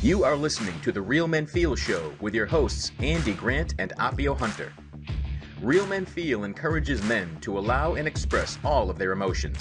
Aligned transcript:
You 0.00 0.22
are 0.22 0.36
listening 0.36 0.80
to 0.82 0.92
the 0.92 1.02
Real 1.02 1.26
Men 1.26 1.44
Feel 1.44 1.74
Show 1.74 2.12
with 2.20 2.32
your 2.32 2.46
hosts, 2.46 2.92
Andy 3.00 3.32
Grant 3.32 3.74
and 3.80 3.92
Appio 3.98 4.38
Hunter. 4.38 4.72
Real 5.60 5.88
Men 5.88 6.06
Feel 6.06 6.44
encourages 6.44 7.02
men 7.02 7.36
to 7.40 7.58
allow 7.58 7.96
and 7.96 8.06
express 8.06 8.60
all 8.62 8.90
of 8.90 8.98
their 8.98 9.10
emotions. 9.10 9.58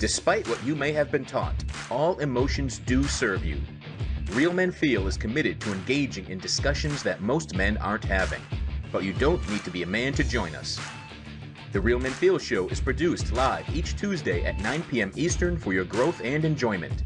Despite 0.00 0.48
what 0.48 0.64
you 0.64 0.74
may 0.74 0.90
have 0.90 1.12
been 1.12 1.24
taught, 1.24 1.54
all 1.88 2.18
emotions 2.18 2.80
do 2.80 3.04
serve 3.04 3.44
you. 3.44 3.60
Real 4.32 4.52
Men 4.52 4.72
Feel 4.72 5.06
is 5.06 5.16
committed 5.16 5.60
to 5.60 5.72
engaging 5.72 6.28
in 6.28 6.38
discussions 6.40 7.04
that 7.04 7.20
most 7.20 7.54
men 7.54 7.76
aren't 7.76 8.04
having, 8.04 8.42
but 8.90 9.04
you 9.04 9.12
don't 9.12 9.48
need 9.48 9.62
to 9.62 9.70
be 9.70 9.84
a 9.84 9.86
man 9.86 10.12
to 10.14 10.24
join 10.24 10.56
us. 10.56 10.80
The 11.70 11.80
Real 11.80 12.00
Men 12.00 12.10
Feel 12.10 12.40
Show 12.40 12.66
is 12.70 12.80
produced 12.80 13.32
live 13.32 13.72
each 13.72 13.96
Tuesday 13.96 14.44
at 14.44 14.58
9 14.58 14.82
p.m. 14.90 15.12
Eastern 15.14 15.56
for 15.56 15.72
your 15.72 15.84
growth 15.84 16.20
and 16.24 16.44
enjoyment. 16.44 17.04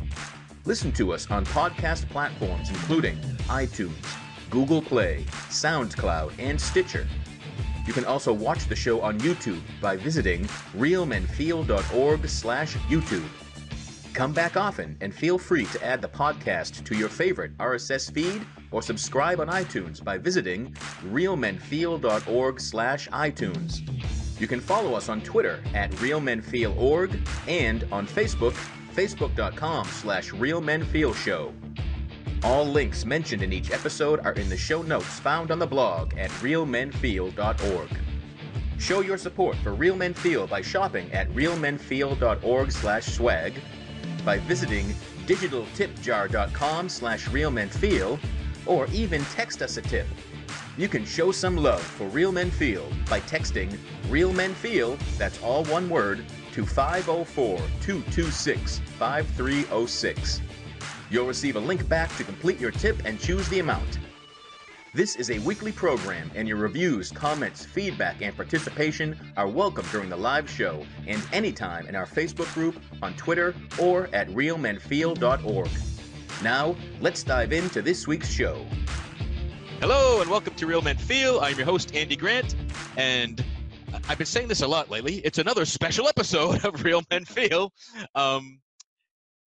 Listen 0.68 0.92
to 0.92 1.14
us 1.14 1.30
on 1.30 1.46
podcast 1.46 2.06
platforms 2.10 2.68
including 2.68 3.16
iTunes, 3.48 4.04
Google 4.50 4.82
Play, 4.82 5.24
SoundCloud, 5.48 6.34
and 6.38 6.60
Stitcher. 6.60 7.08
You 7.86 7.94
can 7.94 8.04
also 8.04 8.34
watch 8.34 8.66
the 8.66 8.76
show 8.76 9.00
on 9.00 9.18
YouTube 9.20 9.62
by 9.80 9.96
visiting 9.96 10.44
realmenfeel.org 10.76 12.28
slash 12.28 12.74
YouTube. 12.90 13.26
Come 14.12 14.34
back 14.34 14.58
often 14.58 14.94
and 15.00 15.14
feel 15.14 15.38
free 15.38 15.64
to 15.64 15.82
add 15.82 16.02
the 16.02 16.08
podcast 16.08 16.84
to 16.84 16.94
your 16.94 17.08
favorite 17.08 17.56
RSS 17.56 18.12
feed 18.12 18.46
or 18.70 18.82
subscribe 18.82 19.40
on 19.40 19.48
iTunes 19.48 20.04
by 20.04 20.18
visiting 20.18 20.74
realmenfeel.org 21.06 22.60
slash 22.60 23.08
iTunes. 23.08 23.88
You 24.38 24.46
can 24.46 24.60
follow 24.60 24.92
us 24.92 25.08
on 25.08 25.22
Twitter 25.22 25.62
at 25.72 25.90
realmenfeelorg 25.92 27.26
and 27.48 27.86
on 27.90 28.06
Facebook 28.06 28.54
facebook.com 28.98 29.86
slash 29.86 30.32
realmenfeelshow. 30.32 31.52
All 32.42 32.64
links 32.64 33.04
mentioned 33.04 33.42
in 33.42 33.52
each 33.52 33.70
episode 33.70 34.18
are 34.26 34.32
in 34.32 34.48
the 34.48 34.56
show 34.56 34.82
notes 34.82 35.20
found 35.20 35.52
on 35.52 35.60
the 35.60 35.66
blog 35.66 36.18
at 36.18 36.30
realmenfeel.org. 36.42 37.88
Show 38.78 39.00
your 39.00 39.16
support 39.16 39.56
for 39.58 39.74
Real 39.74 39.94
Men 39.94 40.14
Feel 40.14 40.48
by 40.48 40.62
shopping 40.62 41.12
at 41.12 41.28
realmenfeel.org 41.30 42.72
slash 42.72 43.06
swag, 43.06 43.54
by 44.24 44.38
visiting 44.38 44.86
digitaltipjar.com 45.26 46.88
slash 46.88 47.28
realmenfeel, 47.28 48.18
or 48.66 48.88
even 48.88 49.24
text 49.26 49.62
us 49.62 49.76
a 49.76 49.82
tip. 49.82 50.08
You 50.76 50.88
can 50.88 51.04
show 51.04 51.30
some 51.30 51.56
love 51.56 51.82
for 51.82 52.08
Real 52.08 52.32
Men 52.32 52.50
Feel 52.50 52.88
by 53.08 53.20
texting 53.20 53.78
Real 54.08 54.32
Men 54.32 54.54
Feel, 54.54 54.96
that's 55.18 55.40
all 55.40 55.64
one 55.66 55.88
word, 55.88 56.24
to 56.58 56.66
504 56.66 57.56
226 57.56 58.80
5306. 58.98 60.40
You'll 61.08 61.26
receive 61.28 61.54
a 61.54 61.60
link 61.60 61.88
back 61.88 62.14
to 62.16 62.24
complete 62.24 62.58
your 62.58 62.72
tip 62.72 63.00
and 63.04 63.20
choose 63.20 63.48
the 63.48 63.60
amount. 63.60 64.00
This 64.92 65.14
is 65.14 65.30
a 65.30 65.38
weekly 65.38 65.70
program, 65.70 66.32
and 66.34 66.48
your 66.48 66.56
reviews, 66.56 67.12
comments, 67.12 67.64
feedback, 67.64 68.22
and 68.22 68.34
participation 68.34 69.16
are 69.36 69.46
welcome 69.46 69.86
during 69.92 70.08
the 70.08 70.16
live 70.16 70.50
show 70.50 70.84
and 71.06 71.22
anytime 71.32 71.86
in 71.86 71.94
our 71.94 72.06
Facebook 72.06 72.52
group, 72.54 72.82
on 73.02 73.14
Twitter, 73.14 73.54
or 73.80 74.08
at 74.12 74.28
realmenfeel.org. 74.30 75.70
Now, 76.42 76.74
let's 77.00 77.22
dive 77.22 77.52
into 77.52 77.82
this 77.82 78.08
week's 78.08 78.32
show. 78.32 78.66
Hello, 79.78 80.20
and 80.22 80.28
welcome 80.28 80.56
to 80.56 80.66
Real 80.66 80.82
Men 80.82 80.96
Feel. 80.96 81.38
I'm 81.38 81.56
your 81.56 81.66
host, 81.66 81.94
Andy 81.94 82.16
Grant, 82.16 82.56
and 82.96 83.44
I've 84.08 84.18
been 84.18 84.26
saying 84.26 84.48
this 84.48 84.62
a 84.62 84.68
lot 84.68 84.90
lately. 84.90 85.16
It's 85.24 85.38
another 85.38 85.64
special 85.64 86.08
episode 86.08 86.64
of 86.64 86.84
Real 86.84 87.02
Men 87.10 87.24
Feel. 87.24 87.72
Um, 88.14 88.60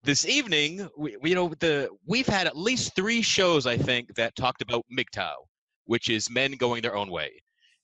this 0.03 0.27
evening, 0.27 0.87
we, 0.97 1.15
you 1.23 1.35
know, 1.35 1.53
the 1.59 1.89
we've 2.07 2.27
had 2.27 2.47
at 2.47 2.57
least 2.57 2.95
three 2.95 3.21
shows 3.21 3.67
I 3.67 3.77
think 3.77 4.15
that 4.15 4.35
talked 4.35 4.61
about 4.61 4.85
MGTOW, 4.91 5.35
which 5.85 6.09
is 6.09 6.29
men 6.29 6.53
going 6.53 6.81
their 6.81 6.95
own 6.95 7.11
way, 7.11 7.31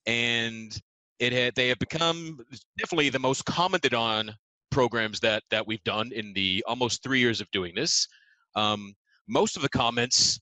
and 0.06 0.76
it 1.20 1.34
had 1.34 1.56
they 1.56 1.68
have 1.68 1.80
become 1.80 2.39
definitely 2.78 3.10
the 3.10 3.20
most 3.20 3.45
commented 3.45 3.94
on 3.94 4.34
programs 4.72 5.20
that 5.20 5.44
that 5.52 5.66
we've 5.66 5.84
done 5.84 6.11
in 6.14 6.34
the 6.34 6.64
almost 6.67 7.04
three 7.04 7.20
years 7.20 7.42
of 7.42 7.49
doing 7.52 7.73
this. 7.76 8.08
Um, 8.55 8.95
most 9.28 9.55
of 9.55 9.61
the 9.61 9.70
comments 9.70 10.39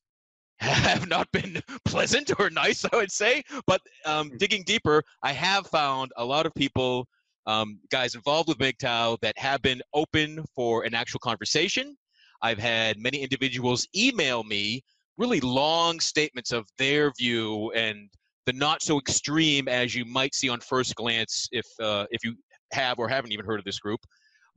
have 0.60 1.08
not 1.08 1.32
been 1.32 1.62
pleasant 1.86 2.32
or 2.40 2.50
nice, 2.50 2.86
I 2.86 2.96
would 2.96 3.12
say. 3.12 3.44
But 3.68 3.82
um, 4.06 4.30
Hmm. 4.30 4.38
digging 4.38 4.64
deeper, 4.64 5.04
I 5.22 5.34
have 5.34 5.68
found 5.68 6.12
a 6.18 6.26
lot 6.26 6.46
of 6.46 6.54
people, 6.56 7.08
um, 7.46 7.80
guys 7.92 8.16
involved 8.16 8.50
with 8.50 8.58
MGTOW, 8.58 9.20
that 9.22 9.38
have 9.38 9.62
been 9.62 9.82
open 9.94 10.44
for 10.56 10.84
an 10.84 10.94
actual 10.94 11.20
conversation. 11.20 11.96
I've 12.42 12.60
had 12.60 12.98
many 12.98 13.20
individuals 13.20 13.88
email 13.96 14.44
me 14.44 14.84
really 15.18 15.40
long 15.40 16.00
statements 16.00 16.52
of 16.52 16.68
their 16.78 17.12
view 17.18 17.72
and 17.72 18.10
the 18.46 18.54
not 18.54 18.82
so 18.82 19.00
extreme 19.00 19.68
as 19.68 19.96
you 19.96 20.06
might 20.06 20.36
see 20.36 20.50
on 20.50 20.60
first 20.60 20.96
glance 20.96 21.48
if 21.52 21.66
uh, 21.82 22.06
if 22.12 22.24
you 22.24 22.36
have 22.72 23.00
or 23.00 23.08
haven't 23.08 23.32
even 23.32 23.46
heard 23.46 23.60
of 23.60 23.66
this 23.66 23.80
group. 23.80 24.00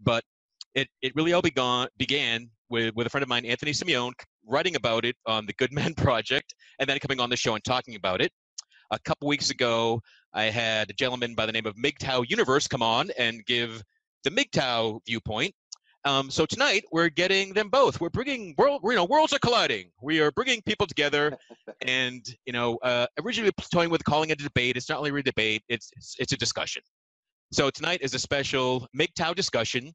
But 0.00 0.22
it, 0.74 0.88
it 1.02 1.12
really 1.14 1.32
all 1.32 1.42
began, 1.42 1.88
began 1.96 2.50
with, 2.68 2.94
with 2.94 3.06
a 3.06 3.10
friend 3.10 3.22
of 3.22 3.28
mine, 3.28 3.44
Anthony 3.44 3.72
Simeone, 3.72 4.12
writing 4.48 4.76
about 4.76 5.04
it 5.04 5.16
on 5.26 5.46
the 5.46 5.52
Good 5.54 5.72
Men 5.72 5.94
Project, 5.96 6.54
and 6.78 6.88
then 6.88 6.98
coming 6.98 7.20
on 7.20 7.30
the 7.30 7.36
show 7.36 7.54
and 7.54 7.64
talking 7.64 7.94
about 7.94 8.20
it. 8.20 8.32
A 8.90 8.98
couple 9.00 9.28
weeks 9.28 9.50
ago, 9.50 10.00
I 10.32 10.44
had 10.44 10.90
a 10.90 10.94
gentleman 10.94 11.34
by 11.34 11.46
the 11.46 11.52
name 11.52 11.66
of 11.66 11.76
MGTOW 11.76 12.28
Universe 12.28 12.66
come 12.66 12.82
on 12.82 13.10
and 13.18 13.44
give 13.46 13.82
the 14.24 14.30
MGTOW 14.30 15.00
viewpoint. 15.06 15.54
Um, 16.04 16.30
so 16.30 16.46
tonight 16.46 16.84
we're 16.92 17.08
getting 17.08 17.52
them 17.52 17.68
both. 17.68 18.00
We're 18.00 18.08
bringing 18.08 18.54
world, 18.56 18.80
you 18.84 18.94
know, 18.94 19.04
worlds 19.04 19.32
are 19.32 19.38
colliding. 19.40 19.90
We 20.00 20.20
are 20.20 20.30
bringing 20.30 20.62
people 20.62 20.86
together, 20.86 21.36
and 21.86 22.24
you 22.46 22.52
know, 22.52 22.76
uh, 22.82 23.06
originally 23.22 23.52
toying 23.72 23.90
with 23.90 24.04
calling 24.04 24.30
it 24.30 24.40
a 24.40 24.44
debate. 24.44 24.76
It's 24.76 24.88
not 24.88 25.02
really 25.02 25.20
a 25.20 25.22
debate. 25.22 25.62
It's 25.68 25.90
it's, 25.96 26.16
it's 26.18 26.32
a 26.32 26.36
discussion. 26.36 26.82
So 27.52 27.68
tonight 27.68 28.00
is 28.02 28.14
a 28.14 28.18
special 28.18 28.86
MGTOW 28.96 29.34
discussion 29.34 29.92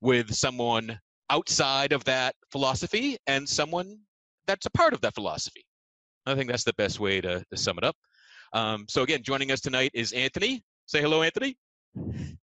with 0.00 0.34
someone 0.34 0.98
outside 1.30 1.92
of 1.92 2.04
that 2.04 2.34
philosophy 2.50 3.16
and 3.26 3.48
someone 3.48 3.98
that's 4.46 4.66
a 4.66 4.70
part 4.70 4.92
of 4.92 5.00
that 5.02 5.14
philosophy. 5.14 5.64
I 6.26 6.34
think 6.34 6.50
that's 6.50 6.64
the 6.64 6.74
best 6.74 7.00
way 7.00 7.20
to, 7.20 7.44
to 7.50 7.56
sum 7.56 7.78
it 7.78 7.84
up. 7.84 7.96
Um, 8.52 8.86
so 8.88 9.02
again, 9.02 9.22
joining 9.22 9.50
us 9.50 9.60
tonight 9.60 9.90
is 9.94 10.12
Anthony. 10.12 10.62
Say 10.86 11.00
hello, 11.00 11.22
Anthony. 11.22 11.56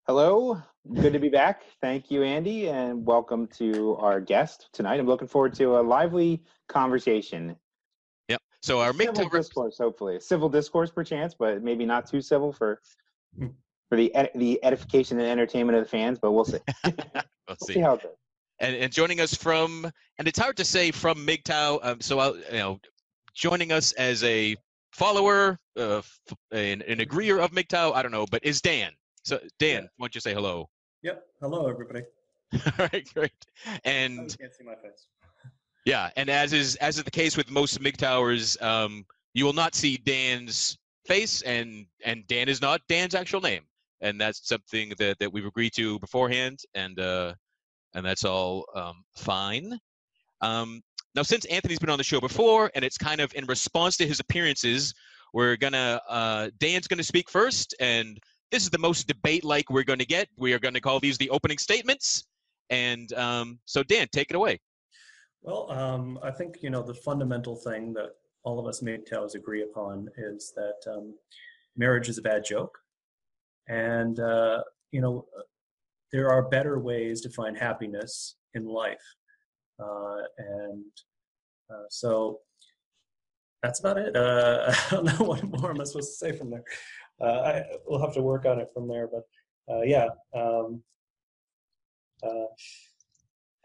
Hello, 0.07 0.61
good 0.95 1.13
to 1.13 1.19
be 1.19 1.29
back. 1.29 1.63
Thank 1.81 2.09
you, 2.11 2.23
Andy, 2.23 2.67
and 2.69 3.05
welcome 3.05 3.47
to 3.57 3.95
our 3.97 4.19
guest 4.19 4.69
tonight. 4.73 4.99
I'm 4.99 5.07
looking 5.07 5.27
forward 5.27 5.53
to 5.55 5.77
a 5.79 5.81
lively 5.81 6.43
conversation. 6.67 7.55
Yep. 8.27 8.41
So 8.61 8.79
our 8.79 8.93
Civil 8.93 9.13
MGTOW 9.13 9.31
discourse, 9.31 9.77
hopefully, 9.77 10.19
civil 10.19 10.49
discourse, 10.49 10.91
perchance, 10.91 11.35
but 11.37 11.63
maybe 11.63 11.85
not 11.85 12.07
too 12.07 12.21
civil 12.21 12.51
for 12.51 12.81
Hmm. 13.37 13.47
for 13.89 13.95
the 13.95 14.13
ed- 14.15 14.31
the 14.35 14.63
edification 14.63 15.19
and 15.19 15.27
entertainment 15.27 15.77
of 15.77 15.83
the 15.83 15.89
fans. 15.89 16.17
But 16.19 16.31
we'll 16.31 16.45
see. 16.45 16.59
We'll 17.47 17.57
see. 17.65 17.73
see 17.73 17.79
how 17.79 17.93
it 17.95 18.03
goes. 18.03 18.11
And, 18.59 18.75
and 18.75 18.91
joining 18.91 19.19
us 19.21 19.33
from 19.33 19.89
and 20.17 20.27
it's 20.27 20.39
hard 20.39 20.57
to 20.57 20.65
say 20.65 20.91
from 20.91 21.25
MGTOW. 21.25 21.79
Um, 21.83 22.01
so 22.01 22.19
I'll, 22.19 22.35
you 22.37 22.51
know, 22.53 22.79
joining 23.33 23.71
us 23.71 23.91
as 23.93 24.23
a 24.23 24.55
follower, 24.91 25.59
uh, 25.77 25.97
f- 25.99 26.19
an, 26.51 26.81
an 26.83 26.99
agreeer 26.99 27.39
of 27.39 27.51
MGTOW. 27.51 27.93
I 27.93 28.01
don't 28.01 28.11
know, 28.11 28.25
but 28.29 28.43
is 28.43 28.61
Dan. 28.61 28.91
So 29.23 29.39
Dan, 29.59 29.83
Yeah. 29.83 29.87
why 29.97 30.05
don't 30.05 30.15
you 30.15 30.21
say 30.21 30.33
hello? 30.33 30.69
Yep. 31.03 31.23
Hello, 31.41 31.67
everybody. 31.67 32.01
All 32.79 32.87
right, 32.91 33.07
great. 33.13 33.31
Oh, 33.67 33.77
And 33.85 34.15
you 34.31 34.37
can't 34.37 34.53
see 34.53 34.63
my 34.65 34.75
face. 34.75 35.07
yeah, 35.85 36.09
and 36.17 36.29
as 36.29 36.51
is 36.53 36.75
as 36.77 36.97
is 36.97 37.03
the 37.03 37.11
case 37.11 37.37
with 37.37 37.49
most 37.49 37.79
MGTOWers, 37.79 38.61
um, 38.61 39.05
you 39.33 39.45
will 39.45 39.53
not 39.53 39.75
see 39.75 39.97
Dan's 39.97 40.77
face, 41.05 41.41
and 41.43 41.85
and 42.03 42.25
Dan 42.27 42.49
is 42.49 42.61
not 42.61 42.81
Dan's 42.89 43.13
actual 43.15 43.39
name, 43.41 43.61
and 44.01 44.19
that's 44.19 44.47
something 44.47 44.93
that 44.97 45.19
that 45.19 45.31
we've 45.31 45.45
agreed 45.45 45.73
to 45.73 45.99
beforehand, 45.99 46.59
and 46.73 46.99
uh, 46.99 47.33
and 47.93 48.05
that's 48.05 48.23
all 48.23 48.65
um, 48.75 49.03
fine. 49.15 49.77
Um, 50.41 50.81
now, 51.15 51.23
since 51.23 51.45
Anthony's 51.45 51.79
been 51.79 51.89
on 51.89 51.97
the 51.97 52.03
show 52.03 52.19
before, 52.19 52.71
and 52.75 52.85
it's 52.85 52.97
kind 52.97 53.19
of 53.19 53.33
in 53.35 53.45
response 53.45 53.97
to 53.97 54.07
his 54.07 54.19
appearances, 54.19 54.93
we're 55.33 55.57
gonna 55.57 55.99
uh, 56.07 56.49
Dan's 56.59 56.87
gonna 56.87 57.03
speak 57.03 57.29
first, 57.29 57.75
and 57.79 58.19
this 58.51 58.63
is 58.63 58.69
the 58.69 58.77
most 58.77 59.07
debate-like 59.07 59.69
we're 59.69 59.83
to 59.99 60.05
get. 60.05 60.27
We 60.37 60.53
are 60.53 60.59
to 60.75 60.81
call 60.81 60.99
these 60.99 61.17
the 61.17 61.29
opening 61.29 61.57
statements, 61.57 62.25
and 62.69 63.11
um, 63.13 63.59
so 63.65 63.83
Dan, 63.83 64.07
take 64.11 64.29
it 64.29 64.35
away. 64.35 64.59
Well, 65.41 65.71
um, 65.71 66.19
I 66.23 66.31
think 66.31 66.57
you 66.61 66.69
know 66.69 66.83
the 66.83 66.93
fundamental 66.93 67.55
thing 67.55 67.93
that 67.93 68.11
all 68.43 68.59
of 68.59 68.67
us 68.67 68.81
MGTOWs 68.81 69.35
agree 69.35 69.63
upon 69.63 70.09
is 70.17 70.53
that 70.55 70.91
um, 70.91 71.13
marriage 71.75 72.09
is 72.09 72.17
a 72.17 72.21
bad 72.21 72.43
joke, 72.43 72.77
and 73.67 74.19
uh, 74.19 74.63
you 74.91 75.01
know 75.01 75.25
there 76.11 76.29
are 76.31 76.49
better 76.49 76.79
ways 76.79 77.21
to 77.21 77.29
find 77.29 77.57
happiness 77.57 78.35
in 78.53 78.65
life, 78.65 79.03
uh, 79.81 80.17
and 80.37 80.85
uh, 81.71 81.85
so 81.89 82.39
that's 83.63 83.79
about 83.79 83.97
it. 83.97 84.15
Uh, 84.15 84.73
I 84.91 84.95
don't 84.95 85.05
know 85.05 85.25
what 85.25 85.43
more 85.43 85.71
am 85.71 85.81
I 85.81 85.83
supposed 85.83 86.11
to 86.19 86.25
say 86.25 86.31
from 86.37 86.49
there. 86.51 86.63
Uh, 87.21 87.41
I, 87.41 87.63
we'll 87.85 88.01
have 88.01 88.13
to 88.13 88.21
work 88.21 88.45
on 88.45 88.59
it 88.59 88.69
from 88.73 88.87
there, 88.87 89.07
but 89.07 89.23
uh, 89.73 89.81
yeah. 89.81 90.07
Um, 90.35 90.81
uh, 92.23 92.45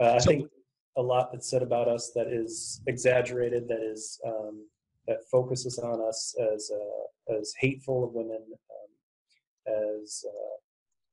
I 0.03 0.19
So- 0.19 0.29
think 0.31 0.51
a 0.97 1.03
lot 1.03 1.31
that's 1.33 1.51
said 1.51 1.63
about 1.63 1.89
us 1.89 2.13
that 2.15 2.29
is 2.29 2.81
exaggerated, 2.87 3.67
that 3.69 3.83
is 3.83 4.21
um, 4.27 4.67
that 5.09 5.19
focuses 5.31 5.79
on 5.79 6.01
us 6.01 6.35
as 6.55 6.71
uh, 6.71 7.35
as 7.39 7.53
hateful 7.59 8.05
of 8.05 8.13
women, 8.13 8.43
um, 8.47 9.93
as 10.01 10.25
uh, 10.29 10.57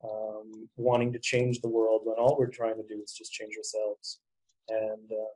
um, 0.04 0.68
wanting 0.78 1.14
to 1.14 1.20
change 1.20 1.62
the 1.62 1.70
world 1.70 2.02
when 2.04 2.16
all 2.18 2.38
we're 2.38 2.48
trying 2.48 2.76
to 2.76 2.84
do 2.88 3.02
is 3.02 3.14
just 3.14 3.32
change 3.32 3.56
ourselves. 3.58 4.20
And 4.70 5.12
uh, 5.12 5.34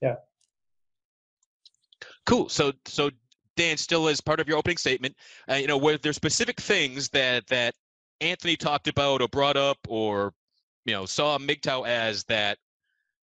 yeah. 0.00 0.14
Cool. 2.26 2.48
So 2.48 2.72
so 2.86 3.10
Dan, 3.56 3.76
still 3.76 4.08
as 4.08 4.20
part 4.20 4.40
of 4.40 4.48
your 4.48 4.58
opening 4.58 4.76
statement, 4.76 5.16
uh, 5.48 5.54
you 5.54 5.66
know, 5.66 5.78
were 5.78 5.98
there 5.98 6.12
specific 6.12 6.60
things 6.60 7.08
that 7.10 7.46
that 7.48 7.74
Anthony 8.20 8.56
talked 8.56 8.88
about 8.88 9.20
or 9.20 9.28
brought 9.28 9.56
up 9.56 9.78
or 9.88 10.32
you 10.84 10.92
know 10.92 11.06
saw 11.06 11.38
MGTOW 11.38 11.86
as 11.86 12.24
that 12.24 12.58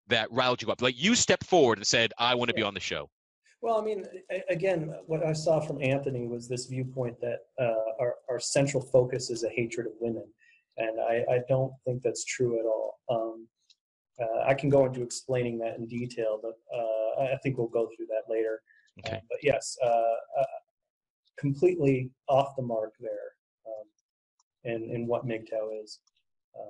that 0.07 0.31
riled 0.31 0.61
you 0.61 0.71
up? 0.71 0.81
Like 0.81 1.01
you 1.01 1.15
stepped 1.15 1.45
forward 1.45 1.77
and 1.77 1.87
said, 1.87 2.13
"I 2.17 2.35
want 2.35 2.49
to 2.49 2.55
be 2.55 2.63
on 2.63 2.73
the 2.73 2.79
show." 2.79 3.09
Well, 3.61 3.79
I 3.79 3.83
mean, 3.83 4.05
again, 4.49 4.95
what 5.05 5.23
I 5.23 5.33
saw 5.33 5.59
from 5.59 5.83
Anthony 5.83 6.25
was 6.25 6.47
this 6.47 6.65
viewpoint 6.65 7.19
that 7.21 7.39
uh, 7.59 7.91
our 7.99 8.15
our 8.29 8.39
central 8.39 8.81
focus 8.81 9.29
is 9.29 9.43
a 9.43 9.49
hatred 9.49 9.87
of 9.87 9.93
women, 9.99 10.25
and 10.77 10.99
I, 10.99 11.23
I 11.29 11.39
don't 11.47 11.73
think 11.85 12.01
that's 12.01 12.25
true 12.25 12.59
at 12.59 12.65
all. 12.65 12.99
Um, 13.09 13.47
uh, 14.21 14.43
I 14.47 14.53
can 14.53 14.69
go 14.69 14.85
into 14.85 15.01
explaining 15.01 15.57
that 15.59 15.77
in 15.77 15.87
detail, 15.87 16.39
but 16.41 16.57
uh, 16.75 17.23
I 17.33 17.37
think 17.43 17.57
we'll 17.57 17.67
go 17.67 17.89
through 17.95 18.07
that 18.07 18.31
later. 18.31 18.61
Okay. 18.99 19.17
Uh, 19.17 19.19
but 19.29 19.39
yes, 19.41 19.77
uh, 19.83 19.87
uh, 19.87 20.45
completely 21.39 22.11
off 22.27 22.55
the 22.55 22.61
mark 22.61 22.93
there 22.99 23.33
um, 23.67 23.87
in, 24.65 24.95
in 24.95 25.07
what 25.07 25.25
MGTOW 25.25 25.83
is. 25.83 25.99
Um, 26.57 26.65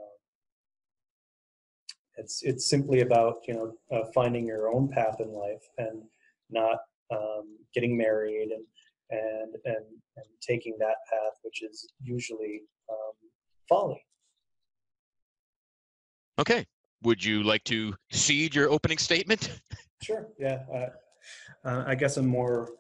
it's, 2.18 2.44
it's 2.44 2.70
simply 2.70 3.02
about, 3.02 3.38
you 3.48 3.54
know, 3.54 3.74
uh, 3.92 4.06
finding 4.14 4.46
your 4.46 4.70
own 4.70 4.88
path 4.88 5.18
in 5.20 5.32
life 5.34 5.64
and 5.78 6.04
not 6.50 6.78
um, 7.12 7.58
getting 7.74 7.98
married 7.98 8.50
and, 8.52 8.66
and, 9.10 9.56
and, 9.66 9.86
and 10.18 10.26
taking 10.42 10.76
that 10.80 10.98
path, 11.10 11.40
which 11.44 11.64
is 11.64 11.92
usually 12.02 12.62
um, 12.90 13.14
folly. 13.72 14.04
Okay. 16.38 16.66
Would 17.04 17.24
you 17.24 17.42
like 17.44 17.64
to 17.66 17.96
cede 18.12 18.54
your 18.54 18.70
opening 18.70 18.98
statement? 18.98 19.50
Sure. 20.04 20.30
Yeah. 20.40 20.64
Uh, 20.74 20.88
uh, 21.64 21.84
I 21.86 21.94
guess 21.94 22.18
I'm 22.18 22.26
more 22.26 22.72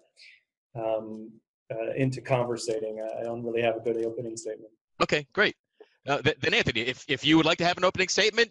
um, 0.74 1.32
uh, 1.72 1.92
into 1.96 2.20
conversating. 2.20 3.00
I 3.00 3.22
don't 3.22 3.44
really 3.44 3.62
have 3.62 3.76
a 3.76 3.80
good 3.80 4.04
opening 4.04 4.36
statement. 4.36 4.72
Okay, 5.04 5.28
great. 5.32 5.56
Uh, 6.08 6.18
th- 6.24 6.38
then 6.40 6.56
Anthony, 6.56 6.82
if 6.82 7.06
if 7.08 7.24
you 7.24 7.38
would 7.38 7.46
like 7.46 7.60
to 7.60 7.64
have 7.64 7.78
an 7.78 7.84
opening 7.84 8.08
statement, 8.08 8.50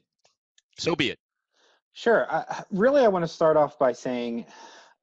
so 0.78 0.94
be 0.94 1.10
it. 1.10 1.18
Sure. 1.94 2.30
I, 2.30 2.62
really, 2.70 3.02
I 3.02 3.08
want 3.08 3.24
to 3.24 3.28
start 3.28 3.56
off 3.56 3.76
by 3.76 3.90
saying, 3.90 4.46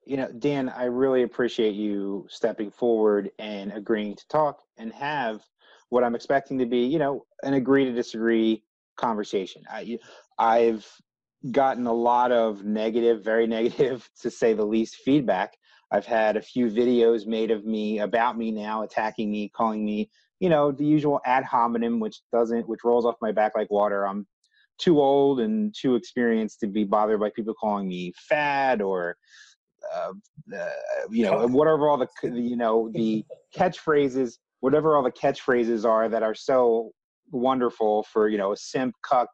you 0.05 0.15
know, 0.15 0.31
Dan, 0.31 0.69
I 0.69 0.85
really 0.85 1.23
appreciate 1.23 1.75
you 1.75 2.25
stepping 2.29 2.71
forward 2.71 3.31
and 3.37 3.73
agreeing 3.73 4.15
to 4.15 4.27
talk 4.29 4.61
and 4.77 4.93
have 4.93 5.41
what 5.89 6.03
I'm 6.03 6.15
expecting 6.15 6.57
to 6.59 6.65
be, 6.65 6.79
you 6.79 6.99
know, 6.99 7.25
an 7.43 7.53
agree 7.53 7.85
to 7.85 7.93
disagree 7.93 8.63
conversation. 8.97 9.63
I, 9.69 9.99
I've 10.37 10.85
gotten 11.51 11.87
a 11.87 11.93
lot 11.93 12.31
of 12.31 12.63
negative, 12.63 13.23
very 13.23 13.47
negative 13.57 14.09
to 14.21 14.31
say 14.31 14.53
the 14.53 14.65
least, 14.65 14.97
feedback. 14.97 15.53
I've 15.91 16.05
had 16.05 16.35
a 16.35 16.41
few 16.41 16.67
videos 16.67 17.25
made 17.25 17.51
of 17.51 17.65
me 17.65 17.99
about 17.99 18.37
me 18.37 18.51
now, 18.51 18.83
attacking 18.83 19.31
me, 19.31 19.49
calling 19.49 19.85
me, 19.85 20.09
you 20.39 20.49
know, 20.49 20.71
the 20.71 20.85
usual 20.85 21.21
ad 21.25 21.45
hominem, 21.45 21.99
which 21.99 22.19
doesn't, 22.31 22.67
which 22.67 22.83
rolls 22.83 23.05
off 23.05 23.15
my 23.21 23.31
back 23.31 23.53
like 23.55 23.71
water. 23.71 24.05
I'm 24.05 24.27
too 24.77 24.99
old 24.99 25.39
and 25.39 25.73
too 25.79 25.95
experienced 25.95 26.59
to 26.59 26.67
be 26.67 26.83
bothered 26.83 27.19
by 27.19 27.31
people 27.35 27.53
calling 27.53 27.87
me 27.87 28.13
fat 28.27 28.81
or, 28.81 29.15
uh, 29.95 30.11
uh, 30.53 30.69
you 31.09 31.23
know, 31.23 31.47
whatever 31.47 31.87
all 31.87 31.97
the, 31.97 32.07
you 32.23 32.57
know, 32.57 32.91
the 32.93 33.23
catchphrases, 33.55 34.37
whatever 34.59 34.95
all 34.95 35.03
the 35.03 35.11
catchphrases 35.11 35.85
are 35.85 36.09
that 36.09 36.23
are 36.23 36.35
so 36.35 36.91
wonderful 37.31 38.03
for, 38.11 38.29
you 38.29 38.37
know, 38.37 38.53
a 38.53 38.57
simp, 38.57 38.93
cuck, 39.03 39.29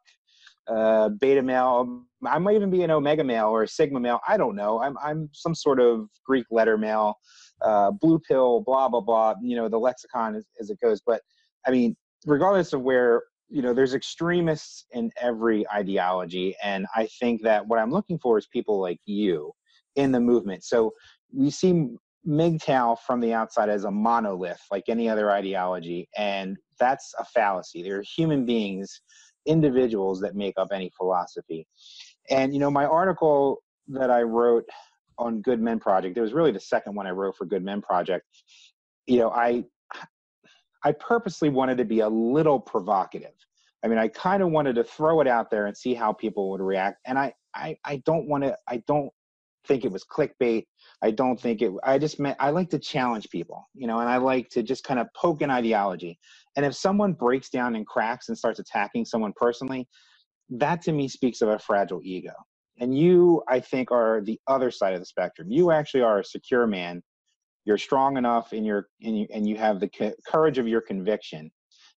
uh, 0.68 1.08
beta 1.20 1.42
male. 1.42 2.04
I 2.26 2.38
might 2.38 2.56
even 2.56 2.70
be 2.70 2.82
an 2.82 2.90
omega 2.90 3.24
male 3.24 3.48
or 3.48 3.62
a 3.62 3.68
sigma 3.68 4.00
male. 4.00 4.20
I 4.26 4.36
don't 4.36 4.56
know. 4.56 4.80
I'm 4.80 4.96
I'm 5.02 5.28
some 5.32 5.54
sort 5.54 5.80
of 5.80 6.08
Greek 6.26 6.46
letter 6.50 6.78
male, 6.78 7.14
uh, 7.62 7.90
blue 7.90 8.18
pill, 8.26 8.62
blah 8.64 8.88
blah 8.88 9.00
blah. 9.00 9.34
You 9.42 9.56
know 9.56 9.68
the 9.68 9.78
lexicon 9.78 10.36
as, 10.36 10.44
as 10.60 10.70
it 10.70 10.78
goes. 10.82 11.00
But 11.06 11.20
I 11.66 11.70
mean, 11.70 11.96
regardless 12.26 12.72
of 12.72 12.80
where 12.82 13.24
you 13.50 13.62
know, 13.62 13.74
there's 13.74 13.94
extremists 13.94 14.86
in 14.92 15.10
every 15.20 15.68
ideology, 15.70 16.56
and 16.62 16.86
I 16.96 17.08
think 17.20 17.42
that 17.42 17.66
what 17.66 17.78
I'm 17.78 17.90
looking 17.90 18.18
for 18.18 18.38
is 18.38 18.46
people 18.46 18.80
like 18.80 18.98
you 19.04 19.52
in 19.96 20.12
the 20.12 20.20
movement. 20.20 20.64
So 20.64 20.92
we 21.32 21.50
see 21.50 21.88
MGTOW 22.26 22.98
from 23.06 23.20
the 23.20 23.32
outside 23.32 23.68
as 23.68 23.84
a 23.84 23.90
monolith, 23.90 24.60
like 24.70 24.84
any 24.88 25.08
other 25.08 25.30
ideology, 25.30 26.08
and 26.16 26.56
that's 26.78 27.14
a 27.18 27.24
fallacy. 27.24 27.82
They're 27.82 28.02
human 28.02 28.44
beings 28.44 29.00
individuals 29.46 30.20
that 30.20 30.34
make 30.34 30.54
up 30.56 30.68
any 30.72 30.90
philosophy. 30.96 31.66
And 32.30 32.52
you 32.52 32.60
know, 32.60 32.70
my 32.70 32.86
article 32.86 33.62
that 33.88 34.10
I 34.10 34.22
wrote 34.22 34.64
on 35.18 35.42
Good 35.42 35.60
Men 35.60 35.78
Project, 35.78 36.16
it 36.16 36.20
was 36.20 36.32
really 36.32 36.52
the 36.52 36.60
second 36.60 36.94
one 36.94 37.06
I 37.06 37.10
wrote 37.10 37.36
for 37.36 37.44
Good 37.44 37.64
Men 37.64 37.82
Project. 37.82 38.24
You 39.06 39.18
know, 39.18 39.30
I 39.30 39.64
I 40.84 40.92
purposely 40.92 41.48
wanted 41.48 41.78
to 41.78 41.84
be 41.84 42.00
a 42.00 42.08
little 42.08 42.60
provocative. 42.60 43.32
I 43.82 43.88
mean, 43.88 43.98
I 43.98 44.08
kind 44.08 44.42
of 44.42 44.50
wanted 44.50 44.74
to 44.76 44.84
throw 44.84 45.20
it 45.20 45.26
out 45.26 45.50
there 45.50 45.66
and 45.66 45.76
see 45.76 45.94
how 45.94 46.12
people 46.12 46.50
would 46.50 46.60
react. 46.60 47.00
And 47.06 47.18
I 47.18 47.34
I, 47.54 47.76
I 47.84 47.96
don't 48.06 48.28
want 48.28 48.44
to 48.44 48.56
I 48.68 48.82
don't 48.86 49.10
think 49.66 49.84
it 49.84 49.92
was 49.92 50.04
clickbait. 50.04 50.66
I 51.04 51.10
don't 51.10 51.38
think 51.38 51.60
it 51.60 51.70
I 51.84 51.98
just 51.98 52.18
meant 52.18 52.38
I 52.40 52.48
like 52.48 52.70
to 52.70 52.78
challenge 52.78 53.28
people, 53.28 53.68
you 53.74 53.86
know, 53.86 54.00
and 54.00 54.08
I 54.08 54.16
like 54.16 54.48
to 54.50 54.62
just 54.62 54.84
kind 54.84 54.98
of 54.98 55.06
poke 55.14 55.42
an 55.42 55.50
ideology. 55.50 56.18
And 56.56 56.64
if 56.64 56.74
someone 56.74 57.12
breaks 57.12 57.50
down 57.50 57.76
and 57.76 57.86
cracks 57.86 58.30
and 58.30 58.38
starts 58.38 58.58
attacking 58.58 59.04
someone 59.04 59.34
personally, 59.36 59.86
that 60.48 60.80
to 60.82 60.92
me 60.92 61.08
speaks 61.08 61.42
of 61.42 61.50
a 61.50 61.58
fragile 61.58 62.00
ego. 62.02 62.32
And 62.80 62.96
you, 62.96 63.42
I 63.48 63.60
think, 63.60 63.90
are 63.90 64.22
the 64.24 64.40
other 64.46 64.70
side 64.70 64.94
of 64.94 65.00
the 65.00 65.04
spectrum. 65.04 65.48
You 65.50 65.70
actually 65.72 66.00
are 66.00 66.20
a 66.20 66.24
secure 66.24 66.66
man. 66.66 67.02
You're 67.66 67.78
strong 67.78 68.16
enough 68.16 68.54
in 68.54 68.64
your, 68.64 68.88
in 69.00 69.14
you, 69.14 69.26
and 69.32 69.46
you 69.46 69.56
have 69.56 69.80
the 69.80 70.14
courage 70.26 70.56
of 70.56 70.66
your 70.66 70.80
conviction, 70.80 71.50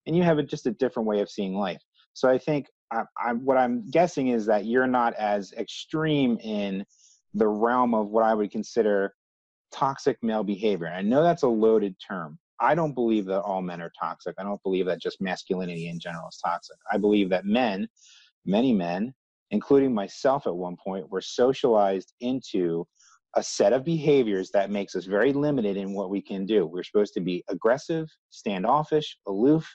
and 0.05 0.17
you 0.17 0.23
have 0.23 0.37
a, 0.37 0.43
just 0.43 0.67
a 0.67 0.71
different 0.71 1.07
way 1.07 1.21
of 1.21 1.29
seeing 1.29 1.55
life. 1.55 1.81
So 2.13 2.29
I 2.29 2.37
think 2.37 2.67
I, 2.91 3.03
I, 3.17 3.33
what 3.33 3.57
I'm 3.57 3.89
guessing 3.89 4.27
is 4.27 4.45
that 4.47 4.65
you're 4.65 4.85
not 4.85 5.13
as 5.13 5.53
extreme 5.53 6.37
in 6.39 6.85
the 7.33 7.47
realm 7.47 7.93
of 7.93 8.09
what 8.09 8.23
I 8.23 8.33
would 8.33 8.51
consider 8.51 9.13
toxic 9.71 10.17
male 10.21 10.43
behavior. 10.43 10.87
And 10.87 10.95
I 10.95 11.01
know 11.01 11.23
that's 11.23 11.43
a 11.43 11.47
loaded 11.47 11.95
term, 12.05 12.39
I 12.59 12.75
don't 12.75 12.93
believe 12.93 13.25
that 13.25 13.41
all 13.41 13.61
men 13.61 13.81
are 13.81 13.91
toxic. 13.99 14.35
I 14.37 14.43
don't 14.43 14.61
believe 14.63 14.85
that 14.87 15.01
just 15.01 15.21
masculinity 15.21 15.89
in 15.89 15.99
general 15.99 16.27
is 16.29 16.39
toxic. 16.43 16.77
I 16.91 16.97
believe 16.97 17.29
that 17.29 17.45
men, 17.45 17.87
many 18.45 18.73
men, 18.73 19.13
including 19.51 19.93
myself 19.93 20.47
at 20.47 20.55
one 20.55 20.75
point, 20.83 21.09
were 21.09 21.21
socialized 21.21 22.13
into 22.19 22.85
a 23.35 23.43
set 23.43 23.73
of 23.73 23.83
behaviors 23.83 24.49
that 24.51 24.71
makes 24.71 24.95
us 24.95 25.05
very 25.05 25.33
limited 25.33 25.77
in 25.77 25.93
what 25.93 26.09
we 26.09 26.21
can 26.21 26.45
do. 26.45 26.65
We're 26.65 26.83
supposed 26.83 27.13
to 27.13 27.21
be 27.21 27.43
aggressive, 27.49 28.07
standoffish, 28.31 29.17
aloof, 29.27 29.69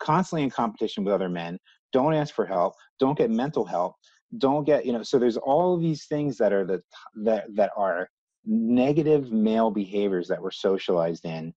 constantly 0.00 0.42
in 0.42 0.50
competition 0.50 1.04
with 1.04 1.14
other 1.14 1.28
men. 1.28 1.58
Don't 1.92 2.14
ask 2.14 2.34
for 2.34 2.46
help. 2.46 2.74
Don't 2.98 3.16
get 3.16 3.30
mental 3.30 3.64
help. 3.64 3.94
Don't 4.38 4.64
get 4.64 4.86
you 4.86 4.92
know. 4.92 5.02
So 5.02 5.18
there's 5.18 5.36
all 5.36 5.74
of 5.74 5.80
these 5.80 6.06
things 6.06 6.38
that 6.38 6.52
are 6.52 6.64
the 6.64 6.82
that 7.22 7.44
that 7.54 7.70
are 7.76 8.08
negative 8.44 9.30
male 9.30 9.70
behaviors 9.70 10.28
that 10.28 10.42
we're 10.42 10.50
socialized 10.50 11.24
in 11.24 11.54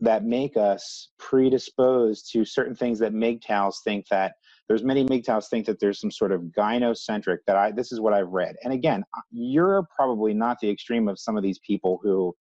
that 0.00 0.24
make 0.24 0.56
us 0.56 1.08
predisposed 1.18 2.30
to 2.32 2.44
certain 2.44 2.74
things 2.74 2.98
that 2.98 3.12
MGTOWs 3.12 3.76
think 3.84 4.06
that 4.08 4.34
there's 4.68 4.82
many 4.82 5.04
MGTOWs 5.04 5.48
think 5.48 5.66
that 5.66 5.78
there's 5.78 6.00
some 6.00 6.10
sort 6.10 6.32
of 6.32 6.42
gynocentric 6.56 7.38
that 7.46 7.56
I 7.56 7.70
this 7.70 7.92
is 7.92 8.00
what 8.00 8.14
I've 8.14 8.30
read. 8.30 8.56
And 8.64 8.72
again, 8.72 9.04
uh, 9.16 9.20
you're 9.30 9.86
probably 9.94 10.34
not 10.34 10.58
the 10.60 10.70
extreme 10.70 11.08
of 11.08 11.18
some 11.18 11.36
of 11.36 11.42
these 11.42 11.58
people 11.58 12.00
who, 12.02 12.34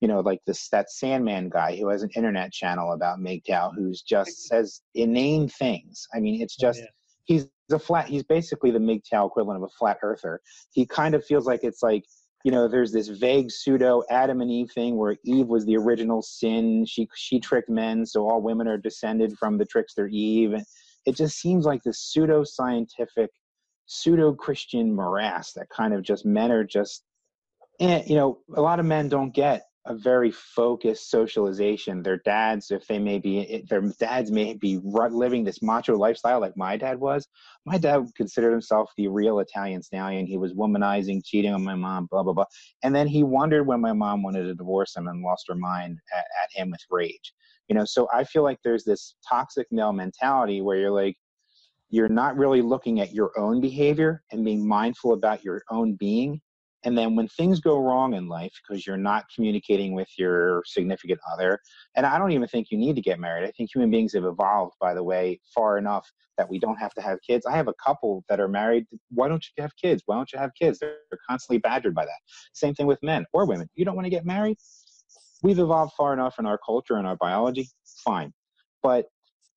you 0.00 0.08
know, 0.08 0.20
like 0.20 0.40
this 0.46 0.68
that 0.68 0.90
Sandman 0.90 1.48
guy 1.48 1.76
who 1.76 1.88
has 1.88 2.02
an 2.02 2.10
internet 2.14 2.52
channel 2.52 2.92
about 2.92 3.18
MGTOW 3.18 3.74
who's 3.74 4.02
just 4.02 4.46
says 4.46 4.82
inane 4.94 5.48
things. 5.48 6.06
I 6.14 6.20
mean, 6.20 6.42
it's 6.42 6.56
oh, 6.60 6.66
just 6.68 6.80
oh, 6.80 6.82
yeah. 6.82 6.88
he's 7.24 7.46
a 7.72 7.78
flat 7.78 8.08
he's 8.08 8.22
basically 8.22 8.70
the 8.70 8.78
MGTOW 8.78 9.26
equivalent 9.26 9.62
of 9.62 9.68
a 9.68 9.78
flat 9.78 9.98
earther. 10.02 10.40
He 10.72 10.86
kind 10.86 11.14
of 11.14 11.24
feels 11.24 11.46
like 11.46 11.60
it's 11.62 11.82
like 11.82 12.04
you 12.44 12.52
know, 12.52 12.68
there's 12.68 12.92
this 12.92 13.08
vague 13.08 13.50
pseudo 13.50 14.02
Adam 14.10 14.42
and 14.42 14.50
Eve 14.50 14.70
thing 14.70 14.96
where 14.96 15.16
Eve 15.24 15.46
was 15.46 15.64
the 15.64 15.78
original 15.78 16.20
sin. 16.20 16.84
She 16.86 17.08
she 17.16 17.40
tricked 17.40 17.70
men, 17.70 18.04
so 18.04 18.28
all 18.28 18.42
women 18.42 18.68
are 18.68 18.76
descended 18.76 19.36
from 19.38 19.56
the 19.56 19.64
trickster 19.64 20.06
Eve. 20.08 20.52
And 20.52 20.64
it 21.06 21.16
just 21.16 21.38
seems 21.38 21.64
like 21.64 21.82
this 21.82 22.00
pseudo 22.00 22.44
scientific, 22.44 23.30
pseudo 23.86 24.34
Christian 24.34 24.94
morass 24.94 25.54
that 25.54 25.70
kind 25.70 25.94
of 25.94 26.02
just 26.02 26.26
men 26.26 26.52
are 26.52 26.64
just, 26.64 27.02
eh, 27.80 28.02
you 28.06 28.14
know, 28.14 28.38
a 28.54 28.60
lot 28.60 28.78
of 28.78 28.84
men 28.84 29.08
don't 29.08 29.34
get 29.34 29.62
a 29.86 29.94
very 29.94 30.30
focused 30.30 31.10
socialization. 31.10 32.02
Their 32.02 32.16
dads, 32.18 32.70
if 32.70 32.86
they 32.86 32.98
may 32.98 33.18
be, 33.18 33.64
their 33.68 33.82
dads 33.98 34.30
may 34.30 34.54
be 34.54 34.80
living 34.82 35.44
this 35.44 35.62
macho 35.62 35.96
lifestyle 35.96 36.40
like 36.40 36.56
my 36.56 36.76
dad 36.76 36.98
was. 36.98 37.28
My 37.66 37.76
dad 37.76 38.06
considered 38.16 38.52
himself 38.52 38.90
the 38.96 39.08
real 39.08 39.40
Italian 39.40 39.82
stallion. 39.82 40.26
He 40.26 40.38
was 40.38 40.54
womanizing, 40.54 41.22
cheating 41.24 41.52
on 41.52 41.62
my 41.62 41.74
mom, 41.74 42.06
blah, 42.10 42.22
blah, 42.22 42.32
blah. 42.32 42.46
And 42.82 42.94
then 42.94 43.06
he 43.06 43.22
wondered 43.22 43.66
when 43.66 43.80
my 43.80 43.92
mom 43.92 44.22
wanted 44.22 44.44
to 44.44 44.54
divorce 44.54 44.96
him 44.96 45.06
and 45.06 45.22
lost 45.22 45.46
her 45.48 45.54
mind 45.54 45.98
at, 46.16 46.24
at 46.42 46.50
him 46.52 46.70
with 46.70 46.80
rage. 46.90 47.34
You 47.68 47.74
know, 47.74 47.84
so 47.84 48.08
I 48.12 48.24
feel 48.24 48.42
like 48.42 48.58
there's 48.64 48.84
this 48.84 49.16
toxic 49.28 49.66
male 49.70 49.92
mentality 49.92 50.62
where 50.62 50.78
you're 50.78 50.90
like, 50.90 51.16
you're 51.90 52.08
not 52.08 52.36
really 52.36 52.62
looking 52.62 53.00
at 53.00 53.12
your 53.12 53.38
own 53.38 53.60
behavior 53.60 54.22
and 54.32 54.44
being 54.44 54.66
mindful 54.66 55.12
about 55.12 55.44
your 55.44 55.62
own 55.70 55.94
being 55.94 56.40
and 56.84 56.96
then 56.96 57.16
when 57.16 57.28
things 57.28 57.60
go 57.60 57.78
wrong 57.78 58.14
in 58.14 58.28
life 58.28 58.52
because 58.62 58.86
you're 58.86 58.96
not 58.96 59.24
communicating 59.34 59.94
with 59.94 60.08
your 60.18 60.62
significant 60.66 61.18
other, 61.32 61.58
and 61.96 62.04
I 62.04 62.18
don't 62.18 62.32
even 62.32 62.46
think 62.46 62.68
you 62.70 62.78
need 62.78 62.94
to 62.96 63.02
get 63.02 63.18
married. 63.18 63.46
I 63.46 63.50
think 63.52 63.70
human 63.74 63.90
beings 63.90 64.12
have 64.12 64.24
evolved, 64.24 64.74
by 64.80 64.94
the 64.94 65.02
way, 65.02 65.40
far 65.54 65.78
enough 65.78 66.10
that 66.36 66.48
we 66.48 66.58
don't 66.58 66.76
have 66.76 66.92
to 66.94 67.00
have 67.00 67.18
kids. 67.26 67.46
I 67.46 67.56
have 67.56 67.68
a 67.68 67.74
couple 67.74 68.24
that 68.28 68.40
are 68.40 68.48
married. 68.48 68.86
Why 69.10 69.28
don't 69.28 69.44
you 69.56 69.62
have 69.62 69.74
kids? 69.76 70.02
Why 70.06 70.16
don't 70.16 70.32
you 70.32 70.38
have 70.38 70.50
kids? 70.54 70.78
They're, 70.78 70.96
constantly 71.28 71.58
badgered 71.58 71.94
by 71.94 72.04
that. 72.04 72.18
Same 72.52 72.74
thing 72.74 72.86
with 72.86 73.02
men 73.02 73.24
or 73.32 73.46
women. 73.46 73.68
You 73.76 73.84
don't 73.84 73.94
want 73.94 74.04
to 74.04 74.10
get 74.10 74.26
married? 74.26 74.58
We've 75.42 75.58
evolved 75.58 75.92
far 75.96 76.12
enough 76.12 76.38
in 76.38 76.44
our 76.44 76.58
culture 76.58 76.96
and 76.96 77.06
our 77.06 77.16
biology. 77.16 77.68
Fine. 78.04 78.32
But 78.82 79.06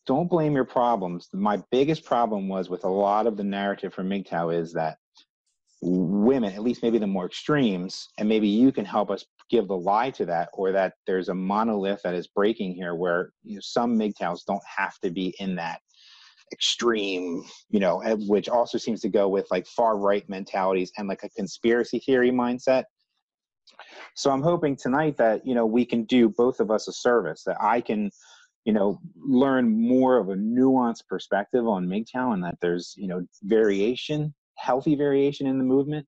don't 0.06 0.30
blame 0.30 0.54
your 0.54 0.66
problems. 0.66 1.28
My 1.34 1.62
biggest 1.72 2.06
problem 2.06 2.48
was 2.48 2.70
with 2.70 2.86
a 2.86 2.90
lot 2.90 3.28
of 3.28 3.36
the 3.36 3.44
narrative 3.44 3.94
from 3.94 4.10
MGTOW 4.10 4.58
is 4.58 4.72
that 4.74 4.98
women, 5.82 6.54
at 6.54 6.64
least 6.64 6.84
maybe 6.84 6.98
the 6.98 7.08
more 7.08 7.26
extremes, 7.26 8.10
and 8.18 8.28
maybe 8.28 8.48
you 8.48 8.72
can 8.72 8.86
help 8.86 9.12
us 9.12 9.26
give 9.50 9.68
the 9.68 9.78
lie 9.78 10.10
to 10.12 10.26
that, 10.26 10.50
or 10.54 10.72
that 10.72 10.94
there's 11.06 11.30
a 11.30 11.34
monolith 11.34 12.02
that 12.04 12.16
is 12.16 12.28
breaking 12.28 12.74
here 12.74 12.96
where 12.96 13.32
you 13.44 13.56
know, 13.56 13.62
some 13.62 13.98
MGTOWs 13.98 14.46
don't 14.46 14.64
have 14.66 14.98
to 15.00 15.12
be 15.12 15.36
in 15.40 15.56
that 15.56 15.80
extreme, 16.52 17.44
you 17.70 17.80
know, 17.80 18.02
which 18.28 18.50
also 18.50 18.78
seems 18.78 19.02
to 19.02 19.10
go 19.10 19.28
with 19.28 19.48
like 19.52 19.68
far 19.68 19.98
right 19.98 20.28
mentalities 20.30 20.92
and 20.98 21.08
like 21.08 21.24
a 21.24 21.30
conspiracy 21.30 22.00
theory 22.00 22.32
mindset. 22.32 22.86
So 24.16 24.32
I'm 24.32 24.42
hoping 24.42 24.76
tonight 24.76 25.18
that, 25.18 25.46
you 25.46 25.54
know, 25.54 25.66
we 25.66 25.86
can 25.86 26.04
do 26.06 26.30
both 26.30 26.60
of 26.60 26.72
us 26.72 26.88
a 26.88 26.94
service, 26.94 27.44
that 27.46 27.58
I 27.62 27.82
can, 27.82 28.10
you 28.66 28.74
know, 28.74 29.00
learn 29.16 29.70
more 29.70 30.18
of 30.18 30.30
a 30.30 30.36
nuanced 30.36 31.06
perspective 31.08 31.68
on 31.68 31.88
MGTOW 31.88 32.34
and 32.34 32.44
that 32.44 32.58
there's, 32.62 32.94
you 32.98 33.08
know, 33.08 33.26
variation 33.44 34.34
healthy 34.58 34.96
variation 34.96 35.48
in 35.48 35.58
the 35.58 35.64
movement 35.64 36.06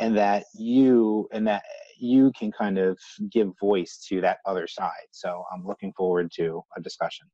and 0.00 0.16
that 0.16 0.44
you 0.54 1.28
and 1.32 1.46
that 1.46 1.62
you 1.98 2.32
can 2.38 2.50
kind 2.50 2.78
of 2.78 2.98
give 3.30 3.50
voice 3.60 4.04
to 4.08 4.20
that 4.20 4.38
other 4.46 4.66
side. 4.66 5.06
So 5.12 5.44
i'm 5.52 5.64
looking 5.66 5.92
forward 5.96 6.30
to 6.36 6.62
a 6.76 6.80
discussion. 6.80 7.26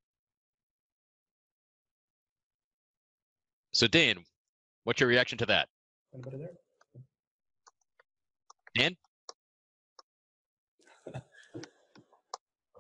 So 3.73 3.87
dan 3.87 4.17
what's 4.85 5.01
your 5.01 5.09
reaction 5.09 5.39
to 5.39 5.47
that? 5.47 5.69
Anybody 6.15 6.39
there? 6.39 6.51
Dan? 8.75 8.97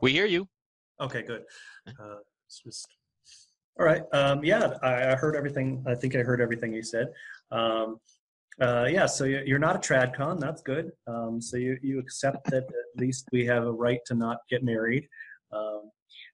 We 0.01 0.13
hear 0.13 0.27
you. 0.27 0.47
Okay 1.01 1.23
good. 1.23 1.45
Uh, 1.87 2.17
just 2.65 2.89
all 3.79 3.87
right 3.87 4.03
um, 4.13 4.43
yeah 4.45 4.73
I, 4.83 5.13
I 5.13 5.15
heard 5.15 5.37
everything 5.37 5.85
i 5.87 5.95
think 5.95 6.17
i 6.17 6.19
heard 6.19 6.41
everything 6.41 6.73
you 6.73 6.83
said 6.83 7.09
um, 7.51 7.99
uh, 8.61 8.87
yeah, 8.91 9.07
so 9.07 9.25
you're 9.25 9.59
not 9.59 9.77
a 9.77 9.79
tradcon. 9.79 10.41
That's 10.41 10.63
good. 10.63 10.91
Um, 11.07 11.41
so 11.41 11.57
you, 11.57 11.79
you 11.81 12.01
accept 12.01 12.51
that 12.51 12.65
at 12.65 13.01
least 13.01 13.29
we 13.31 13.47
have 13.47 13.65
a 13.65 13.73
right 13.73 14.01
to 14.07 14.15
not 14.15 14.39
get 14.51 14.65
married. 14.65 15.07
Um, 15.53 15.91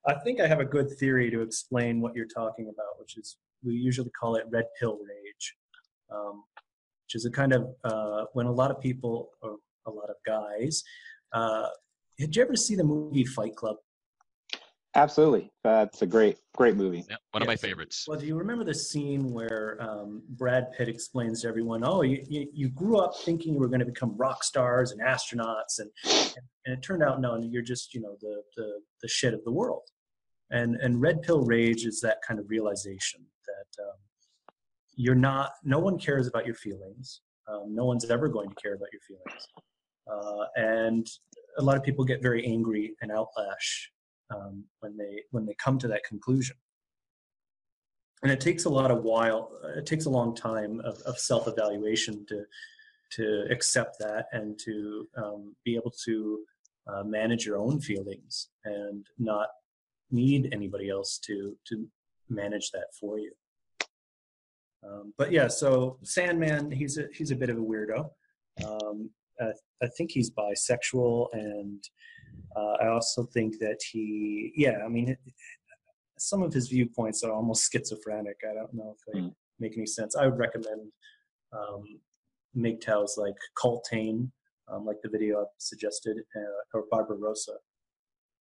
I 0.07 0.15
think 0.15 0.41
I 0.41 0.47
have 0.47 0.59
a 0.59 0.65
good 0.65 0.89
theory 0.99 1.29
to 1.29 1.41
explain 1.41 2.01
what 2.01 2.15
you're 2.15 2.25
talking 2.25 2.65
about, 2.65 2.99
which 2.99 3.17
is 3.17 3.37
we 3.63 3.75
usually 3.75 4.09
call 4.19 4.35
it 4.35 4.45
red 4.49 4.65
pill 4.79 4.97
rage, 4.97 5.55
um, 6.11 6.43
which 7.05 7.15
is 7.15 7.25
a 7.25 7.31
kind 7.31 7.53
of 7.53 7.67
uh, 7.83 8.25
when 8.33 8.47
a 8.47 8.51
lot 8.51 8.71
of 8.71 8.79
people 8.79 9.29
or 9.41 9.57
a 9.85 9.91
lot 9.91 10.09
of 10.09 10.15
guys. 10.25 10.83
Uh, 11.31 11.67
did 12.17 12.35
you 12.35 12.41
ever 12.41 12.55
see 12.55 12.75
the 12.75 12.83
movie 12.83 13.25
Fight 13.25 13.55
Club? 13.55 13.75
Absolutely, 14.95 15.51
that's 15.61 16.01
a 16.03 16.05
great, 16.05 16.37
great 16.55 16.77
movie. 16.77 17.03
Yeah, 17.09 17.17
one 17.31 17.41
of 17.41 17.47
my 17.47 17.57
favorites. 17.57 18.05
Well, 18.07 18.17
do 18.17 18.25
you 18.25 18.37
remember 18.37 18.63
the 18.63 18.73
scene 18.73 19.29
where 19.29 19.77
um, 19.81 20.23
Brad 20.29 20.71
Pitt 20.71 20.87
explains 20.87 21.41
to 21.41 21.49
everyone, 21.49 21.83
"Oh, 21.83 22.01
you, 22.01 22.23
you, 22.29 22.47
you 22.53 22.69
grew 22.69 22.97
up 22.97 23.13
thinking 23.17 23.53
you 23.53 23.59
were 23.59 23.67
going 23.67 23.81
to 23.81 23.85
become 23.85 24.15
rock 24.15 24.41
stars 24.41 24.91
and 24.91 25.01
astronauts, 25.01 25.79
and 25.79 25.89
and 26.65 26.77
it 26.77 26.81
turned 26.81 27.03
out 27.03 27.19
no, 27.19 27.37
you're 27.37 27.61
just 27.61 27.93
you 27.93 27.99
know 27.99 28.15
the 28.21 28.41
the 28.55 28.79
the 29.01 29.07
shit 29.09 29.33
of 29.33 29.43
the 29.43 29.51
world." 29.51 29.83
And 30.49 30.77
and 30.77 31.01
red 31.01 31.21
pill 31.23 31.41
rage 31.41 31.85
is 31.85 31.99
that 31.99 32.19
kind 32.25 32.39
of 32.39 32.49
realization 32.49 33.19
that 33.47 33.83
um, 33.83 34.55
you're 34.95 35.13
not. 35.13 35.51
No 35.65 35.79
one 35.79 35.99
cares 35.99 36.25
about 36.25 36.45
your 36.45 36.55
feelings. 36.55 37.19
Um, 37.49 37.75
no 37.75 37.83
one's 37.83 38.09
ever 38.09 38.29
going 38.29 38.47
to 38.47 38.55
care 38.55 38.75
about 38.75 38.87
your 38.93 39.01
feelings, 39.01 39.47
uh, 40.09 40.45
and 40.55 41.05
a 41.57 41.61
lot 41.61 41.75
of 41.75 41.83
people 41.83 42.05
get 42.05 42.21
very 42.21 42.45
angry 42.45 42.95
and 43.01 43.11
outlash 43.11 43.89
um, 44.33 44.63
when 44.79 44.97
they 44.97 45.23
when 45.31 45.45
they 45.45 45.55
come 45.55 45.77
to 45.79 45.87
that 45.87 46.03
conclusion. 46.03 46.55
And 48.23 48.31
it 48.31 48.39
takes 48.39 48.65
a 48.65 48.69
lot 48.69 48.91
of 48.91 49.03
while 49.03 49.51
it 49.75 49.85
takes 49.85 50.05
a 50.05 50.09
long 50.09 50.35
time 50.35 50.79
of, 50.81 50.99
of 51.01 51.19
self-evaluation 51.19 52.25
to 52.27 52.43
to 53.11 53.45
accept 53.51 53.97
that 53.99 54.25
and 54.31 54.59
to 54.59 55.07
um, 55.15 55.55
be 55.63 55.75
able 55.75 55.93
to 56.05 56.39
uh, 56.87 57.03
manage 57.03 57.45
your 57.45 57.57
own 57.57 57.79
feelings 57.79 58.49
and 58.63 59.05
not 59.19 59.47
need 60.11 60.49
anybody 60.51 60.89
else 60.89 61.19
to 61.19 61.55
to 61.67 61.87
manage 62.29 62.71
that 62.71 62.87
for 62.99 63.19
you. 63.19 63.31
Um, 64.83 65.13
but 65.17 65.31
yeah 65.31 65.47
so 65.47 65.97
sandman 66.03 66.71
he's 66.71 66.97
a 66.97 67.05
he's 67.13 67.31
a 67.31 67.35
bit 67.35 67.49
of 67.49 67.57
a 67.57 67.61
weirdo. 67.61 68.09
Um, 68.65 69.09
I, 69.39 69.51
I 69.81 69.87
think 69.97 70.11
he's 70.11 70.31
bisexual 70.31 71.27
and 71.33 71.83
uh, 72.55 72.73
I 72.81 72.87
also 72.87 73.23
think 73.23 73.59
that 73.59 73.79
he, 73.91 74.53
yeah, 74.55 74.79
I 74.85 74.87
mean, 74.87 75.17
some 76.17 76.41
of 76.41 76.53
his 76.53 76.69
viewpoints 76.69 77.23
are 77.23 77.31
almost 77.31 77.71
schizophrenic. 77.71 78.37
I 78.49 78.53
don't 78.53 78.73
know 78.73 78.95
if 78.97 79.13
they 79.13 79.19
mm. 79.19 79.33
make 79.59 79.77
any 79.77 79.85
sense. 79.85 80.15
I 80.15 80.25
would 80.25 80.37
recommend 80.37 80.91
um, 81.53 81.99
MGTOWs 82.57 83.17
like 83.17 83.35
Cultane, 83.61 84.31
um, 84.71 84.85
like 84.85 84.97
the 85.03 85.09
video 85.09 85.41
I've 85.41 85.47
suggested, 85.57 86.17
uh, 86.35 86.77
or 86.77 86.85
Barbarossa. 86.89 87.53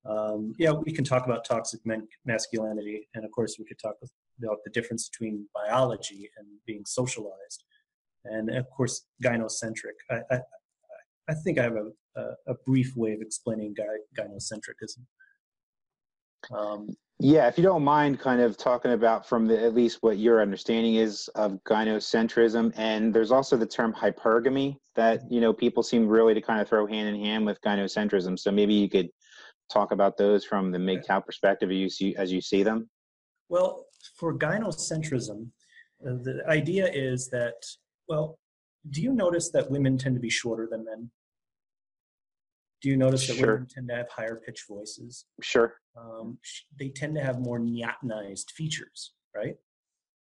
Um, 0.06 0.54
yeah, 0.58 0.70
we 0.70 0.92
can 0.92 1.04
talk 1.04 1.24
about 1.24 1.44
toxic 1.44 1.80
men- 1.84 2.08
masculinity, 2.24 3.08
and 3.14 3.24
of 3.24 3.30
course, 3.32 3.56
we 3.58 3.64
could 3.64 3.78
talk 3.78 3.96
about 4.42 4.58
the 4.64 4.70
difference 4.70 5.08
between 5.08 5.48
biology 5.54 6.30
and 6.36 6.46
being 6.66 6.84
socialized, 6.84 7.64
and 8.24 8.50
of 8.50 8.68
course, 8.70 9.06
gynocentric. 9.24 9.96
I, 10.10 10.20
I, 10.30 10.40
I 11.28 11.34
think 11.34 11.58
I 11.58 11.64
have 11.64 11.76
a, 11.76 12.20
a, 12.20 12.52
a 12.52 12.54
brief 12.66 12.96
way 12.96 13.12
of 13.12 13.20
explaining 13.20 13.74
gy- 13.74 14.22
gynocentrism. 14.22 15.04
Um, 16.52 16.88
yeah, 17.20 17.46
if 17.46 17.56
you 17.56 17.62
don't 17.62 17.84
mind, 17.84 18.18
kind 18.18 18.40
of 18.40 18.56
talking 18.56 18.92
about 18.92 19.26
from 19.26 19.46
the 19.46 19.62
at 19.62 19.74
least 19.74 19.98
what 20.02 20.18
your 20.18 20.42
understanding 20.42 20.96
is 20.96 21.28
of 21.36 21.58
gynocentrism, 21.64 22.72
and 22.76 23.14
there's 23.14 23.30
also 23.30 23.56
the 23.56 23.66
term 23.66 23.94
hypergamy 23.94 24.76
that 24.96 25.20
you 25.30 25.40
know 25.40 25.52
people 25.52 25.82
seem 25.82 26.08
really 26.08 26.34
to 26.34 26.40
kind 26.40 26.60
of 26.60 26.68
throw 26.68 26.86
hand 26.86 27.08
in 27.08 27.20
hand 27.20 27.46
with 27.46 27.60
gynocentrism. 27.62 28.38
So 28.38 28.50
maybe 28.50 28.74
you 28.74 28.90
could 28.90 29.08
talk 29.72 29.92
about 29.92 30.16
those 30.16 30.44
from 30.44 30.72
the 30.72 30.78
MGTOW 30.78 31.24
perspective 31.24 31.70
as 31.70 31.76
you 31.76 31.88
see 31.88 32.16
as 32.16 32.32
you 32.32 32.40
see 32.40 32.62
them. 32.62 32.90
Well, 33.48 33.86
for 34.16 34.36
gynocentrism, 34.36 35.48
uh, 36.06 36.14
the 36.22 36.42
idea 36.48 36.90
is 36.92 37.28
that 37.30 37.64
well, 38.08 38.38
do 38.90 39.02
you 39.02 39.12
notice 39.12 39.50
that 39.50 39.70
women 39.70 39.98
tend 39.98 40.14
to 40.14 40.20
be 40.20 40.30
shorter 40.30 40.68
than 40.70 40.84
men? 40.84 41.10
Do 42.82 42.90
you 42.90 42.96
notice 42.96 43.26
that 43.26 43.36
sure. 43.36 43.54
women 43.54 43.68
tend 43.68 43.88
to 43.88 43.94
have 43.94 44.10
higher 44.10 44.40
pitch 44.44 44.64
voices? 44.68 45.24
Sure. 45.40 45.74
Um, 45.96 46.38
they 46.78 46.90
tend 46.90 47.14
to 47.14 47.22
have 47.22 47.40
more 47.40 47.58
neotenized 47.58 48.50
features, 48.50 49.12
right? 49.34 49.54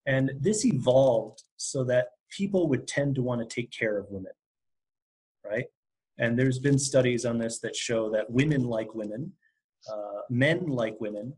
And 0.05 0.31
this 0.39 0.65
evolved 0.65 1.43
so 1.57 1.83
that 1.85 2.07
people 2.29 2.69
would 2.69 2.87
tend 2.87 3.15
to 3.15 3.21
want 3.21 3.41
to 3.41 3.53
take 3.53 3.71
care 3.71 3.97
of 3.97 4.05
women, 4.09 4.31
right? 5.45 5.65
And 6.17 6.39
there's 6.39 6.59
been 6.59 6.79
studies 6.79 7.25
on 7.25 7.37
this 7.37 7.59
that 7.59 7.75
show 7.75 8.09
that 8.11 8.29
women 8.31 8.63
like 8.63 8.95
women, 8.95 9.33
uh, 9.91 10.21
men 10.29 10.67
like 10.67 10.95
women, 10.99 11.33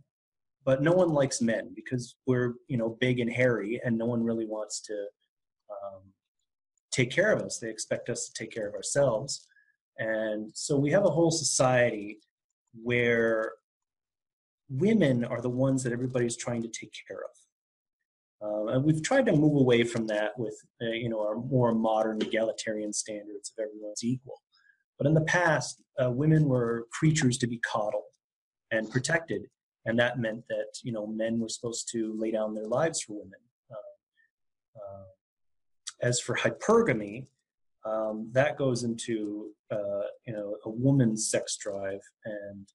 but 0.64 0.84
no 0.84 0.92
one 0.92 1.10
likes 1.10 1.42
men 1.42 1.72
because 1.76 2.16
we're 2.28 2.54
you 2.68 2.78
know 2.78 2.98
big 3.02 3.20
and 3.20 3.32
hairy, 3.32 3.82
and 3.84 3.98
no 3.98 4.06
one 4.06 4.24
really 4.24 4.46
wants 4.46 4.82
to 4.82 4.94
um, 5.72 6.04
take 7.00 7.12
care 7.12 7.32
of 7.32 7.42
us. 7.42 7.58
They 7.58 7.70
expect 7.70 8.10
us 8.10 8.28
to 8.28 8.34
take 8.34 8.52
care 8.52 8.68
of 8.68 8.74
ourselves. 8.74 9.48
And 9.98 10.52
so 10.54 10.78
we 10.78 10.92
have 10.92 11.06
a 11.06 11.10
whole 11.10 11.32
society 11.32 12.20
where 12.74 13.54
women 14.70 15.24
are 15.24 15.42
the 15.42 15.50
ones 15.50 15.84
that 15.84 15.94
everybody's 15.94 16.38
trying 16.38 16.62
to 16.62 16.68
take 16.68 16.94
care 17.08 17.22
of. 17.30 17.36
Uh, 18.42 18.74
and 18.74 18.86
we've 18.86 19.04
tried 19.04 19.26
to 19.26 19.34
move 19.34 19.56
away 19.56 19.84
from 19.84 20.08
that 20.08 20.38
with, 20.38 20.58
uh, 20.82 20.92
you 20.92 21.10
know, 21.10 21.20
our 21.20 21.36
more 21.36 21.74
modern 21.74 22.22
egalitarian 22.22 22.94
standards 22.94 23.52
of 23.52 23.64
everyone's 23.66 24.04
equal. 24.04 24.42
But 24.98 25.08
in 25.08 25.14
the 25.14 25.22
past, 25.22 25.82
uh, 26.02 26.12
women 26.12 26.46
were 26.46 26.88
creatures 26.92 27.38
to 27.40 27.48
be 27.48 27.60
coddled 27.60 28.04
and 28.72 28.90
protected, 28.90 29.44
and 29.86 29.98
that 29.98 30.20
meant 30.20 30.44
that 30.50 30.72
you 30.84 30.92
know 30.92 31.08
men 31.08 31.40
were 31.40 31.48
supposed 31.48 31.90
to 31.94 32.14
lay 32.18 32.32
down 32.32 32.54
their 32.54 32.68
lives 32.68 33.02
for 33.02 33.14
women. 33.14 33.40
As 36.02 36.20
for 36.20 36.36
hypergamy, 36.36 37.28
um, 37.86 38.30
that 38.34 38.58
goes 38.58 38.84
into 38.84 39.52
uh, 39.72 40.08
you 40.26 40.34
know 40.34 40.58
a 40.66 40.70
woman's 40.70 41.30
sex 41.30 41.58
drive 41.58 42.02
and 42.26 42.68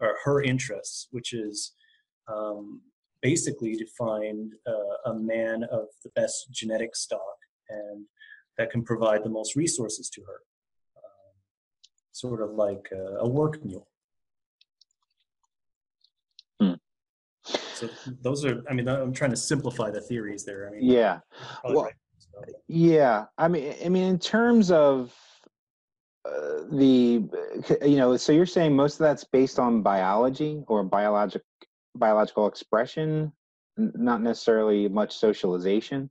or 0.00 0.16
her 0.24 0.42
interests, 0.42 1.08
which 1.10 1.32
is 1.32 1.72
um, 2.28 2.82
basically 3.22 3.76
to 3.76 3.86
find 3.98 4.52
uh, 4.66 5.10
a 5.10 5.14
man 5.14 5.64
of 5.64 5.86
the 6.04 6.10
best 6.14 6.50
genetic 6.50 6.94
stock 6.94 7.36
and 7.68 8.04
that 8.58 8.70
can 8.70 8.82
provide 8.82 9.22
the 9.24 9.28
most 9.28 9.56
resources 9.56 10.08
to 10.10 10.22
her, 10.22 10.40
um, 10.96 11.34
sort 12.12 12.40
of 12.40 12.50
like 12.52 12.88
a, 12.92 13.18
a 13.20 13.28
work 13.28 13.64
mule. 13.64 13.88
Hmm. 16.60 16.74
So 17.74 17.88
those 18.22 18.44
are, 18.44 18.62
I 18.70 18.72
mean, 18.72 18.88
I'm 18.88 19.12
trying 19.12 19.30
to 19.30 19.36
simplify 19.36 19.90
the 19.90 20.00
theories 20.00 20.44
there. 20.44 20.68
I 20.68 20.72
mean, 20.72 20.84
Yeah. 20.84 21.20
Well, 21.64 21.84
right. 21.84 21.94
Yeah, 22.68 23.26
I 23.38 23.48
mean, 23.48 23.74
I 23.84 23.88
mean, 23.88 24.04
in 24.04 24.18
terms 24.18 24.70
of 24.70 25.14
uh, 26.26 26.64
the, 26.70 27.22
you 27.82 27.96
know, 27.96 28.16
so 28.16 28.32
you're 28.32 28.46
saying 28.46 28.74
most 28.74 28.94
of 28.94 28.98
that's 29.00 29.24
based 29.24 29.58
on 29.58 29.82
biology 29.82 30.62
or 30.66 30.82
biologic 30.82 31.42
biological 31.94 32.46
expression, 32.46 33.32
not 33.76 34.22
necessarily 34.22 34.88
much 34.88 35.16
socialization. 35.16 36.10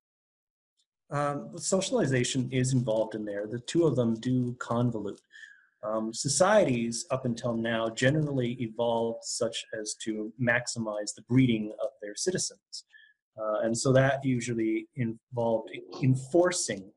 Um, 1.12 1.52
socialization 1.58 2.50
is 2.52 2.74
involved 2.74 3.16
in 3.16 3.26
there. 3.26 3.46
The 3.46 3.60
two 3.60 3.86
of 3.86 3.96
them 3.96 4.16
do 4.16 4.54
convolute. 4.54 5.20
Um, 5.84 6.14
societies 6.14 7.06
up 7.12 7.26
until 7.26 7.56
now 7.56 7.90
generally 7.90 8.54
evolved 8.54 9.24
such 9.24 9.66
as 9.80 9.94
to 10.04 10.34
maximize 10.42 11.14
the 11.14 11.22
breeding 11.30 11.72
of 11.84 11.90
their 12.02 12.16
citizens. 12.16 12.86
Uh, 13.38 13.60
and 13.64 13.78
so 13.78 13.92
that 13.92 14.24
usually 14.24 14.88
involved 14.96 15.70
enforcing 16.02 16.90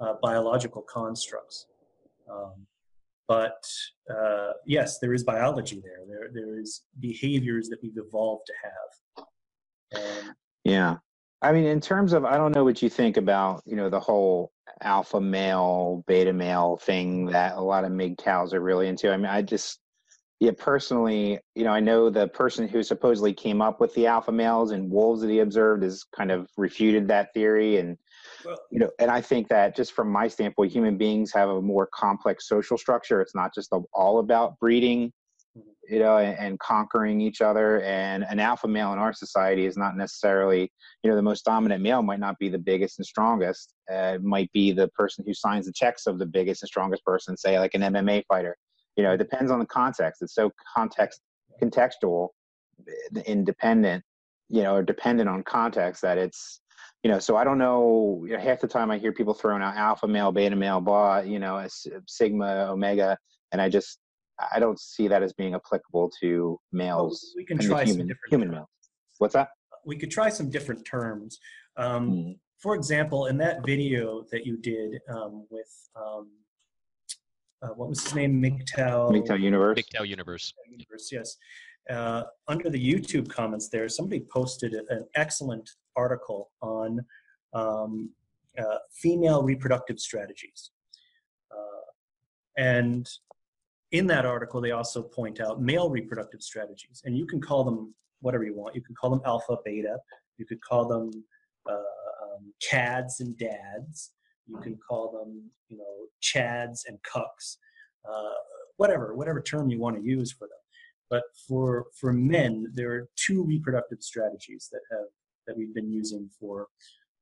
uh, 0.00 0.14
biological 0.22 0.82
constructs. 0.82 1.66
Um, 2.30 2.66
but 3.26 3.62
uh, 4.12 4.52
yes, 4.66 4.98
there 4.98 5.14
is 5.14 5.24
biology 5.24 5.80
there. 5.84 6.06
There, 6.08 6.30
there 6.32 6.58
is 6.58 6.82
behaviors 6.98 7.68
that 7.68 7.78
we've 7.82 7.96
evolved 7.96 8.46
to 8.46 8.52
have. 8.64 10.34
Yeah. 10.64 10.96
I 11.42 11.52
mean, 11.52 11.64
in 11.64 11.80
terms 11.80 12.12
of, 12.12 12.24
I 12.24 12.36
don't 12.36 12.54
know 12.54 12.64
what 12.64 12.82
you 12.82 12.90
think 12.90 13.16
about, 13.16 13.62
you 13.64 13.76
know, 13.76 13.88
the 13.88 14.00
whole 14.00 14.52
alpha 14.82 15.20
male, 15.20 16.04
beta 16.06 16.32
male 16.32 16.76
thing 16.82 17.26
that 17.26 17.56
a 17.56 17.60
lot 17.60 17.84
of 17.84 17.92
MIG 17.92 18.18
MGTOWs 18.18 18.52
are 18.52 18.60
really 18.60 18.88
into. 18.88 19.12
I 19.12 19.16
mean, 19.16 19.26
I 19.26 19.42
just, 19.42 19.78
yeah, 20.40 20.52
personally, 20.56 21.38
you 21.54 21.64
know, 21.64 21.72
I 21.72 21.80
know 21.80 22.08
the 22.08 22.26
person 22.28 22.66
who 22.66 22.82
supposedly 22.82 23.34
came 23.34 23.60
up 23.60 23.78
with 23.78 23.94
the 23.94 24.06
alpha 24.06 24.32
males 24.32 24.70
and 24.70 24.90
wolves 24.90 25.20
that 25.20 25.28
he 25.28 25.40
observed 25.40 25.82
has 25.82 26.02
kind 26.16 26.30
of 26.30 26.48
refuted 26.56 27.06
that 27.08 27.34
theory. 27.34 27.76
And, 27.76 27.98
well, 28.44 28.56
you 28.70 28.78
know, 28.78 28.90
and 28.98 29.10
I 29.10 29.20
think 29.20 29.48
that 29.48 29.76
just 29.76 29.92
from 29.92 30.10
my 30.10 30.28
standpoint, 30.28 30.72
human 30.72 30.96
beings 30.96 31.30
have 31.32 31.50
a 31.50 31.60
more 31.60 31.86
complex 31.92 32.48
social 32.48 32.78
structure. 32.78 33.20
It's 33.20 33.34
not 33.34 33.54
just 33.54 33.70
all 33.92 34.18
about 34.18 34.58
breeding 34.58 35.12
you 35.90 35.98
know, 35.98 36.18
and, 36.18 36.38
and 36.38 36.58
conquering 36.60 37.20
each 37.20 37.40
other. 37.40 37.82
And 37.82 38.24
an 38.24 38.38
alpha 38.38 38.68
male 38.68 38.92
in 38.92 38.98
our 38.98 39.12
society 39.12 39.66
is 39.66 39.76
not 39.76 39.96
necessarily, 39.96 40.70
you 41.02 41.10
know, 41.10 41.16
the 41.16 41.22
most 41.22 41.44
dominant 41.44 41.82
male 41.82 42.00
might 42.00 42.20
not 42.20 42.38
be 42.38 42.48
the 42.48 42.58
biggest 42.58 42.98
and 42.98 43.06
strongest. 43.06 43.74
Uh, 43.92 44.14
it 44.14 44.22
might 44.22 44.50
be 44.52 44.72
the 44.72 44.88
person 44.88 45.24
who 45.26 45.34
signs 45.34 45.66
the 45.66 45.72
checks 45.72 46.06
of 46.06 46.18
the 46.18 46.26
biggest 46.26 46.62
and 46.62 46.68
strongest 46.68 47.04
person, 47.04 47.36
say 47.36 47.58
like 47.58 47.74
an 47.74 47.82
MMA 47.82 48.22
fighter. 48.28 48.56
You 48.96 49.04
know, 49.04 49.12
it 49.14 49.18
depends 49.18 49.50
on 49.50 49.58
the 49.58 49.66
context. 49.66 50.22
It's 50.22 50.34
so 50.34 50.50
context 50.74 51.20
contextual, 51.62 52.28
eh, 52.88 53.20
independent, 53.26 54.02
you 54.48 54.62
know, 54.62 54.74
or 54.76 54.82
dependent 54.82 55.28
on 55.28 55.42
context 55.42 56.02
that 56.02 56.18
it's, 56.18 56.60
you 57.02 57.10
know, 57.10 57.18
so 57.18 57.36
I 57.36 57.44
don't 57.44 57.58
know. 57.58 58.24
You 58.26 58.34
know, 58.34 58.40
half 58.40 58.60
the 58.60 58.68
time 58.68 58.90
I 58.90 58.98
hear 58.98 59.12
people 59.12 59.34
throwing 59.34 59.62
out 59.62 59.76
alpha 59.76 60.06
male, 60.06 60.32
beta 60.32 60.56
male, 60.56 60.80
blah, 60.80 61.20
you 61.20 61.38
know, 61.38 61.56
s- 61.58 61.86
sigma, 62.06 62.68
omega, 62.70 63.16
and 63.52 63.60
I 63.60 63.68
just 63.68 63.98
I 64.52 64.58
don't 64.58 64.80
see 64.80 65.06
that 65.08 65.22
as 65.22 65.32
being 65.34 65.54
applicable 65.54 66.10
to 66.20 66.58
males 66.72 67.32
we 67.36 67.44
can 67.44 67.58
try 67.58 67.84
some 67.84 67.88
human 67.92 68.06
different 68.06 68.30
human 68.30 68.50
males. 68.50 68.68
What's 69.18 69.34
that? 69.34 69.48
we 69.86 69.96
could 69.96 70.10
try 70.10 70.28
some 70.28 70.50
different 70.50 70.84
terms. 70.84 71.38
Um, 71.78 72.10
Mm. 72.10 72.38
for 72.58 72.74
example, 72.74 73.26
in 73.26 73.38
that 73.38 73.64
video 73.64 74.24
that 74.30 74.44
you 74.44 74.58
did 74.58 75.00
um, 75.08 75.46
with 75.50 75.72
um, 75.96 76.28
uh, 77.62 77.68
what 77.68 77.88
was 77.88 78.02
his 78.02 78.14
name, 78.14 78.42
MGTOW, 78.42 79.10
MGTOW 79.12 79.40
universe. 79.40 79.78
MGTOW 79.78 80.08
universe. 80.08 80.54
Universe, 80.70 81.10
yes. 81.12 81.36
Uh, 81.88 82.22
under 82.48 82.70
the 82.70 82.78
YouTube 82.78 83.28
comments 83.28 83.68
there, 83.68 83.88
somebody 83.88 84.24
posted 84.32 84.74
an 84.74 85.06
excellent 85.16 85.68
article 85.96 86.50
on 86.62 87.04
um, 87.52 88.10
uh, 88.58 88.78
female 88.92 89.42
reproductive 89.42 89.98
strategies. 89.98 90.70
Uh, 91.50 91.80
and 92.56 93.08
in 93.92 94.06
that 94.06 94.24
article, 94.24 94.60
they 94.60 94.70
also 94.70 95.02
point 95.02 95.40
out 95.40 95.60
male 95.60 95.90
reproductive 95.90 96.42
strategies. 96.42 97.02
And 97.04 97.16
you 97.16 97.26
can 97.26 97.40
call 97.40 97.64
them 97.64 97.94
whatever 98.20 98.44
you 98.44 98.54
want. 98.54 98.74
You 98.74 98.82
can 98.82 98.94
call 98.94 99.10
them 99.10 99.22
alpha, 99.24 99.56
beta. 99.64 99.96
You 100.38 100.46
could 100.46 100.62
call 100.62 100.86
them 100.86 101.10
uh, 101.68 101.72
um, 101.72 102.52
cads 102.62 103.20
and 103.20 103.36
dads. 103.36 104.12
You 104.50 104.60
can 104.62 104.76
call 104.76 105.12
them, 105.12 105.50
you 105.68 105.78
know, 105.78 106.08
chads 106.22 106.80
and 106.86 106.98
cucks. 107.02 107.56
Uh, 108.08 108.34
whatever, 108.76 109.14
whatever 109.14 109.40
term 109.40 109.70
you 109.70 109.78
want 109.78 109.96
to 109.96 110.02
use 110.02 110.32
for 110.32 110.46
them. 110.46 110.58
But 111.10 111.24
for 111.46 111.86
for 112.00 112.12
men, 112.12 112.72
there 112.74 112.92
are 112.92 113.08
two 113.16 113.42
reproductive 113.42 114.02
strategies 114.02 114.68
that 114.72 114.80
have 114.90 115.08
that 115.46 115.56
we've 115.56 115.74
been 115.74 115.92
using 115.92 116.30
for 116.38 116.68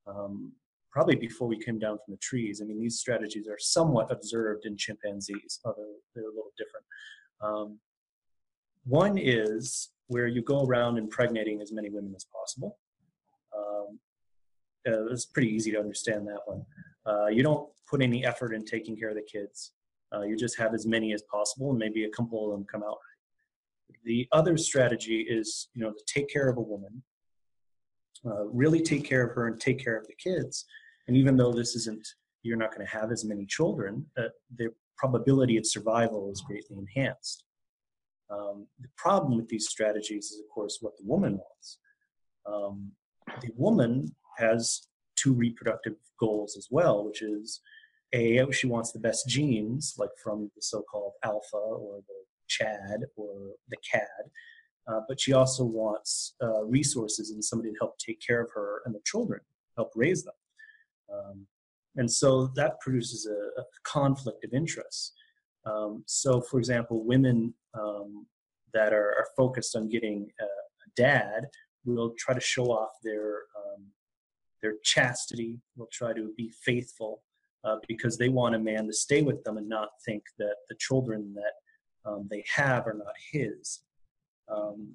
um, 0.06 0.52
probably 0.90 1.16
before 1.16 1.48
we 1.48 1.58
came 1.58 1.78
down 1.78 1.98
from 2.04 2.14
the 2.14 2.18
trees. 2.18 2.60
I 2.60 2.66
mean, 2.66 2.80
these 2.80 2.98
strategies 2.98 3.48
are 3.48 3.58
somewhat 3.58 4.10
observed 4.10 4.66
in 4.66 4.76
chimpanzees, 4.76 5.60
although 5.64 5.94
they're 6.14 6.24
a 6.24 6.28
little 6.28 6.52
different. 6.56 6.86
Um, 7.40 7.78
one 8.84 9.18
is 9.18 9.90
where 10.06 10.26
you 10.26 10.42
go 10.42 10.64
around 10.64 10.98
impregnating 10.98 11.60
as 11.60 11.72
many 11.72 11.90
women 11.90 12.14
as 12.16 12.24
possible. 12.24 12.78
Uh, 14.86 15.06
it's 15.06 15.26
pretty 15.26 15.48
easy 15.48 15.70
to 15.72 15.78
understand 15.78 16.26
that 16.26 16.40
one. 16.46 16.64
Uh, 17.06 17.26
you 17.26 17.42
don't 17.42 17.68
put 17.88 18.02
any 18.02 18.24
effort 18.24 18.52
in 18.54 18.64
taking 18.64 18.96
care 18.96 19.08
of 19.08 19.16
the 19.16 19.22
kids. 19.22 19.72
Uh, 20.14 20.22
you 20.22 20.36
just 20.36 20.58
have 20.58 20.74
as 20.74 20.86
many 20.86 21.12
as 21.12 21.22
possible, 21.22 21.70
and 21.70 21.78
maybe 21.78 22.04
a 22.04 22.10
couple 22.10 22.44
of 22.44 22.52
them 22.52 22.66
come 22.70 22.82
out. 22.82 22.98
The 24.04 24.28
other 24.32 24.56
strategy 24.56 25.20
is, 25.28 25.68
you 25.74 25.82
know, 25.82 25.92
to 25.92 26.04
take 26.06 26.28
care 26.28 26.48
of 26.48 26.56
a 26.56 26.62
woman, 26.62 27.02
uh, 28.24 28.46
really 28.46 28.80
take 28.80 29.04
care 29.04 29.26
of 29.26 29.34
her 29.34 29.46
and 29.46 29.60
take 29.60 29.82
care 29.82 29.96
of 29.96 30.06
the 30.06 30.14
kids. 30.14 30.64
And 31.06 31.16
even 31.16 31.36
though 31.36 31.52
this 31.52 31.74
isn't, 31.76 32.06
you're 32.42 32.56
not 32.56 32.74
going 32.74 32.86
to 32.86 32.92
have 32.92 33.10
as 33.10 33.24
many 33.24 33.46
children, 33.46 34.06
uh, 34.16 34.28
the 34.56 34.68
probability 34.96 35.56
of 35.56 35.66
survival 35.66 36.30
is 36.30 36.40
greatly 36.40 36.76
enhanced. 36.76 37.44
Um, 38.30 38.66
the 38.80 38.88
problem 38.96 39.36
with 39.36 39.48
these 39.48 39.68
strategies 39.68 40.26
is, 40.26 40.40
of 40.40 40.48
course, 40.54 40.78
what 40.80 40.96
the 40.98 41.04
woman 41.04 41.38
wants. 41.38 41.78
Um, 42.46 42.92
the 43.40 43.50
woman 43.56 44.14
has 44.38 44.88
two 45.16 45.34
reproductive 45.34 45.94
goals 46.18 46.56
as 46.56 46.68
well, 46.70 47.04
which 47.04 47.22
is 47.22 47.60
a 48.14 48.44
she 48.52 48.66
wants 48.66 48.92
the 48.92 48.98
best 48.98 49.28
genes, 49.28 49.94
like 49.98 50.10
from 50.22 50.50
the 50.54 50.62
so-called 50.62 51.12
alpha 51.24 51.56
or 51.56 52.00
the 52.06 52.14
chad 52.48 53.04
or 53.16 53.32
the 53.68 53.76
cad, 53.90 54.30
uh, 54.88 55.00
but 55.06 55.20
she 55.20 55.32
also 55.32 55.64
wants 55.64 56.34
uh, 56.42 56.64
resources 56.64 57.30
and 57.30 57.44
somebody 57.44 57.70
to 57.70 57.76
help 57.80 57.98
take 57.98 58.20
care 58.26 58.40
of 58.42 58.50
her 58.54 58.80
and 58.86 58.94
the 58.94 59.00
children, 59.04 59.40
help 59.76 59.90
raise 59.94 60.24
them. 60.24 60.34
Um, 61.12 61.46
and 61.96 62.10
so 62.10 62.46
that 62.54 62.80
produces 62.80 63.26
a, 63.26 63.60
a 63.60 63.64
conflict 63.82 64.44
of 64.44 64.52
interests. 64.54 65.12
Um, 65.66 66.04
so, 66.06 66.40
for 66.40 66.58
example, 66.58 67.04
women 67.04 67.52
um, 67.78 68.26
that 68.72 68.92
are, 68.92 69.10
are, 69.10 69.26
focused 69.36 69.76
on 69.76 69.88
getting 69.88 70.28
a, 70.40 70.44
a, 70.44 70.88
dad 70.96 71.46
will 71.84 72.14
try 72.16 72.34
to 72.34 72.40
show 72.40 72.66
off 72.66 72.90
their 73.02 73.42
their 74.62 74.74
chastity. 74.82 75.58
Will 75.76 75.88
try 75.92 76.12
to 76.12 76.32
be 76.36 76.52
faithful 76.62 77.22
uh, 77.64 77.76
because 77.86 78.16
they 78.16 78.28
want 78.28 78.54
a 78.54 78.58
man 78.58 78.86
to 78.86 78.92
stay 78.92 79.22
with 79.22 79.42
them 79.44 79.56
and 79.56 79.68
not 79.68 79.90
think 80.04 80.22
that 80.38 80.56
the 80.68 80.76
children 80.78 81.34
that 81.34 82.10
um, 82.10 82.28
they 82.30 82.44
have 82.54 82.86
are 82.86 82.94
not 82.94 83.14
his. 83.32 83.80
Um, 84.48 84.94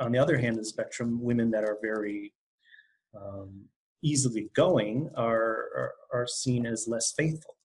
on 0.00 0.12
the 0.12 0.18
other 0.18 0.38
hand 0.38 0.56
of 0.56 0.62
the 0.62 0.68
spectrum, 0.68 1.20
women 1.20 1.50
that 1.50 1.64
are 1.64 1.78
very 1.82 2.32
um, 3.16 3.64
easily 4.02 4.48
going 4.54 5.10
are, 5.16 5.32
are, 5.76 5.94
are 6.12 6.26
seen 6.26 6.66
as 6.66 6.86
less 6.86 7.12
faithful, 7.16 7.56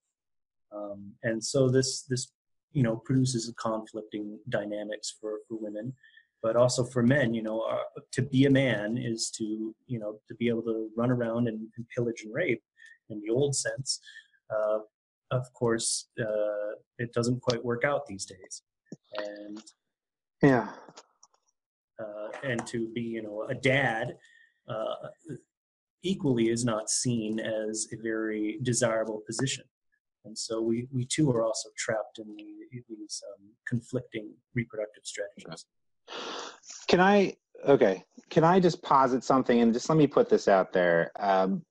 um, 0.75 1.11
and 1.21 1.43
so 1.43 1.69
this 1.69 2.03
this 2.03 2.31
you 2.71 2.81
know 2.81 2.95
produces 2.95 3.47
a 3.49 3.53
conflicting 3.53 4.39
dynamics 4.49 5.15
for 5.21 5.39
for 5.47 5.57
women, 5.59 5.93
but 6.43 6.57
also 6.57 6.83
for 6.83 7.01
men. 7.01 7.33
You 7.33 7.41
know, 7.41 7.61
uh, 7.61 8.01
to 8.11 8.21
be 8.21 8.45
a 8.45 8.49
man 8.49 8.97
is 8.97 9.31
to 9.37 9.73
you 9.87 9.99
know 9.99 10.19
to 10.27 10.35
be 10.35 10.49
able 10.49 10.61
to 10.63 10.89
run 10.95 11.09
around 11.09 11.47
and, 11.47 11.67
and 11.77 11.87
pillage 11.95 12.21
and 12.23 12.33
rape 12.33 12.61
in 13.09 13.21
the 13.21 13.31
old 13.31 13.55
sense. 13.55 13.99
Uh, 14.53 14.79
of 15.31 15.51
course, 15.53 16.09
uh, 16.19 16.75
it 16.99 17.11
doesn't 17.13 17.41
quite 17.41 17.63
work 17.63 17.83
out 17.83 18.05
these 18.05 18.25
days. 18.25 18.61
And 19.15 19.63
yeah, 20.43 20.67
uh, 21.99 22.27
and 22.43 22.67
to 22.67 22.89
be 22.93 23.01
you 23.01 23.23
know 23.23 23.47
a 23.49 23.55
dad 23.55 24.17
uh, 24.67 25.07
equally 26.03 26.49
is 26.49 26.65
not 26.65 26.89
seen 26.89 27.39
as 27.39 27.87
a 27.93 28.01
very 28.01 28.59
desirable 28.61 29.23
position. 29.25 29.63
And 30.25 30.37
so 30.37 30.61
we, 30.61 30.87
we 30.93 31.05
too 31.05 31.29
are 31.31 31.43
also 31.43 31.69
trapped 31.77 32.17
in 32.17 32.33
the, 32.35 32.81
these 32.87 33.21
um, 33.27 33.49
conflicting 33.67 34.31
reproductive 34.55 35.03
strategies. 35.03 35.65
Can 36.87 36.99
I, 36.99 37.35
okay, 37.67 38.03
can 38.29 38.43
I 38.43 38.59
just 38.59 38.81
posit 38.81 39.23
something 39.23 39.61
and 39.61 39.73
just 39.73 39.89
let 39.89 39.97
me 39.97 40.07
put 40.07 40.29
this 40.29 40.47
out 40.47 40.73
there? 40.73 41.11
Um, 41.19 41.63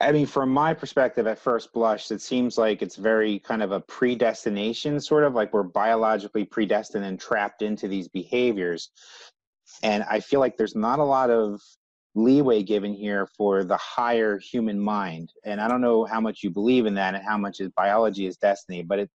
I 0.00 0.10
mean, 0.10 0.26
from 0.26 0.50
my 0.50 0.74
perspective, 0.74 1.28
at 1.28 1.38
first 1.38 1.72
blush, 1.72 2.10
it 2.10 2.20
seems 2.20 2.58
like 2.58 2.82
it's 2.82 2.96
very 2.96 3.38
kind 3.38 3.62
of 3.62 3.70
a 3.70 3.80
predestination, 3.80 5.00
sort 5.00 5.22
of 5.22 5.34
like 5.34 5.52
we're 5.52 5.62
biologically 5.62 6.44
predestined 6.44 7.04
and 7.04 7.20
trapped 7.20 7.62
into 7.62 7.86
these 7.86 8.08
behaviors. 8.08 8.90
And 9.84 10.02
I 10.10 10.18
feel 10.18 10.40
like 10.40 10.56
there's 10.56 10.74
not 10.74 10.98
a 10.98 11.04
lot 11.04 11.30
of 11.30 11.60
leeway 12.16 12.64
given 12.64 12.92
here 12.92 13.28
for 13.36 13.62
the 13.62 13.76
higher 13.76 14.38
human 14.38 14.78
mind. 14.78 15.32
And 15.44 15.60
I 15.60 15.68
don't 15.68 15.80
know 15.80 16.04
how 16.04 16.20
much 16.20 16.42
you 16.42 16.50
believe 16.50 16.86
in 16.86 16.94
that 16.94 17.14
and 17.14 17.24
how 17.24 17.38
much 17.38 17.60
is 17.60 17.70
biology 17.76 18.26
is 18.26 18.36
destiny, 18.36 18.82
but 18.82 18.98
it 18.98 19.10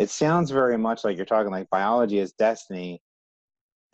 it 0.00 0.10
sounds 0.10 0.50
very 0.50 0.76
much 0.76 1.04
like 1.04 1.16
you're 1.16 1.24
talking 1.24 1.52
like 1.52 1.70
biology 1.70 2.18
is 2.18 2.32
destiny. 2.32 3.00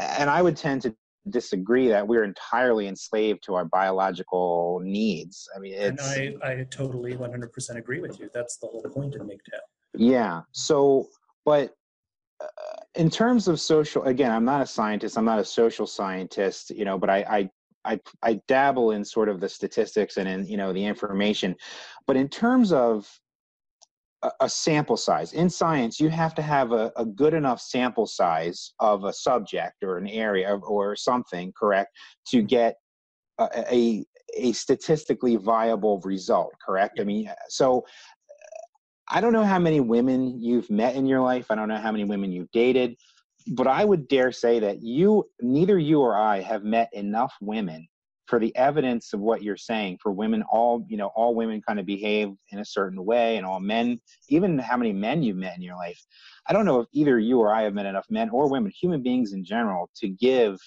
And 0.00 0.30
I 0.30 0.42
would 0.42 0.56
tend 0.56 0.82
to 0.82 0.94
disagree 1.28 1.88
that 1.88 2.06
we're 2.06 2.24
entirely 2.24 2.88
enslaved 2.88 3.42
to 3.44 3.54
our 3.54 3.64
biological 3.64 4.80
needs. 4.82 5.48
I 5.54 5.58
mean, 5.58 5.74
it's. 5.74 6.16
And 6.16 6.42
I, 6.42 6.52
I 6.52 6.66
totally 6.70 7.14
100% 7.14 7.76
agree 7.76 8.00
with 8.00 8.18
you. 8.18 8.30
That's 8.32 8.56
the 8.56 8.66
whole 8.66 8.82
point 8.82 9.14
of 9.14 9.22
MGTOW. 9.22 9.60
Yeah. 9.94 10.42
So, 10.52 11.08
but 11.44 11.74
uh, 12.40 12.46
in 12.94 13.10
terms 13.10 13.48
of 13.48 13.60
social, 13.60 14.04
again, 14.04 14.32
I'm 14.32 14.44
not 14.44 14.62
a 14.62 14.66
scientist. 14.66 15.18
I'm 15.18 15.24
not 15.24 15.38
a 15.38 15.44
social 15.44 15.86
scientist, 15.86 16.70
you 16.70 16.84
know, 16.84 16.98
but 16.98 17.10
I, 17.10 17.18
I 17.28 17.50
I 17.84 18.00
I 18.22 18.40
dabble 18.46 18.92
in 18.92 19.04
sort 19.04 19.28
of 19.28 19.40
the 19.40 19.48
statistics 19.48 20.16
and 20.16 20.28
in 20.28 20.46
you 20.46 20.56
know 20.56 20.72
the 20.72 20.84
information, 20.84 21.56
but 22.06 22.16
in 22.16 22.28
terms 22.28 22.72
of 22.72 23.08
a, 24.22 24.30
a 24.40 24.48
sample 24.48 24.96
size 24.96 25.32
in 25.32 25.48
science, 25.48 26.00
you 26.00 26.08
have 26.08 26.34
to 26.34 26.42
have 26.42 26.72
a, 26.72 26.92
a, 26.96 27.04
good 27.04 27.34
enough 27.34 27.60
sample 27.60 28.06
size 28.06 28.72
of 28.78 29.04
a 29.04 29.12
subject 29.12 29.82
or 29.82 29.96
an 29.96 30.08
area 30.08 30.54
or 30.56 30.96
something, 30.96 31.52
correct, 31.58 31.96
to 32.26 32.38
mm-hmm. 32.38 32.46
get 32.46 32.76
a, 33.38 33.48
a, 33.72 34.04
a 34.36 34.52
statistically 34.52 35.36
viable 35.36 36.00
result, 36.04 36.52
correct? 36.64 37.00
I 37.00 37.04
mean, 37.04 37.30
so 37.48 37.84
I 39.08 39.20
don't 39.20 39.32
know 39.32 39.44
how 39.44 39.58
many 39.58 39.80
women 39.80 40.40
you've 40.40 40.70
met 40.70 40.94
in 40.94 41.06
your 41.06 41.20
life. 41.20 41.50
I 41.50 41.54
don't 41.54 41.68
know 41.68 41.78
how 41.78 41.90
many 41.90 42.04
women 42.04 42.30
you've 42.30 42.50
dated 42.52 42.96
but 43.46 43.66
I 43.66 43.84
would 43.84 44.08
dare 44.08 44.32
say 44.32 44.58
that 44.60 44.82
you, 44.82 45.28
neither 45.40 45.78
you 45.78 46.00
or 46.00 46.16
I, 46.16 46.40
have 46.40 46.64
met 46.64 46.90
enough 46.92 47.34
women 47.40 47.88
for 48.30 48.38
the 48.38 48.56
evidence 48.56 49.12
of 49.12 49.18
what 49.18 49.42
you're 49.42 49.56
saying. 49.56 49.98
For 50.00 50.12
women, 50.12 50.44
all 50.50 50.86
you 50.88 50.96
know, 50.96 51.10
all 51.16 51.34
women 51.34 51.60
kind 51.60 51.80
of 51.80 51.84
behave 51.84 52.30
in 52.52 52.60
a 52.60 52.64
certain 52.64 53.04
way, 53.04 53.36
and 53.36 53.44
all 53.44 53.58
men, 53.58 54.00
even 54.28 54.56
how 54.56 54.76
many 54.76 54.92
men 54.92 55.22
you've 55.22 55.36
met 55.36 55.56
in 55.56 55.62
your 55.62 55.74
life. 55.74 56.00
I 56.46 56.52
don't 56.52 56.64
know 56.64 56.80
if 56.80 56.86
either 56.92 57.18
you 57.18 57.40
or 57.40 57.52
I 57.52 57.62
have 57.62 57.74
met 57.74 57.86
enough 57.86 58.06
men 58.08 58.30
or 58.30 58.48
women, 58.48 58.72
human 58.80 59.02
beings 59.02 59.32
in 59.32 59.44
general, 59.44 59.90
to 59.96 60.08
give, 60.08 60.58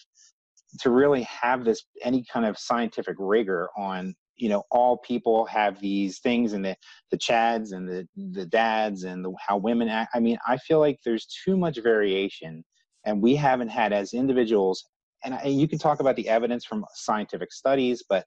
to 0.82 0.90
really 0.90 1.24
have 1.24 1.64
this 1.64 1.86
any 2.02 2.26
kind 2.32 2.46
of 2.46 2.60
scientific 2.60 3.16
rigor 3.18 3.70
on 3.78 4.14
you 4.36 4.50
know 4.50 4.64
all 4.70 4.98
people 4.98 5.46
have 5.46 5.80
these 5.80 6.20
things 6.20 6.52
and 6.52 6.66
the 6.66 6.76
the 7.12 7.18
chads 7.18 7.72
and 7.72 7.88
the 7.88 8.06
the 8.34 8.46
dads 8.46 9.06
and 9.06 9.24
the, 9.24 9.32
how 9.40 9.56
women 9.56 9.88
act 9.88 10.12
i 10.16 10.20
mean 10.20 10.40
i 10.48 10.58
feel 10.58 10.80
like 10.80 10.98
there's 11.06 11.28
too 11.46 11.56
much 11.56 11.78
variation 11.84 12.66
and 13.06 13.22
we 13.22 13.36
haven't 13.36 13.70
had 13.70 13.94
as 13.94 14.14
individuals 14.14 14.86
and, 15.24 15.34
I, 15.34 15.44
you 15.46 15.68
can 15.68 15.80
talk 15.80 16.00
about 16.00 16.16
the 16.16 16.28
evidence 16.28 16.66
from 16.66 16.86
scientific 16.94 17.52
studies 17.52 18.04
but 18.08 18.26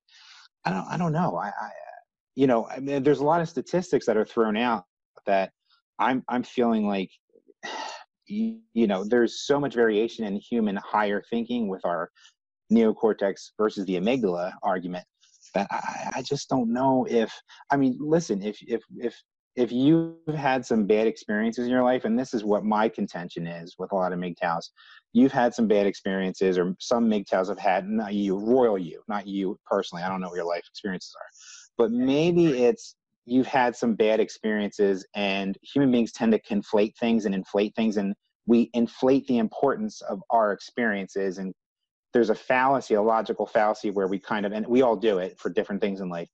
i 0.64 0.70
don't 0.70 0.86
i 0.86 0.96
don't 0.96 1.12
know. 1.12 1.36
I, 1.36 1.48
I 1.48 1.70
you 2.34 2.46
know 2.46 2.66
I 2.66 2.80
mean, 2.80 3.02
there's 3.02 3.20
a 3.20 3.24
lot 3.24 3.40
of 3.40 3.48
statistics 3.48 4.06
that 4.06 4.16
are 4.16 4.24
thrown 4.24 4.56
out 4.56 4.84
that 5.26 5.52
i'm 5.98 6.22
i'm 6.28 6.42
feeling 6.42 6.86
like 6.86 7.10
you, 8.26 8.60
you 8.74 8.86
know 8.86 9.04
there's 9.04 9.46
so 9.46 9.60
much 9.60 9.74
variation 9.74 10.24
in 10.24 10.36
human 10.36 10.76
higher 10.76 11.22
thinking 11.30 11.68
with 11.68 11.84
our 11.84 12.10
neocortex 12.72 13.50
versus 13.58 13.84
the 13.86 13.94
amygdala 13.94 14.52
argument 14.62 15.04
that 15.54 15.66
I, 15.70 16.12
I 16.16 16.22
just 16.22 16.48
don't 16.48 16.72
know 16.72 17.06
if 17.08 17.32
I 17.70 17.76
mean, 17.76 17.96
listen, 18.00 18.42
if 18.42 18.58
if 18.62 18.82
if 18.96 19.20
if 19.56 19.72
you've 19.72 20.14
had 20.36 20.64
some 20.66 20.86
bad 20.86 21.06
experiences 21.06 21.64
in 21.64 21.70
your 21.70 21.82
life, 21.82 22.04
and 22.04 22.18
this 22.18 22.34
is 22.34 22.44
what 22.44 22.64
my 22.64 22.88
contention 22.88 23.46
is 23.46 23.74
with 23.78 23.92
a 23.92 23.94
lot 23.94 24.12
of 24.12 24.18
MGTOWs, 24.18 24.70
you've 25.12 25.32
had 25.32 25.54
some 25.54 25.66
bad 25.66 25.86
experiences, 25.86 26.58
or 26.58 26.74
some 26.78 27.10
MGTOWs 27.10 27.48
have 27.48 27.58
had, 27.58 27.88
not 27.88 28.12
you, 28.12 28.36
royal 28.36 28.78
you, 28.78 29.02
not 29.08 29.26
you 29.26 29.58
personally. 29.64 30.04
I 30.04 30.08
don't 30.08 30.20
know 30.20 30.28
what 30.28 30.36
your 30.36 30.44
life 30.44 30.64
experiences 30.68 31.14
are, 31.18 31.28
but 31.78 31.90
maybe 31.90 32.64
it's 32.64 32.94
you've 33.24 33.46
had 33.46 33.74
some 33.74 33.94
bad 33.94 34.20
experiences, 34.20 35.06
and 35.14 35.56
human 35.62 35.90
beings 35.90 36.12
tend 36.12 36.32
to 36.32 36.40
conflate 36.40 36.94
things 36.96 37.24
and 37.24 37.34
inflate 37.34 37.74
things, 37.74 37.96
and 37.96 38.14
we 38.46 38.70
inflate 38.74 39.26
the 39.26 39.38
importance 39.38 40.02
of 40.02 40.22
our 40.30 40.52
experiences 40.52 41.38
and 41.38 41.52
there's 42.12 42.30
a 42.30 42.34
fallacy, 42.34 42.94
a 42.94 43.02
logical 43.02 43.44
fallacy 43.44 43.90
where 43.90 44.06
we 44.06 44.18
kind 44.18 44.46
of, 44.46 44.52
and 44.52 44.66
we 44.66 44.80
all 44.80 44.96
do 44.96 45.18
it 45.18 45.38
for 45.38 45.50
different 45.50 45.82
things 45.82 46.00
in 46.00 46.08
life. 46.08 46.30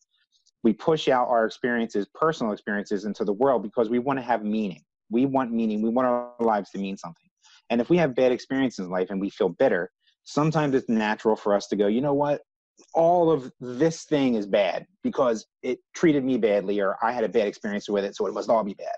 We 0.62 0.72
push 0.72 1.08
out 1.08 1.28
our 1.28 1.44
experiences, 1.44 2.06
personal 2.14 2.52
experiences 2.52 3.04
into 3.04 3.24
the 3.24 3.32
world 3.32 3.62
because 3.62 3.88
we 3.88 3.98
want 3.98 4.18
to 4.18 4.24
have 4.24 4.44
meaning. 4.44 4.82
We 5.10 5.26
want 5.26 5.52
meaning. 5.52 5.82
We 5.82 5.90
want 5.90 6.08
our 6.08 6.32
lives 6.40 6.70
to 6.70 6.78
mean 6.78 6.96
something. 6.96 7.28
And 7.70 7.80
if 7.80 7.90
we 7.90 7.96
have 7.96 8.14
bad 8.14 8.32
experiences 8.32 8.86
in 8.86 8.92
life 8.92 9.10
and 9.10 9.20
we 9.20 9.30
feel 9.30 9.48
bitter, 9.48 9.90
sometimes 10.24 10.74
it's 10.74 10.88
natural 10.88 11.36
for 11.36 11.54
us 11.54 11.66
to 11.68 11.76
go, 11.76 11.86
you 11.86 12.00
know 12.00 12.14
what? 12.14 12.42
All 12.94 13.30
of 13.30 13.50
this 13.60 14.04
thing 14.04 14.34
is 14.34 14.46
bad 14.46 14.86
because 15.02 15.46
it 15.62 15.78
treated 15.94 16.24
me 16.24 16.38
badly 16.38 16.80
or 16.80 16.96
I 17.02 17.12
had 17.12 17.24
a 17.24 17.28
bad 17.28 17.46
experience 17.46 17.88
with 17.88 18.04
it, 18.04 18.16
so 18.16 18.26
it 18.26 18.34
must 18.34 18.48
all 18.48 18.64
be 18.64 18.74
bad. 18.74 18.96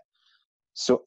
So 0.75 1.05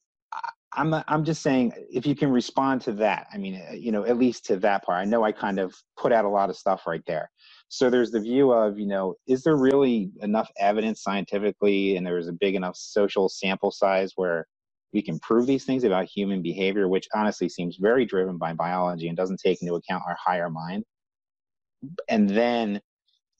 I'm 0.74 0.94
I'm 1.08 1.24
just 1.24 1.42
saying 1.42 1.74
if 1.92 2.06
you 2.06 2.16
can 2.16 2.32
respond 2.32 2.82
to 2.82 2.92
that. 2.94 3.28
I 3.34 3.38
mean, 3.38 3.62
uh, 3.70 3.74
you 3.74 3.92
know, 3.92 4.06
at 4.06 4.18
least 4.18 4.46
to 4.46 4.58
that 4.58 4.84
part. 4.84 5.00
I 5.00 5.06
know 5.06 5.24
I 5.24 5.32
kind 5.32 5.60
of 5.60 5.76
put 5.98 6.12
out 6.12 6.26
a 6.26 6.30
lot 6.30 6.50
of 6.50 6.58
stuff 6.58 6.86
right 6.86 7.02
there. 7.08 7.30
So 7.70 7.90
there's 7.90 8.12
the 8.12 8.20
view 8.20 8.52
of, 8.52 8.80
you 8.80 8.88
know, 8.88 9.16
is 9.28 9.44
there 9.44 9.58
really 9.58 10.12
enough 10.22 10.50
evidence 10.58 11.02
scientifically 11.04 11.98
and 11.98 12.06
there's 12.06 12.28
a 12.28 12.34
big 12.34 12.56
enough 12.56 12.76
social 12.78 13.28
sample 13.30 13.72
size 13.72 14.14
where 14.16 14.48
we 14.94 15.02
can 15.02 15.20
prove 15.20 15.48
these 15.48 15.66
things 15.66 15.84
about 15.84 16.06
human 16.06 16.42
behavior, 16.42 16.88
which 16.88 17.08
honestly 17.14 17.50
seems 17.50 17.78
very 17.78 18.06
driven 18.06 18.38
by 18.38 18.54
biology 18.54 19.08
and 19.08 19.18
doesn't 19.18 19.40
take 19.40 19.62
into 19.62 19.76
account 19.76 20.04
our 20.08 20.18
higher 20.24 20.50
mind. 20.50 20.84
And 22.08 22.30
then 22.30 22.82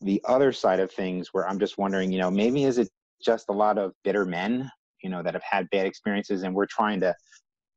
the 0.02 0.22
other 0.26 0.52
side 0.52 0.80
of 0.80 0.92
things 0.92 1.30
where 1.32 1.48
I'm 1.48 1.60
just 1.60 1.78
wondering, 1.78 2.12
you 2.12 2.20
know, 2.20 2.30
maybe 2.30 2.66
is 2.66 2.78
it 2.78 2.90
just 3.24 3.50
a 3.50 3.54
lot 3.54 3.78
of 3.78 3.94
bitter 4.04 4.26
men 4.26 4.70
you 5.08 5.12
know 5.12 5.24
that 5.24 5.34
have 5.34 5.44
had 5.50 5.70
bad 5.70 5.86
experiences 5.86 6.44
and 6.44 6.54
we're 6.54 6.66
trying 6.66 7.00
to 7.00 7.16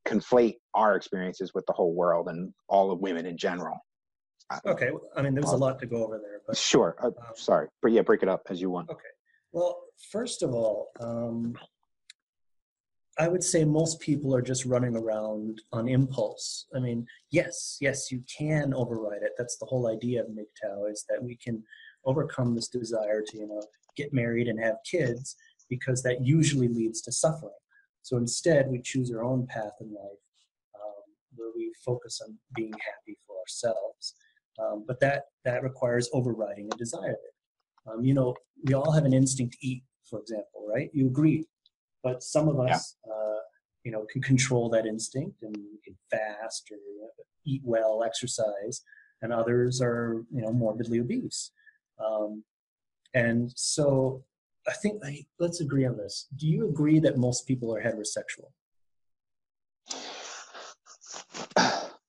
conflate 0.05 0.57
our 0.75 0.97
experiences 0.97 1.53
with 1.55 1.65
the 1.67 1.73
whole 1.73 1.95
world 1.95 2.27
and 2.29 2.53
all 2.69 2.91
of 2.91 2.99
women 2.99 3.25
in 3.25 3.37
general. 3.39 3.79
Okay 4.67 4.91
i 5.17 5.23
mean 5.23 5.33
there's 5.33 5.53
a 5.53 5.57
lot 5.57 5.79
to 5.79 5.87
go 5.87 6.03
over 6.05 6.19
there 6.19 6.41
but 6.45 6.57
sure 6.57 6.97
uh, 7.01 7.07
um, 7.07 7.37
sorry 7.37 7.69
but 7.83 7.93
yeah 7.93 8.03
break 8.03 8.25
it 8.25 8.29
up 8.29 8.43
as 8.51 8.61
you 8.61 8.69
want. 8.69 8.91
Okay 8.91 9.13
well 9.53 9.79
first 10.11 10.43
of 10.43 10.53
all 10.53 10.89
um, 10.99 11.55
i 13.17 13.29
would 13.29 13.45
say 13.45 13.65
most 13.65 14.01
people 14.01 14.35
are 14.35 14.43
just 14.43 14.65
running 14.65 14.97
around 14.97 15.63
on 15.73 15.87
impulse. 15.87 16.67
I 16.75 16.81
mean 16.81 17.07
yes 17.31 17.79
yes 17.81 18.11
you 18.11 18.25
can 18.39 18.75
override 18.75 19.23
it. 19.23 19.35
That's 19.39 19.57
the 19.59 19.67
whole 19.67 19.87
idea 19.87 20.23
of 20.23 20.27
MGTOW 20.27 20.91
is 20.91 21.05
that 21.09 21.23
we 21.23 21.37
can 21.37 21.63
overcome 22.05 22.57
this 22.57 22.67
desire 22.67 23.23
to 23.29 23.39
you 23.39 23.47
know 23.47 23.63
get 23.97 24.13
married 24.13 24.49
and 24.49 24.59
have 24.59 24.79
kids 24.91 25.37
because 25.71 26.03
that 26.03 26.27
usually 26.27 26.69
leads 26.69 27.01
to 27.03 27.13
suffering. 27.13 27.55
So 28.03 28.17
instead, 28.17 28.69
we 28.69 28.83
choose 28.83 29.11
our 29.13 29.23
own 29.23 29.47
path 29.47 29.73
in 29.81 29.89
life 29.89 30.25
um, 30.75 31.05
where 31.37 31.51
we 31.55 31.73
focus 31.85 32.21
on 32.27 32.37
being 32.55 32.73
happy 32.73 33.17
for 33.27 33.39
ourselves. 33.39 34.15
Um, 34.59 34.85
but 34.87 35.01
that, 35.01 35.25
that 35.45 35.63
requires 35.63 36.11
overriding 36.13 36.69
a 36.73 36.77
desire. 36.77 37.17
Um, 37.91 38.05
you 38.05 38.13
know, 38.13 38.35
we 38.65 38.75
all 38.75 38.93
have 38.93 39.05
an 39.05 39.15
instinct 39.15 39.55
to 39.55 39.67
eat, 39.67 39.85
for 40.09 40.21
example, 40.21 40.67
right? 40.69 40.91
You 40.93 41.07
agree. 41.07 41.47
But 42.03 42.23
some 42.23 42.49
of 42.49 42.59
us, 42.59 42.97
yeah. 43.07 43.13
uh, 43.13 43.39
you 43.85 43.93
know, 43.93 44.07
can 44.11 44.23
control 44.23 44.69
that 44.71 44.87
instinct 44.87 45.43
and 45.43 45.57
we 45.57 45.79
can 45.85 45.97
fast 46.11 46.69
or 46.71 46.77
you 46.77 47.01
know, 47.03 47.09
eat 47.47 47.63
well, 47.65 48.03
exercise, 48.05 48.83
and 49.23 49.33
others 49.33 49.81
are, 49.81 50.25
you 50.33 50.43
know, 50.43 50.53
morbidly 50.53 51.01
obese. 51.01 51.53
Um, 52.05 52.45
and 53.15 53.53
so 53.55 54.25
I 54.71 54.75
think 54.75 55.03
let's 55.41 55.61
agree 55.61 55.85
on 55.85 55.97
this. 55.97 56.29
Do 56.37 56.47
you 56.47 56.69
agree 56.69 57.01
that 57.01 57.19
most 57.19 57.47
people 57.47 57.75
are 57.75 57.83
heterosexual? 57.83 58.51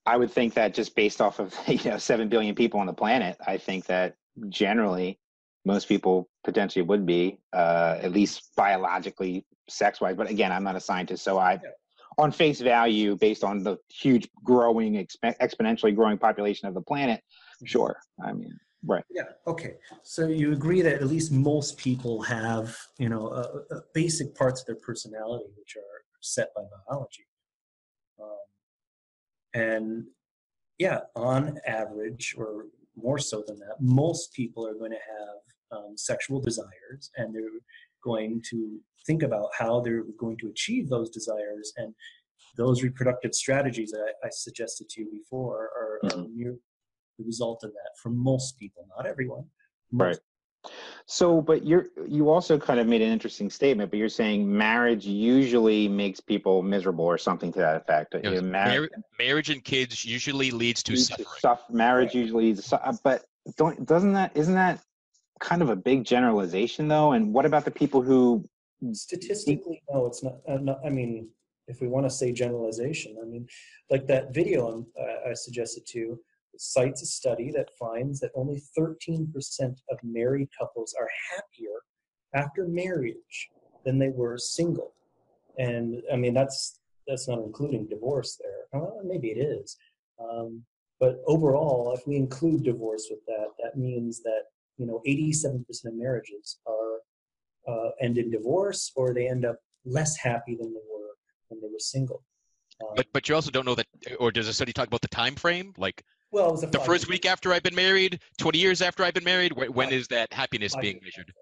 I 0.05 0.17
would 0.17 0.31
think 0.31 0.53
that 0.53 0.73
just 0.73 0.95
based 0.95 1.21
off 1.21 1.39
of 1.39 1.55
you 1.67 1.89
know 1.89 1.97
seven 1.97 2.29
billion 2.29 2.53
people 2.53 2.79
on 2.79 2.85
the 2.85 2.93
planet, 2.93 3.37
I 3.45 3.57
think 3.57 3.85
that 3.87 4.15
generally 4.49 5.19
most 5.65 5.87
people 5.87 6.29
potentially 6.43 6.83
would 6.83 7.05
be 7.05 7.39
uh, 7.53 7.97
at 8.01 8.11
least 8.11 8.51
biologically 8.55 9.45
sex 9.69 9.99
wise. 9.99 10.15
But 10.15 10.29
again, 10.29 10.51
I'm 10.51 10.63
not 10.63 10.75
a 10.75 10.79
scientist, 10.79 11.23
so 11.23 11.39
I 11.39 11.53
yeah. 11.53 11.69
on 12.19 12.31
face 12.31 12.61
value 12.61 13.15
based 13.15 13.43
on 13.43 13.63
the 13.63 13.77
huge 13.89 14.29
growing 14.43 14.93
exp- 14.93 15.37
exponentially 15.39 15.95
growing 15.95 16.17
population 16.17 16.67
of 16.67 16.75
the 16.75 16.81
planet 16.81 17.21
Mm-hmm. 17.61 17.67
sure 17.67 17.97
i 18.25 18.33
mean 18.33 18.59
right 18.83 19.03
Yeah. 19.11 19.23
Okay. 19.47 19.75
So 20.03 20.27
you 20.27 20.53
agree 20.53 20.81
that 20.81 20.95
at 20.95 21.07
least 21.07 21.31
most 21.31 21.77
people 21.77 22.21
have, 22.23 22.75
you 22.97 23.09
know, 23.09 23.27
uh, 23.27 23.75
uh, 23.75 23.79
basic 23.93 24.35
parts 24.35 24.61
of 24.61 24.67
their 24.67 24.75
personality 24.75 25.45
which 25.57 25.75
are 25.75 26.01
set 26.21 26.49
by 26.55 26.63
biology. 26.87 27.27
Um, 28.21 28.37
and 29.53 30.05
yeah, 30.77 31.01
on 31.15 31.59
average, 31.67 32.33
or 32.37 32.65
more 32.95 33.19
so 33.19 33.43
than 33.47 33.59
that, 33.59 33.75
most 33.79 34.33
people 34.33 34.65
are 34.67 34.73
going 34.73 34.91
to 34.91 34.97
have 34.97 35.79
um, 35.79 35.97
sexual 35.97 36.41
desires, 36.41 37.11
and 37.17 37.33
they're 37.33 37.59
going 38.03 38.41
to 38.49 38.79
think 39.05 39.23
about 39.23 39.49
how 39.57 39.79
they're 39.79 40.03
going 40.19 40.37
to 40.37 40.47
achieve 40.47 40.89
those 40.89 41.09
desires 41.09 41.73
and 41.77 41.93
those 42.57 42.83
reproductive 42.83 43.33
strategies 43.33 43.91
that 43.91 44.13
I, 44.23 44.27
I 44.27 44.29
suggested 44.31 44.89
to 44.89 45.01
you 45.01 45.11
before 45.11 45.69
are, 45.75 45.99
are 46.11 46.25
mere 46.33 46.57
the 47.21 47.25
result 47.25 47.63
of 47.63 47.71
that 47.71 47.91
for 48.01 48.09
most 48.09 48.57
people, 48.57 48.87
not 48.97 49.05
everyone. 49.05 49.45
Right. 49.91 50.17
So, 51.05 51.41
but 51.41 51.65
you're 51.65 51.87
you 52.07 52.29
also 52.29 52.59
kind 52.59 52.79
of 52.79 52.87
made 52.87 53.01
an 53.01 53.11
interesting 53.11 53.49
statement, 53.49 53.89
but 53.89 53.97
you're 53.97 54.09
saying 54.09 54.49
marriage 54.49 55.05
usually 55.05 55.87
makes 55.87 56.19
people 56.19 56.61
miserable 56.61 57.05
or 57.05 57.17
something 57.17 57.51
to 57.53 57.59
that 57.59 57.77
effect. 57.77 58.13
You 58.13 58.35
know, 58.35 58.41
mar- 58.41 58.81
mar- 58.81 58.89
marriage 59.17 59.49
and 59.49 59.63
kids 59.63 60.05
usually 60.05 60.51
leads 60.51 60.83
to 60.83 60.91
leads 60.93 61.07
to 61.09 61.23
suffering. 61.23 61.39
suff- 61.39 61.69
marriage 61.69 62.13
usually 62.13 62.45
leads 62.45 62.61
to 62.61 62.69
su- 62.69 62.99
but 63.03 63.25
don't 63.57 63.85
doesn't 63.87 64.13
that 64.13 64.31
isn't 64.35 64.53
that 64.53 64.81
kind 65.39 65.63
of 65.63 65.69
a 65.69 65.75
big 65.75 66.03
generalization 66.03 66.87
though? 66.87 67.13
And 67.13 67.33
what 67.33 67.45
about 67.45 67.65
the 67.65 67.71
people 67.71 68.01
who 68.01 68.47
Statistically, 68.93 69.83
no, 69.91 70.07
it's 70.07 70.23
not, 70.23 70.37
uh, 70.47 70.57
not. 70.57 70.79
I 70.83 70.89
mean, 70.89 71.29
if 71.67 71.81
we 71.81 71.87
want 71.87 72.05
to 72.07 72.09
say 72.09 72.31
generalization, 72.31 73.15
I 73.21 73.25
mean, 73.25 73.47
like 73.91 74.07
that 74.07 74.33
video 74.33 74.85
uh, 74.99 75.29
I 75.29 75.33
suggested 75.33 75.85
to 75.87 75.99
you 75.99 76.19
cites 76.57 77.01
a 77.01 77.05
study 77.05 77.51
that 77.51 77.69
finds 77.79 78.19
that 78.19 78.31
only 78.35 78.61
13% 78.77 79.27
of 79.89 79.97
married 80.03 80.49
couples 80.57 80.95
are 80.99 81.09
happier 81.31 81.81
after 82.33 82.67
marriage 82.67 83.49
than 83.85 83.99
they 83.99 84.09
were 84.09 84.37
single. 84.37 84.93
And 85.57 86.01
I 86.11 86.15
mean, 86.15 86.33
that's 86.33 86.79
that's 87.07 87.27
not 87.27 87.39
including 87.39 87.87
divorce 87.87 88.39
there. 88.41 88.81
Well, 88.81 89.01
maybe 89.03 89.29
it 89.29 89.39
is. 89.39 89.77
Um, 90.19 90.63
but 90.99 91.21
overall, 91.25 91.93
if 91.97 92.05
we 92.05 92.15
include 92.15 92.63
divorce 92.63 93.07
with 93.09 93.25
that, 93.25 93.47
that 93.61 93.77
means 93.77 94.21
that 94.23 94.43
you 94.77 94.85
know 94.85 95.01
87% 95.07 95.63
of 95.85 95.93
marriages 95.95 96.59
are 96.65 96.99
uh, 97.67 97.89
end 98.01 98.17
in 98.17 98.31
divorce 98.31 98.91
or 98.95 99.13
they 99.13 99.27
end 99.27 99.45
up 99.45 99.57
less 99.85 100.15
happy 100.17 100.55
than 100.55 100.73
they 100.73 100.79
were 100.91 101.09
when 101.49 101.59
they 101.61 101.67
were 101.67 101.79
single. 101.79 102.23
Um, 102.81 102.93
But 102.95 103.07
but 103.13 103.27
you 103.27 103.35
also 103.35 103.51
don't 103.51 103.65
know 103.65 103.75
that, 103.75 103.87
or 104.19 104.31
does 104.31 104.47
the 104.47 104.53
study 104.53 104.73
talk 104.73 104.87
about 104.87 105.01
the 105.01 105.07
time 105.07 105.35
frame? 105.35 105.73
Like 105.77 106.03
well, 106.31 106.49
it 106.49 106.51
was 106.51 106.63
a 106.63 106.67
the 106.67 106.79
first 106.79 107.07
week 107.09 107.25
after 107.25 107.53
I've 107.53 107.63
been 107.63 107.75
married, 107.75 108.19
20 108.39 108.57
years 108.57 108.81
after 108.81 109.03
I've 109.03 109.13
been 109.13 109.23
married. 109.23 109.51
Wh- 109.53 109.75
When 109.75 109.87
Five- 109.87 109.93
is 109.93 110.07
that 110.09 110.31
happiness 110.33 110.73
five 110.73 110.81
being 110.81 110.95
years. 111.01 111.13
measured? 111.17 111.33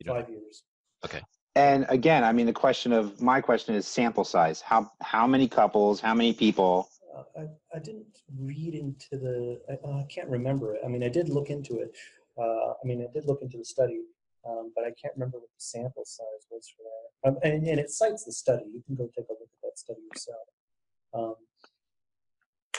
you 0.00 0.06
know. 0.06 0.14
five 0.14 0.28
years. 0.28 0.62
Okay. 1.04 1.20
And 1.56 1.86
again, 1.88 2.24
I 2.24 2.32
mean 2.32 2.46
the 2.46 2.52
question 2.52 2.92
of 2.92 3.20
my 3.22 3.40
question 3.40 3.74
is 3.76 3.86
sample 3.86 4.24
size. 4.24 4.60
How 4.60 4.90
how 5.00 5.26
many 5.26 5.46
couples, 5.48 6.00
how 6.00 6.12
many 6.14 6.32
people? 6.32 6.88
Uh, 7.16 7.22
I, 7.42 7.76
I 7.76 7.78
didn't 7.78 8.06
read 8.40 8.74
into 8.74 9.12
the, 9.12 9.60
I, 9.70 9.74
uh, 9.86 9.98
I 10.00 10.06
can't 10.12 10.28
remember 10.28 10.74
it. 10.74 10.80
I 10.84 10.88
mean, 10.88 11.04
I 11.04 11.08
did 11.08 11.28
look 11.28 11.48
into 11.48 11.78
it. 11.78 11.96
Uh, 12.36 12.70
I 12.72 12.82
mean, 12.84 13.00
I 13.08 13.12
did 13.12 13.24
look 13.26 13.40
into 13.40 13.56
the 13.56 13.64
study, 13.64 14.00
um, 14.44 14.72
but 14.74 14.82
I 14.84 14.90
can't 15.00 15.14
remember 15.14 15.38
what 15.38 15.46
the 15.56 15.60
sample 15.60 16.04
size 16.04 16.44
was 16.50 16.68
for 16.76 16.82
that. 16.82 17.28
Um, 17.28 17.38
and, 17.44 17.64
and 17.68 17.78
it 17.78 17.90
cites 17.90 18.24
the 18.24 18.32
study. 18.32 18.64
You 18.74 18.82
can 18.84 18.96
go 18.96 19.04
take 19.16 19.26
a 19.28 19.32
look 19.32 19.42
at 19.42 19.62
that 19.62 19.78
study 19.78 20.00
yourself. 20.12 20.48
Um, 21.14 21.34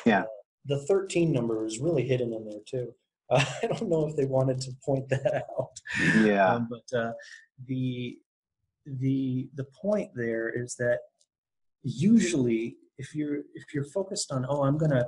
Yeah. 0.06 0.26
The 0.66 0.80
13 0.86 1.32
number 1.32 1.66
is 1.66 1.80
really 1.80 2.08
hidden 2.08 2.34
in 2.34 2.46
there 2.46 2.60
too. 2.66 2.94
Uh, 3.30 3.44
I 3.64 3.68
don't 3.68 3.90
know 3.90 4.08
if 4.08 4.16
they 4.16 4.26
wanted 4.26 4.60
to 4.62 4.72
point 4.84 5.08
that 5.10 5.44
out. 5.60 5.80
Yeah. 6.24 6.54
Um, 6.56 6.68
but 6.70 6.98
uh, 6.98 7.12
the 7.68 8.18
the 8.86 9.50
the 9.56 9.66
point 9.82 10.12
there 10.16 10.50
is 10.50 10.76
that 10.76 11.00
usually 11.84 12.78
if 12.98 13.16
you're 13.16 13.38
if 13.54 13.74
you're 13.74 13.86
focused 13.86 14.32
on 14.32 14.46
oh 14.50 14.64
I'm 14.64 14.78
gonna 14.78 15.06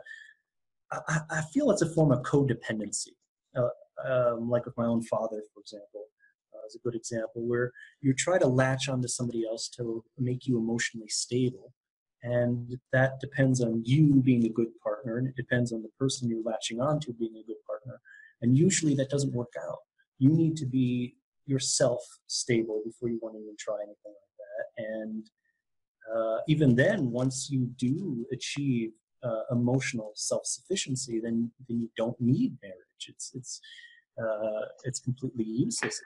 I, 0.92 1.00
I- 1.08 1.22
I 1.38 1.42
feel 1.54 1.70
it's 1.72 1.82
a 1.82 1.90
form 1.94 2.12
of 2.12 2.22
codependency. 2.24 3.14
Uh, 3.56 3.70
um, 4.08 4.50
like 4.50 4.66
with 4.66 4.78
my 4.78 4.86
own 4.86 5.02
father, 5.04 5.42
for 5.54 5.60
example, 5.62 6.06
uh, 6.54 6.66
is 6.68 6.76
a 6.76 6.80
good 6.80 6.96
example 6.96 7.42
where 7.48 7.72
you 8.02 8.14
try 8.14 8.38
to 8.38 8.48
latch 8.48 8.88
onto 8.88 9.08
somebody 9.08 9.44
else 9.50 9.68
to 9.70 10.04
make 10.20 10.46
you 10.46 10.58
emotionally 10.60 11.08
stable, 11.08 11.74
and 12.24 12.78
that 12.92 13.20
depends 13.20 13.62
on 13.62 13.84
you 13.86 14.16
being 14.16 14.46
a 14.46 14.50
good 14.50 14.72
partner, 14.84 15.18
and 15.18 15.28
it 15.28 15.36
depends 15.36 15.72
on 15.72 15.82
the 15.82 15.90
person 16.00 16.30
you're 16.30 16.44
latching 16.44 16.82
onto 16.82 17.14
being 17.14 17.36
a 17.38 17.48
good 17.48 17.62
partner, 17.66 18.00
and 18.42 18.58
usually 18.58 18.96
that 18.96 19.10
doesn't 19.10 19.34
work 19.34 19.54
out. 19.68 19.80
You 20.20 20.30
need 20.30 20.56
to 20.58 20.66
be 20.66 21.16
yourself 21.46 22.02
stable 22.28 22.82
before 22.86 23.10
you 23.10 23.20
want 23.22 23.36
to 23.36 23.42
even 23.42 23.56
try 23.58 23.76
anything 23.78 24.14
like 24.22 24.36
that, 24.44 24.84
and 24.94 25.30
uh, 26.14 26.38
even 26.48 26.76
then, 26.76 27.12
once 27.12 27.50
you 27.50 27.70
do 27.78 28.26
achieve 28.32 28.92
uh, 29.24 29.42
emotional 29.52 30.12
self-sufficiency, 30.16 31.20
then 31.20 31.52
then 31.68 31.80
you 31.82 31.90
don't 31.98 32.20
need 32.20 32.58
marriage. 32.62 33.04
It's 33.08 33.32
it's 33.36 33.62
uh, 34.22 34.66
it's 34.84 35.00
completely 35.00 35.46
useless. 35.46 36.02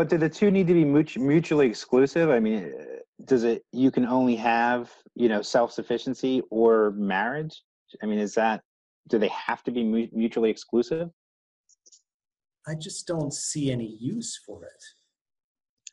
But 0.00 0.08
do 0.08 0.16
the 0.16 0.30
two 0.30 0.50
need 0.50 0.66
to 0.66 0.72
be 0.72 0.86
mutually 1.20 1.66
exclusive? 1.66 2.30
I 2.30 2.40
mean, 2.40 2.72
uh, 2.72 2.84
does 3.26 3.44
it? 3.44 3.66
You 3.70 3.90
can 3.90 4.06
only 4.06 4.34
have 4.34 4.90
you 5.14 5.28
know 5.28 5.42
self 5.42 5.72
sufficiency 5.72 6.40
or 6.48 6.92
marriage. 6.92 7.60
I 8.02 8.06
mean, 8.06 8.18
is 8.18 8.34
that? 8.36 8.62
Do 9.08 9.18
they 9.18 9.28
have 9.28 9.62
to 9.64 9.70
be 9.70 9.84
mutually 9.84 10.48
exclusive? 10.48 11.10
I 12.66 12.76
just 12.76 13.06
don't 13.06 13.34
see 13.34 13.70
any 13.70 13.94
use 14.00 14.40
for 14.46 14.64
it. 14.64 14.82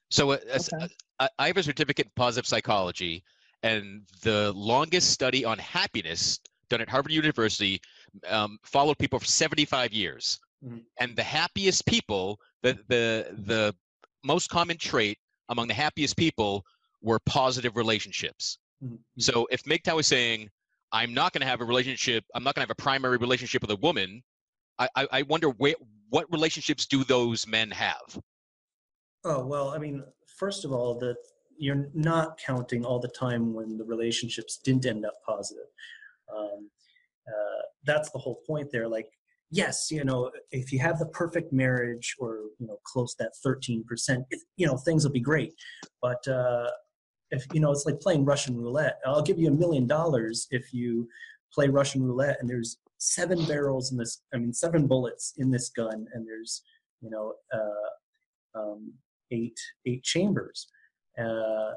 So 0.09 0.31
uh, 0.31 0.37
Okay. 0.55 0.87
I 1.19 1.27
I 1.37 1.47
have 1.47 1.57
a 1.57 1.63
certificate 1.63 2.05
in 2.05 2.11
positive 2.15 2.47
psychology, 2.47 3.25
and 3.61 4.07
the 4.21 4.53
longest 4.55 5.09
study 5.09 5.43
on 5.43 5.57
happiness 5.57 6.39
done 6.69 6.79
at 6.79 6.87
Harvard 6.87 7.11
University 7.11 7.81
um, 8.25 8.57
followed 8.63 8.97
people 8.99 9.19
for 9.19 9.25
75 9.25 9.91
years. 9.91 10.39
Mhm. 10.65 10.83
And 10.99 11.15
the 11.15 11.23
happiest 11.23 11.85
people, 11.85 12.39
the, 12.63 12.73
the, 12.87 13.35
the 13.45 13.75
most 14.23 14.49
common 14.49 14.77
trait 14.77 15.17
among 15.49 15.67
the 15.67 15.73
happiest 15.73 16.17
people 16.17 16.63
were 17.01 17.19
positive 17.25 17.75
relationships. 17.75 18.57
Mhm. 18.83 18.99
So 19.19 19.47
if 19.51 19.63
MGTOW 19.63 19.99
is 19.99 20.07
saying, 20.07 20.49
I'm 20.91 21.13
not 21.13 21.33
going 21.33 21.41
to 21.41 21.47
have 21.47 21.61
a 21.61 21.65
relationship, 21.65 22.23
I'm 22.33 22.43
not 22.43 22.55
going 22.55 22.65
to 22.65 22.69
have 22.69 22.77
a 22.77 22.81
primary 22.81 23.17
relationship 23.17 23.61
with 23.61 23.71
a 23.71 23.75
woman, 23.77 24.23
I, 24.79 24.87
I, 24.95 25.07
I 25.11 25.21
wonder 25.23 25.49
where, 25.49 25.75
what 26.09 26.31
relationships 26.31 26.85
do 26.85 27.03
those 27.03 27.47
men 27.47 27.71
have? 27.71 28.19
Oh 29.25 29.45
well, 29.45 29.69
I 29.69 29.77
mean, 29.77 30.03
first 30.37 30.63
of 30.63 30.71
all, 30.71 30.97
that 30.99 31.17
you're 31.57 31.89
not 31.93 32.37
counting 32.37 32.85
all 32.85 32.99
the 32.99 33.07
time 33.09 33.53
when 33.53 33.77
the 33.77 33.83
relationships 33.83 34.57
didn't 34.57 34.85
end 34.85 35.05
up 35.05 35.15
positive. 35.25 35.65
Um, 36.33 36.69
uh, 37.27 37.61
that's 37.83 38.09
the 38.11 38.19
whole 38.19 38.41
point 38.47 38.71
there. 38.71 38.87
Like, 38.87 39.09
yes, 39.51 39.89
you 39.91 40.03
know, 40.03 40.31
if 40.51 40.71
you 40.71 40.79
have 40.79 40.99
the 40.99 41.07
perfect 41.07 41.53
marriage 41.53 42.15
or 42.19 42.41
you 42.59 42.67
know 42.67 42.79
close 42.83 43.15
to 43.15 43.23
that 43.23 43.35
thirteen 43.43 43.83
percent, 43.83 44.25
you 44.55 44.67
know, 44.67 44.77
things 44.77 45.03
will 45.03 45.11
be 45.11 45.19
great. 45.19 45.53
But 46.01 46.27
uh, 46.27 46.67
if 47.31 47.45
you 47.53 47.59
know, 47.59 47.71
it's 47.71 47.85
like 47.85 47.99
playing 47.99 48.25
Russian 48.25 48.57
roulette. 48.57 48.99
I'll 49.05 49.21
give 49.21 49.39
you 49.39 49.47
a 49.47 49.51
million 49.51 49.87
dollars 49.87 50.47
if 50.51 50.73
you 50.73 51.07
play 51.53 51.67
Russian 51.69 52.03
roulette 52.03 52.37
and 52.39 52.49
there's 52.49 52.77
seven 52.97 53.45
barrels 53.45 53.91
in 53.91 53.97
this. 53.97 54.21
I 54.33 54.37
mean, 54.37 54.53
seven 54.53 54.87
bullets 54.87 55.33
in 55.37 55.51
this 55.51 55.69
gun, 55.69 56.07
and 56.13 56.27
there's 56.27 56.63
you 57.01 57.09
know. 57.09 57.33
Uh, 57.53 57.89
um, 58.57 58.93
eight 59.31 59.59
eight 59.85 60.03
chambers. 60.03 60.67
Uh, 61.17 61.71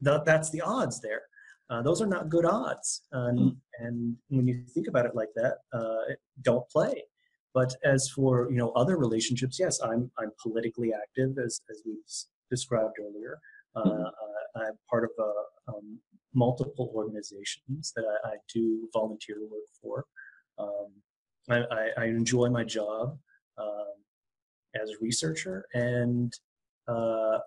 that 0.00 0.24
that's 0.24 0.50
the 0.50 0.60
odds 0.60 1.00
there. 1.00 1.22
Uh, 1.70 1.82
those 1.82 2.02
are 2.02 2.06
not 2.06 2.28
good 2.28 2.44
odds, 2.44 3.02
um, 3.12 3.56
and 3.78 4.16
when 4.28 4.46
you 4.46 4.62
think 4.74 4.86
about 4.86 5.06
it 5.06 5.14
like 5.14 5.30
that, 5.34 5.58
uh, 5.72 6.14
don't 6.42 6.68
play. 6.68 7.02
But 7.54 7.74
as 7.84 8.08
for 8.08 8.50
you 8.50 8.56
know 8.56 8.70
other 8.72 8.96
relationships, 8.96 9.58
yes, 9.58 9.80
I'm 9.80 10.10
I'm 10.18 10.32
politically 10.42 10.92
active 10.92 11.38
as 11.38 11.60
as 11.70 11.82
we 11.86 11.96
described 12.50 12.96
earlier. 13.00 13.38
Uh, 13.76 14.10
I'm 14.56 14.78
part 14.88 15.04
of 15.04 15.10
uh, 15.18 15.72
um, 15.72 15.98
multiple 16.32 16.92
organizations 16.94 17.92
that 17.96 18.04
I, 18.04 18.28
I, 18.28 18.34
do 18.52 18.88
volunteer 18.92 19.36
work 19.40 19.64
for. 19.82 20.04
Um, 20.58 20.92
I, 21.50 21.64
I, 21.74 21.88
I, 22.02 22.04
enjoy 22.04 22.50
my 22.50 22.62
job 22.62 23.18
um, 23.58 23.94
as 24.80 24.90
a 24.90 24.94
researcher, 25.00 25.64
and 25.74 26.32
uh, 26.86 27.38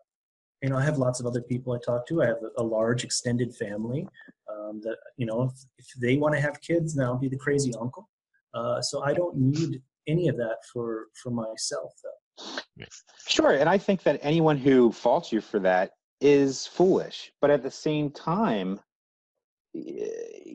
you 0.62 0.70
know, 0.70 0.78
I 0.78 0.84
have 0.84 0.98
lots 0.98 1.20
of 1.20 1.26
other 1.26 1.41
people 1.41 1.74
I 1.74 1.78
talk 1.86 2.08
to. 2.08 2.24
I 2.24 2.28
have 2.28 2.41
a, 2.58 2.62
a 2.62 2.63
large 2.63 3.04
extended 3.04 3.56
family 3.56 4.08
um, 4.52 4.82
that, 4.84 4.98
you 5.15 5.26
know, 5.26 5.43
if, 5.43 5.54
if 5.78 5.88
they 6.02 6.17
want 6.17 6.34
to 6.36 6.41
have 6.41 6.60
kids, 6.62 6.96
then 6.96 7.06
I'll 7.06 7.17
be 7.17 7.30
the 7.30 7.38
crazy 7.38 7.74
uncle. 7.80 8.10
Uh, 8.54 8.82
so 8.82 9.04
I 9.04 9.13
don't 9.13 9.38
need 9.38 9.82
any 10.08 10.28
of 10.28 10.38
that 10.38 10.58
for, 10.72 11.06
for 11.22 11.32
myself, 11.32 11.93
though. 12.04 12.86
Sure. 13.28 13.54
And 13.54 13.67
I 13.67 13.78
think 13.78 14.04
that 14.04 14.20
anyone 14.22 14.58
who 14.58 14.91
faults 14.91 15.32
you 15.32 15.41
for 15.41 15.60
that 15.60 15.91
is 16.22 16.67
foolish. 16.67 17.32
But 17.41 17.52
at 17.52 17.63
the 17.63 17.72
same 17.72 18.12
time, 18.12 18.80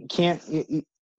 can't 0.08 0.42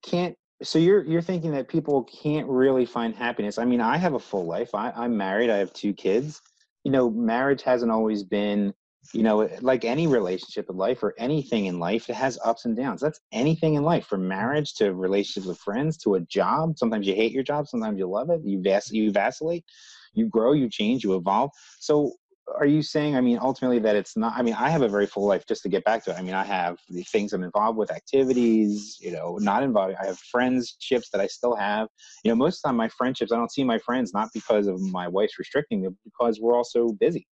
can't 0.04 0.36
so 0.62 0.80
you're 0.80 1.04
you're 1.04 1.22
thinking 1.22 1.52
that 1.52 1.68
people 1.68 2.04
can't 2.04 2.48
really 2.48 2.86
find 2.86 3.16
happiness 3.16 3.58
i 3.58 3.66
mean 3.66 3.82
i 3.82 3.98
have 3.98 4.14
a 4.14 4.20
full 4.20 4.46
life 4.46 4.74
I, 4.74 4.92
i'm 4.96 5.16
married 5.16 5.50
i 5.50 5.58
have 5.58 5.74
two 5.74 5.94
kids 5.94 6.42
you 6.84 6.92
know 6.92 7.10
marriage 7.10 7.64
hasn't 7.64 7.92
always 7.92 8.24
been 8.24 8.74
you 9.12 9.24
know 9.24 9.50
like 9.62 9.84
any 9.86 10.08
relationship 10.08 10.70
in 10.70 10.78
life 10.78 11.04
or 11.04 11.14
anything 11.18 11.66
in 11.66 11.80
life 11.80 12.10
it 12.10 12.16
has 12.16 12.40
ups 12.46 12.66
and 12.66 12.76
downs. 12.76 13.02
That's 13.02 13.20
anything 13.32 13.76
in 13.76 13.84
life 13.84 14.06
from 14.06 14.28
marriage 14.28 14.76
to 14.76 14.94
relationships 14.94 15.48
with 15.48 15.58
friends 15.60 15.98
to 16.00 16.16
a 16.16 16.22
job. 16.22 16.78
Sometimes 16.78 17.08
you 17.08 17.16
hate 17.16 17.32
your 17.32 17.44
job 17.44 17.68
sometimes 17.68 18.00
you 18.00 18.08
love 18.08 18.30
it. 18.30 18.42
You 18.44 18.62
vac- 18.62 18.92
you 18.92 19.12
vacillate 19.12 19.66
you 20.14 20.28
grow 20.28 20.54
you 20.54 20.70
change 20.70 21.04
you 21.04 21.16
evolve. 21.16 21.52
So 21.80 22.14
are 22.60 22.66
you 22.66 22.82
saying 22.82 23.16
i 23.16 23.22
mean 23.22 23.40
ultimately 23.42 23.80
that 23.80 23.96
it's 23.96 24.18
not 24.18 24.34
i 24.36 24.42
mean 24.42 24.54
i 24.56 24.70
have 24.70 24.82
a 24.82 24.88
very 24.90 25.08
full 25.08 25.26
life 25.26 25.46
just 25.48 25.64
to 25.64 25.70
get 25.70 25.84
back 25.86 26.04
to 26.04 26.12
it. 26.12 26.18
I 26.18 26.22
mean 26.22 26.34
i 26.34 26.44
have 26.44 26.78
the 26.90 27.04
things 27.04 27.32
i'm 27.32 27.42
involved 27.42 27.78
with 27.78 27.90
activities 27.90 28.98
you 29.00 29.12
know 29.12 29.38
not 29.40 29.64
involved 29.64 29.96
i 30.02 30.06
have 30.06 30.20
friendships 30.20 31.10
that 31.12 31.22
i 31.22 31.28
still 31.28 31.56
have. 31.56 31.88
You 32.24 32.32
know 32.32 32.36
most 32.36 32.58
of 32.58 32.62
the 32.64 32.68
time 32.70 32.76
my 32.78 32.90
friendships 32.90 33.32
i 33.32 33.38
don't 33.38 33.52
see 33.52 33.64
my 33.64 33.80
friends 33.80 34.14
not 34.14 34.30
because 34.34 34.68
of 34.68 34.82
my 34.82 35.08
wife's 35.08 35.40
restricting 35.40 35.84
them 35.84 35.98
because 36.04 36.42
we're 36.42 36.56
all 36.56 36.66
so 36.66 36.92
busy 37.00 37.26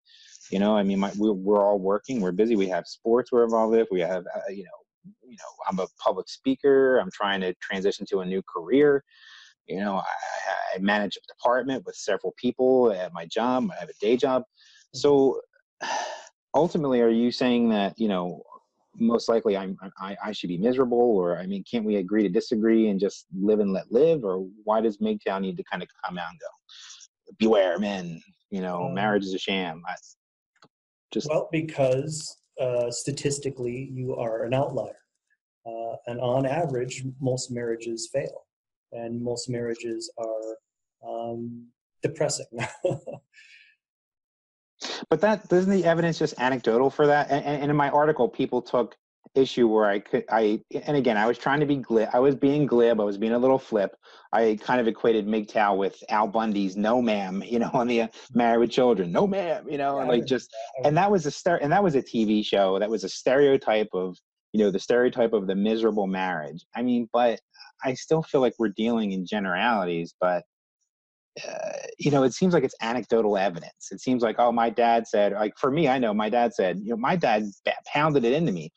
you 0.52 0.60
know 0.60 0.76
i 0.76 0.84
mean 0.84 1.00
my, 1.00 1.12
we're, 1.18 1.34
we're 1.34 1.62
all 1.62 1.80
working 1.80 2.22
we're 2.22 2.32
busy 2.32 2.56
we 2.56 2.68
have 2.68 2.88
sports 2.88 3.32
we're 3.32 3.44
involved 3.44 3.72
with 3.72 3.88
we 3.92 4.00
have 4.00 4.24
uh, 4.36 4.50
you 4.50 4.64
know 4.64 5.14
you 5.24 5.38
know 5.38 5.66
i'm 5.70 5.80
a 5.80 5.88
public 5.98 6.30
speaker 6.30 6.98
i'm 7.00 7.12
trying 7.12 7.42
to 7.42 7.54
transition 7.56 8.06
to 8.06 8.20
a 8.20 8.26
new 8.26 8.42
career 8.44 9.04
you 9.68 9.80
know 9.80 9.96
I, 9.96 10.76
I 10.76 10.80
manage 10.80 11.18
a 11.18 11.34
department 11.34 11.86
with 11.86 11.96
several 11.96 12.34
people 12.38 12.92
at 12.92 13.14
my 13.14 13.26
job 13.26 13.70
i 13.72 13.80
have 13.80 13.90
a 13.90 13.94
day 14.00 14.18
job 14.18 14.44
so 14.94 15.40
ultimately, 16.54 17.02
are 17.02 17.10
you 17.10 17.32
saying 17.32 17.70
that 17.70 18.00
you 18.00 18.08
know 18.08 18.44
most 18.98 19.30
likely 19.30 19.56
I'm 19.56 19.78
I, 20.00 20.18
I 20.24 20.32
should 20.32 20.50
be 20.50 20.58
miserable, 20.58 21.00
or 21.00 21.38
I 21.38 21.46
mean, 21.46 21.64
can't 21.70 21.86
we 21.86 21.98
agree 21.98 22.24
to 22.24 22.30
disagree 22.30 22.90
and 22.90 23.00
just 23.00 23.26
live 23.40 23.60
and 23.60 23.72
let 23.72 23.92
live, 23.92 24.24
or 24.24 24.46
why 24.64 24.82
does 24.82 24.98
MGTOW 24.98 25.42
need 25.42 25.58
to 25.58 25.64
kind 25.64 25.82
of 25.82 25.90
come 26.06 26.18
out 26.18 26.30
and 26.30 26.40
go? 26.40 26.48
Beware, 27.40 27.80
men. 27.80 28.22
You 28.50 28.62
know, 28.62 28.84
um, 28.84 28.94
marriage 28.94 29.24
is 29.24 29.34
a 29.34 29.40
sham. 29.40 29.82
I, 29.88 29.96
just 31.12 31.30
well, 31.30 31.50
because 31.52 32.38
uh, 32.60 32.89
statistically, 32.91 33.89
you 33.93 34.15
are 34.15 34.43
an 34.43 34.54
outlier, 34.54 35.00
uh, 35.65 35.95
and 36.08 36.19
on 36.19 36.45
average, 36.45 37.04
most 37.19 37.52
marriages 37.52 38.10
fail, 38.12 38.45
and 38.91 39.21
most 39.21 39.50
marriages 39.50 40.12
are 40.17 40.58
um, 41.08 41.67
depressing. 42.04 42.47
But 45.10 45.21
that 45.21 45.47
doesn't 45.47 45.71
the 45.71 45.86
evidence 45.86 46.17
just 46.17 46.39
anecdotal 46.39 46.89
for 46.89 47.08
that? 47.08 47.30
And, 47.30 47.43
and, 47.45 47.69
in 47.69 47.78
my 47.78 47.89
article, 47.89 48.28
people 48.28 48.62
took 48.62 48.95
issue 49.36 49.68
where 49.68 49.86
I 49.86 50.00
could 50.00 50.26
I 50.30 50.62
and 50.86 50.98
again 50.98 51.16
I 51.16 51.26
was 51.26 51.38
trying 51.38 51.62
to 51.62 51.66
be 51.66 51.78
glib. 51.78 52.10
I 52.14 52.20
was 52.20 52.36
being 52.36 52.66
glib. 52.66 53.00
I 53.00 53.04
was 53.04 53.18
being 53.18 53.34
a 53.34 53.40
little 53.40 53.60
flip. 53.60 53.96
I 54.34 54.58
kind 54.62 54.82
of 54.82 54.88
equated 54.88 55.26
MGTOW 55.28 55.78
with 55.78 56.02
Al 56.10 56.28
Bundy's 56.28 56.76
"No 56.76 57.02
Ma'am," 57.02 57.44
you 57.46 57.60
know, 57.60 57.70
on 57.74 57.88
the 57.88 58.04
uh, 58.04 58.08
Married 58.34 58.60
with 58.60 58.72
Children, 58.72 59.12
"No 59.12 59.28
Ma'am," 59.28 59.66
you 59.70 59.78
know, 59.78 60.00
and 60.00 60.10
like 60.10 60.26
just 60.26 60.50
and 60.84 60.98
that 60.98 61.10
was 61.10 61.26
a 61.26 61.32
star 61.32 61.60
and 61.62 61.72
that 61.72 61.84
was 61.84 61.96
a 61.96 62.02
TV 62.02 62.46
show. 62.46 62.80
That 62.80 62.90
was 62.90 63.04
a 63.04 63.10
stereotype 63.10 63.90
of 63.94 64.18
you 64.54 64.64
know 64.64 64.72
the 64.72 64.80
stereotype 64.80 65.34
of 65.34 65.48
the 65.48 65.56
miserable 65.56 66.08
marriage. 66.08 66.66
I 66.76 66.82
mean, 66.82 67.08
but 67.14 67.40
I 67.84 67.94
still 67.94 68.24
feel 68.24 68.42
like 68.42 68.54
we're 68.60 68.70
dealing 68.70 69.14
in 69.14 69.26
generalities, 69.26 70.14
but 70.20 70.44
uh, 71.48 71.72
you 71.98 72.12
know, 72.12 72.24
it 72.24 72.34
seems 72.34 72.54
like 72.54 72.64
it's 72.64 72.76
anecdotal 72.82 73.38
evidence. 73.38 73.90
It 73.92 74.02
seems 74.02 74.22
like, 74.22 74.36
oh, 74.38 74.52
my 74.52 74.70
dad 74.70 75.08
said, 75.08 75.32
like 75.32 75.54
for 75.58 75.72
me, 75.72 75.88
I 75.88 75.98
know 75.98 76.14
my 76.14 76.30
dad 76.30 76.54
said, 76.54 76.80
you 76.84 76.90
know, 76.90 76.98
my 76.98 77.16
dad 77.16 77.46
pounded 77.92 78.26
it 78.26 78.34
into 78.34 78.52
me. 78.52 78.72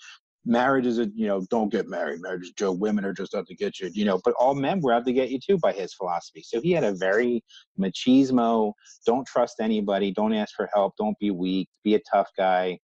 Marriage 0.46 0.86
is 0.86 0.98
a, 0.98 1.06
you 1.14 1.26
know, 1.26 1.46
don't 1.50 1.70
get 1.70 1.88
married. 1.88 2.20
Marriage 2.20 2.42
is 2.42 2.52
joke. 2.52 2.78
Women 2.78 3.04
are 3.04 3.12
just 3.12 3.34
out 3.34 3.46
to 3.46 3.54
get 3.54 3.80
you, 3.80 3.90
you 3.92 4.04
know, 4.04 4.20
but 4.24 4.34
all 4.38 4.54
men 4.54 4.80
were 4.80 4.92
out 4.92 5.06
to 5.06 5.12
get 5.12 5.30
you 5.30 5.38
too 5.38 5.58
by 5.58 5.72
his 5.72 5.94
philosophy. 5.94 6.42
So 6.42 6.60
he 6.60 6.72
had 6.72 6.84
a 6.84 6.92
very 6.92 7.42
machismo, 7.78 8.72
don't 9.06 9.26
trust 9.26 9.56
anybody, 9.60 10.12
don't 10.12 10.34
ask 10.34 10.54
for 10.54 10.68
help, 10.74 10.94
don't 10.98 11.18
be 11.18 11.30
weak, 11.30 11.68
be 11.82 11.94
a 11.94 12.00
tough 12.12 12.28
guy, 12.36 12.78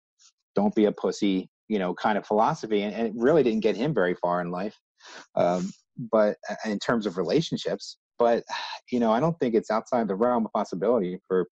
don't 0.56 0.76
be 0.76 0.86
a 0.86 0.92
pussy, 0.92 1.50
you 1.68 1.80
know, 1.80 1.94
kind 1.94 2.18
of 2.18 2.26
philosophy. 2.26 2.84
And, 2.84 2.94
and 2.94 3.08
it 3.08 3.14
really 3.16 3.44
didn't 3.44 3.62
get 3.62 3.76
him 3.76 3.94
very 3.94 4.16
far 4.16 4.42
in 4.42 4.52
life. 4.52 4.78
Um, 5.36 5.72
but 6.12 6.38
in 6.66 6.80
terms 6.80 7.06
of 7.06 7.18
relationships, 7.18 7.98
but 8.20 8.44
you 8.92 9.00
know, 9.00 9.12
I 9.12 9.20
don't 9.20 9.38
think 9.40 9.56
it's 9.56 9.72
outside 9.72 10.08
the 10.08 10.16
realm 10.16 10.46
of 10.46 10.54
possibility 10.54 11.20
for 11.28 11.48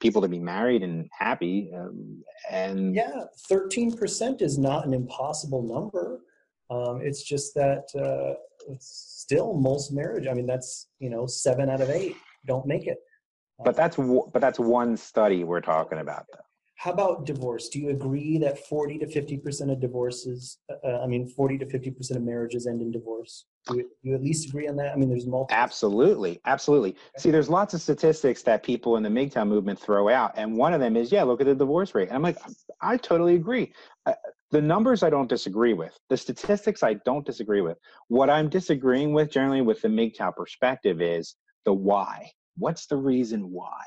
people 0.00 0.22
to 0.22 0.28
be 0.28 0.38
married 0.38 0.82
and 0.82 1.08
happy. 1.16 1.70
Um, 1.76 2.22
and 2.50 2.94
yeah, 2.94 3.24
thirteen 3.48 3.96
percent 3.96 4.42
is 4.42 4.58
not 4.58 4.86
an 4.86 4.94
impossible 4.94 5.62
number. 5.62 6.20
Um, 6.70 7.00
it's 7.02 7.22
just 7.22 7.54
that 7.54 7.84
uh, 7.94 8.74
still 8.78 9.54
most 9.54 9.92
marriage. 9.92 10.26
I 10.26 10.34
mean, 10.34 10.46
that's 10.46 10.88
you 10.98 11.10
know 11.10 11.26
seven 11.26 11.68
out 11.68 11.80
of 11.80 11.90
eight 11.90 12.16
don't 12.46 12.66
make 12.66 12.86
it. 12.86 12.98
But 13.62 13.76
that's 13.76 13.96
but 13.96 14.40
that's 14.40 14.58
one 14.58 14.96
study 14.96 15.44
we're 15.44 15.60
talking 15.60 15.98
about, 15.98 16.24
though. 16.32 16.40
How 16.80 16.92
about 16.92 17.26
divorce? 17.26 17.68
Do 17.68 17.78
you 17.78 17.90
agree 17.90 18.38
that 18.38 18.66
40 18.66 19.00
to 19.00 19.06
50% 19.06 19.70
of 19.70 19.80
divorces, 19.80 20.60
uh, 20.72 20.76
uh 20.82 21.00
I 21.04 21.06
mean, 21.06 21.28
40 21.28 21.58
to 21.58 21.66
50% 21.66 22.16
of 22.16 22.22
marriages 22.22 22.66
end 22.66 22.80
in 22.80 22.90
divorce? 22.90 23.44
Do 23.66 23.76
you, 23.76 23.90
you, 24.00 24.14
at 24.14 24.22
least 24.22 24.48
agree 24.48 24.66
on 24.66 24.76
that? 24.76 24.90
I 24.94 24.96
mean, 24.96 25.10
there's 25.10 25.26
multiple. 25.26 25.54
Absolutely. 25.54 26.40
Absolutely. 26.46 26.96
See, 27.18 27.30
there's 27.30 27.50
lots 27.50 27.74
of 27.74 27.82
statistics 27.82 28.42
that 28.44 28.62
people 28.62 28.96
in 28.96 29.02
the 29.02 29.10
MGTOW 29.10 29.46
movement 29.46 29.78
throw 29.78 30.08
out. 30.08 30.32
And 30.36 30.56
one 30.56 30.72
of 30.72 30.80
them 30.80 30.96
is, 30.96 31.12
yeah, 31.12 31.22
look 31.22 31.42
at 31.42 31.46
the 31.46 31.54
divorce 31.54 31.94
rate. 31.94 32.08
And 32.08 32.16
I'm 32.16 32.22
like, 32.22 32.38
I 32.80 32.96
totally 32.96 33.34
agree. 33.34 33.74
Uh, 34.06 34.14
the 34.50 34.62
numbers 34.62 35.02
I 35.02 35.10
don't 35.10 35.28
disagree 35.28 35.74
with. 35.74 35.94
The 36.08 36.16
statistics 36.16 36.82
I 36.82 36.94
don't 36.94 37.26
disagree 37.26 37.60
with. 37.60 37.76
What 38.08 38.30
I'm 38.30 38.48
disagreeing 38.48 39.12
with 39.12 39.30
generally 39.30 39.60
with 39.60 39.82
the 39.82 39.88
MGTOW 39.88 40.34
perspective 40.34 41.02
is 41.02 41.34
the 41.66 41.74
why. 41.74 42.30
What's 42.56 42.86
the 42.86 42.96
reason 42.96 43.50
why? 43.50 43.84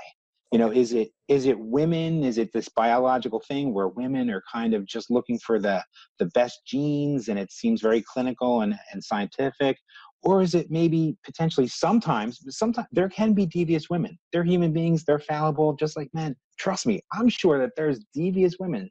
You 0.54 0.60
know 0.60 0.72
is 0.72 0.94
it 0.94 1.10
is 1.28 1.48
it 1.48 1.60
women? 1.60 2.24
Is 2.24 2.38
it 2.38 2.54
this 2.54 2.70
biological 2.70 3.42
thing 3.48 3.74
where 3.74 3.88
women 3.88 4.30
are 4.30 4.44
kind 4.54 4.76
of 4.76 4.86
just 4.86 5.10
looking 5.10 5.40
for 5.40 5.60
the 5.60 5.84
the 6.20 6.28
best 6.28 6.60
genes 6.68 7.28
and 7.28 7.40
it 7.40 7.52
seems 7.52 7.82
very 7.82 8.04
clinical 8.04 8.62
and, 8.62 8.76
and 8.92 9.04
scientific? 9.04 9.78
Or 10.22 10.44
is 10.44 10.54
it 10.54 10.68
maybe 10.70 11.18
potentially 11.26 11.68
sometimes 11.68 12.40
sometimes 12.50 12.88
there 12.92 13.10
can 13.10 13.34
be 13.34 13.48
devious 13.48 13.90
women. 13.90 14.16
They're 14.32 14.44
human 14.44 14.72
beings 14.72 15.04
they're 15.04 15.18
fallible 15.18 15.74
just 15.74 15.98
like 15.98 16.10
men. 16.14 16.36
Trust 16.60 16.86
me 16.86 17.02
i'm 17.14 17.30
sure 17.30 17.58
that 17.58 17.72
there's 17.76 18.00
devious 18.14 18.58
women 18.60 18.88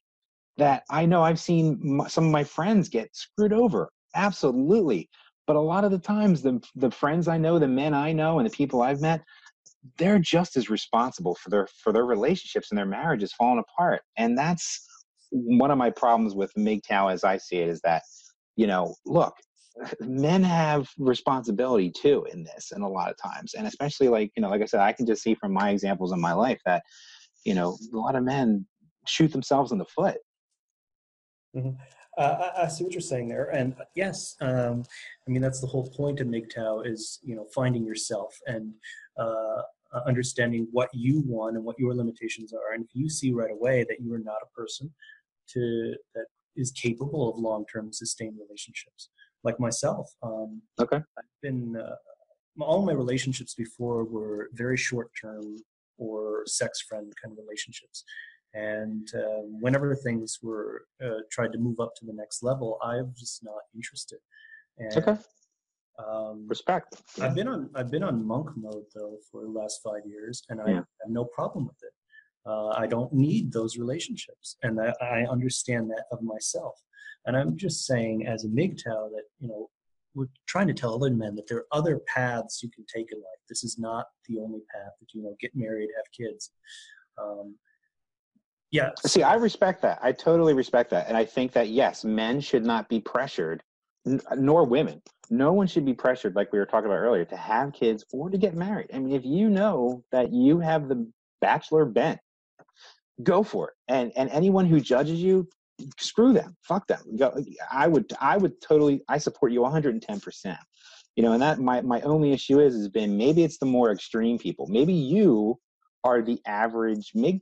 that 0.57 0.83
i 0.91 1.07
know 1.07 1.23
i've 1.23 1.39
seen 1.39 2.01
some 2.09 2.25
of 2.25 2.33
my 2.33 2.43
friends 2.43 2.89
get 2.89 3.09
screwed 3.15 3.53
over. 3.53 3.89
Absolutely. 4.17 5.09
But 5.47 5.57
a 5.57 5.61
lot 5.61 5.85
of 5.85 5.93
the 5.93 5.99
times 5.99 6.43
the 6.43 6.61
the 6.75 6.91
friends 6.91 7.29
i 7.29 7.39
know 7.39 7.61
the 7.61 7.69
men 7.69 7.95
i 7.95 8.13
know 8.13 8.41
and 8.41 8.47
the 8.51 8.57
people 8.57 8.83
i've 8.83 9.01
met 9.01 9.23
they're 9.99 10.19
just 10.19 10.57
as 10.57 10.71
responsible 10.71 11.35
for 11.35 11.51
their 11.51 11.67
for 11.83 11.93
their 11.93 12.07
relationships 12.07 12.71
and 12.71 12.79
their 12.79 12.87
marriages 12.87 13.33
falling 13.33 13.63
apart. 13.69 14.03
And 14.17 14.37
that's 14.37 14.87
one 15.31 15.71
of 15.71 15.79
my 15.79 15.91
problems 15.91 16.35
with 16.35 16.53
MGTOW 16.55 17.13
as 17.13 17.25
I 17.25 17.37
see 17.37 17.57
it 17.57 17.69
is 17.69 17.81
that 17.83 18.03
you 18.57 18.67
know 18.67 18.95
look 19.07 19.35
men 20.01 20.43
have 20.43 20.89
responsibility 20.99 21.91
too 21.91 22.27
in 22.33 22.45
this 22.45 22.73
and 22.73 22.85
a 22.85 22.89
lot 22.89 23.11
of 23.11 23.17
times. 23.17 23.55
And 23.55 23.67
especially 23.67 24.09
like 24.09 24.31
you 24.37 24.43
know 24.43 24.51
like 24.51 24.63
I 24.63 24.67
said 24.67 24.81
I 24.81 24.93
can 24.93 25.07
just 25.07 25.23
see 25.23 25.35
from 25.35 25.53
my 25.53 25.71
examples 25.71 26.13
in 26.13 26.21
my 26.21 26.33
life 26.33 26.61
that 26.67 26.83
you 27.45 27.55
know 27.55 27.77
a 27.93 27.97
lot 27.97 28.17
of 28.17 28.25
men 28.25 28.67
shoot 29.07 29.33
themselves 29.33 29.73
in 29.73 29.79
the 29.79 29.87
foot. 29.87 30.19
Mm-hmm. 31.57 31.71
Uh, 32.19 32.51
I, 32.57 32.65
I, 32.65 32.69
see 32.69 32.85
what 32.85 32.93
you're 32.93 33.01
saying 33.01 33.29
there, 33.29 33.49
and 33.51 33.73
uh, 33.81 33.85
yes, 33.95 34.37
um, 34.43 34.85
I 35.27 35.31
mean 35.31 35.41
that's 35.41 35.61
the 35.61 35.67
whole 35.67 35.89
point 35.89 36.21
of 36.21 36.27
MGTOW 36.27 36.87
is 36.87 37.19
you 37.23 37.35
know 37.35 37.47
finding 37.55 37.87
yourself 37.87 38.39
and 38.47 38.75
uh, 39.19 39.63
uh, 39.95 40.01
understanding 40.07 40.69
what 40.73 40.91
you 40.93 41.23
want 41.27 41.57
and 41.57 41.65
what 41.65 41.79
your 41.79 41.95
limitations 41.95 42.53
are. 42.53 42.75
And 42.75 42.85
if 42.85 42.91
you 42.93 43.09
see 43.09 43.33
right 43.33 43.51
away 43.51 43.87
that 43.89 44.01
you 44.01 44.13
are 44.13 44.19
not 44.19 44.43
a 44.43 44.55
person 44.55 44.93
to 45.49 45.95
that 46.15 46.27
is 46.55 46.71
capable 46.73 47.31
of 47.31 47.39
long-term 47.39 47.95
sustained 47.95 48.37
relationships, 48.39 49.09
like 49.43 49.59
myself, 49.59 50.11
um, 50.23 50.61
okay, 50.79 50.99
I've 51.19 51.25
been 51.41 51.77
uh, 51.77 51.97
all 52.61 52.85
my 52.85 52.93
relationships 52.93 53.55
before 53.55 54.05
were 54.05 54.51
very 54.53 54.77
short-term 54.77 55.57
or 55.97 56.43
sex 56.47 56.83
friend 56.83 57.11
kind 57.23 57.33
of 57.33 57.39
relationships 57.43 58.05
and 58.55 59.09
uh, 59.15 59.43
whenever 59.61 59.95
things 59.95 60.39
were 60.43 60.85
uh, 61.05 61.21
tried 61.31 61.53
to 61.53 61.59
move 61.59 61.81
up 61.81 61.95
to 61.97 62.07
the 62.07 62.13
next 62.13 62.43
level, 62.43 62.79
I 62.83 62.97
was 62.97 63.19
just 63.19 63.45
not 63.45 63.61
interested. 63.75 64.19
And, 64.79 64.97
okay. 64.97 65.17
Um, 65.99 66.47
Respect. 66.49 67.03
Yeah. 67.17 67.27
I've 67.27 67.35
been 67.35 67.49
on 67.49 67.71
I've 67.75 67.91
been 67.91 68.03
on 68.03 68.27
monk 68.27 68.51
mode 68.57 68.85
though 68.95 69.19
for 69.31 69.43
the 69.43 69.51
last 69.51 69.81
five 69.83 70.03
years, 70.07 70.43
and 70.49 70.61
I 70.61 70.69
yeah. 70.69 70.75
have 70.77 70.87
no 71.09 71.25
problem 71.25 71.67
with 71.67 71.77
it. 71.83 71.93
Uh, 72.45 72.69
I 72.71 72.87
don't 72.87 73.13
need 73.13 73.53
those 73.53 73.77
relationships, 73.77 74.57
and 74.63 74.81
I, 74.81 74.93
I 75.01 75.27
understand 75.31 75.91
that 75.91 76.05
of 76.11 76.23
myself. 76.23 76.75
And 77.27 77.37
I'm 77.37 77.57
just 77.57 77.87
saying, 77.87 78.27
as 78.27 78.45
a 78.45 78.49
MGTOW, 78.49 79.11
that 79.11 79.25
you 79.39 79.49
know, 79.49 79.71
we're 80.15 80.29
trying 80.47 80.67
to 80.67 80.75
tell 80.75 80.95
other 80.95 81.11
men 81.11 81.37
that 81.37 81.47
there 81.47 81.59
are 81.59 81.67
other 81.71 82.01
paths 82.13 82.63
you 82.63 82.71
can 82.71 82.85
take 82.93 83.13
in 83.13 83.19
life. 83.19 83.41
This 83.49 83.63
is 83.63 83.79
not 83.79 84.07
the 84.29 84.39
only 84.39 84.61
path 84.75 84.93
that 85.01 85.15
you 85.15 85.23
know, 85.23 85.37
get 85.41 85.55
married, 85.55 85.91
have 85.97 86.11
kids. 86.13 86.51
Um, 87.23 87.57
yeah. 88.73 88.91
See, 89.07 89.23
I 89.23 89.35
respect 89.35 89.83
that. 89.83 89.99
I 90.03 90.13
totally 90.13 90.55
respect 90.55 90.91
that. 90.91 91.07
And 91.07 91.17
I 91.17 91.27
think 91.27 91.53
that, 91.53 91.69
yes, 91.69 92.05
men 92.05 92.41
should 92.41 92.65
not 92.65 92.89
be 92.89 93.01
pressured 93.01 93.63
nor 94.35 94.65
women. 94.65 95.01
No 95.31 95.53
one 95.53 95.67
should 95.67 95.85
be 95.85 95.95
pressured, 95.95 96.35
like 96.35 96.53
we 96.53 96.59
were 96.59 96.67
talking 96.67 96.87
about 96.87 96.97
earlier, 96.97 97.25
to 97.27 97.37
have 97.37 97.73
kids 97.73 98.05
or 98.13 98.31
to 98.31 98.39
get 98.39 98.55
married. 98.55 98.89
I 98.93 98.99
mean, 98.99 99.15
if 99.15 99.25
you 99.25 99.49
know 99.51 100.03
that 100.11 100.33
you 100.33 100.59
have 100.59 100.89
the 100.89 101.07
bachelor 101.41 101.85
bent, 101.85 102.19
go 103.23 103.43
for 103.43 103.69
it. 103.69 103.75
And 103.89 104.13
and 104.17 104.31
anyone 104.31 104.67
who 104.67 104.81
judges 104.81 105.23
you, 105.23 105.49
screw 105.99 106.33
them, 106.33 106.57
fuck 106.63 106.87
them. 106.87 107.03
Go. 107.17 107.37
I 107.71 107.89
would 107.89 108.13
I 108.21 108.37
would 108.37 108.61
totally 108.61 109.03
I 109.09 109.19
support 109.19 109.53
you 109.53 109.63
110 109.63 110.21
percent. 110.21 110.59
You 111.17 111.23
know, 111.23 111.33
and 111.33 111.43
that 111.43 111.61
my 111.61 111.83
my 111.83 112.01
only 112.03 112.33
issue 112.33 112.59
is 112.61 112.75
has 112.75 112.89
been 112.89 113.17
maybe 113.17 113.45
it's 113.45 113.59
the 113.59 113.67
more 113.67 113.93
extreme 113.93 114.39
people. 114.39 114.67
Maybe 114.69 114.95
you 114.95 115.59
are 116.05 116.23
the 116.23 116.41
average 116.47 117.13
MGTOW. 117.15 117.41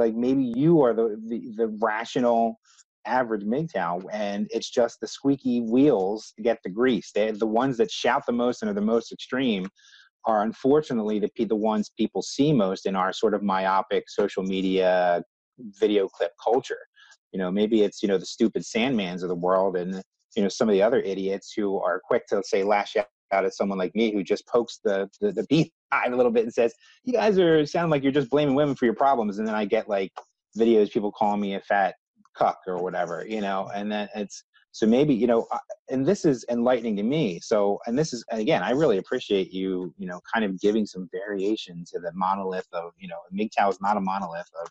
Like 0.00 0.14
maybe 0.14 0.42
you 0.42 0.82
are 0.82 0.94
the 0.94 1.20
the, 1.28 1.52
the 1.56 1.68
rational 1.80 2.58
average 3.06 3.42
MGTOW, 3.42 4.06
and 4.10 4.48
it's 4.50 4.70
just 4.70 4.98
the 5.00 5.06
squeaky 5.06 5.60
wheels 5.60 6.32
get 6.42 6.58
the 6.64 6.70
grease. 6.70 7.12
They 7.14 7.30
the 7.30 7.46
ones 7.46 7.76
that 7.76 7.90
shout 7.90 8.24
the 8.26 8.32
most 8.32 8.62
and 8.62 8.70
are 8.70 8.74
the 8.74 8.80
most 8.80 9.12
extreme 9.12 9.68
are 10.24 10.42
unfortunately 10.42 11.18
the 11.18 11.44
the 11.44 11.54
ones 11.54 11.90
people 11.96 12.22
see 12.22 12.52
most 12.52 12.86
in 12.86 12.96
our 12.96 13.12
sort 13.12 13.34
of 13.34 13.42
myopic 13.42 14.08
social 14.08 14.42
media 14.42 15.22
video 15.78 16.08
clip 16.08 16.32
culture. 16.42 16.80
You 17.32 17.38
know, 17.38 17.50
maybe 17.50 17.82
it's 17.82 18.02
you 18.02 18.08
know 18.08 18.18
the 18.18 18.26
stupid 18.26 18.62
Sandmans 18.62 19.22
of 19.22 19.28
the 19.28 19.34
world, 19.34 19.76
and 19.76 20.02
you 20.34 20.42
know 20.42 20.48
some 20.48 20.68
of 20.68 20.72
the 20.72 20.82
other 20.82 21.00
idiots 21.00 21.52
who 21.54 21.78
are 21.78 22.00
quick 22.02 22.26
to 22.28 22.42
say 22.42 22.64
lash 22.64 22.96
out 22.96 23.44
at 23.44 23.54
someone 23.54 23.78
like 23.78 23.94
me 23.94 24.14
who 24.14 24.22
just 24.22 24.48
pokes 24.48 24.80
the 24.82 25.10
the, 25.20 25.30
the 25.30 25.46
beef 25.50 25.68
a 25.92 26.16
little 26.16 26.32
bit 26.32 26.44
and 26.44 26.52
says, 26.52 26.74
"You 27.04 27.12
guys 27.12 27.38
are 27.38 27.66
sound 27.66 27.90
like 27.90 28.02
you're 28.02 28.12
just 28.12 28.30
blaming 28.30 28.54
women 28.54 28.74
for 28.74 28.84
your 28.84 28.94
problems," 28.94 29.38
and 29.38 29.46
then 29.46 29.54
I 29.54 29.64
get 29.64 29.88
like 29.88 30.12
videos 30.58 30.90
people 30.90 31.12
calling 31.12 31.40
me 31.40 31.54
a 31.54 31.60
fat 31.60 31.94
cuck 32.36 32.58
or 32.66 32.82
whatever, 32.82 33.24
you 33.26 33.40
know, 33.40 33.70
and 33.74 33.90
then 33.90 34.08
it's 34.14 34.44
so 34.72 34.86
maybe 34.86 35.14
you 35.14 35.26
know, 35.26 35.48
and 35.90 36.06
this 36.06 36.24
is 36.24 36.44
enlightening 36.48 36.96
to 36.96 37.02
me. 37.02 37.40
So, 37.40 37.80
and 37.86 37.98
this 37.98 38.12
is 38.12 38.24
again, 38.30 38.62
I 38.62 38.70
really 38.70 38.98
appreciate 38.98 39.52
you, 39.52 39.92
you 39.98 40.06
know, 40.06 40.20
kind 40.32 40.44
of 40.44 40.60
giving 40.60 40.86
some 40.86 41.08
variation 41.12 41.84
to 41.92 41.98
the 41.98 42.12
monolith 42.14 42.68
of 42.72 42.92
you 42.98 43.08
know, 43.08 43.18
MGTOW 43.34 43.70
is 43.70 43.80
not 43.80 43.96
a 43.96 44.00
monolith 44.00 44.50
of 44.62 44.68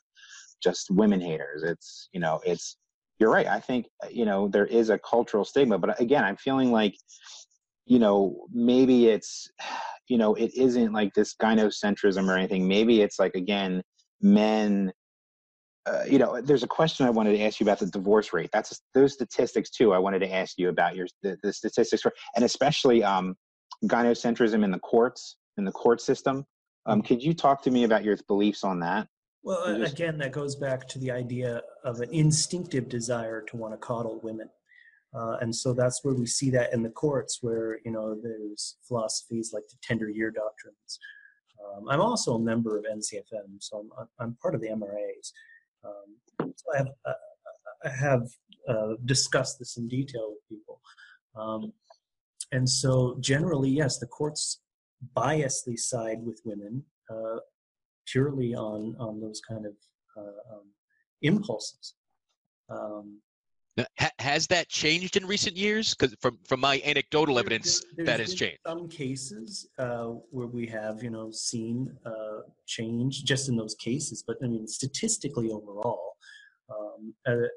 just 0.62 0.90
women 0.90 1.20
haters. 1.20 1.64
It's 1.64 2.10
you 2.14 2.20
know, 2.20 2.40
it's 2.46 2.78
you're 3.20 3.32
right. 3.32 3.48
I 3.48 3.60
think 3.60 3.88
you 4.10 4.26
know 4.26 4.48
there 4.48 4.66
is 4.66 4.90
a 4.90 5.00
cultural 5.00 5.44
stigma, 5.44 5.78
but 5.78 6.00
again, 6.00 6.24
I'm 6.24 6.38
feeling 6.38 6.72
like 6.72 6.96
you 7.90 8.00
know 8.00 8.46
maybe 8.54 9.08
it's 9.08 9.52
you 10.08 10.18
know 10.18 10.34
it 10.36 10.52
isn't 10.56 10.94
like 10.94 11.14
this 11.14 11.36
gynocentrism 11.36 12.30
or 12.30 12.38
anything. 12.38 12.68
Maybe 12.68 13.02
it's 13.02 13.20
like 13.20 13.36
again 13.36 13.84
men 14.22 14.94
uh, 15.86 16.04
you 16.08 16.20
know, 16.20 16.40
there's 16.42 16.62
a 16.62 16.68
question 16.68 17.08
I 17.08 17.10
wanted 17.10 17.32
to 17.32 17.42
ask 17.42 17.60
you 17.60 17.64
about 17.64 17.80
the 17.80 17.88
divorce 17.88 18.32
rate. 18.32 18.50
That's 18.54 18.80
those 18.94 19.14
statistics 19.14 19.72
too. 19.72 19.94
I 19.94 19.98
wanted 19.98 20.20
to 20.20 20.32
ask 20.32 20.58
you 20.58 20.70
about 20.70 20.96
your 20.96 21.08
the, 21.24 21.38
the 21.42 21.52
statistics 21.52 22.02
for, 22.02 22.14
and 22.36 22.46
especially 22.46 23.04
um, 23.04 23.36
gynocentrism 23.86 24.64
in 24.64 24.72
the 24.72 24.80
courts 24.80 25.38
in 25.58 25.66
the 25.66 25.72
court 25.72 26.02
system. 26.02 26.46
Um, 26.86 27.02
could 27.02 27.24
you 27.24 27.34
talk 27.34 27.64
to 27.64 27.72
me 27.72 27.86
about 27.86 28.04
your 28.04 28.18
beliefs 28.28 28.64
on 28.64 28.80
that? 28.82 29.08
Well, 29.42 29.78
just, 29.78 29.94
again, 29.94 30.18
that 30.20 30.32
goes 30.32 30.56
back 30.56 30.88
to 30.90 31.00
the 31.00 31.12
idea 31.12 31.62
of 31.84 32.02
an 32.02 32.10
instinctive 32.12 32.90
desire 32.90 33.42
to 33.42 33.58
want 33.58 33.74
to 33.74 33.78
coddle 33.78 34.20
women. 34.22 34.50
Uh, 35.14 35.38
and 35.42 35.56
so 35.56 35.74
that's 35.74 36.04
where 36.04 36.14
we 36.14 36.26
see 36.26 36.52
that 36.52 36.72
in 36.72 36.84
the 36.84 36.90
courts, 36.90 37.40
where 37.42 37.80
you 37.84 37.92
know 37.92 38.16
there's 38.22 38.78
philosophies 38.88 39.52
like 39.54 39.68
the 39.70 39.78
tender 39.82 40.10
year 40.10 40.32
doctrines. 40.32 41.00
Um, 41.66 41.90
I'm 41.90 42.02
also 42.02 42.36
a 42.36 42.40
member 42.40 42.78
of 42.78 42.86
NCFM, 42.86 43.60
so 43.60 43.86
I'm, 43.98 44.08
I'm 44.20 44.38
part 44.42 44.56
of 44.56 44.62
the 44.62 44.68
MRAs. 44.68 45.32
Um, 45.84 46.52
so 46.56 46.74
I 46.74 46.78
have, 46.78 46.88
uh, 47.06 47.14
I 47.86 47.90
have 47.90 48.28
uh, 48.68 48.94
discussed 49.06 49.60
this 49.60 49.78
in 49.78 49.88
detail 49.88 50.34
with 50.34 50.48
people. 50.50 50.82
Um, 51.36 51.74
and 52.52 52.68
so 52.68 53.18
generally, 53.20 53.70
yes, 53.70 54.00
the 54.00 54.08
courts 54.08 54.62
bias 55.14 55.64
the 55.66 55.78
side 55.78 56.20
with 56.22 56.42
women 56.46 56.84
uh, 57.10 57.40
purely 58.06 58.56
on, 58.56 58.96
on 59.00 59.22
those 59.22 59.42
kind 59.48 59.66
of 59.66 59.74
uh, 60.18 60.56
um, 62.72 63.20
Um, 63.80 64.08
has 64.20 64.48
that 64.48 64.70
changed 64.70 65.18
in 65.18 65.26
recent 65.26 65.56
years? 65.56 65.94
Because 65.94 66.16
from 66.22 66.38
from 66.48 66.60
my 66.60 66.82
anecdotal 66.86 67.40
evidence, 67.40 67.84
that 67.98 68.20
has 68.20 68.34
changed. 68.34 68.60
Some 68.66 68.88
cases 68.90 69.68
uh, 69.78 70.08
where 70.32 70.48
we 70.48 70.66
have 70.68 71.04
you 71.04 71.10
know 71.10 71.32
seen 71.32 71.96
uh, 72.06 72.42
change 72.66 73.24
just 73.24 73.50
in 73.50 73.56
those 73.56 73.76
cases, 73.76 74.24
but 74.26 74.38
I 74.44 74.48
mean 74.48 74.68
statistically 74.68 75.52
overall, 75.52 76.18
um, 76.70 77.14
uh, 77.28 77.48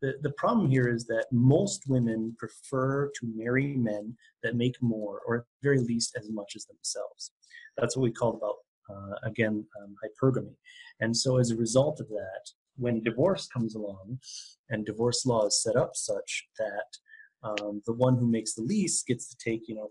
the 0.00 0.14
the 0.22 0.32
problem 0.32 0.70
here 0.70 0.88
is 0.88 1.06
that 1.06 1.26
most 1.32 1.84
women 1.88 2.36
prefer 2.38 3.10
to 3.18 3.32
marry 3.34 3.74
men 3.76 4.16
that 4.42 4.56
make 4.56 4.76
more, 4.80 5.20
or 5.26 5.36
at 5.36 5.42
the 5.42 5.68
very 5.68 5.78
least 5.78 6.16
as 6.18 6.30
much 6.30 6.52
as 6.56 6.66
themselves. 6.66 7.32
That's 7.76 7.96
what 7.96 8.02
we 8.02 8.12
call 8.12 8.34
about 8.34 8.56
uh, 8.90 9.28
again 9.28 9.64
um, 9.80 9.96
hypergamy, 10.04 10.54
and 11.00 11.16
so 11.16 11.38
as 11.38 11.50
a 11.50 11.56
result 11.56 12.00
of 12.00 12.08
that, 12.08 12.50
when 12.76 13.02
divorce 13.02 13.46
comes 13.46 13.74
along, 13.74 14.18
and 14.70 14.84
divorce 14.84 15.24
law 15.26 15.46
is 15.46 15.62
set 15.62 15.76
up 15.76 15.92
such 15.94 16.46
that 16.58 16.98
um, 17.42 17.82
the 17.86 17.92
one 17.92 18.16
who 18.16 18.26
makes 18.26 18.54
the 18.54 18.62
lease 18.62 19.02
gets 19.02 19.28
to 19.28 19.36
take 19.36 19.68
you 19.68 19.74
know 19.74 19.90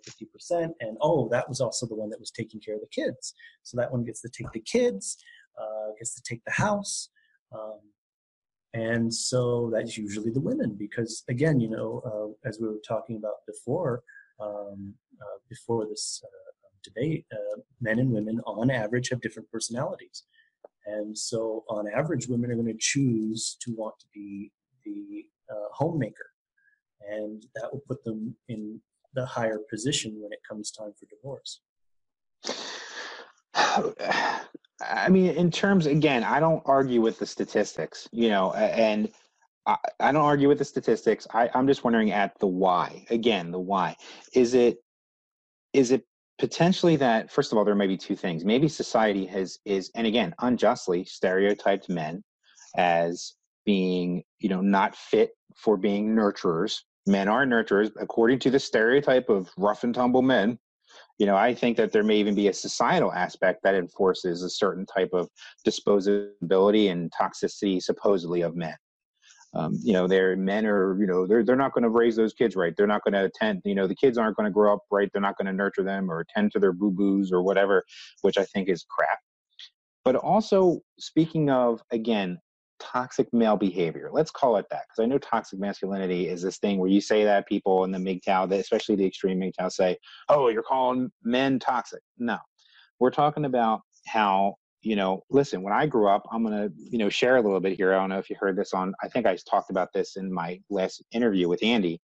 50% 0.51 0.69
and 0.79 0.97
oh 1.01 1.29
that 1.29 1.47
was 1.47 1.61
also 1.61 1.85
the 1.85 1.95
one 1.95 2.09
that 2.09 2.19
was 2.19 2.31
taking 2.31 2.59
care 2.59 2.75
of 2.75 2.81
the 2.81 2.87
kids. 2.87 3.33
So 3.61 3.77
that 3.77 3.91
one 3.91 4.03
gets 4.03 4.21
to 4.21 4.29
take 4.29 4.51
the 4.51 4.59
kids 4.59 5.17
uh, 5.59 5.91
gets 5.97 6.15
to 6.15 6.21
take 6.21 6.43
the 6.45 6.51
house 6.51 7.09
um, 7.53 7.79
and 8.73 9.13
so 9.13 9.69
that's 9.73 9.97
usually 9.97 10.31
the 10.31 10.39
women 10.39 10.75
because 10.77 11.23
again 11.29 11.59
you 11.59 11.69
know 11.69 12.01
uh, 12.05 12.47
as 12.47 12.59
we 12.59 12.67
were 12.67 12.81
talking 12.87 13.17
about 13.17 13.45
before 13.45 14.01
um, 14.39 14.93
uh, 15.21 15.37
before 15.49 15.85
this 15.85 16.21
uh, 16.23 16.69
debate 16.83 17.25
uh, 17.31 17.59
men 17.81 17.99
and 17.99 18.11
women 18.11 18.41
on 18.45 18.71
average 18.71 19.09
have 19.09 19.21
different 19.21 19.49
personalities 19.51 20.23
and 20.85 21.17
so, 21.17 21.63
on 21.69 21.85
average, 21.87 22.27
women 22.27 22.51
are 22.51 22.55
going 22.55 22.67
to 22.67 22.77
choose 22.79 23.57
to 23.61 23.73
want 23.75 23.95
to 23.99 24.05
be 24.13 24.51
the 24.85 25.25
uh, 25.49 25.69
homemaker. 25.71 26.25
And 27.09 27.43
that 27.55 27.71
will 27.71 27.83
put 27.87 28.03
them 28.03 28.35
in 28.47 28.79
the 29.13 29.25
higher 29.25 29.59
position 29.69 30.15
when 30.19 30.31
it 30.31 30.39
comes 30.47 30.71
time 30.71 30.93
for 30.97 31.05
divorce. 31.05 31.61
I 33.55 35.09
mean, 35.09 35.31
in 35.31 35.51
terms, 35.51 35.85
again, 35.85 36.23
I 36.23 36.39
don't 36.39 36.63
argue 36.65 37.01
with 37.01 37.19
the 37.19 37.25
statistics, 37.25 38.07
you 38.11 38.29
know, 38.29 38.53
and 38.53 39.09
I, 39.65 39.77
I 39.99 40.11
don't 40.11 40.23
argue 40.23 40.47
with 40.47 40.57
the 40.57 40.65
statistics. 40.65 41.27
I, 41.33 41.49
I'm 41.53 41.67
just 41.67 41.83
wondering 41.83 42.11
at 42.11 42.37
the 42.39 42.47
why. 42.47 43.05
Again, 43.09 43.51
the 43.51 43.59
why. 43.59 43.95
Is 44.33 44.53
it 44.53 44.79
is 45.73 45.91
it 45.91 46.05
potentially 46.39 46.95
that 46.97 47.31
first 47.31 47.51
of 47.51 47.57
all 47.57 47.65
there 47.65 47.75
may 47.75 47.87
be 47.87 47.97
two 47.97 48.15
things. 48.15 48.43
Maybe 48.45 48.67
society 48.67 49.25
has 49.27 49.59
is 49.65 49.91
and 49.95 50.07
again 50.07 50.33
unjustly 50.39 51.05
stereotyped 51.05 51.89
men 51.89 52.23
as 52.77 53.33
being 53.65 54.23
you 54.39 54.49
know 54.49 54.61
not 54.61 54.95
fit 54.95 55.31
for 55.55 55.77
being 55.77 56.15
nurturers. 56.15 56.79
Men 57.05 57.27
are 57.27 57.45
nurturers 57.45 57.91
according 57.99 58.39
to 58.39 58.49
the 58.49 58.59
stereotype 58.59 59.29
of 59.29 59.49
rough 59.57 59.83
and 59.83 59.93
tumble 59.93 60.21
men. 60.21 60.57
You 61.19 61.27
know 61.27 61.35
i 61.35 61.53
think 61.53 61.77
that 61.77 61.91
there 61.91 62.03
may 62.03 62.17
even 62.17 62.35
be 62.35 62.47
a 62.47 62.53
societal 62.53 63.13
aspect 63.13 63.61
that 63.63 63.75
enforces 63.75 64.41
a 64.41 64.49
certain 64.49 64.85
type 64.85 65.09
of 65.13 65.29
disposability 65.65 66.91
and 66.91 67.11
toxicity 67.11 67.81
supposedly 67.81 68.41
of 68.41 68.55
men 68.55 68.75
um, 69.55 69.79
you 69.83 69.93
know, 69.93 70.07
their 70.07 70.35
men 70.35 70.65
are, 70.65 70.99
you 70.99 71.05
know, 71.05 71.27
they're 71.27 71.43
they're 71.43 71.55
not 71.55 71.73
going 71.73 71.83
to 71.83 71.89
raise 71.89 72.15
those 72.15 72.33
kids 72.33 72.55
right. 72.55 72.73
They're 72.75 72.87
not 72.87 73.03
going 73.03 73.13
to 73.13 73.25
attend. 73.25 73.61
You 73.65 73.75
know, 73.75 73.87
the 73.87 73.95
kids 73.95 74.17
aren't 74.17 74.35
going 74.35 74.45
to 74.45 74.51
grow 74.51 74.73
up 74.73 74.81
right. 74.91 75.09
They're 75.11 75.21
not 75.21 75.37
going 75.37 75.47
to 75.47 75.53
nurture 75.53 75.83
them 75.83 76.11
or 76.11 76.21
attend 76.21 76.51
to 76.53 76.59
their 76.59 76.73
boo 76.73 76.91
boos 76.91 77.31
or 77.31 77.43
whatever, 77.43 77.83
which 78.21 78.37
I 78.37 78.45
think 78.45 78.69
is 78.69 78.85
crap. 78.89 79.19
But 80.03 80.15
also, 80.15 80.79
speaking 80.99 81.49
of 81.49 81.81
again, 81.91 82.39
toxic 82.79 83.31
male 83.31 83.55
behavior. 83.55 84.09
Let's 84.11 84.31
call 84.31 84.57
it 84.57 84.65
that 84.71 84.83
because 84.87 85.03
I 85.03 85.05
know 85.05 85.17
toxic 85.17 85.59
masculinity 85.59 86.27
is 86.27 86.41
this 86.41 86.57
thing 86.57 86.79
where 86.79 86.89
you 86.89 86.99
say 86.99 87.23
that 87.23 87.47
people 87.47 87.83
in 87.83 87.91
the 87.91 87.99
MGTOW, 87.99 88.51
especially 88.59 88.95
the 88.95 89.05
extreme 89.05 89.39
MGTOW, 89.39 89.71
say, 89.71 89.97
"Oh, 90.29 90.49
you're 90.49 90.63
calling 90.63 91.11
men 91.23 91.59
toxic." 91.59 92.01
No, 92.17 92.37
we're 92.99 93.11
talking 93.11 93.45
about 93.45 93.81
how 94.07 94.55
you 94.83 94.97
know, 94.97 95.23
listen, 95.29 95.61
when 95.63 95.73
I 95.73 95.87
grew 95.87 96.09
up, 96.09 96.27
I'm 96.31 96.43
going 96.43 96.69
to, 96.69 96.73
you 96.77 96.97
know, 96.97 97.09
share 97.09 97.37
a 97.37 97.41
little 97.41 97.61
bit 97.61 97.77
here. 97.77 97.93
I 97.93 97.97
don't 97.97 98.09
know 98.09 98.19
if 98.19 98.29
you 98.29 98.35
heard 98.37 98.57
this 98.57 98.73
on, 98.73 98.93
I 99.01 99.07
think 99.07 99.25
I 99.25 99.37
talked 99.49 99.71
about 99.71 99.93
this 99.93 100.17
in 100.17 100.31
my 100.31 100.59
last 100.69 101.01
interview 101.11 101.47
with 101.47 101.63
Andy. 101.63 102.01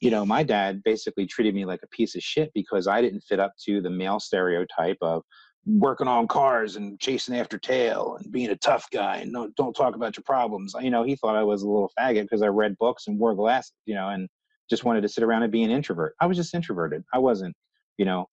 You 0.00 0.10
know, 0.10 0.24
my 0.24 0.44
dad 0.44 0.82
basically 0.84 1.26
treated 1.26 1.54
me 1.54 1.64
like 1.64 1.80
a 1.82 1.88
piece 1.88 2.14
of 2.14 2.22
shit 2.22 2.52
because 2.54 2.86
I 2.86 3.02
didn't 3.02 3.22
fit 3.22 3.40
up 3.40 3.54
to 3.64 3.80
the 3.80 3.90
male 3.90 4.20
stereotype 4.20 4.98
of 5.02 5.22
working 5.64 6.06
on 6.06 6.28
cars 6.28 6.76
and 6.76 7.00
chasing 7.00 7.36
after 7.36 7.58
tail 7.58 8.16
and 8.20 8.30
being 8.30 8.50
a 8.50 8.56
tough 8.56 8.88
guy 8.92 9.16
and 9.16 9.32
no, 9.32 9.50
don't 9.56 9.74
talk 9.74 9.96
about 9.96 10.16
your 10.16 10.22
problems. 10.22 10.74
You 10.80 10.90
know, 10.90 11.02
he 11.02 11.16
thought 11.16 11.34
I 11.34 11.42
was 11.42 11.62
a 11.62 11.68
little 11.68 11.90
faggot 11.98 12.22
because 12.22 12.42
I 12.42 12.48
read 12.48 12.78
books 12.78 13.08
and 13.08 13.18
wore 13.18 13.34
glasses, 13.34 13.72
you 13.84 13.96
know, 13.96 14.10
and 14.10 14.28
just 14.70 14.84
wanted 14.84 15.00
to 15.00 15.08
sit 15.08 15.24
around 15.24 15.42
and 15.42 15.50
be 15.50 15.64
an 15.64 15.72
introvert. 15.72 16.14
I 16.20 16.26
was 16.26 16.36
just 16.36 16.54
introverted. 16.54 17.02
I 17.12 17.18
wasn't, 17.18 17.56
you 17.98 18.04
know, 18.04 18.26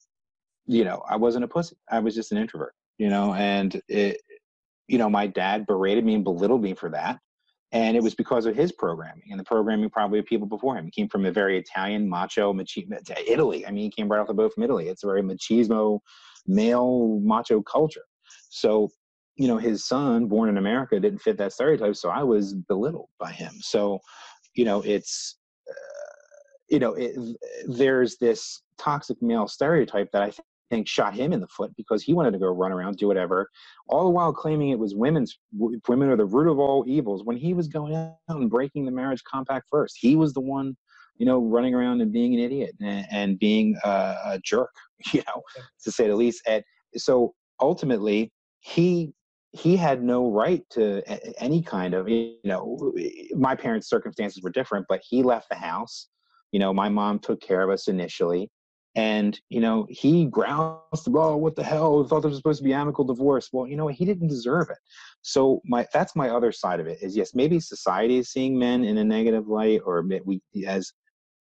you 0.67 0.83
know, 0.83 1.01
I 1.09 1.15
wasn't 1.15 1.45
a 1.45 1.47
pussy. 1.47 1.75
I 1.89 1.99
was 1.99 2.13
just 2.13 2.31
an 2.31 2.37
introvert 2.37 2.75
you 2.97 3.09
know, 3.09 3.33
and 3.33 3.81
it, 3.87 4.17
you 4.87 4.97
know, 4.97 5.09
my 5.09 5.27
dad 5.27 5.65
berated 5.65 6.05
me 6.05 6.15
and 6.15 6.23
belittled 6.23 6.61
me 6.61 6.73
for 6.73 6.89
that. 6.89 7.19
and 7.73 7.97
it 7.97 8.03
was 8.03 8.13
because 8.13 8.45
of 8.45 8.55
his 8.55 8.71
programming 8.71 9.23
and 9.31 9.39
the 9.39 9.43
programming 9.43 9.89
probably 9.89 10.19
of 10.19 10.25
people 10.25 10.47
before 10.47 10.77
him. 10.77 10.85
He 10.85 10.91
came 10.91 11.09
from 11.09 11.25
a 11.25 11.31
very 11.31 11.57
Italian 11.57 12.07
macho 12.07 12.53
machismo 12.53 12.99
Italy. 13.27 13.65
I 13.65 13.71
mean, 13.71 13.85
he 13.85 13.89
came 13.89 14.07
right 14.07 14.19
off 14.19 14.27
the 14.27 14.33
boat 14.35 14.53
from 14.53 14.63
Italy. 14.63 14.87
It's 14.87 15.03
a 15.03 15.07
very 15.07 15.23
machismo, 15.23 15.99
male 16.45 17.19
macho 17.23 17.63
culture. 17.63 18.03
So, 18.49 18.89
you 19.35 19.47
know, 19.47 19.57
his 19.57 19.87
son, 19.87 20.27
born 20.27 20.49
in 20.49 20.57
America, 20.57 20.99
didn't 20.99 21.23
fit 21.23 21.37
that 21.39 21.51
stereotype. 21.51 21.95
So 21.95 22.09
I 22.09 22.21
was 22.21 22.53
belittled 22.53 23.09
by 23.19 23.31
him. 23.31 23.53
So, 23.61 23.99
you 24.53 24.65
know, 24.65 24.81
it's, 24.83 25.39
uh, 25.67 25.73
you 26.69 26.77
know, 26.77 26.93
it, 26.93 27.17
there's 27.67 28.17
this 28.17 28.61
toxic 28.77 29.19
male 29.19 29.47
stereotype 29.47 30.11
that 30.13 30.21
I 30.21 30.31
think 30.69 30.87
shot 30.87 31.13
him 31.13 31.33
in 31.33 31.39
the 31.39 31.47
foot 31.47 31.71
because 31.75 32.03
he 32.03 32.13
wanted 32.13 32.31
to 32.31 32.39
go 32.39 32.47
run 32.47 32.71
around, 32.71 32.97
do 32.97 33.07
whatever, 33.07 33.49
all 33.87 34.03
the 34.03 34.09
while 34.09 34.33
claiming 34.33 34.69
it 34.69 34.79
was 34.79 34.95
women's 34.95 35.37
women 35.87 36.09
are 36.09 36.17
the 36.17 36.25
root 36.25 36.51
of 36.51 36.59
all 36.59 36.83
evils. 36.87 37.23
When 37.23 37.37
he 37.37 37.53
was 37.53 37.67
going 37.67 37.95
out 37.95 38.15
and 38.27 38.49
breaking 38.49 38.85
the 38.85 38.91
marriage 38.91 39.23
compact 39.23 39.67
first, 39.69 39.97
he 39.99 40.15
was 40.15 40.33
the 40.33 40.41
one, 40.41 40.75
you 41.17 41.25
know, 41.25 41.39
running 41.39 41.73
around 41.73 42.01
and 42.01 42.11
being 42.11 42.33
an 42.33 42.39
idiot 42.39 42.75
and, 42.81 43.05
and 43.11 43.39
being 43.39 43.75
a, 43.83 44.15
a, 44.25 44.39
jerk, 44.43 44.71
you 45.13 45.21
know, 45.27 45.41
to 45.83 45.91
say 45.91 46.07
the 46.07 46.15
least. 46.15 46.41
And 46.47 46.63
so 46.95 47.33
ultimately, 47.59 48.31
he 48.59 49.13
he 49.53 49.77
had 49.77 50.01
no 50.01 50.31
right 50.31 50.63
to 50.71 51.03
any 51.41 51.61
kind 51.61 51.93
of 51.93 52.09
you 52.09 52.35
know 52.43 52.91
my 53.35 53.55
parents 53.55 53.87
circumstances 53.87 54.41
were 54.41 54.49
different 54.49 54.83
but 54.89 54.99
he 55.07 55.21
left 55.21 55.47
the 55.49 55.55
house 55.55 56.07
you 56.51 56.59
know 56.59 56.73
my 56.73 56.89
mom 56.89 57.19
took 57.19 57.39
care 57.39 57.61
of 57.61 57.69
us 57.69 57.87
initially 57.87 58.49
and 58.95 59.39
you 59.49 59.59
know 59.59 59.87
he 59.89 60.25
groused 60.25 61.07
oh 61.15 61.37
what 61.37 61.55
the 61.55 61.63
hell? 61.63 62.03
I 62.03 62.07
thought 62.07 62.21
there 62.21 62.29
was 62.29 62.37
supposed 62.37 62.59
to 62.59 62.63
be 62.63 62.73
amicable 62.73 63.05
divorce. 63.05 63.49
Well 63.51 63.67
you 63.67 63.75
know 63.75 63.87
he 63.87 64.05
didn't 64.05 64.27
deserve 64.27 64.69
it. 64.69 64.77
So 65.21 65.61
my 65.65 65.87
that's 65.93 66.15
my 66.15 66.29
other 66.29 66.51
side 66.51 66.79
of 66.79 66.87
it 66.87 66.99
is 67.01 67.15
yes 67.15 67.33
maybe 67.33 67.59
society 67.59 68.17
is 68.17 68.29
seeing 68.29 68.57
men 68.57 68.83
in 68.83 68.97
a 68.97 69.03
negative 69.03 69.47
light 69.47 69.81
or 69.85 70.05
we 70.25 70.41
as 70.67 70.91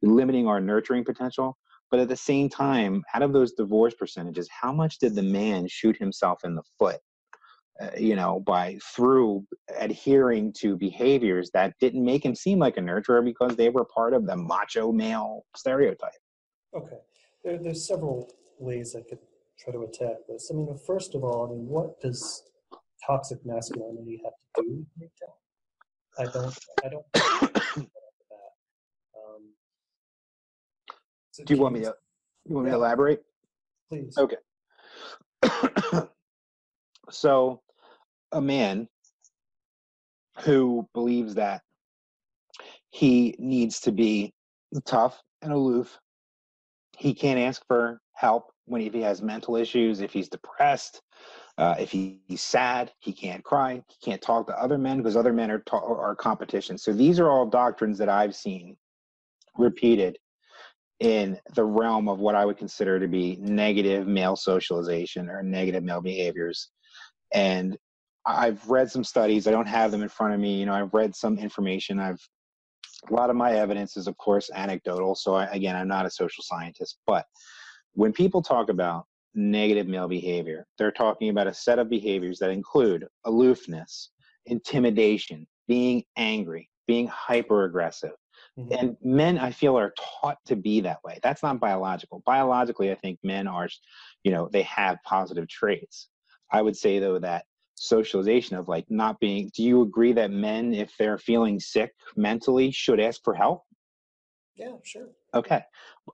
limiting 0.03 0.48
our 0.48 0.61
nurturing 0.61 1.05
potential 1.05 1.57
but 1.90 2.00
at 2.00 2.09
the 2.09 2.16
same 2.16 2.48
time 2.48 3.05
out 3.14 3.22
of 3.22 3.32
those 3.32 3.53
divorce 3.53 3.94
percentages 3.94 4.48
how 4.50 4.72
much 4.72 4.98
did 4.98 5.14
the 5.14 5.22
man 5.22 5.68
shoot 5.68 5.96
himself 5.96 6.40
in 6.42 6.57
the 6.57 6.62
foot 6.76 6.98
uh, 7.80 7.90
you 7.96 8.16
know 8.16 8.40
by 8.40 8.76
through 8.82 9.46
adhering 9.78 10.53
to 10.53 10.76
behaviors 10.76 11.53
that 11.55 11.72
didn't 11.78 12.05
make 12.05 12.24
him 12.24 12.34
seem 12.34 12.59
like 12.59 12.78
a 12.78 12.80
nurturer 12.80 13.24
because 13.24 13.55
they 13.55 13.68
were 13.68 13.84
part 13.84 14.12
of 14.12 14.26
the 14.26 14.36
macho 14.36 14.90
male 14.90 15.44
stereotype? 15.55 16.11
Okay 16.74 16.96
there, 17.45 17.59
there's 17.59 17.86
several 17.86 18.30
ways 18.59 18.95
I 18.97 19.03
could 19.09 19.18
try 19.59 19.72
to 19.72 19.82
attack 19.82 20.16
this. 20.28 20.51
I 20.51 20.57
mean, 20.57 20.76
first 20.86 21.14
of 21.14 21.24
all, 21.24 21.47
I 21.47 21.51
mean, 21.51 21.66
what 21.66 22.01
does 22.01 22.45
toxic 23.05 23.45
masculinity 23.45 24.20
have 24.24 24.32
to 24.57 24.62
do 24.62 24.86
with 24.99 25.11
MGTOW? 25.11 25.32
I 26.18 26.24
don't. 26.30 26.59
I 26.84 26.88
don't. 26.88 27.07
um, 29.16 29.55
so 31.30 31.45
do 31.45 31.55
you 31.55 31.61
want 31.61 31.74
me 31.74 31.80
to? 31.80 31.95
You 32.45 32.55
want 32.55 32.66
yeah. 32.66 32.72
me 32.72 32.76
to 32.76 32.76
elaborate? 32.76 33.22
Please. 33.88 34.16
Okay. 34.18 34.36
so, 37.11 37.61
a 38.32 38.40
man 38.40 38.88
who 40.40 40.88
believes 40.95 41.34
that 41.34 41.62
he 42.90 43.34
needs 43.38 43.80
to 43.80 43.93
be 43.93 44.34
tough 44.84 45.22
and 45.40 45.53
aloof 45.53 45.99
he 47.03 47.12
can't 47.12 47.40
ask 47.40 47.66
for 47.66 48.00
help 48.14 48.53
when 48.66 48.80
if 48.80 48.94
he 48.94 49.00
has 49.00 49.20
mental 49.20 49.57
issues, 49.57 50.00
if 50.00 50.12
he's 50.12 50.28
depressed, 50.28 51.03
uh, 51.59 51.74
if 51.76 51.90
he, 51.90 52.20
he's 52.28 52.42
sad, 52.42 52.92
he 53.00 53.12
can't 53.12 53.42
cry, 53.42 53.82
he 53.88 53.96
can't 54.11 54.22
talk 54.22 54.46
to 54.46 54.62
other 54.62 54.78
men 54.78 54.98
because 54.98 55.16
other 55.16 55.32
men 55.32 55.50
are 55.50 55.59
ta- 55.66 55.84
are 55.84 56.14
competition. 56.14 56.78
So 56.78 56.92
these 56.92 57.18
are 57.18 57.28
all 57.28 57.44
doctrines 57.44 57.98
that 57.98 58.09
I've 58.09 58.36
seen 58.36 58.76
repeated 59.59 60.16
in 61.00 61.40
the 61.57 61.64
realm 61.64 62.09
of 62.09 62.20
what 62.20 62.36
I 62.36 62.44
would 62.44 62.57
consider 62.57 63.00
to 63.00 63.09
be 63.09 63.36
negative 63.40 64.07
male 64.07 64.36
socialization 64.36 65.28
or 65.28 65.42
negative 65.42 65.82
male 65.82 66.00
behaviors. 66.00 66.70
And 67.34 67.76
I've 68.24 68.64
read 68.70 68.92
some 68.92 69.03
studies. 69.03 69.48
I 69.48 69.50
don't 69.50 69.66
have 69.66 69.90
them 69.90 70.03
in 70.05 70.09
front 70.09 70.34
of 70.34 70.40
me. 70.40 70.61
You 70.61 70.66
know, 70.66 70.74
I've 70.74 70.94
read 70.94 71.16
some 71.16 71.36
information. 71.36 71.98
I've 71.98 72.24
a 73.11 73.12
lot 73.12 73.30
of 73.30 73.36
my 73.36 73.53
evidence 73.53 73.96
is, 73.96 74.07
of 74.07 74.16
course, 74.18 74.50
anecdotal. 74.55 75.14
So, 75.14 75.34
I, 75.34 75.46
again, 75.46 75.76
I'm 75.76 75.88
not 75.88 76.07
a 76.07 76.11
social 76.11 76.44
scientist. 76.44 76.98
But 77.07 77.26
when 77.94 78.12
people 78.12 78.42
talk 78.42 78.68
about 78.68 79.07
negative 79.34 79.86
male 79.86 80.09
behavior, 80.09 80.66
they're 80.78 80.92
talking 80.92 81.28
about 81.30 81.46
a 81.46 81.55
set 81.55 81.78
of 81.78 81.88
behaviors 81.88 82.38
that 82.38 82.50
include 82.50 83.07
aloofness, 83.24 84.11
intimidation, 84.46 85.46
being 85.68 86.05
angry, 86.16 86.68
being 86.86 87.07
hyper 87.09 87.64
aggressive. 87.64 88.12
Mm-hmm. 88.59 88.72
And 88.72 88.96
men, 89.03 89.38
I 89.38 89.50
feel, 89.50 89.78
are 89.78 89.94
taught 90.20 90.38
to 90.46 90.57
be 90.57 90.80
that 90.80 90.98
way. 91.05 91.18
That's 91.22 91.42
not 91.42 91.61
biological. 91.61 92.22
Biologically, 92.26 92.90
I 92.90 92.94
think 92.96 93.18
men 93.22 93.46
are, 93.46 93.68
you 94.24 94.32
know, 94.32 94.48
they 94.53 94.62
have 94.62 94.98
positive 95.05 95.48
traits. 95.48 96.09
I 96.50 96.61
would 96.61 96.76
say, 96.76 96.98
though, 96.98 97.18
that 97.18 97.46
socialization 97.74 98.56
of 98.56 98.68
like 98.68 98.84
not 98.88 99.18
being 99.20 99.50
do 99.54 99.62
you 99.62 99.82
agree 99.82 100.12
that 100.12 100.30
men 100.30 100.74
if 100.74 100.94
they're 100.98 101.18
feeling 101.18 101.58
sick 101.58 101.92
mentally 102.16 102.70
should 102.70 103.00
ask 103.00 103.20
for 103.24 103.34
help? 103.34 103.62
Yeah 104.56 104.76
sure. 104.84 105.08
Okay. 105.34 105.62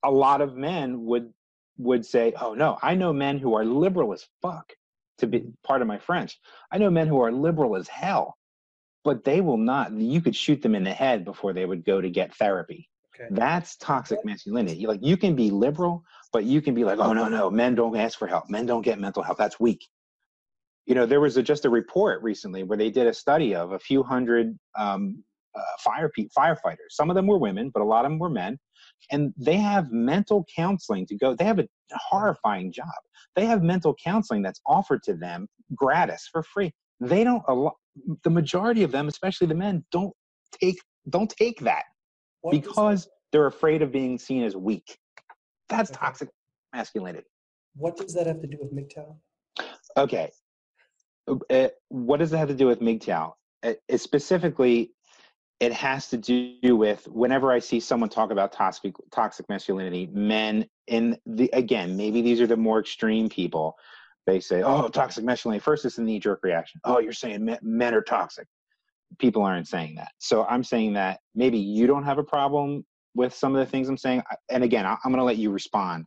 A 0.05 0.11
lot 0.11 0.41
of 0.41 0.57
men 0.57 1.05
would 1.05 1.33
would 1.79 2.05
say 2.05 2.33
oh 2.41 2.55
no 2.55 2.77
i 2.83 2.95
know 2.95 3.13
men 3.13 3.39
who 3.39 3.55
are 3.55 3.65
liberal 3.65 4.13
as 4.13 4.27
fuck 4.43 4.73
to 5.19 5.29
be 5.29 5.39
mm-hmm. 5.39 5.51
part 5.63 5.81
of 5.81 5.87
my 5.87 5.97
french 5.97 6.37
i 6.73 6.77
know 6.79 6.91
men 6.91 7.07
who 7.07 7.21
are 7.21 7.31
liberal 7.31 7.77
as 7.77 7.87
hell 7.87 8.37
but 9.05 9.25
they 9.25 9.41
will 9.41 9.57
not 9.57 9.93
you 9.93 10.21
could 10.21 10.37
shoot 10.37 10.61
them 10.61 10.75
in 10.75 10.85
the 10.85 10.93
head 10.93 11.25
before 11.25 11.53
they 11.53 11.65
would 11.65 11.85
go 11.85 12.01
to 12.01 12.11
get 12.11 12.35
therapy. 12.35 12.89
Okay. 13.15 13.29
that's 13.31 13.77
toxic 13.77 14.25
masculinity. 14.25 14.87
Like 14.87 15.01
you 15.03 15.17
can 15.17 15.35
be 15.35 15.51
liberal 15.51 16.03
but 16.33 16.45
you 16.45 16.61
can 16.61 16.75
be 16.75 16.85
like 16.85 16.99
oh 16.99 17.13
no 17.13 17.29
no 17.29 17.51
men 17.51 17.75
don't 17.75 17.97
ask 17.97 18.19
for 18.19 18.29
help. 18.29 18.51
Men 18.51 18.67
don't 18.67 18.83
get 18.83 19.01
mental 19.01 19.23
health. 19.23 19.39
That's 19.39 19.59
weak 19.59 19.87
you 20.89 20.95
know, 20.95 21.05
there 21.05 21.21
was 21.21 21.37
a, 21.37 21.43
just 21.43 21.67
a 21.67 21.71
report 21.71 22.23
recently 22.23 22.63
where 22.63 22.79
they 22.79 22.91
did 22.91 23.07
a 23.07 23.13
study 23.13 23.55
of 23.55 23.73
a 23.73 23.79
few 23.79 24.03
hundred 24.03 24.59
um, 24.77 25.23
uh, 25.55 25.61
fire 25.81 26.11
firefighters. 26.37 26.91
Some 26.91 27.11
of 27.11 27.15
them 27.15 27.27
were 27.27 27.37
women, 27.37 27.71
but 27.73 27.83
a 27.83 27.85
lot 27.85 28.07
of 28.07 28.11
them 28.11 28.19
were 28.19 28.31
men, 28.31 28.59
and 29.13 29.35
they 29.37 29.57
have 29.57 29.93
mental 29.93 30.47
counseling 30.57 31.07
to 31.07 31.17
go. 31.17 31.35
They 31.35 31.45
have 31.45 31.59
a 31.59 31.69
horrifying 31.93 32.73
job. 32.73 32.87
They 33.37 33.45
have 33.45 33.63
mental 33.63 33.95
counseling 34.03 34.41
that's 34.41 34.63
offered 34.67 35.03
to 35.03 35.15
them 35.15 35.47
gratis 35.75 36.27
for 36.33 36.43
free. 36.43 36.73
They 37.01 37.23
don't. 37.23 37.43
The 38.25 38.31
majority 38.31 38.83
of 38.83 38.91
them, 38.91 39.09
especially 39.09 39.47
the 39.47 39.55
men, 39.55 39.85
don't 39.93 40.15
take 40.59 40.79
don't 41.11 41.29
take 41.29 41.61
that 41.61 41.85
what 42.41 42.53
because 42.53 43.07
they're 43.31 43.47
afraid 43.47 43.83
of 43.83 43.93
being 43.93 44.19
seen 44.19 44.43
as 44.43 44.57
weak. 44.57 44.97
That's 45.69 45.91
okay. 45.91 46.01
toxic 46.01 46.29
masculinity. 46.75 47.29
What 47.77 47.99
does 47.99 48.15
that 48.15 48.27
have 48.27 48.41
to 48.41 48.47
do 48.47 48.57
with 48.59 48.75
MGTOW? 48.75 49.17
Okay, 49.99 50.31
uh, 51.51 51.69
what 51.89 52.19
does 52.19 52.33
it 52.33 52.39
have 52.39 52.49
to 52.49 52.55
do 52.55 52.67
with 52.67 52.81
MGTOW? 52.81 53.33
It, 53.63 53.83
it 53.89 53.99
specifically, 53.99 54.93
it 55.61 55.73
has 55.73 56.09
to 56.11 56.17
do 56.17 56.77
with 56.77 57.07
whenever 57.09 57.53
I 57.53 57.59
see 57.59 57.81
someone 57.81 58.09
talk 58.09 58.31
about 58.31 58.53
toxic 58.53 58.95
toxic 59.11 59.49
masculinity, 59.49 60.09
men 60.13 60.67
in 60.87 61.19
the 61.27 61.51
again, 61.53 61.97
maybe 61.97 62.23
these 62.23 62.41
are 62.41 62.47
the 62.47 62.57
more 62.57 62.81
extreme 62.81 63.29
people. 63.29 63.77
They 64.27 64.41
say, 64.41 64.63
"Oh, 64.63 64.89
toxic 64.89 65.25
masculinity." 65.25 65.63
First, 65.63 65.85
it's 65.85 65.99
a 65.99 66.03
knee 66.03 66.21
jerk 66.21 66.41
reaction. 66.43 66.81
Oh, 66.85 66.99
you're 66.99 67.13
saying 67.13 67.45
men, 67.45 67.59
men 67.63 67.95
are 67.95 68.03
toxic. 68.03 68.47
People 69.19 69.43
aren't 69.43 69.67
saying 69.67 69.97
that. 69.97 70.11
So 70.19 70.45
I'm 70.45 70.63
saying 70.63 70.93
that 70.95 71.21
maybe 71.35 71.59
you 71.59 71.87
don't 71.87 72.05
have 72.05 72.19
a 72.19 72.25
problem 72.25 72.85
with 73.15 73.35
some 73.35 73.57
of 73.57 73.65
the 73.65 73.71
things 73.71 73.89
I'm 73.89 73.97
saying. 73.97 74.23
And 74.51 74.63
again, 74.63 74.87
I'm 74.87 74.99
going 75.05 75.17
to 75.17 75.25
let 75.25 75.39
you 75.39 75.51
respond. 75.51 76.05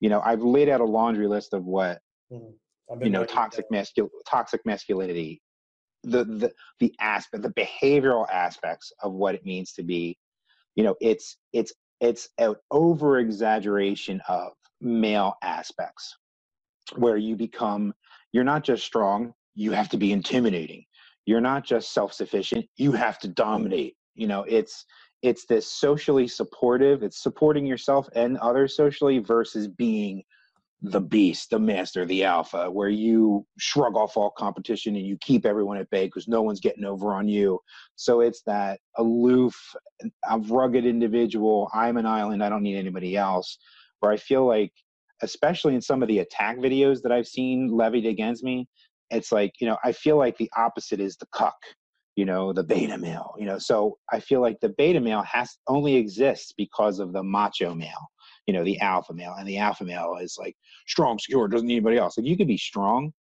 You 0.00 0.10
know, 0.10 0.20
I've 0.20 0.42
laid 0.42 0.68
out 0.68 0.80
a 0.80 0.84
laundry 0.84 1.28
list 1.28 1.54
of 1.54 1.64
what 1.64 2.00
mm-hmm 2.30 2.50
you 3.02 3.10
know 3.10 3.24
toxic 3.24 3.64
mascul 3.72 4.08
toxic 4.26 4.60
masculinity 4.64 5.40
the 6.02 6.24
the 6.24 6.52
the 6.80 6.94
aspect 7.00 7.42
the 7.42 7.50
behavioral 7.50 8.26
aspects 8.30 8.92
of 9.02 9.12
what 9.12 9.34
it 9.34 9.44
means 9.44 9.72
to 9.72 9.82
be 9.82 10.16
you 10.74 10.82
know 10.82 10.94
it's 11.00 11.36
it's 11.52 11.72
it's 12.00 12.28
an 12.38 12.54
over 12.70 13.18
exaggeration 13.18 14.20
of 14.28 14.52
male 14.80 15.34
aspects 15.42 16.16
where 16.96 17.16
you 17.16 17.36
become 17.36 17.92
you're 18.32 18.44
not 18.44 18.64
just 18.64 18.84
strong 18.84 19.32
you 19.54 19.72
have 19.72 19.88
to 19.90 19.96
be 19.96 20.12
intimidating. 20.12 20.84
You're 21.26 21.40
not 21.40 21.64
just 21.64 21.92
self-sufficient 21.92 22.66
you 22.76 22.92
have 22.92 23.18
to 23.20 23.28
dominate. 23.28 23.94
You 24.14 24.26
know 24.26 24.44
it's 24.48 24.84
it's 25.22 25.44
this 25.46 25.70
socially 25.70 26.26
supportive 26.26 27.02
it's 27.02 27.22
supporting 27.22 27.66
yourself 27.66 28.08
and 28.14 28.38
others 28.38 28.74
socially 28.74 29.18
versus 29.18 29.68
being 29.68 30.22
the 30.82 31.00
beast, 31.00 31.50
the 31.50 31.58
master, 31.58 32.06
the 32.06 32.24
alpha, 32.24 32.70
where 32.70 32.88
you 32.88 33.46
shrug 33.58 33.96
off 33.96 34.16
all 34.16 34.30
competition 34.30 34.96
and 34.96 35.06
you 35.06 35.18
keep 35.20 35.44
everyone 35.44 35.76
at 35.76 35.90
bay 35.90 36.06
because 36.06 36.26
no 36.26 36.40
one's 36.40 36.60
getting 36.60 36.84
over 36.84 37.12
on 37.12 37.28
you. 37.28 37.58
So 37.96 38.20
it's 38.20 38.42
that 38.46 38.80
aloof, 38.96 39.54
rugged 40.48 40.86
individual. 40.86 41.70
I'm 41.74 41.98
an 41.98 42.06
island. 42.06 42.42
I 42.42 42.48
don't 42.48 42.62
need 42.62 42.78
anybody 42.78 43.16
else. 43.16 43.58
Where 43.98 44.10
I 44.10 44.16
feel 44.16 44.46
like, 44.46 44.72
especially 45.22 45.74
in 45.74 45.82
some 45.82 46.00
of 46.02 46.08
the 46.08 46.20
attack 46.20 46.56
videos 46.56 47.02
that 47.02 47.12
I've 47.12 47.28
seen 47.28 47.68
levied 47.68 48.06
against 48.06 48.42
me, 48.42 48.66
it's 49.10 49.32
like 49.32 49.52
you 49.60 49.66
know 49.66 49.76
I 49.84 49.92
feel 49.92 50.16
like 50.16 50.38
the 50.38 50.50
opposite 50.56 51.00
is 51.00 51.16
the 51.16 51.26
cuck. 51.34 51.58
you 52.16 52.24
know, 52.24 52.52
the 52.52 52.62
beta 52.62 52.98
male, 52.98 53.34
you 53.38 53.46
know. 53.46 53.58
So 53.58 53.96
I 54.12 54.20
feel 54.20 54.40
like 54.40 54.58
the 54.60 54.70
beta 54.70 55.00
male 55.00 55.22
has 55.22 55.58
only 55.68 55.96
exists 55.96 56.52
because 56.56 56.98
of 56.98 57.12
the 57.12 57.22
macho 57.22 57.74
male, 57.74 58.10
you 58.50 58.58
know, 58.58 58.64
the 58.64 58.80
alpha 58.80 59.14
male. 59.14 59.36
And 59.38 59.46
the 59.46 59.58
alpha 59.58 59.84
male 59.84 60.16
is 60.20 60.36
like 60.36 60.56
strong, 60.88 61.20
secure, 61.20 61.46
doesn't 61.46 61.68
need 61.68 61.74
anybody 61.74 61.98
else. 61.98 62.18
Like 62.18 62.26
you 62.26 62.36
could 62.36 62.48
be 62.48 62.56
strong. 62.56 63.12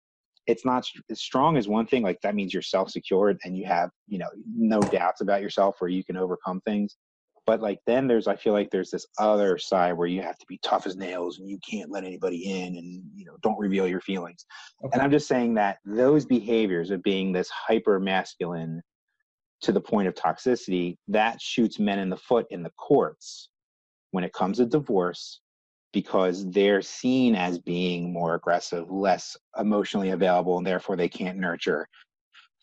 It's 0.46 0.64
not 0.64 0.86
as 1.10 1.20
strong 1.20 1.58
as 1.58 1.68
one 1.68 1.86
thing, 1.86 2.02
like 2.02 2.18
that 2.22 2.34
means 2.34 2.54
you're 2.54 2.62
self 2.62 2.88
secured 2.88 3.38
and 3.44 3.54
you 3.54 3.66
have, 3.66 3.90
you 4.06 4.16
know, 4.16 4.30
no 4.50 4.80
doubts 4.80 5.20
about 5.20 5.42
yourself 5.42 5.76
where 5.80 5.90
you 5.90 6.02
can 6.02 6.16
overcome 6.16 6.62
things. 6.62 6.96
But 7.44 7.60
like 7.60 7.78
then 7.86 8.06
there's 8.06 8.26
I 8.26 8.36
feel 8.36 8.54
like 8.54 8.70
there's 8.70 8.90
this 8.90 9.06
other 9.18 9.58
side 9.58 9.92
where 9.92 10.06
you 10.06 10.22
have 10.22 10.38
to 10.38 10.46
be 10.48 10.58
tough 10.64 10.86
as 10.86 10.96
nails 10.96 11.38
and 11.38 11.46
you 11.46 11.58
can't 11.70 11.90
let 11.90 12.04
anybody 12.04 12.50
in 12.50 12.78
and 12.78 13.02
you 13.14 13.26
know 13.26 13.36
don't 13.42 13.58
reveal 13.58 13.86
your 13.86 14.00
feelings. 14.00 14.46
Okay. 14.82 14.92
And 14.94 15.02
I'm 15.02 15.10
just 15.10 15.28
saying 15.28 15.52
that 15.56 15.76
those 15.84 16.24
behaviors 16.24 16.90
of 16.90 17.02
being 17.02 17.32
this 17.32 17.50
hyper 17.50 18.00
masculine 18.00 18.80
to 19.60 19.72
the 19.72 19.80
point 19.80 20.08
of 20.08 20.14
toxicity, 20.14 20.96
that 21.08 21.38
shoots 21.42 21.78
men 21.78 21.98
in 21.98 22.08
the 22.08 22.16
foot 22.16 22.46
in 22.48 22.62
the 22.62 22.72
courts 22.78 23.47
when 24.10 24.24
it 24.24 24.32
comes 24.32 24.58
to 24.58 24.66
divorce 24.66 25.40
because 25.92 26.48
they're 26.50 26.82
seen 26.82 27.34
as 27.34 27.58
being 27.58 28.12
more 28.12 28.34
aggressive, 28.34 28.90
less 28.90 29.36
emotionally 29.58 30.10
available, 30.10 30.58
and 30.58 30.66
therefore 30.66 30.96
they 30.96 31.08
can't 31.08 31.38
nurture 31.38 31.88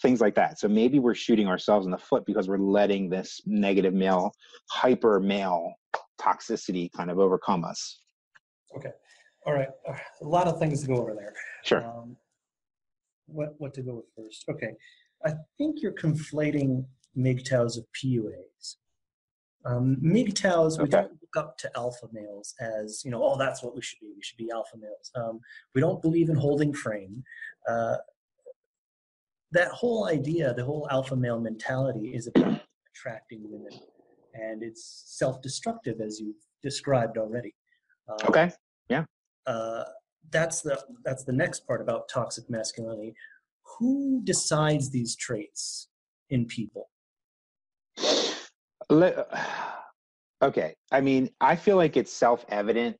things 0.02 0.22
like 0.22 0.36
that. 0.36 0.60
So 0.60 0.68
maybe 0.68 1.00
we're 1.00 1.16
shooting 1.16 1.48
ourselves 1.48 1.86
in 1.86 1.92
the 1.92 1.98
foot 1.98 2.26
because 2.26 2.48
we're 2.48 2.58
letting 2.58 3.10
this 3.10 3.42
negative 3.46 3.94
male, 3.94 4.32
hyper 4.70 5.20
male 5.20 5.74
toxicity 6.22 6.92
kind 6.92 7.10
of 7.10 7.20
overcome 7.20 7.64
us. 7.64 8.00
Okay. 8.78 8.92
All 9.46 9.54
right. 9.54 9.70
A 10.22 10.26
lot 10.26 10.48
of 10.48 10.60
things 10.60 10.82
to 10.82 10.88
go 10.88 10.96
over 10.96 11.14
there. 11.14 11.34
Sure. 11.64 11.84
Um, 11.84 12.18
what, 13.28 13.56
what 13.58 13.74
to 13.76 13.82
go 13.82 13.96
with 13.96 14.06
first? 14.16 14.46
Okay. 14.50 14.72
I 15.26 15.34
think 15.58 15.82
you're 15.82 15.94
conflating 15.94 16.86
MGTOWs 17.18 17.78
of 17.78 17.86
PUAs. 17.96 18.76
Um, 19.66 19.98
MGTOWs, 20.04 20.78
we 20.78 20.84
okay. 20.84 20.92
don't 20.92 21.12
look 21.12 21.38
up 21.38 21.58
to 21.60 21.72
alpha 21.76 22.08
males 22.14 22.54
as, 22.60 23.04
you 23.04 23.12
know, 23.12 23.24
oh, 23.24 23.38
that's 23.38 23.64
what 23.64 23.76
we 23.76 23.82
should 23.82 24.00
be. 24.00 24.12
We 24.16 24.22
should 24.22 24.38
be 24.38 24.52
alpha 24.52 24.78
males. 24.78 25.12
Um, 25.16 25.40
we 25.74 25.82
don't 25.82 26.02
believe 26.02 26.30
in 26.30 26.36
holding 26.36 26.72
frame. 26.72 27.24
Uh, 27.68 27.96
that 29.52 29.70
whole 29.70 30.08
idea, 30.08 30.54
the 30.54 30.64
whole 30.64 30.88
alpha 30.92 31.16
male 31.16 31.40
mentality 31.40 32.14
is 32.14 32.28
about 32.28 32.62
attracting 32.94 33.42
women, 33.44 33.80
and 34.34 34.62
it's 34.62 35.04
self-destructive 35.08 36.00
as 36.00 36.20
you've 36.20 36.36
described 36.62 37.18
already. 37.18 37.56
Um, 38.08 38.18
okay. 38.30 38.52
Yeah. 38.90 39.06
Uh, 39.48 39.84
that's 40.32 40.62
the 40.62 40.82
that's 41.04 41.24
the 41.24 41.34
next 41.34 41.66
part 41.68 41.82
about 41.82 42.10
toxic 42.10 42.50
masculinity. 42.50 43.14
Who 43.80 44.22
decides 44.24 44.90
these 44.90 45.16
traits 45.16 45.90
in 46.30 46.46
people? 46.46 46.90
Okay. 50.42 50.76
I 50.92 51.00
mean, 51.00 51.30
I 51.40 51.56
feel 51.56 51.78
like 51.78 51.96
it's 51.96 52.12
self-evident 52.12 52.98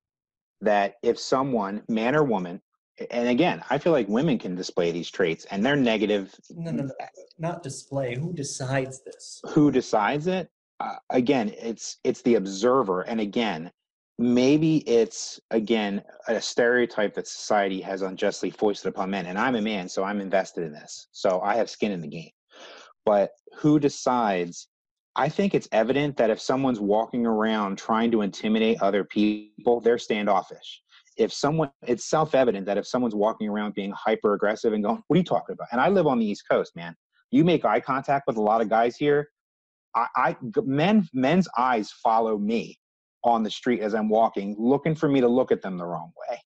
that 0.62 0.96
if 1.04 1.20
someone, 1.20 1.84
man 1.90 2.16
or 2.16 2.24
woman, 2.24 2.62
and 3.12 3.28
again, 3.28 3.62
I 3.70 3.78
feel 3.78 3.92
like 3.92 4.08
women 4.08 4.40
can 4.40 4.56
display 4.56 4.92
these 4.92 5.12
traits 5.12 5.46
and 5.52 5.64
they're 5.64 5.76
negative. 5.76 6.34
No, 6.50 6.72
no, 6.72 6.84
no, 6.84 6.94
not 7.38 7.62
display. 7.62 8.16
Who 8.16 8.34
decides 8.34 9.04
this? 9.04 9.42
Who 9.50 9.70
decides 9.70 10.28
it? 10.28 10.50
Uh, 10.80 10.96
again, 11.10 11.54
it's 11.62 11.98
it's 12.04 12.22
the 12.22 12.36
observer, 12.36 13.02
and 13.02 13.20
again, 13.20 13.72
maybe 14.18 14.78
it's 14.90 15.40
again 15.52 16.02
a 16.28 16.42
stereotype 16.42 17.14
that 17.16 17.28
society 17.28 17.82
has 17.82 18.02
unjustly 18.02 18.50
foisted 18.50 18.90
upon 18.90 19.10
men. 19.10 19.26
And 19.26 19.38
I'm 19.38 19.56
a 19.56 19.62
man, 19.62 19.90
so 19.90 20.04
I'm 20.04 20.22
invested 20.22 20.64
in 20.64 20.74
this, 20.74 21.08
so 21.12 21.42
I 21.42 21.56
have 21.56 21.70
skin 21.70 21.92
in 21.92 22.02
the 22.02 22.08
game. 22.08 22.32
But 23.06 23.32
who 23.58 23.80
decides? 23.80 24.68
I 25.16 25.30
think 25.30 25.56
it's 25.56 25.70
evident 25.72 26.18
that 26.18 26.30
if 26.30 26.42
someone's 26.42 26.80
walking 26.80 27.26
around 27.26 27.78
trying 27.78 28.12
to 28.12 28.22
intimidate 28.22 28.82
other 28.82 29.04
people, 29.04 29.80
they're 29.80 29.98
standoffish. 29.98 30.82
If 31.18 31.32
someone 31.32 31.72
it's 31.88 32.10
self-evident 32.10 32.66
that 32.66 32.78
if 32.78 32.86
someone's 32.86 33.16
walking 33.16 33.48
around 33.48 33.74
being 33.74 33.94
hyper 33.96 34.34
aggressive 34.34 34.74
and 34.74 34.84
going 34.84 35.02
what 35.08 35.16
are 35.16 35.18
you 35.18 35.24
talking 35.24 35.54
about? 35.54 35.68
And 35.72 35.80
i 35.80 35.88
live 35.88 36.08
on 36.08 36.20
the 36.20 36.26
east 36.26 36.44
coast 36.50 36.76
man. 36.76 36.96
You 37.32 37.46
make 37.46 37.64
eye 37.64 37.80
contact 37.80 38.28
with 38.28 38.36
a 38.36 38.42
lot 38.42 38.62
of 38.62 38.70
guys 38.70 38.98
here 38.98 39.30
i, 39.96 40.08
I 40.16 40.36
men 40.64 41.08
men's 41.14 41.48
eyes 41.58 41.92
follow 42.04 42.38
me 42.38 42.78
on 43.24 43.44
the 43.44 43.50
street 43.50 43.82
as 43.82 43.96
i'm 43.96 44.10
walking 44.10 44.56
looking 44.60 44.94
for 44.94 45.10
me 45.10 45.22
to 45.22 45.28
look 45.28 45.52
at 45.52 45.62
them 45.62 45.78
the 45.78 45.86
wrong 45.86 46.12
way. 46.30 46.38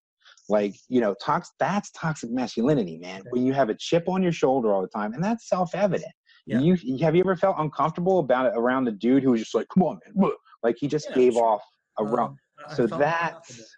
Like 0.48 0.76
you 0.88 1.02
know 1.02 1.16
tox 1.24 1.52
that's 1.60 1.92
toxic 1.92 2.32
masculinity 2.32 2.98
man. 2.98 3.24
When 3.32 3.46
you 3.46 3.54
have 3.54 3.70
a 3.70 3.76
chip 3.76 4.08
on 4.08 4.24
your 4.24 4.32
shoulder 4.32 4.74
all 4.74 4.82
the 4.82 4.88
time 4.88 5.14
and 5.14 5.24
that's 5.24 5.50
self-evident 5.50 6.12
yeah. 6.50 6.60
you 6.60 6.98
have 7.00 7.16
you 7.16 7.22
ever 7.22 7.36
felt 7.36 7.56
uncomfortable 7.60 8.20
about 8.20 8.46
it 8.46 8.54
around 8.56 8.86
the 8.86 8.92
dude 8.92 9.24
who 9.24 9.32
was 9.32 9.42
just 9.42 9.56
like 9.56 9.68
come 9.74 9.84
on 9.84 10.00
man 10.16 10.32
like 10.64 10.76
he 10.80 10.88
just 10.88 11.08
yeah, 11.10 11.16
gave 11.16 11.34
sure. 11.34 11.46
off 11.46 11.62
a 12.00 12.04
um, 12.04 12.38
so 12.76 12.88
that's 12.88 13.76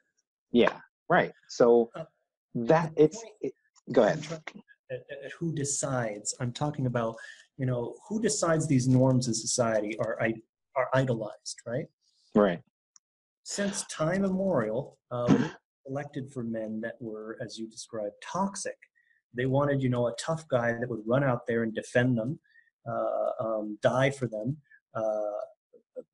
yeah, 0.51 0.73
right. 1.09 1.31
So 1.47 1.89
uh, 1.95 2.05
that 2.55 2.91
it's 2.97 3.23
it, 3.41 3.53
go 3.91 4.03
ahead. 4.03 4.25
Who 5.39 5.53
decides? 5.53 6.35
I'm 6.39 6.51
talking 6.51 6.85
about 6.85 7.15
you 7.57 7.65
know 7.65 7.95
who 8.07 8.21
decides 8.21 8.67
these 8.67 8.87
norms 8.87 9.27
in 9.27 9.33
society 9.33 9.97
are 9.99 10.19
are 10.75 10.89
idolized, 10.93 11.61
right? 11.65 11.85
Right. 12.35 12.59
Since 13.43 13.85
time 13.87 14.23
immemorial, 14.23 14.97
uh, 15.09 15.49
elected 15.87 16.31
for 16.31 16.43
men 16.43 16.79
that 16.81 16.95
were, 16.99 17.37
as 17.41 17.57
you 17.57 17.67
described, 17.67 18.13
toxic. 18.23 18.77
They 19.33 19.45
wanted, 19.45 19.81
you 19.81 19.89
know, 19.89 20.07
a 20.07 20.15
tough 20.19 20.47
guy 20.47 20.73
that 20.73 20.89
would 20.89 21.01
run 21.05 21.23
out 21.23 21.47
there 21.47 21.63
and 21.63 21.73
defend 21.73 22.17
them, 22.17 22.31
uh, 22.33 22.50
um, 22.87 23.77
die 23.81 24.09
for 24.09 24.27
them, 24.27 24.57
uh, 24.95 25.41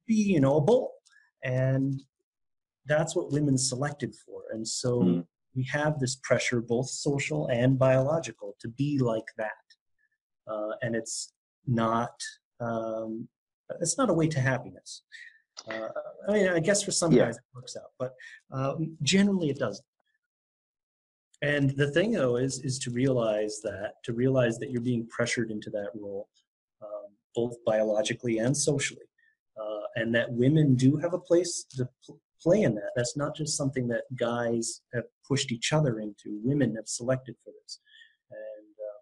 be, 0.07 0.15
you 0.15 0.39
know, 0.39 0.57
a 0.57 0.61
bull. 0.61 0.93
And 1.43 2.01
that's 2.85 3.15
what 3.15 3.31
women 3.31 3.57
selected 3.57 4.15
for. 4.15 4.43
And 4.51 4.67
so 4.67 5.01
mm. 5.01 5.25
we 5.55 5.63
have 5.71 5.99
this 5.99 6.15
pressure, 6.23 6.61
both 6.61 6.89
social 6.89 7.47
and 7.47 7.77
biological, 7.77 8.55
to 8.59 8.67
be 8.67 8.99
like 8.99 9.27
that. 9.37 9.51
Uh, 10.49 10.71
and 10.81 10.95
it's 10.95 11.33
not 11.65 12.21
um, 12.59 13.27
it's 13.81 13.97
not 13.97 14.09
a 14.09 14.13
way 14.13 14.27
to 14.27 14.39
happiness. 14.39 15.03
Uh, 15.69 15.89
I 16.29 16.31
mean, 16.31 16.47
I 16.47 16.59
guess 16.59 16.83
for 16.83 16.91
some 16.91 17.11
yeah. 17.11 17.25
guys 17.25 17.37
it 17.37 17.43
works 17.53 17.75
out, 17.75 17.91
but 17.99 18.13
um, 18.51 18.95
generally 19.01 19.49
it 19.49 19.59
doesn't. 19.59 19.85
And 21.41 21.71
the 21.71 21.91
thing 21.91 22.11
though 22.11 22.37
is 22.37 22.61
is 22.63 22.79
to 22.79 22.91
realize 22.91 23.59
that 23.63 23.95
to 24.05 24.13
realize 24.13 24.57
that 24.59 24.71
you're 24.71 24.81
being 24.81 25.07
pressured 25.07 25.51
into 25.51 25.69
that 25.71 25.89
role, 25.93 26.29
um, 26.29 26.46
both 27.37 27.55
biologically 27.65 28.39
and 28.39 28.57
socially, 28.57 29.05
uh, 29.61 29.85
and 29.95 30.13
that 30.15 30.33
women 30.33 30.75
do 30.75 30.97
have 30.97 31.13
a 31.13 31.19
place 31.19 31.65
to 31.77 31.87
play 32.41 32.63
in 32.63 32.73
that. 32.75 32.91
That's 32.95 33.15
not 33.15 33.35
just 33.35 33.55
something 33.55 33.87
that 33.89 34.03
guys 34.15 34.81
have 34.93 35.03
pushed 35.27 35.51
each 35.51 35.71
other 35.71 35.99
into. 35.99 36.41
Women 36.43 36.75
have 36.75 36.87
selected 36.87 37.35
for 37.43 37.53
this, 37.61 37.79
and 38.31 38.75
uh, 38.89 39.01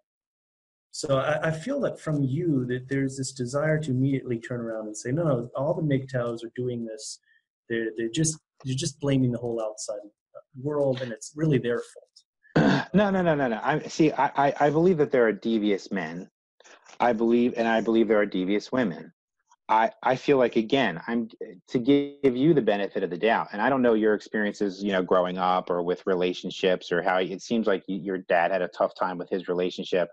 so 0.90 1.16
I, 1.16 1.48
I, 1.48 1.50
feel 1.50 1.80
that 1.80 1.98
from 1.98 2.22
you 2.22 2.66
that 2.66 2.88
there's 2.90 3.16
this 3.16 3.32
desire 3.32 3.80
to 3.80 3.90
immediately 3.90 4.38
turn 4.38 4.60
around 4.60 4.86
and 4.86 4.96
say, 4.96 5.12
no, 5.12 5.24
no, 5.24 5.50
all 5.56 5.74
the 5.74 5.82
MGTOWs 5.82 6.44
are 6.44 6.52
doing 6.54 6.84
this. 6.84 7.18
They're 7.70 7.90
they're 7.96 8.10
just 8.22 8.38
you're 8.64 8.76
just 8.76 9.00
blaming 9.00 9.32
the 9.32 9.38
whole 9.38 9.62
outside 9.62 10.00
world, 10.62 11.00
and 11.00 11.10
it's 11.10 11.32
really 11.34 11.58
their 11.58 11.80
fault. 11.80 12.86
No, 12.94 13.10
no, 13.10 13.20
no, 13.20 13.34
no, 13.34 13.48
no. 13.48 13.60
I 13.62 13.80
see. 13.88 14.12
I, 14.12 14.48
I, 14.48 14.54
I 14.60 14.70
believe 14.70 14.96
that 14.98 15.10
there 15.10 15.26
are 15.26 15.32
devious 15.32 15.90
men. 15.90 16.30
I 17.00 17.12
believe, 17.12 17.54
and 17.56 17.68
I 17.68 17.80
believe 17.80 18.08
there 18.08 18.18
are 18.18 18.26
devious 18.26 18.72
women. 18.72 19.12
I, 19.68 19.90
I 20.00 20.14
feel 20.14 20.38
like 20.38 20.54
again 20.54 21.02
I'm 21.08 21.28
to 21.68 21.78
give 21.80 22.36
you 22.36 22.54
the 22.54 22.62
benefit 22.62 23.02
of 23.02 23.10
the 23.10 23.18
doubt, 23.18 23.48
and 23.52 23.60
I 23.60 23.68
don't 23.68 23.82
know 23.82 23.94
your 23.94 24.14
experiences, 24.14 24.82
you 24.82 24.92
know, 24.92 25.02
growing 25.02 25.38
up 25.38 25.70
or 25.70 25.82
with 25.82 26.06
relationships 26.06 26.92
or 26.92 27.02
how 27.02 27.18
it 27.18 27.42
seems 27.42 27.66
like 27.66 27.82
your 27.88 28.18
dad 28.18 28.52
had 28.52 28.62
a 28.62 28.68
tough 28.68 28.94
time 28.94 29.18
with 29.18 29.28
his 29.28 29.48
relationship. 29.48 30.08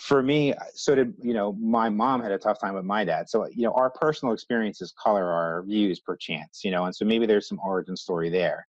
For 0.00 0.20
me, 0.20 0.52
so 0.74 0.96
did 0.96 1.14
you 1.22 1.32
know 1.32 1.52
my 1.52 1.88
mom 1.88 2.20
had 2.22 2.32
a 2.32 2.38
tough 2.38 2.60
time 2.60 2.74
with 2.74 2.84
my 2.84 3.04
dad. 3.04 3.30
So 3.30 3.46
you 3.46 3.62
know 3.62 3.72
our 3.72 3.88
personal 3.88 4.34
experiences 4.34 4.92
color 5.00 5.30
our 5.30 5.62
views 5.62 6.00
per 6.00 6.16
chance, 6.16 6.64
you 6.64 6.72
know, 6.72 6.86
and 6.86 6.94
so 6.94 7.04
maybe 7.04 7.24
there's 7.24 7.48
some 7.48 7.60
origin 7.62 7.96
story 7.96 8.30
there. 8.30 8.66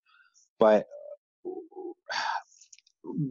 But 0.59 0.88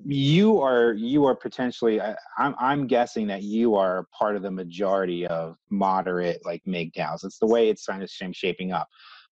you 0.06 0.60
are 0.60 0.92
you 0.92 1.26
are 1.26 1.34
potentially 1.34 2.00
I, 2.00 2.14
I'm 2.38 2.54
I'm 2.58 2.86
guessing 2.86 3.26
that 3.28 3.42
you 3.42 3.74
are 3.74 4.06
part 4.16 4.36
of 4.36 4.42
the 4.42 4.50
majority 4.50 5.26
of 5.26 5.56
moderate 5.70 6.44
like 6.44 6.62
MGTOWs. 6.66 7.24
It's 7.24 7.38
the 7.38 7.46
way 7.46 7.68
it's 7.68 7.86
kind 7.86 8.02
of 8.02 8.10
shaping 8.10 8.72
up. 8.72 8.88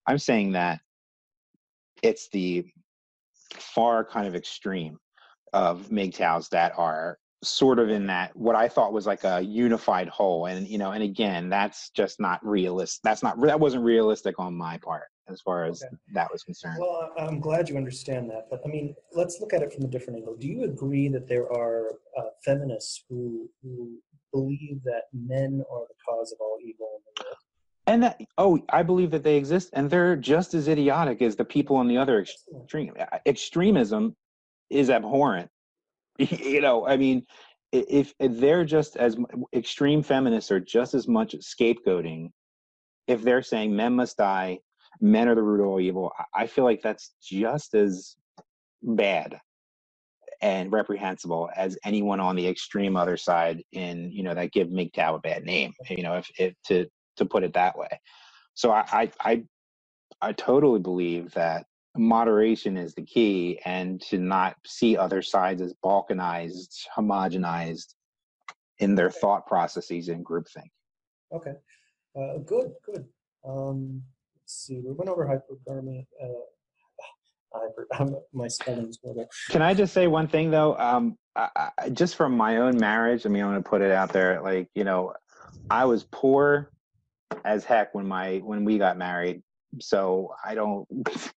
I'm 0.07 0.19
saying 0.19 0.53
that 0.53 0.81
it's 2.03 2.29
the 2.31 2.67
far 3.55 4.05
kind 4.05 4.27
of 4.27 4.35
extreme 4.35 4.99
of 5.53 5.89
MGTOWs 5.89 6.49
that 6.51 6.73
are 6.77 7.19
sort 7.43 7.79
of 7.79 7.91
in 7.91 8.07
that 8.07 8.35
what 8.37 8.55
I 8.55 8.69
thought 8.69 8.93
was 8.93 9.07
like 9.07 9.25
a 9.25 9.41
unified 9.41 10.09
whole. 10.09 10.47
And 10.47 10.67
you 10.67 10.79
know, 10.79 10.93
and 10.93 11.03
again, 11.03 11.49
that's 11.49 11.91
just 11.91 12.21
not 12.21 12.45
realistic. 12.45 13.03
That's 13.03 13.23
not 13.23 13.41
that 13.43 13.59
wasn't 13.59 13.85
realistic 13.85 14.39
on 14.39 14.55
my 14.55 14.79
part 14.79 15.05
as 15.29 15.41
far 15.41 15.65
as 15.65 15.83
okay. 15.83 15.95
that 16.15 16.31
was 16.33 16.43
concerned. 16.43 16.79
Well, 16.81 17.13
I'm 17.19 17.41
glad 17.41 17.69
you 17.69 17.77
understand 17.77 18.31
that. 18.31 18.49
But 18.51 18.63
I 18.65 18.69
mean, 18.69 18.95
let's 19.13 19.41
look 19.41 19.53
at 19.53 19.63
it 19.63 19.73
from 19.73 19.85
a 19.85 19.89
different 19.89 20.19
angle. 20.19 20.37
Do 20.37 20.49
you 20.49 20.65
agree 20.65 21.09
that 21.09 21.29
there 21.29 21.51
are 21.53 21.91
uh, 22.19 22.31
feminists 22.45 23.05
who 23.09 23.49
who 23.63 23.99
believe 24.33 24.83
that 24.85 25.03
men 25.13 25.63
are 25.71 25.87
the 25.87 25.95
cause 26.09 26.33
of 26.33 26.39
all 26.41 26.59
evil 26.61 26.89
in 26.97 27.03
the 27.05 27.25
world. 27.25 27.37
And 27.87 28.03
that, 28.03 28.21
oh, 28.39 28.61
I 28.71 28.83
believe 28.83 29.11
that 29.11 29.23
they 29.23 29.37
exist, 29.37 29.71
and 29.73 29.91
they're 29.91 30.17
just 30.17 30.55
as 30.55 30.69
idiotic 30.69 31.21
as 31.21 31.37
the 31.37 31.45
people 31.45 31.77
on 31.77 31.89
the 31.89 31.99
other 31.99 32.21
extreme. 32.21 32.95
Extremism 33.27 34.17
is 34.71 34.89
abhorrent. 34.89 35.51
you 36.31 36.61
know, 36.61 36.87
I 36.87 36.97
mean, 36.97 37.25
if, 37.73 38.13
if 38.19 38.39
they're 38.39 38.65
just 38.65 38.97
as 38.97 39.17
extreme 39.55 40.03
feminists 40.03 40.51
are 40.51 40.61
just 40.61 40.95
as 40.95 41.09
much 41.09 41.35
scapegoating, 41.37 42.31
if 43.07 43.23
they're 43.23 43.43
saying 43.43 43.75
men 43.75 43.95
must 43.95 44.17
die, 44.17 44.59
men 45.01 45.29
are 45.29 45.35
the 45.35 45.43
root 45.43 45.61
of 45.61 45.67
all 45.67 45.81
evil, 45.81 46.13
I 46.35 46.47
feel 46.47 46.65
like 46.65 46.83
that's 46.83 47.15
just 47.23 47.75
as 47.75 48.17
bad 48.83 49.41
and 50.43 50.73
reprehensible 50.73 51.49
as 51.57 51.79
anyone 51.85 52.19
on 52.19 52.35
the 52.35 52.47
extreme 52.47 52.97
other 52.97 53.17
side 53.17 53.63
in 53.73 54.11
you 54.11 54.25
know 54.25 54.35
that 54.35 54.53
give 54.53 54.69
MGTOW 54.69 55.17
a 55.17 55.19
bad 55.21 55.45
name. 55.45 55.73
You 55.89 56.03
know, 56.03 56.17
if, 56.17 56.29
if 56.39 56.55
to 56.67 56.87
to 57.17 57.25
put 57.25 57.45
it 57.45 57.55
that 57.55 57.79
way. 57.79 57.89
So 58.55 58.71
I 58.71 58.85
I 58.93 59.11
I, 59.21 59.43
I 60.21 60.33
totally 60.33 60.81
believe 60.81 61.33
that 61.35 61.67
moderation 61.97 62.77
is 62.77 62.95
the 62.95 63.03
key 63.03 63.61
and 63.65 64.01
to 64.03 64.19
not 64.19 64.57
see 64.67 64.97
other 64.97 65.23
sides 65.23 65.61
as 65.61 65.75
balkanized, 65.85 66.87
homogenized 66.97 67.95
in 68.79 68.95
their 68.95 69.11
thought 69.11 69.47
processes 69.47 70.09
and 70.09 70.25
groupthink. 70.25 70.71
Okay, 71.33 71.55
uh, 72.19 72.39
good, 72.39 72.73
good. 72.85 73.05
Um, 73.47 74.03
let's 74.37 74.67
see, 74.67 74.81
we 74.85 74.93
went 74.93 75.11
over 75.11 75.27
hypergamy. 75.27 76.07
Uh, 76.23 78.07
my 78.33 78.49
spelling's 78.49 78.99
horrible. 79.03 79.29
Can 79.51 79.63
I 79.63 79.75
just 79.75 79.93
say 79.93 80.07
one 80.07 80.29
thing 80.29 80.51
though? 80.51 80.77
Um, 80.79 81.19
I, 81.37 81.71
I, 81.79 81.91
just 81.91 82.17
from 82.17 82.37
my 82.37 82.59
own 82.59 82.79
marriage, 82.79 83.27
I 83.27 83.29
mean, 83.29 83.43
I'm 83.43 83.51
going 83.51 83.63
to 83.63 83.69
put 83.69 83.83
it 83.83 83.91
out 83.91 84.13
there. 84.13 84.41
Like, 84.43 84.69
you 84.75 84.85
know, 84.85 85.15
I 85.71 85.85
was 85.85 86.05
poor 86.11 86.71
as 87.45 87.65
heck 87.65 87.95
when 87.95 88.07
my 88.07 88.39
when 88.39 88.65
we 88.65 88.79
got 88.79 88.97
married. 88.97 89.43
So 89.81 90.35
I 90.45 90.55
don't. 90.55 90.87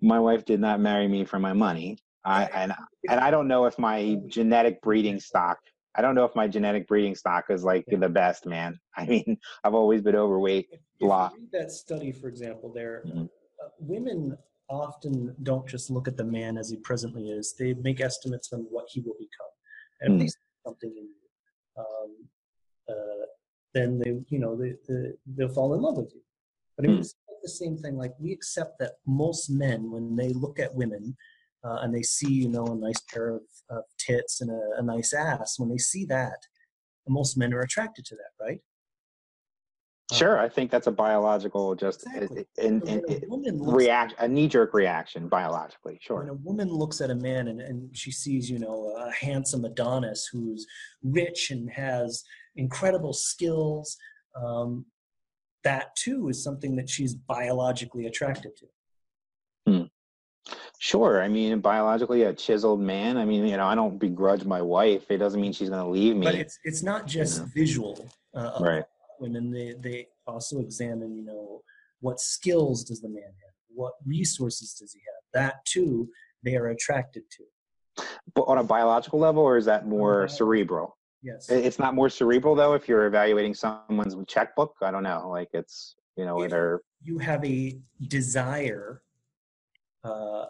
my 0.00 0.18
wife 0.18 0.44
did 0.44 0.60
not 0.60 0.80
marry 0.80 1.08
me 1.08 1.24
for 1.24 1.38
my 1.38 1.52
money. 1.52 1.98
I 2.24 2.44
and 2.44 2.72
and 3.08 3.20
I 3.20 3.30
don't 3.30 3.48
know 3.48 3.64
if 3.64 3.78
my 3.78 4.18
genetic 4.26 4.80
breeding 4.82 5.20
stock. 5.20 5.58
I 5.96 6.02
don't 6.02 6.14
know 6.14 6.24
if 6.24 6.36
my 6.36 6.46
genetic 6.46 6.86
breeding 6.86 7.14
stock 7.14 7.46
is 7.50 7.64
like 7.64 7.84
the 7.88 8.08
best, 8.08 8.46
man. 8.46 8.78
I 8.96 9.06
mean, 9.06 9.38
I've 9.64 9.74
always 9.74 10.02
been 10.02 10.16
overweight. 10.16 10.68
If, 10.70 10.80
blah. 11.00 11.30
read 11.34 11.48
that 11.52 11.72
study, 11.72 12.12
for 12.12 12.28
example, 12.28 12.72
there, 12.72 13.02
mm-hmm. 13.06 13.22
uh, 13.22 13.68
women 13.80 14.36
often 14.68 15.34
don't 15.42 15.68
just 15.68 15.90
look 15.90 16.06
at 16.06 16.16
the 16.16 16.24
man 16.24 16.56
as 16.56 16.70
he 16.70 16.76
presently 16.76 17.30
is. 17.30 17.54
They 17.58 17.74
make 17.74 18.00
estimates 18.00 18.52
on 18.52 18.66
what 18.70 18.86
he 18.88 19.00
will 19.00 19.16
become. 19.18 19.50
And 20.00 20.20
mm. 20.20 20.24
if 20.26 20.32
something 20.64 20.90
in 20.96 21.08
you, 21.08 21.82
um, 21.82 22.16
uh, 22.88 23.26
then 23.74 23.98
they, 23.98 24.20
you 24.28 24.38
know, 24.38 24.56
they, 24.56 24.74
they, 24.88 25.10
they'll 25.26 25.48
fall 25.48 25.74
in 25.74 25.82
love 25.82 25.96
with 25.96 26.12
you. 26.14 26.20
But 26.76 26.86
mm. 26.86 27.00
it's 27.00 27.14
the 27.42 27.48
same 27.48 27.76
thing. 27.76 27.96
Like 27.96 28.12
we 28.18 28.32
accept 28.32 28.78
that 28.80 28.94
most 29.06 29.50
men, 29.50 29.90
when 29.90 30.16
they 30.16 30.30
look 30.30 30.58
at 30.58 30.74
women 30.74 31.16
uh, 31.64 31.78
and 31.82 31.94
they 31.94 32.02
see, 32.02 32.32
you 32.32 32.48
know, 32.48 32.66
a 32.66 32.74
nice 32.74 33.00
pair 33.12 33.30
of, 33.30 33.42
of 33.68 33.84
tits 33.98 34.40
and 34.40 34.50
a, 34.50 34.78
a 34.78 34.82
nice 34.82 35.12
ass, 35.12 35.58
when 35.58 35.68
they 35.68 35.78
see 35.78 36.04
that, 36.06 36.46
most 37.08 37.36
men 37.36 37.52
are 37.52 37.60
attracted 37.60 38.04
to 38.06 38.14
that, 38.14 38.44
right? 38.44 38.60
Sure, 40.12 40.38
I 40.40 40.48
think 40.48 40.70
that's 40.70 40.88
a 40.88 40.92
biological 40.92 41.74
just 41.76 42.04
exactly. 42.06 42.44
in, 42.58 42.82
in, 42.82 43.02
in 43.44 43.62
react 43.62 44.14
a 44.18 44.26
knee 44.26 44.48
jerk 44.48 44.74
reaction 44.74 45.28
biologically. 45.28 45.98
Sure. 46.02 46.18
When 46.18 46.28
a 46.28 46.34
woman 46.34 46.68
looks 46.68 47.00
at 47.00 47.10
a 47.10 47.14
man 47.14 47.46
and, 47.46 47.60
and 47.60 47.96
she 47.96 48.10
sees, 48.10 48.50
you 48.50 48.58
know, 48.58 48.96
a 48.98 49.12
handsome 49.12 49.64
Adonis 49.64 50.28
who's 50.32 50.66
rich 51.04 51.52
and 51.52 51.70
has 51.70 52.24
incredible 52.56 53.12
skills, 53.12 53.96
um, 54.40 54.84
that 55.64 55.94
too 55.96 56.28
is 56.28 56.42
something 56.42 56.76
that 56.76 56.88
she's 56.88 57.14
biologically 57.14 58.06
attracted 58.06 58.52
to. 58.56 58.66
Hmm. 59.66 59.82
Sure. 60.78 61.22
I 61.22 61.28
mean, 61.28 61.60
biologically, 61.60 62.22
a 62.22 62.32
chiseled 62.32 62.80
man. 62.80 63.18
I 63.18 63.24
mean, 63.24 63.46
you 63.46 63.56
know, 63.56 63.66
I 63.66 63.74
don't 63.74 63.98
begrudge 63.98 64.44
my 64.44 64.62
wife. 64.62 65.10
It 65.10 65.18
doesn't 65.18 65.40
mean 65.40 65.52
she's 65.52 65.68
going 65.68 65.84
to 65.84 65.90
leave 65.90 66.16
me. 66.16 66.26
But 66.26 66.34
it's 66.34 66.58
it's 66.64 66.82
not 66.82 67.06
just 67.06 67.38
you 67.38 67.44
know? 67.44 67.50
visual. 67.54 68.10
Uh, 68.34 68.58
right 68.60 68.84
women 69.20 69.50
they 69.50 69.74
they 69.78 70.06
also 70.26 70.58
examine 70.58 71.14
you 71.14 71.24
know 71.24 71.62
what 72.00 72.18
skills 72.18 72.82
does 72.82 73.00
the 73.00 73.08
man 73.08 73.22
have 73.22 73.54
what 73.68 73.92
resources 74.04 74.74
does 74.74 74.92
he 74.92 75.00
have 75.00 75.22
that 75.44 75.64
too 75.66 76.08
they 76.42 76.56
are 76.56 76.68
attracted 76.68 77.22
to 77.30 78.04
but 78.34 78.42
on 78.42 78.58
a 78.58 78.64
biological 78.64 79.18
level 79.18 79.42
or 79.42 79.56
is 79.56 79.66
that 79.66 79.86
more 79.86 80.26
cerebral 80.26 80.96
yes 81.22 81.48
it's 81.50 81.78
not 81.78 81.94
more 81.94 82.08
cerebral 82.08 82.54
though 82.54 82.74
if 82.74 82.88
you're 82.88 83.06
evaluating 83.06 83.54
someone's 83.54 84.16
checkbook 84.26 84.74
i 84.82 84.90
don't 84.90 85.02
know 85.02 85.28
like 85.28 85.48
it's 85.52 85.96
you 86.16 86.24
know 86.24 86.36
whether 86.36 86.80
you 87.02 87.18
have 87.18 87.44
a 87.44 87.78
desire 88.08 89.02
uh 90.04 90.44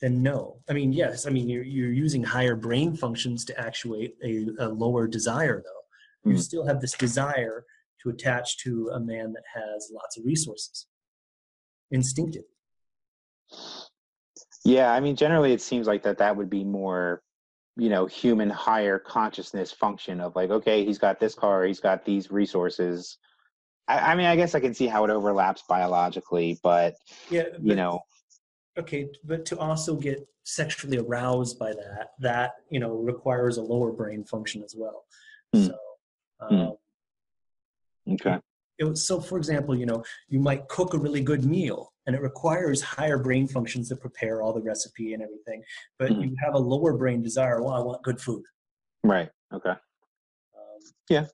then 0.00 0.22
no 0.22 0.56
i 0.68 0.72
mean 0.72 0.92
yes 0.92 1.26
i 1.26 1.30
mean 1.30 1.48
you're, 1.48 1.64
you're 1.64 1.92
using 1.92 2.22
higher 2.22 2.56
brain 2.56 2.94
functions 2.94 3.44
to 3.44 3.58
actuate 3.58 4.14
a, 4.24 4.46
a 4.58 4.68
lower 4.68 5.06
desire 5.06 5.62
though 5.64 6.30
you 6.30 6.36
mm. 6.36 6.40
still 6.40 6.66
have 6.66 6.80
this 6.80 6.92
desire 6.92 7.64
to 8.04 8.10
attach 8.10 8.58
to 8.58 8.90
a 8.94 9.00
man 9.00 9.32
that 9.32 9.42
has 9.54 9.90
lots 9.92 10.18
of 10.18 10.24
resources. 10.24 10.86
Instinctive. 11.90 12.44
Yeah, 14.64 14.92
I 14.92 15.00
mean, 15.00 15.16
generally, 15.16 15.52
it 15.52 15.60
seems 15.60 15.86
like 15.86 16.02
that 16.04 16.18
that 16.18 16.36
would 16.36 16.48
be 16.48 16.64
more, 16.64 17.22
you 17.76 17.88
know, 17.88 18.06
human 18.06 18.50
higher 18.50 18.98
consciousness 18.98 19.72
function 19.72 20.20
of 20.20 20.36
like, 20.36 20.50
okay, 20.50 20.84
he's 20.84 20.98
got 20.98 21.18
this 21.18 21.34
car, 21.34 21.64
he's 21.64 21.80
got 21.80 22.04
these 22.04 22.30
resources. 22.30 23.18
I, 23.88 24.12
I 24.12 24.14
mean, 24.14 24.26
I 24.26 24.36
guess 24.36 24.54
I 24.54 24.60
can 24.60 24.74
see 24.74 24.86
how 24.86 25.04
it 25.04 25.10
overlaps 25.10 25.62
biologically, 25.68 26.58
but 26.62 26.94
yeah, 27.30 27.44
but, 27.52 27.62
you 27.62 27.74
know, 27.74 28.00
okay, 28.78 29.08
but 29.24 29.44
to 29.46 29.58
also 29.58 29.96
get 29.96 30.26
sexually 30.44 30.98
aroused 30.98 31.58
by 31.58 31.72
that, 31.72 32.10
that 32.20 32.52
you 32.70 32.80
know 32.80 32.94
requires 32.94 33.56
a 33.56 33.62
lower 33.62 33.92
brain 33.92 34.24
function 34.24 34.62
as 34.62 34.74
well. 34.76 35.04
Mm. 35.54 35.66
So. 35.66 35.78
Um, 36.40 36.56
mm 36.56 36.76
Okay. 38.06 38.38
It 38.78 38.84
was, 38.84 39.06
so, 39.06 39.20
for 39.20 39.38
example, 39.38 39.74
you 39.74 39.86
know, 39.86 40.04
you 40.28 40.38
might 40.38 40.68
cook 40.68 40.94
a 40.94 40.98
really 40.98 41.22
good 41.22 41.44
meal, 41.44 41.92
and 42.06 42.14
it 42.14 42.22
requires 42.22 42.82
higher 42.82 43.18
brain 43.18 43.46
functions 43.48 43.88
to 43.88 43.96
prepare 43.96 44.42
all 44.42 44.52
the 44.52 44.62
recipe 44.62 45.14
and 45.14 45.22
everything. 45.22 45.62
But 45.98 46.10
mm-hmm. 46.10 46.22
you 46.22 46.36
have 46.42 46.54
a 46.54 46.58
lower 46.58 46.96
brain 46.96 47.22
desire. 47.22 47.62
Well, 47.62 47.74
I 47.74 47.80
want 47.80 48.02
good 48.02 48.20
food. 48.20 48.42
Right. 49.02 49.30
Okay. 49.52 49.70
Um, 49.70 50.80
yeah. 51.08 51.26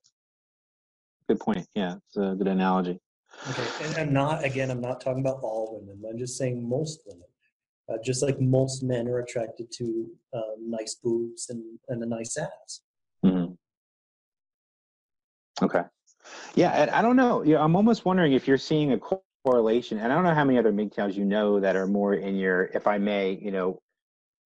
Good 1.29 1.41
point. 1.41 1.66
Yeah, 1.75 1.97
it's 2.07 2.16
a 2.16 2.35
good 2.37 2.49
analogy. 2.49 3.01
Okay, 3.49 3.66
and 3.85 3.97
I'm 3.97 4.12
not 4.12 4.45
again. 4.45 4.71
I'm 4.71 4.81
not 4.81 5.01
talking 5.01 5.21
about 5.21 5.39
all 5.43 5.81
women. 5.81 6.03
I'm 6.11 6.18
just 6.18 6.37
saying 6.37 6.68
most 6.68 7.03
women. 7.07 7.25
Uh, 7.89 7.97
just 8.05 8.23
like 8.23 8.41
most 8.41 8.83
men 8.83 9.09
are 9.09 9.18
attracted 9.18 9.71
to 9.73 10.07
um, 10.33 10.57
nice 10.68 10.95
boobs 11.03 11.51
and, 11.51 11.62
and 11.89 12.03
a 12.03 12.07
nice 12.07 12.37
ass. 12.37 12.83
Mm-hmm. 13.25 13.53
Okay. 15.64 15.83
Yeah, 16.55 16.71
and 16.71 16.91
I 16.91 17.03
don't 17.03 17.16
know. 17.16 17.43
Yeah, 17.43 17.62
I'm 17.62 17.75
almost 17.75 18.05
wondering 18.05 18.33
if 18.33 18.47
you're 18.47 18.59
seeing 18.59 18.93
a 18.93 18.99
correlation, 19.45 19.99
and 19.99 20.12
I 20.12 20.14
don't 20.14 20.24
know 20.24 20.34
how 20.34 20.45
many 20.45 20.59
other 20.59 20.72
MGTOWs 20.72 21.14
you 21.14 21.24
know 21.24 21.61
that 21.61 21.76
are 21.76 21.86
more 21.86 22.14
in 22.14 22.36
your, 22.36 22.64
if 22.74 22.86
I 22.86 22.99
may, 22.99 23.38
you 23.43 23.51
know, 23.51 23.78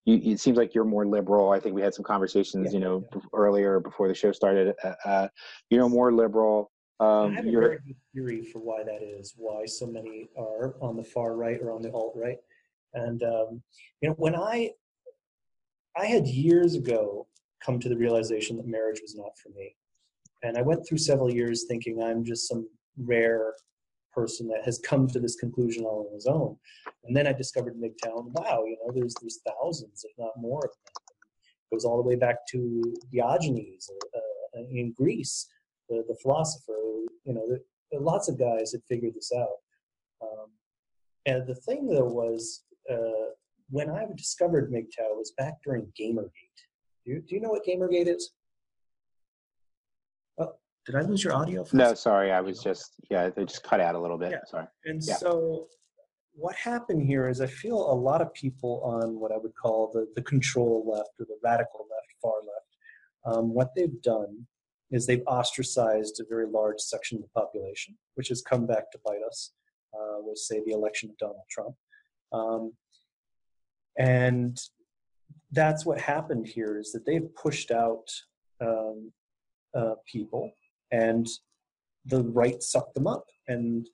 you, 0.05 0.33
it 0.33 0.41
seems 0.41 0.57
like 0.57 0.75
you're 0.75 0.85
more 0.85 1.07
liberal. 1.07 1.51
I 1.51 1.61
think 1.61 1.75
we 1.75 1.83
had 1.83 1.95
some 1.95 2.05
conversations, 2.05 2.67
yeah, 2.67 2.79
you 2.79 2.85
know, 2.85 3.05
yeah. 3.15 3.21
earlier 3.33 3.81
before 3.81 4.09
the 4.09 4.15
show 4.15 4.33
started. 4.33 4.75
Uh, 4.83 4.95
uh, 5.05 5.29
you 5.71 5.79
know, 5.79 5.89
more 5.89 6.13
liberal. 6.13 6.71
Um, 7.01 7.33
I 7.33 7.37
have 7.37 7.47
a 7.47 7.51
very 7.51 7.79
good 7.87 7.97
theory 8.13 8.43
for 8.45 8.61
why 8.61 8.85
that 8.85 9.03
is. 9.03 9.35
Why 9.37 9.67
so 9.67 9.87
many 9.87 10.29
are 10.37 10.75
on 10.81 10.97
the 10.97 11.05
far 11.05 11.37
right 11.37 11.61
or 11.61 11.73
on 11.73 11.83
the 11.83 11.91
alt 11.93 12.13
right, 12.15 12.39
and 12.93 13.23
um, 13.23 13.63
you 14.01 14.09
know, 14.09 14.15
when 14.15 14.37
I 14.37 14.71
I 15.97 16.07
had 16.07 16.27
years 16.27 16.75
ago 16.75 17.27
come 17.65 17.81
to 17.81 17.89
the 17.89 17.97
realization 17.97 18.57
that 18.57 18.67
marriage 18.67 19.01
was 19.01 19.15
not 19.15 19.37
for 19.39 19.49
me. 19.51 19.75
And 20.43 20.59
I 20.59 20.63
went 20.63 20.87
through 20.87 20.99
several 20.99 21.33
years 21.33 21.65
thinking 21.65 22.03
I'm 22.03 22.25
just 22.25 22.49
some 22.49 22.69
rare 22.99 23.55
person 24.15 24.49
that 24.49 24.65
has 24.65 24.79
come 24.79 25.07
to 25.09 25.21
this 25.21 25.37
conclusion 25.37 25.85
all 25.85 26.07
on 26.09 26.15
his 26.15 26.27
own. 26.27 26.57
And 27.05 27.17
then 27.17 27.27
I 27.27 27.33
discovered 27.33 27.77
MGTOW. 27.77 28.33
Wow, 28.33 28.65
you 28.65 28.77
know, 28.83 28.93
there's 28.95 29.15
there's 29.21 29.41
thousands, 29.47 30.05
if 30.05 30.13
not 30.19 30.33
more, 30.37 30.65
of 30.65 30.71
them. 30.71 30.95
It 31.71 31.75
goes 31.75 31.85
all 31.85 31.97
the 31.97 32.09
way 32.09 32.17
back 32.17 32.47
to 32.51 32.95
Diogenes 33.13 33.91
uh, 34.17 34.61
in 34.71 34.93
Greece, 34.93 35.49
the, 35.89 36.05
the 36.09 36.17
philosopher. 36.23 36.73
You 37.25 37.35
know, 37.35 37.47
the, 37.49 37.61
lots 37.99 38.29
of 38.29 38.39
guys 38.39 38.73
had 38.73 38.83
figured 38.89 39.15
this 39.15 39.33
out. 39.37 39.57
Um, 40.23 40.49
and 41.27 41.47
the 41.47 41.55
thing 41.55 41.87
though 41.89 42.05
was 42.05 42.65
uh, 42.91 43.31
when 43.71 43.91
I 43.91 44.05
discovered 44.17 44.73
MGTOW 44.73 45.17
was 45.17 45.33
back 45.37 45.55
during 45.65 45.87
Gamergate. 45.99 46.31
Do 47.05 47.13
you, 47.13 47.21
do 47.21 47.35
you 47.35 47.41
know 47.41 47.51
what 47.51 47.67
Gamergate 47.67 48.09
is? 48.09 48.33
Did 50.87 50.97
I 50.97 51.01
lose 51.01 51.25
your 51.25 51.35
audio? 51.35 51.65
no, 51.73 51.95
sorry. 51.95 52.31
I 52.31 52.41
was 52.41 52.63
just, 52.63 52.93
yeah, 53.11 53.31
they 53.31 53.45
just 53.45 53.63
cut 53.63 53.81
out 53.81 53.95
a 53.95 54.01
little 54.01 54.19
bit. 54.19 54.33
Yeah. 54.33 54.45
Sorry. 54.47 54.67
And 54.85 55.01
yeah. 55.03 55.17
so 55.17 55.69
what 56.35 56.55
happened 56.57 57.07
here 57.07 57.29
is 57.29 57.41
I 57.41 57.47
feel 57.47 57.91
a 57.91 57.95
lot 57.95 58.21
of 58.21 58.33
people 58.35 58.83
on 58.85 59.19
what 59.19 59.33
I 59.33 59.39
would 59.39 59.55
call 59.55 59.91
the, 59.93 60.07
the 60.15 60.23
control 60.23 60.85
left 60.87 61.11
or 61.21 61.27
the 61.27 61.39
radical 61.43 61.87
left, 61.91 62.15
far 62.21 62.35
left, 62.41 63.37
um, 63.37 63.55
what 63.55 63.71
they've 63.75 64.03
done 64.03 64.47
is 64.91 65.07
they've 65.07 65.23
ostracized 65.27 66.21
a 66.21 66.29
very 66.29 66.47
large 66.47 66.81
section 66.81 67.17
of 67.19 67.23
the 67.23 67.41
population, 67.41 67.97
which 68.15 68.29
has 68.29 68.43
come 68.43 68.67
back 68.67 68.91
to 68.93 68.99
bite 69.05 69.23
us 69.27 69.53
uh, 69.95 70.19
with, 70.21 70.39
say, 70.39 70.61
the 70.67 70.73
election 70.73 71.11
of 71.11 71.17
Donald 71.19 71.47
Trump. 71.51 71.75
Um, 72.33 72.73
and 73.99 74.59
that's 75.53 75.87
what 75.87 76.01
happened 76.01 76.47
here 76.47 76.79
is 76.79 76.93
that 76.93 77.07
they've 77.07 77.35
pushed 77.35 77.71
out 77.71 78.07
um, 78.61 79.13
uh, 79.75 79.95
people 80.11 80.51
and 80.95 81.27
the 82.07 82.23
right 82.23 82.63
sucked 82.63 82.95
them 82.95 83.07
up. 83.07 83.27
And 83.49 83.89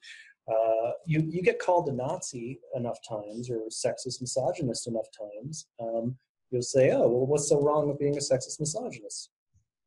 uh, 0.47 0.91
you, 1.05 1.23
you 1.29 1.41
get 1.41 1.59
called 1.59 1.87
a 1.89 1.93
Nazi 1.93 2.59
enough 2.75 2.99
times 3.07 3.49
or 3.49 3.61
sexist 3.69 4.21
misogynist 4.21 4.87
enough 4.87 5.07
times, 5.17 5.67
um, 5.81 6.15
you'll 6.49 6.61
say, 6.61 6.91
oh, 6.91 7.07
well, 7.07 7.25
what's 7.25 7.49
so 7.49 7.61
wrong 7.61 7.87
with 7.87 7.99
being 7.99 8.17
a 8.17 8.19
sexist 8.19 8.59
misogynist? 8.59 9.29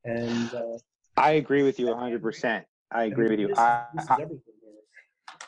And 0.04 0.54
uh, 0.54 0.78
I 1.16 1.32
agree 1.32 1.62
with 1.62 1.78
you 1.78 1.86
100%. 1.86 2.64
I 2.90 3.04
agree 3.04 3.28
with 3.28 3.40
you. 3.40 3.48
This, 3.48 3.58
I, 3.58 3.84
this 3.94 4.10
I, 4.10 4.18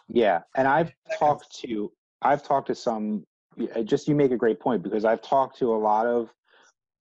yeah, 0.09 0.41
and 0.57 0.67
I've 0.67 0.93
talked 1.19 1.61
to 1.61 1.93
I've 2.23 2.43
talked 2.43 2.69
to 2.69 2.75
some. 2.75 3.25
Just 3.85 4.09
you 4.09 4.15
make 4.15 4.33
a 4.33 4.37
great 4.37 4.61
point 4.61 4.83
because 4.83 5.05
I've 5.05 5.23
talked 5.23 5.59
to 5.59 5.73
a 5.75 5.77
lot 5.77 6.07
of 6.07 6.31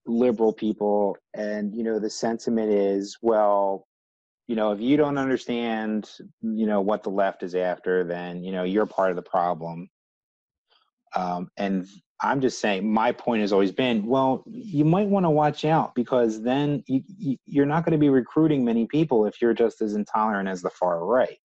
liberal 0.06 0.54
people, 0.54 1.18
and 1.34 1.74
you 1.74 1.84
know 1.84 2.00
the 2.00 2.10
sentiment 2.10 2.72
is, 2.72 3.18
well, 3.22 3.88
you 4.48 4.56
know, 4.56 4.72
if 4.72 4.80
you 4.80 4.98
don't 4.98 5.18
understand, 5.18 6.10
you 6.42 6.68
know, 6.68 6.82
what 6.82 7.04
the 7.04 7.10
left 7.10 7.44
is 7.44 7.56
after, 7.56 8.04
then 8.04 8.44
you 8.44 8.52
know 8.52 8.64
you're 8.64 8.86
part 8.86 9.10
of 9.10 9.16
the 9.16 9.22
problem. 9.22 9.90
Um, 11.16 11.50
and 11.58 11.88
I'm 12.22 12.42
just 12.42 12.60
saying, 12.60 12.92
my 12.92 13.12
point 13.12 13.42
has 13.42 13.54
always 13.54 13.72
been, 13.72 14.06
well, 14.06 14.44
you 14.48 14.84
might 14.86 15.08
want 15.08 15.26
to 15.26 15.30
watch 15.30 15.64
out 15.64 15.96
because 15.96 16.42
then 16.42 16.84
you, 16.88 17.02
you, 17.18 17.38
you're 17.46 17.66
not 17.66 17.86
going 17.86 17.94
to 17.94 17.98
be 17.98 18.10
recruiting 18.10 18.66
many 18.66 18.86
people 18.86 19.26
if 19.26 19.42
you're 19.42 19.54
just 19.54 19.82
as 19.82 19.96
intolerant 19.96 20.50
as 20.50 20.62
the 20.62 20.70
far 20.72 21.06
right. 21.06 21.38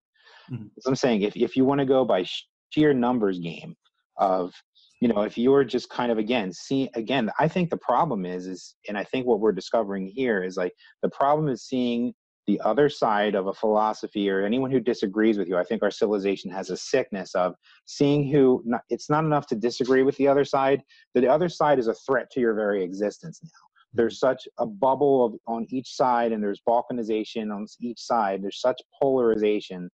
Mm-hmm. 0.50 0.66
So 0.80 0.90
I'm 0.90 0.96
saying, 0.96 1.22
if 1.22 1.36
if 1.36 1.56
you 1.56 1.64
want 1.64 1.78
to 1.80 1.86
go 1.86 2.04
by 2.04 2.24
sheer 2.70 2.92
numbers 2.92 3.38
game 3.38 3.74
of 4.18 4.52
you 5.00 5.08
know 5.08 5.22
if 5.22 5.38
you're 5.38 5.64
just 5.64 5.88
kind 5.88 6.12
of 6.12 6.18
again 6.18 6.52
see 6.52 6.88
again 6.94 7.30
i 7.38 7.48
think 7.48 7.70
the 7.70 7.76
problem 7.78 8.26
is 8.26 8.46
is 8.46 8.76
and 8.86 8.98
i 8.98 9.04
think 9.04 9.26
what 9.26 9.40
we're 9.40 9.50
discovering 9.50 10.06
here 10.06 10.44
is 10.44 10.56
like 10.56 10.72
the 11.02 11.08
problem 11.08 11.48
is 11.48 11.62
seeing 11.62 12.12
the 12.50 12.60
other 12.64 12.88
side 12.88 13.34
of 13.34 13.46
a 13.46 13.54
philosophy 13.54 14.28
or 14.28 14.44
anyone 14.44 14.70
who 14.70 14.80
disagrees 14.80 15.38
with 15.38 15.48
you 15.48 15.56
i 15.56 15.64
think 15.64 15.82
our 15.82 15.90
civilization 15.90 16.50
has 16.50 16.70
a 16.70 16.76
sickness 16.76 17.34
of 17.34 17.54
seeing 17.86 18.28
who 18.28 18.62
not, 18.64 18.82
it's 18.88 19.10
not 19.10 19.24
enough 19.24 19.46
to 19.48 19.56
disagree 19.56 20.02
with 20.02 20.16
the 20.16 20.28
other 20.28 20.44
side. 20.44 20.82
The 21.14 21.28
other 21.28 21.48
side 21.48 21.78
is 21.78 21.88
a 21.88 21.94
threat 21.94 22.30
to 22.32 22.40
your 22.40 22.54
very 22.54 22.82
existence 22.82 23.40
now. 23.42 23.50
There's 23.92 24.18
mm-hmm. 24.18 24.32
such 24.32 24.48
a 24.58 24.66
bubble 24.66 25.24
of, 25.24 25.34
on 25.46 25.66
each 25.70 25.94
side 25.94 26.32
and 26.32 26.42
there's 26.42 26.60
balkanization 26.68 27.54
on 27.54 27.66
each 27.80 28.00
side. 28.00 28.42
There's 28.42 28.60
such 28.60 28.80
polarization 29.00 29.90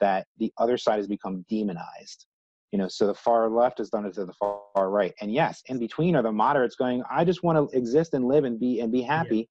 that 0.00 0.26
the 0.38 0.52
other 0.58 0.78
side 0.78 0.96
has 0.96 1.08
become 1.08 1.44
demonized. 1.48 2.26
You 2.72 2.78
know 2.78 2.88
so 2.88 3.06
the 3.06 3.14
far 3.14 3.48
left 3.48 3.78
has 3.78 3.88
done 3.88 4.04
it 4.04 4.14
to 4.14 4.26
the 4.26 4.34
far 4.34 4.90
right. 4.90 5.14
And 5.20 5.32
yes 5.32 5.62
in 5.66 5.78
between 5.78 6.14
are 6.16 6.22
the 6.22 6.32
moderates 6.32 6.76
going 6.76 7.02
i 7.10 7.24
just 7.24 7.42
want 7.42 7.56
to 7.56 7.76
exist 7.76 8.12
and 8.12 8.26
live 8.26 8.44
and 8.44 8.60
be 8.60 8.80
and 8.80 8.92
be 8.92 9.02
happy. 9.02 9.48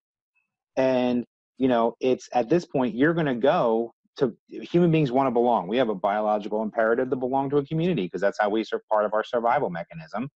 Yeah. 0.78 0.84
and 0.84 1.26
you 1.58 1.68
know 1.68 1.95
it's 1.99 2.30
at 2.34 2.49
this 2.49 2.66
point 2.66 2.95
you're 2.95 3.14
going 3.14 3.28
to 3.28 3.36
go 3.36 3.93
to 4.18 4.36
human 4.49 4.91
beings 4.91 5.12
want 5.12 5.28
to 5.28 5.32
belong 5.32 5.68
we 5.68 5.78
have 5.78 5.89
a 5.89 5.95
biological 5.95 6.64
imperative 6.64 7.10
to 7.10 7.16
belong 7.16 7.49
to 7.49 7.58
a 7.58 7.66
community 7.66 8.03
because 8.03 8.22
that's 8.22 8.38
how 8.39 8.49
we 8.49 8.64
serve 8.64 8.82
part 8.89 9.05
of 9.05 9.14
our 9.14 9.24
survival 9.24 9.70
mechanism 9.70 10.30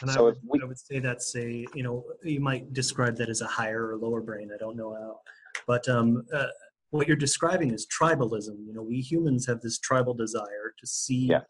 and 0.00 0.10
so 0.10 0.20
I 0.20 0.22
would, 0.22 0.36
we, 0.48 0.60
I 0.62 0.66
would 0.66 0.78
say 0.78 0.98
that's 0.98 1.34
a 1.36 1.66
you 1.74 1.82
know 1.82 2.04
you 2.22 2.40
might 2.40 2.72
describe 2.72 3.16
that 3.16 3.28
as 3.28 3.40
a 3.40 3.46
higher 3.46 3.90
or 3.90 3.96
lower 3.96 4.20
brain 4.20 4.50
i 4.52 4.58
don't 4.58 4.76
know 4.76 4.94
how 4.94 5.20
but 5.66 5.88
um, 5.88 6.24
uh, 6.32 6.46
what 6.90 7.06
you're 7.06 7.16
describing 7.16 7.72
is 7.72 7.86
tribalism 7.86 8.66
you 8.66 8.72
know 8.74 8.82
we 8.82 9.00
humans 9.00 9.46
have 9.46 9.60
this 9.60 9.78
tribal 9.78 10.14
desire 10.14 10.74
to 10.78 10.86
see 10.86 11.28
yes. 11.30 11.44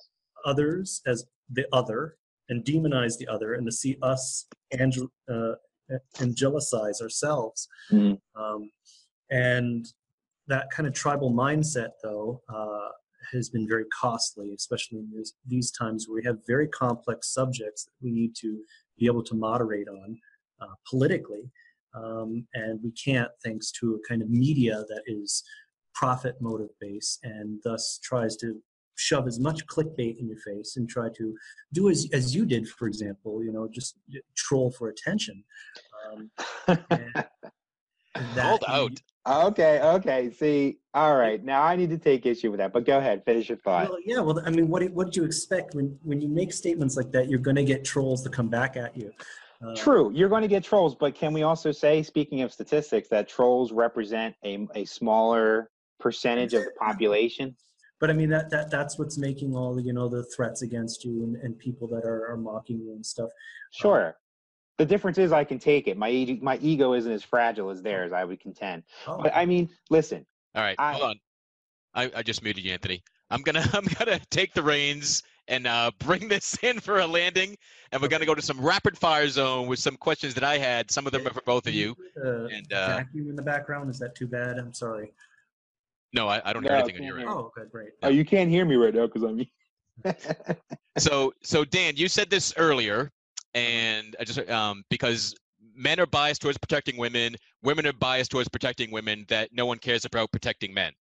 others 0.45 1.01
as 1.07 1.25
the 1.51 1.67
other 1.73 2.17
and 2.49 2.65
demonize 2.65 3.17
the 3.19 3.29
other 3.29 3.55
and 3.55 3.67
to 3.67 3.73
see 3.73 3.97
us 4.03 4.47
angel, 4.79 5.09
uh, 5.31 5.53
angelicize 6.17 7.01
ourselves. 7.03 7.69
Mm. 7.93 8.19
Um, 8.37 8.71
and 9.35 9.85
that 10.47 10.71
kind 10.71 10.87
of 10.87 10.95
tribal 10.95 11.33
mindset, 11.33 11.89
though, 12.03 12.41
uh, 12.49 12.89
has 13.33 13.49
been 13.49 13.67
very 13.67 13.85
costly, 14.01 14.55
especially 14.55 14.99
in 14.99 15.11
this, 15.15 15.33
these 15.47 15.73
times 15.73 16.07
where 16.07 16.17
we 16.17 16.25
have 16.25 16.39
very 16.47 16.69
complex 16.69 17.33
subjects 17.33 17.85
that 17.85 17.93
we 18.01 18.13
need 18.13 18.35
to 18.37 18.63
be 18.97 19.07
able 19.07 19.25
to 19.25 19.35
moderate 19.35 19.89
on 19.89 20.19
uh, 20.61 20.75
politically. 20.89 21.51
Um, 21.95 22.47
and 22.55 22.81
we 22.83 22.93
can't, 22.93 23.31
thanks 23.45 23.73
to 23.81 23.95
a 23.95 24.09
kind 24.09 24.23
of 24.23 24.31
media 24.31 24.85
that 24.89 25.03
is 25.07 25.43
profit 25.95 26.37
motive 26.41 26.71
based 26.81 27.21
and 27.25 27.61
thus 27.65 27.99
tries 28.03 28.37
to 28.37 28.61
shove 28.97 29.27
as 29.27 29.41
much 29.41 29.67
clickbait 29.67 30.19
in 30.19 30.29
your 30.29 30.39
face 30.39 30.77
and 30.77 30.89
try 30.89 31.09
to 31.17 31.35
do 31.73 31.89
as 31.91 32.09
as 32.13 32.35
you 32.35 32.47
did, 32.47 32.69
for 32.69 32.87
example. 32.87 33.43
You 33.43 33.53
know, 33.53 33.69
just 33.73 33.97
troll 34.37 34.71
for 34.71 34.89
attention. 34.89 35.43
Um, 36.13 36.31
Called 38.37 38.65
out. 38.69 39.01
Okay, 39.27 39.81
okay. 39.81 40.31
See, 40.31 40.79
all 40.93 41.17
right. 41.17 41.43
Now 41.43 41.63
I 41.63 41.77
need 41.77 41.91
to 41.91 41.99
take 41.99 42.27
issue 42.27 42.51
with 42.51 42.59
that. 42.59 42.73
But 42.73 42.85
go 42.85 42.99
ahead, 42.99 43.23
finish 43.25 43.49
your 43.49 43.59
thought. 43.59 43.89
Well, 43.89 43.99
yeah. 44.05 44.21
Well, 44.21 44.43
I 44.45 44.51
mean, 44.51 44.69
what 44.69 44.85
what 44.91 45.07
did 45.07 45.17
you 45.17 45.25
expect 45.25 45.75
when 45.75 45.99
when 46.03 46.21
you 46.21 46.29
make 46.29 46.53
statements 46.53 46.97
like 46.97 47.11
that? 47.13 47.29
You're 47.29 47.39
going 47.39 47.57
to 47.57 47.65
get 47.65 47.85
trolls 47.85 48.23
to 48.25 48.29
come 48.29 48.49
back 48.49 48.77
at 48.77 48.97
you. 48.97 49.11
Uh, 49.65 49.75
True, 49.75 50.13
you're 50.13 50.29
going 50.29 50.43
to 50.43 50.49
get 50.49 50.63
trolls, 50.63 50.95
but 50.95 51.15
can 51.15 51.33
we 51.33 51.43
also 51.43 51.73
say, 51.73 52.03
speaking 52.03 52.43
of 52.43 52.53
statistics, 52.53 53.09
that 53.09 53.29
trolls 53.29 53.73
represent 53.73 54.35
a 54.45 54.69
a 54.75 54.85
smaller 54.85 55.71
percentage 56.01 56.53
of 56.53 56.65
the 56.65 56.73
population? 56.79 57.57
but 58.05 58.11
I 58.11 58.13
mean 58.13 58.29
that 58.31 58.51
that 58.51 58.71
that's 58.71 58.99
what's 58.99 59.17
making 59.17 59.57
all 59.57 59.81
you 59.81 59.95
know 59.95 60.09
the 60.09 60.25
threats 60.25 60.61
against 60.61 61.07
you 61.07 61.23
and, 61.23 61.37
and 61.37 61.59
people 61.59 61.89
that 61.89 62.05
are, 62.05 62.31
are 62.31 62.37
mocking 62.37 62.81
you 62.81 62.93
and 62.93 63.07
stuff. 63.07 63.31
Sure. 63.73 64.09
Um, 64.09 64.13
the 64.79 64.85
difference 64.85 65.19
is 65.19 65.33
I 65.33 65.45
can 65.45 65.59
take 65.59 65.87
it. 65.87 65.97
My 65.97 66.39
my 66.41 66.59
ego 66.59 66.95
isn't 66.95 67.11
as 67.11 67.23
fragile 67.23 67.71
as 67.71 67.83
theirs. 67.83 68.13
I 68.13 68.25
would 68.25 68.41
contend. 68.41 68.83
Oh. 69.07 69.23
But 69.23 69.35
I 69.35 69.47
mean, 69.47 69.69
listen. 69.91 70.27
All 70.55 70.63
right, 70.63 70.77
I, 70.79 70.93
hold 70.93 71.11
on. 71.11 71.17
I, 71.95 72.11
I 72.17 72.23
just 72.23 72.43
muted 72.43 72.65
you, 72.65 72.73
Anthony. 72.73 73.03
I'm 73.31 73.43
gonna 73.43 73.65
I'm 73.73 73.87
gonna 73.99 74.21
take 74.31 74.53
the 74.53 74.63
reins 74.63 75.23
and 75.49 75.67
uh, 75.67 75.91
bring 75.99 76.29
this 76.29 76.57
in 76.63 76.81
for 76.81 77.01
a 77.01 77.07
landing, 77.07 77.57
and 77.93 78.03
we're 78.03 78.09
gonna 78.09 78.27
go 78.27 78.35
to 78.35 78.43
some 78.43 78.61
rapid 78.61 78.99
fire 78.99 79.29
zone 79.29 79.67
with 79.69 79.79
some 79.79 79.97
questions 79.97 80.35
that 80.35 80.45
I 80.45 80.59
had. 80.59 80.91
Some 80.91 81.07
of 81.07 81.13
them 81.13 81.27
are 81.27 81.33
for 81.33 81.43
both 81.43 81.67
of 81.67 81.75
you. 81.75 81.95
Uh, 82.17 82.47
and 82.47 82.73
uh, 82.73 82.87
vacuum 82.89 83.31
in 83.31 83.37
the 83.37 83.43
background 83.43 83.91
is 83.91 83.99
that 84.01 84.15
too 84.15 84.27
bad? 84.27 84.59
I'm 84.59 84.73
sorry. 84.73 85.13
No, 86.13 86.29
I, 86.29 86.41
I 86.45 86.53
don't 86.53 86.63
hear 86.63 86.73
anything 86.73 86.97
on 86.97 87.03
your 87.03 87.19
end. 87.19 87.29
Oh, 87.29 87.51
okay, 87.59 87.69
great. 87.71 87.91
Oh, 88.05 88.09
you 88.09 88.25
can't 88.25 88.49
hear 88.49 88.65
me 88.65 88.77
right 88.77 88.95
now 88.95 89.07
because 89.07 89.25
I'm. 89.25 89.45
so, 90.99 91.33
so 91.43 91.65
Dan, 91.65 91.95
you 91.97 92.09
said 92.09 92.31
this 92.31 92.55
earlier, 92.57 93.11
and 93.55 94.17
I 94.19 94.25
just 94.25 94.39
um, 94.51 94.83
because 94.91 95.35
men 95.75 96.01
are 96.01 96.07
biased 96.07 96.43
towards 96.43 96.59
protecting 96.59 96.97
women, 96.97 97.37
women 97.63 97.87
are 97.87 97.93
biased 97.93 98.31
towards 98.31 98.49
protecting 98.49 98.91
women. 98.91 99.25
That 99.29 99.51
no 99.53 99.67
one 99.67 99.79
cares 99.79 100.05
about 100.05 100.33
protecting 100.33 100.75
men. 100.75 100.93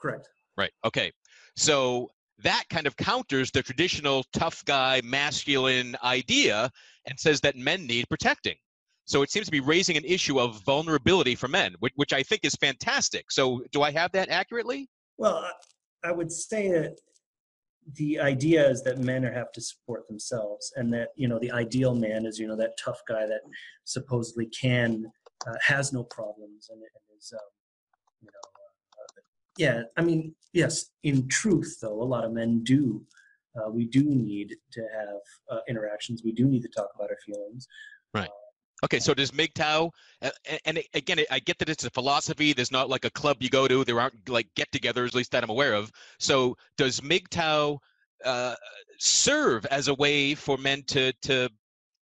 Correct. 0.00 0.28
Right. 0.56 0.72
Okay. 0.84 1.12
So 1.56 2.08
that 2.38 2.64
kind 2.68 2.86
of 2.86 2.96
counters 2.96 3.50
the 3.50 3.62
traditional 3.62 4.24
tough 4.32 4.64
guy, 4.64 5.00
masculine 5.04 5.96
idea, 6.02 6.70
and 7.06 7.18
says 7.18 7.40
that 7.40 7.56
men 7.56 7.86
need 7.86 8.08
protecting. 8.08 8.56
So 9.06 9.22
it 9.22 9.30
seems 9.30 9.46
to 9.46 9.52
be 9.52 9.60
raising 9.60 9.96
an 9.96 10.04
issue 10.04 10.40
of 10.40 10.62
vulnerability 10.64 11.36
for 11.36 11.48
men, 11.48 11.74
which, 11.78 11.92
which 11.96 12.12
I 12.12 12.22
think 12.22 12.44
is 12.44 12.54
fantastic. 12.56 13.30
So 13.30 13.62
do 13.70 13.82
I 13.82 13.92
have 13.92 14.10
that 14.12 14.28
accurately? 14.28 14.88
Well, 15.16 15.48
I 16.04 16.12
would 16.12 16.30
say 16.30 16.70
that 16.72 16.98
the 17.94 18.18
idea 18.18 18.68
is 18.68 18.82
that 18.82 18.98
men 18.98 19.22
have 19.22 19.52
to 19.52 19.60
support 19.60 20.06
themselves 20.08 20.72
and 20.76 20.92
that 20.92 21.08
you 21.16 21.28
know 21.28 21.38
the 21.38 21.50
ideal 21.50 21.94
man 21.94 22.26
is 22.26 22.38
you 22.38 22.46
know 22.46 22.56
that 22.56 22.76
tough 22.82 23.00
guy 23.08 23.26
that 23.26 23.40
supposedly 23.84 24.46
can 24.46 25.06
uh, 25.46 25.54
has 25.64 25.92
no 25.92 26.02
problems 26.02 26.68
and, 26.70 26.80
and 26.80 27.18
is 27.18 27.32
um, 27.32 27.40
you 28.22 28.28
know 28.28 28.50
uh, 28.98 29.22
yeah 29.56 29.82
i 29.96 30.02
mean 30.02 30.34
yes 30.52 30.86
in 31.04 31.28
truth 31.28 31.78
though 31.80 32.02
a 32.02 32.04
lot 32.04 32.24
of 32.24 32.32
men 32.32 32.62
do 32.64 33.04
uh, 33.56 33.70
we 33.70 33.86
do 33.86 34.04
need 34.04 34.54
to 34.70 34.82
have 34.94 35.20
uh, 35.50 35.60
interactions. 35.66 36.20
We 36.22 36.32
do 36.32 36.44
need 36.46 36.60
to 36.60 36.68
talk 36.68 36.90
about 36.94 37.08
our 37.08 37.16
feelings. 37.24 37.66
Right 38.12 38.28
Okay, 38.84 38.98
so 38.98 39.14
does 39.14 39.30
MGTOW, 39.30 39.90
and 40.66 40.82
again, 40.92 41.20
I 41.30 41.38
get 41.38 41.58
that 41.58 41.70
it's 41.70 41.84
a 41.84 41.90
philosophy. 41.90 42.52
There's 42.52 42.70
not 42.70 42.90
like 42.90 43.06
a 43.06 43.10
club 43.10 43.38
you 43.40 43.48
go 43.48 43.66
to. 43.66 43.84
There 43.84 43.98
aren't 43.98 44.28
like 44.28 44.48
get-togethers, 44.54 45.08
at 45.08 45.14
least 45.14 45.32
that 45.32 45.42
I'm 45.42 45.50
aware 45.50 45.72
of. 45.72 45.90
So 46.18 46.56
does 46.76 47.00
MGTOW 47.00 47.78
uh, 48.24 48.54
serve 48.98 49.64
as 49.66 49.88
a 49.88 49.94
way 49.94 50.34
for 50.34 50.58
men 50.58 50.82
to 50.88 51.12
to 51.22 51.48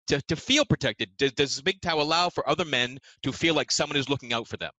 to, 0.08 0.22
to 0.24 0.36
feel 0.36 0.66
protected? 0.66 1.10
Does, 1.18 1.32
does 1.34 1.62
MGTOW 1.62 2.00
allow 2.00 2.30
for 2.30 2.48
other 2.50 2.66
men 2.66 2.98
to 3.22 3.32
feel 3.32 3.56
like 3.56 3.72
someone 3.72 3.96
is 3.96 4.10
looking 4.10 4.34
out 4.34 4.48
for 4.48 4.58
them? 4.58 4.72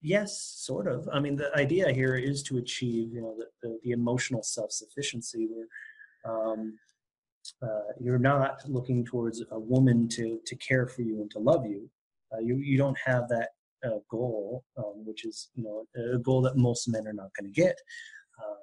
Yes, 0.00 0.54
sort 0.56 0.86
of. 0.86 1.08
I 1.12 1.20
mean, 1.20 1.36
the 1.36 1.54
idea 1.56 1.92
here 1.92 2.16
is 2.16 2.42
to 2.44 2.58
achieve, 2.58 3.12
you 3.12 3.20
know, 3.20 3.36
the, 3.36 3.46
the, 3.62 3.78
the 3.82 3.90
emotional 3.90 4.42
self-sufficiency 4.42 5.48
where 5.50 5.66
um, 6.34 6.78
uh, 7.62 7.92
you're 8.00 8.18
not 8.18 8.60
looking 8.68 9.04
towards 9.04 9.42
a 9.50 9.58
woman 9.58 10.08
to 10.08 10.40
to 10.46 10.56
care 10.56 10.86
for 10.86 11.02
you 11.02 11.20
and 11.20 11.30
to 11.32 11.38
love 11.38 11.66
you. 11.66 11.88
Uh, 12.32 12.40
you 12.40 12.56
you 12.56 12.76
don't 12.78 12.98
have 13.04 13.28
that 13.28 13.50
uh, 13.84 13.98
goal, 14.10 14.64
um, 14.76 15.04
which 15.04 15.24
is 15.24 15.50
you 15.54 15.64
know 15.64 15.86
a 16.14 16.18
goal 16.18 16.42
that 16.42 16.56
most 16.56 16.88
men 16.88 17.06
are 17.06 17.12
not 17.12 17.30
going 17.38 17.52
to 17.52 17.60
get, 17.60 17.76
um, 18.42 18.56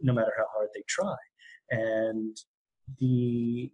no 0.00 0.12
matter 0.12 0.32
how 0.36 0.46
hard 0.54 0.68
they 0.74 0.82
try. 0.88 1.14
And 1.70 2.36
the 2.98 3.70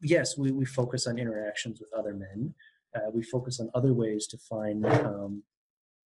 yes, 0.00 0.36
we, 0.36 0.50
we 0.50 0.64
focus 0.64 1.06
on 1.06 1.18
interactions 1.18 1.80
with 1.80 1.92
other 1.98 2.14
men. 2.14 2.54
Uh, 2.94 3.10
we 3.12 3.22
focus 3.22 3.60
on 3.60 3.70
other 3.74 3.92
ways 3.92 4.26
to 4.26 4.38
find 4.38 4.84
um, 4.86 5.42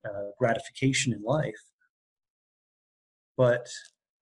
uh, 0.04 0.30
gratification 0.38 1.12
in 1.12 1.22
life. 1.22 1.62
But 3.36 3.68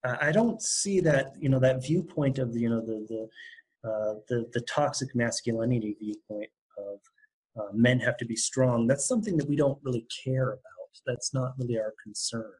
I 0.04 0.32
don't 0.32 0.60
see 0.60 1.00
that 1.00 1.34
you 1.38 1.48
know 1.48 1.60
that 1.60 1.82
viewpoint 1.82 2.38
of 2.38 2.52
the 2.52 2.60
you 2.60 2.68
know 2.68 2.80
the 2.80 3.06
the 3.08 3.88
uh, 3.88 4.14
the, 4.28 4.48
the 4.52 4.60
toxic 4.62 5.14
masculinity 5.14 5.96
viewpoint 6.00 6.50
of 6.78 6.98
uh, 7.60 7.72
men 7.72 7.98
have 7.98 8.16
to 8.16 8.24
be 8.24 8.36
strong. 8.36 8.86
That's 8.86 9.06
something 9.06 9.36
that 9.36 9.48
we 9.48 9.56
don't 9.56 9.78
really 9.82 10.06
care 10.24 10.50
about. 10.50 10.90
That's 11.06 11.34
not 11.34 11.54
really 11.58 11.78
our 11.78 11.92
concern. 12.02 12.52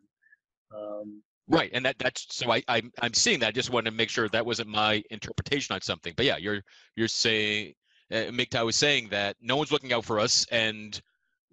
Um, 0.76 1.22
right, 1.48 1.70
and 1.72 1.84
that 1.84 1.98
that's 1.98 2.26
so 2.34 2.50
I 2.50 2.62
I'm 2.68 2.90
I'm 3.00 3.14
seeing 3.14 3.40
that. 3.40 3.48
I 3.48 3.52
just 3.52 3.70
wanted 3.70 3.90
to 3.90 3.96
make 3.96 4.08
sure 4.08 4.28
that 4.28 4.44
wasn't 4.44 4.68
my 4.68 5.02
interpretation 5.10 5.74
on 5.74 5.80
something. 5.80 6.12
But 6.16 6.26
yeah, 6.26 6.36
you're 6.36 6.62
you're 6.96 7.08
saying 7.08 7.74
uh, 8.12 8.16
MGTOW 8.16 8.70
is 8.70 8.76
saying 8.76 9.08
that 9.10 9.36
no 9.40 9.56
one's 9.56 9.72
looking 9.72 9.92
out 9.92 10.04
for 10.04 10.18
us, 10.18 10.46
and 10.50 11.00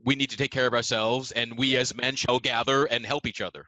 we 0.03 0.15
need 0.15 0.29
to 0.29 0.37
take 0.37 0.51
care 0.51 0.67
of 0.67 0.73
ourselves, 0.73 1.31
and 1.31 1.57
we 1.57 1.77
as 1.77 1.95
men 1.95 2.15
shall 2.15 2.39
gather 2.39 2.85
and 2.85 3.05
help 3.05 3.25
each 3.25 3.41
other. 3.41 3.65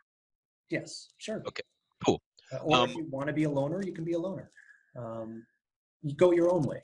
Yes, 0.70 1.10
sure. 1.18 1.44
Okay, 1.48 1.64
cool. 2.06 2.22
Uh, 2.52 2.58
or 2.58 2.78
Um, 2.78 2.90
if 2.90 2.96
you 2.96 3.08
want 3.10 3.28
to 3.28 3.34
be 3.34 3.44
a 3.44 3.50
loner, 3.50 3.82
you 3.84 3.94
can 3.94 4.04
be 4.04 4.14
a 4.14 4.20
loner. 4.20 4.52
Um, 4.96 5.46
you 6.02 6.16
go 6.16 6.32
your 6.32 6.52
own 6.52 6.64
way. 6.64 6.82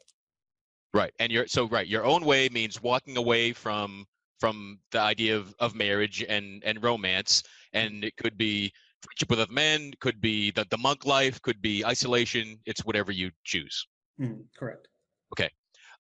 Right, 0.93 1.13
and 1.19 1.31
you're 1.31 1.47
so 1.47 1.67
right. 1.67 1.87
Your 1.87 2.05
own 2.05 2.23
way 2.25 2.49
means 2.49 2.81
walking 2.81 3.17
away 3.17 3.53
from 3.53 4.05
from 4.39 4.79
the 4.91 4.99
idea 4.99 5.35
of, 5.35 5.53
of 5.59 5.75
marriage 5.75 6.23
and 6.27 6.63
and 6.63 6.81
romance, 6.81 7.43
and 7.73 8.03
it 8.03 8.15
could 8.17 8.37
be 8.37 8.71
friendship 9.01 9.29
with 9.29 9.39
other 9.39 9.51
men, 9.51 9.93
could 9.99 10.21
be 10.21 10.51
the, 10.51 10.65
the 10.69 10.77
monk 10.77 11.05
life, 11.05 11.41
could 11.41 11.61
be 11.61 11.85
isolation. 11.85 12.59
It's 12.65 12.85
whatever 12.85 13.11
you 13.11 13.31
choose. 13.43 13.87
Mm, 14.19 14.45
correct. 14.57 14.87
Okay. 15.33 15.49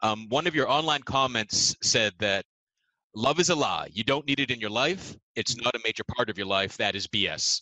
Um, 0.01 0.27
one 0.29 0.47
of 0.47 0.55
your 0.55 0.69
online 0.69 1.03
comments 1.03 1.75
said 1.81 2.13
that 2.19 2.45
love 3.15 3.39
is 3.39 3.49
a 3.49 3.55
lie. 3.55 3.89
You 3.91 4.03
don't 4.03 4.27
need 4.27 4.39
it 4.39 4.51
in 4.51 4.59
your 4.59 4.69
life. 4.69 5.15
It's 5.35 5.57
not 5.57 5.75
a 5.75 5.79
major 5.83 6.03
part 6.15 6.29
of 6.29 6.37
your 6.37 6.47
life. 6.47 6.77
That 6.77 6.95
is 6.95 7.07
BS. 7.07 7.61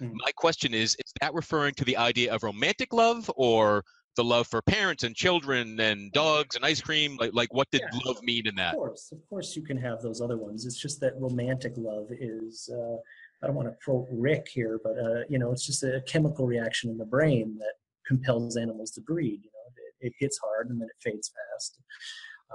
Mhm. 0.00 0.12
My 0.14 0.32
question 0.36 0.74
is: 0.74 0.94
Is 0.94 1.12
that 1.20 1.32
referring 1.34 1.74
to 1.74 1.84
the 1.84 1.96
idea 1.96 2.32
of 2.34 2.42
romantic 2.42 2.92
love 2.92 3.30
or 3.36 3.82
the 4.16 4.24
love 4.24 4.46
for 4.46 4.62
parents 4.62 5.02
and 5.04 5.14
children 5.14 5.78
and 5.80 6.12
dogs 6.12 6.56
and 6.56 6.64
ice 6.64 6.80
cream? 6.80 7.16
Like, 7.18 7.32
like 7.34 7.52
what 7.52 7.70
did 7.70 7.82
Yeah. 7.82 8.00
love 8.04 8.22
mean 8.22 8.46
in 8.46 8.54
that 8.56 8.74
Of 8.74 8.78
course, 8.80 9.12
of 9.12 9.26
course, 9.28 9.56
you 9.56 9.62
can 9.62 9.76
have 9.78 10.02
those 10.02 10.20
other 10.20 10.36
ones. 10.38 10.66
It's 10.66 10.80
just 10.80 11.00
that 11.00 11.18
romantic 11.20 11.74
love 11.76 12.08
is. 12.12 12.68
Uh, 12.72 12.96
I 13.42 13.46
don't 13.46 13.56
want 13.56 13.68
to 13.68 13.76
quote 13.84 14.06
Rick 14.10 14.48
here, 14.48 14.80
but 14.82 14.98
uh, 14.98 15.24
you 15.28 15.38
know, 15.38 15.52
it's 15.52 15.66
just 15.66 15.82
a 15.82 16.02
chemical 16.06 16.46
reaction 16.46 16.90
in 16.90 16.96
the 16.98 17.04
brain 17.04 17.56
that 17.58 17.74
compels 18.06 18.56
animals 18.56 18.90
to 18.92 19.00
breed. 19.02 19.40
You 19.44 19.50
know, 19.52 19.82
it, 20.00 20.08
it 20.08 20.12
hits 20.18 20.38
hard 20.38 20.70
and 20.70 20.80
then 20.80 20.88
it 20.88 20.96
fades 21.02 21.30
fast. 21.30 21.78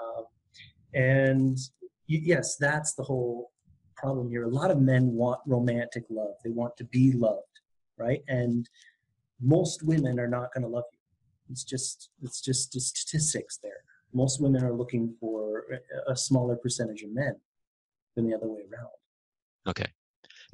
Um, 0.02 0.26
and 0.94 1.58
y- 2.10 2.22
yes, 2.24 2.56
that's 2.58 2.94
the 2.96 3.04
whole 3.04 3.52
problem 4.02 4.30
here. 4.30 4.44
A 4.44 4.50
lot 4.50 4.72
of 4.72 4.80
men 4.80 5.12
want 5.14 5.40
romantic 5.46 6.04
love. 6.10 6.36
They 6.44 6.50
want 6.50 6.76
to 6.78 6.84
be 6.86 7.12
loved, 7.14 7.60
right? 7.98 8.22
And 8.28 8.68
most 9.40 9.84
women 9.84 10.20
are 10.20 10.28
not 10.28 10.54
going 10.54 10.64
to 10.64 10.68
love 10.68 10.84
you. 10.92 11.00
It's 11.50 11.64
just 11.64 12.10
it's 12.22 12.42
just 12.42 12.72
the 12.74 12.80
statistics 12.80 13.58
there. 13.62 13.84
Most 14.14 14.42
women 14.42 14.64
are 14.64 14.74
looking 14.74 15.16
for 15.20 15.66
a- 16.08 16.12
a 16.12 16.16
smaller 16.18 16.56
percentage 16.56 17.02
of 17.04 17.12
men 17.12 17.40
than 18.16 18.28
the 18.28 18.36
other 18.36 18.48
way 18.48 18.62
around. 18.62 18.90
Okay. 19.68 19.92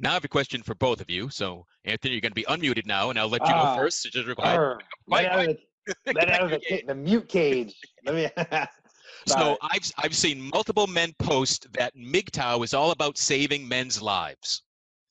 Now 0.00 0.10
I 0.10 0.14
have 0.14 0.24
a 0.24 0.28
question 0.28 0.62
for 0.62 0.74
both 0.74 1.00
of 1.00 1.08
you. 1.10 1.28
So 1.30 1.66
Anthony, 1.84 2.14
you're 2.14 2.20
going 2.20 2.32
to 2.32 2.34
be 2.34 2.44
unmuted 2.44 2.86
now, 2.86 3.10
and 3.10 3.18
I'll 3.18 3.28
let 3.28 3.42
you 3.48 3.54
Ah, 3.54 3.74
go 3.76 3.82
first. 3.82 4.02
So 4.02 4.10
just 4.10 4.26
required. 4.28 4.58
Arr, 4.60 4.78
let 5.06 5.24
out 5.26 5.48
of 5.48 5.56
the, 5.96 6.12
let 6.14 6.28
out 6.30 6.42
of 6.44 6.50
the, 6.50 6.60
ca- 6.68 6.84
the 6.86 6.94
mute 6.94 7.28
cage. 7.28 7.74
Let 8.04 8.14
me. 8.14 8.28
So. 9.26 9.58
I've 9.62 9.90
I've 9.98 10.14
seen 10.14 10.40
multiple 10.40 10.86
men 10.86 11.14
post 11.18 11.72
that 11.72 11.94
MGTOW 11.96 12.64
is 12.64 12.74
all 12.74 12.90
about 12.90 13.18
saving 13.18 13.66
men's 13.66 14.00
lives. 14.00 14.62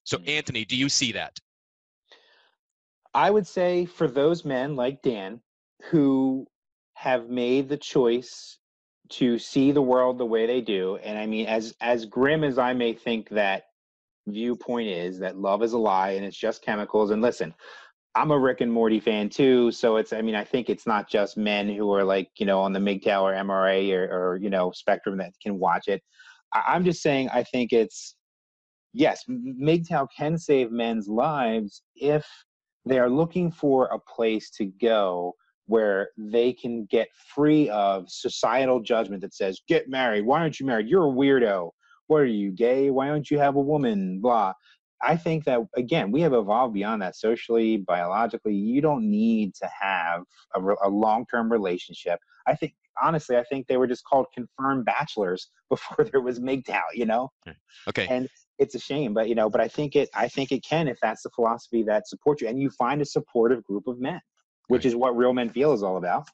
So 0.04 0.18
Mhm. 0.18 0.30
Anthony, 0.30 0.66
do 0.66 0.76
you 0.76 0.90
see 0.90 1.12
that? 1.12 1.40
I 3.14 3.30
would 3.30 3.48
say 3.48 3.86
for 3.86 4.08
those 4.08 4.46
men 4.46 4.76
like 4.76 5.02
Dan 5.02 5.42
who 5.90 6.48
have 6.94 7.30
made 7.30 7.70
the 7.70 7.78
choice 7.78 8.60
to 9.10 9.40
see 9.40 9.72
the 9.72 9.82
world 9.82 10.18
the 10.18 10.26
way 10.26 10.46
they 10.46 10.62
do, 10.62 10.98
and 10.98 11.18
I 11.18 11.26
mean, 11.26 11.48
as 11.48 11.76
as 11.82 12.06
grim 12.06 12.44
as 12.44 12.58
I 12.58 12.74
may 12.74 12.94
think 12.94 13.30
that 13.30 13.64
viewpoint 14.28 14.90
is, 14.90 15.20
that 15.20 15.38
love 15.38 15.64
is 15.64 15.74
a 15.74 15.78
lie 15.78 16.12
and 16.12 16.26
it's 16.26 16.38
just 16.38 16.62
chemicals. 16.62 17.12
And 17.12 17.22
listen, 17.22 17.54
I'm 18.18 18.32
a 18.32 18.40
Rick 18.40 18.62
and 18.62 18.74
Morty 18.74 19.00
fan 19.00 19.30
too, 19.30 19.72
so 19.72 19.98
it's 19.98 20.12
I 20.12 20.24
mean, 20.24 20.34
I 20.34 20.44
think 20.44 20.72
it's 20.72 20.88
not 20.88 21.08
just 21.08 21.38
men 21.38 21.70
who 21.70 21.94
are 21.94 22.04
like 22.04 22.32
you 22.38 22.48
know 22.48 22.60
on 22.60 22.74
the 22.74 22.80
MGTOW 22.80 23.22
or 23.22 23.34
MRA 23.34 23.94
or, 23.94 24.06
or 24.06 24.38
you 24.38 24.50
know 24.50 24.72
spectrum 24.72 25.18
that 25.18 25.34
can 25.42 25.60
watch 25.60 25.88
it. 25.88 26.02
I, 26.52 26.64
I'm 26.70 26.84
just 26.84 27.04
saying, 27.04 27.30
I 27.30 27.44
think 27.44 27.74
it's 27.74 28.16
yes, 28.92 29.24
MGTOW 29.30 30.08
can 30.18 30.36
save 30.40 30.72
men's 30.72 31.08
lives 31.08 31.84
if 31.96 32.26
they 32.86 32.98
are 32.98 33.10
looking 33.10 33.52
for 33.52 33.86
a 33.86 34.00
place 34.00 34.50
to 34.52 34.66
go 34.82 35.36
where 35.68 36.10
they 36.18 36.54
can 36.54 36.86
get 36.86 37.10
free 37.36 37.70
of 37.70 38.10
societal 38.10 38.80
judgment 38.80 39.22
that 39.22 39.36
says, 39.36 39.62
get 39.68 39.90
married. 39.90 40.26
Why 40.26 40.40
aren't 40.40 40.60
you 40.60 40.66
married? 40.66 40.88
You're 40.88 41.08
a 41.08 41.14
weirdo. 41.14 41.70
What 42.08 42.22
are 42.22 42.26
you, 42.26 42.52
gay? 42.52 42.90
Why 42.90 43.08
don't 43.10 43.30
you 43.30 43.38
have 43.38 43.58
a 43.58 43.62
woman? 43.62 44.22
Blah. 44.22 44.54
I 45.02 45.16
think 45.16 45.44
that, 45.46 45.60
again, 45.76 46.12
we 46.12 46.22
have 46.22 46.34
evolved 46.34 46.74
beyond 46.74 47.02
that 47.02 47.16
socially, 47.16 47.78
biologically. 47.78 48.56
You 48.56 48.82
don't 48.82 49.10
need 49.10 49.54
to 49.56 49.70
have 49.80 50.24
a, 50.56 50.62
re- 50.62 50.78
a 50.84 50.90
long 50.90 51.26
term 51.30 51.52
relationship. 51.52 52.20
I 52.48 52.56
think, 52.56 52.74
honestly, 53.02 53.38
I 53.38 53.44
think 53.44 53.68
they 53.68 53.78
were 53.78 53.88
just 53.88 54.04
called 54.06 54.28
confirmed 54.34 54.86
bachelors 54.86 55.50
before 55.70 56.06
there 56.06 56.22
was 56.22 56.40
MGTOW, 56.40 56.82
you 56.94 57.06
know? 57.06 57.30
Hmm. 57.46 57.52
Okay. 57.90 58.08
And 58.10 58.28
it's 58.58 58.74
a 58.74 58.80
shame, 58.80 59.14
but 59.14 59.30
you 59.30 59.36
know, 59.36 59.50
but 59.50 59.62
I 59.62 59.68
think 59.68 59.96
it 59.96 60.10
I 60.16 60.28
think 60.28 60.52
it 60.52 60.64
can 60.64 60.88
if 60.88 60.98
that's 61.00 61.22
the 61.22 61.30
philosophy 61.30 61.84
that 61.84 62.08
supports 62.08 62.42
you 62.42 62.48
and 62.48 62.60
you 62.60 62.72
find 62.72 63.04
a 63.04 63.06
supportive 63.06 63.64
group 63.64 63.86
of 63.86 64.00
men, 64.00 64.20
which 64.68 64.80
Right. 64.80 64.86
is 64.88 64.96
what 64.96 65.16
real 65.16 65.32
men 65.32 65.50
feel 65.50 65.74
is 65.74 65.84
all 65.84 65.98
about. 65.98 66.28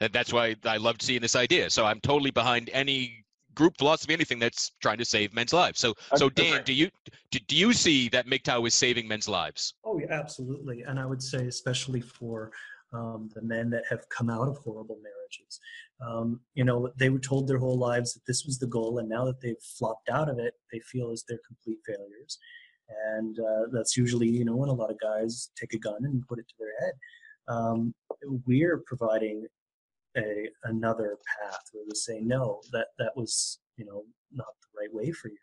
And 0.00 0.12
that's 0.12 0.32
why 0.32 0.56
I 0.64 0.78
loved 0.78 1.02
seeing 1.02 1.20
this 1.20 1.36
idea. 1.36 1.68
So 1.68 1.84
I'm 1.84 2.00
totally 2.00 2.30
behind 2.30 2.70
any 2.72 3.24
group 3.54 3.76
philosophy, 3.78 4.12
anything 4.12 4.38
that's 4.38 4.72
trying 4.80 4.98
to 4.98 5.04
save 5.04 5.34
men's 5.34 5.52
lives. 5.52 5.78
So 5.78 5.94
so 6.16 6.28
Dan, 6.30 6.62
do 6.64 6.72
you 6.72 6.90
do, 7.30 7.38
do 7.46 7.56
you 7.56 7.72
see 7.72 8.08
that 8.10 8.26
MGTOW 8.26 8.66
is 8.66 8.74
saving 8.74 9.08
men's 9.08 9.28
lives? 9.28 9.74
Oh, 9.84 9.98
yeah, 9.98 10.12
absolutely. 10.12 10.82
And 10.82 10.98
I 10.98 11.06
would 11.06 11.22
say, 11.22 11.46
especially 11.46 12.00
for 12.00 12.52
um, 12.92 13.30
the 13.34 13.42
men 13.42 13.70
that 13.70 13.84
have 13.88 14.08
come 14.08 14.30
out 14.30 14.48
of 14.48 14.58
horrible 14.58 14.98
marriages, 15.02 15.60
um, 16.06 16.40
you 16.54 16.64
know, 16.64 16.90
they 16.98 17.10
were 17.10 17.18
told 17.18 17.46
their 17.46 17.58
whole 17.58 17.78
lives 17.78 18.14
that 18.14 18.26
this 18.26 18.44
was 18.44 18.58
the 18.58 18.66
goal, 18.66 18.98
and 18.98 19.08
now 19.08 19.24
that 19.24 19.40
they've 19.40 19.62
flopped 19.78 20.08
out 20.08 20.28
of 20.28 20.38
it, 20.38 20.54
they 20.72 20.80
feel 20.80 21.10
as 21.10 21.24
they're 21.28 21.38
complete 21.46 21.78
failures. 21.86 22.38
And 23.14 23.38
uh, 23.38 23.66
that's 23.72 23.96
usually, 23.96 24.28
you 24.28 24.44
know, 24.44 24.56
when 24.56 24.68
a 24.68 24.74
lot 24.74 24.90
of 24.90 24.98
guys 24.98 25.50
take 25.56 25.74
a 25.74 25.78
gun 25.78 25.98
and 26.02 26.26
put 26.26 26.40
it 26.40 26.48
to 26.48 26.54
their 26.58 26.80
head. 26.80 26.94
Um, 27.48 27.94
we're 28.46 28.82
providing 28.86 29.46
a 30.16 30.48
another 30.64 31.18
path 31.40 31.62
where 31.72 31.84
we 31.86 31.94
say, 31.94 32.20
no, 32.20 32.60
that 32.72 32.88
that 32.98 33.12
was, 33.16 33.60
you 33.76 33.84
know, 33.84 34.04
not 34.32 34.54
the 34.62 34.80
right 34.80 34.94
way 34.94 35.12
for 35.12 35.28
you 35.28 35.36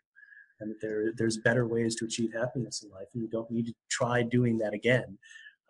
and 0.60 0.74
there 0.80 1.12
there's 1.16 1.38
better 1.38 1.66
ways 1.66 1.94
to 1.96 2.04
achieve 2.04 2.32
happiness 2.32 2.82
in 2.82 2.90
life, 2.90 3.06
and 3.14 3.22
you 3.22 3.28
don't 3.28 3.50
need 3.50 3.66
to 3.66 3.74
try 3.90 4.22
doing 4.22 4.58
that 4.58 4.74
again. 4.74 5.18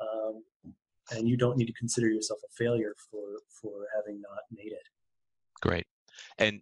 Um, 0.01 0.43
and 1.11 1.29
you 1.29 1.37
don't 1.37 1.57
need 1.57 1.67
to 1.67 1.73
consider 1.73 2.09
yourself 2.09 2.41
a 2.45 2.53
failure 2.57 2.95
for 3.11 3.25
for 3.61 3.87
having 3.95 4.21
not 4.21 4.41
made 4.51 4.73
it. 4.73 4.89
Great. 5.61 5.87
And 6.39 6.61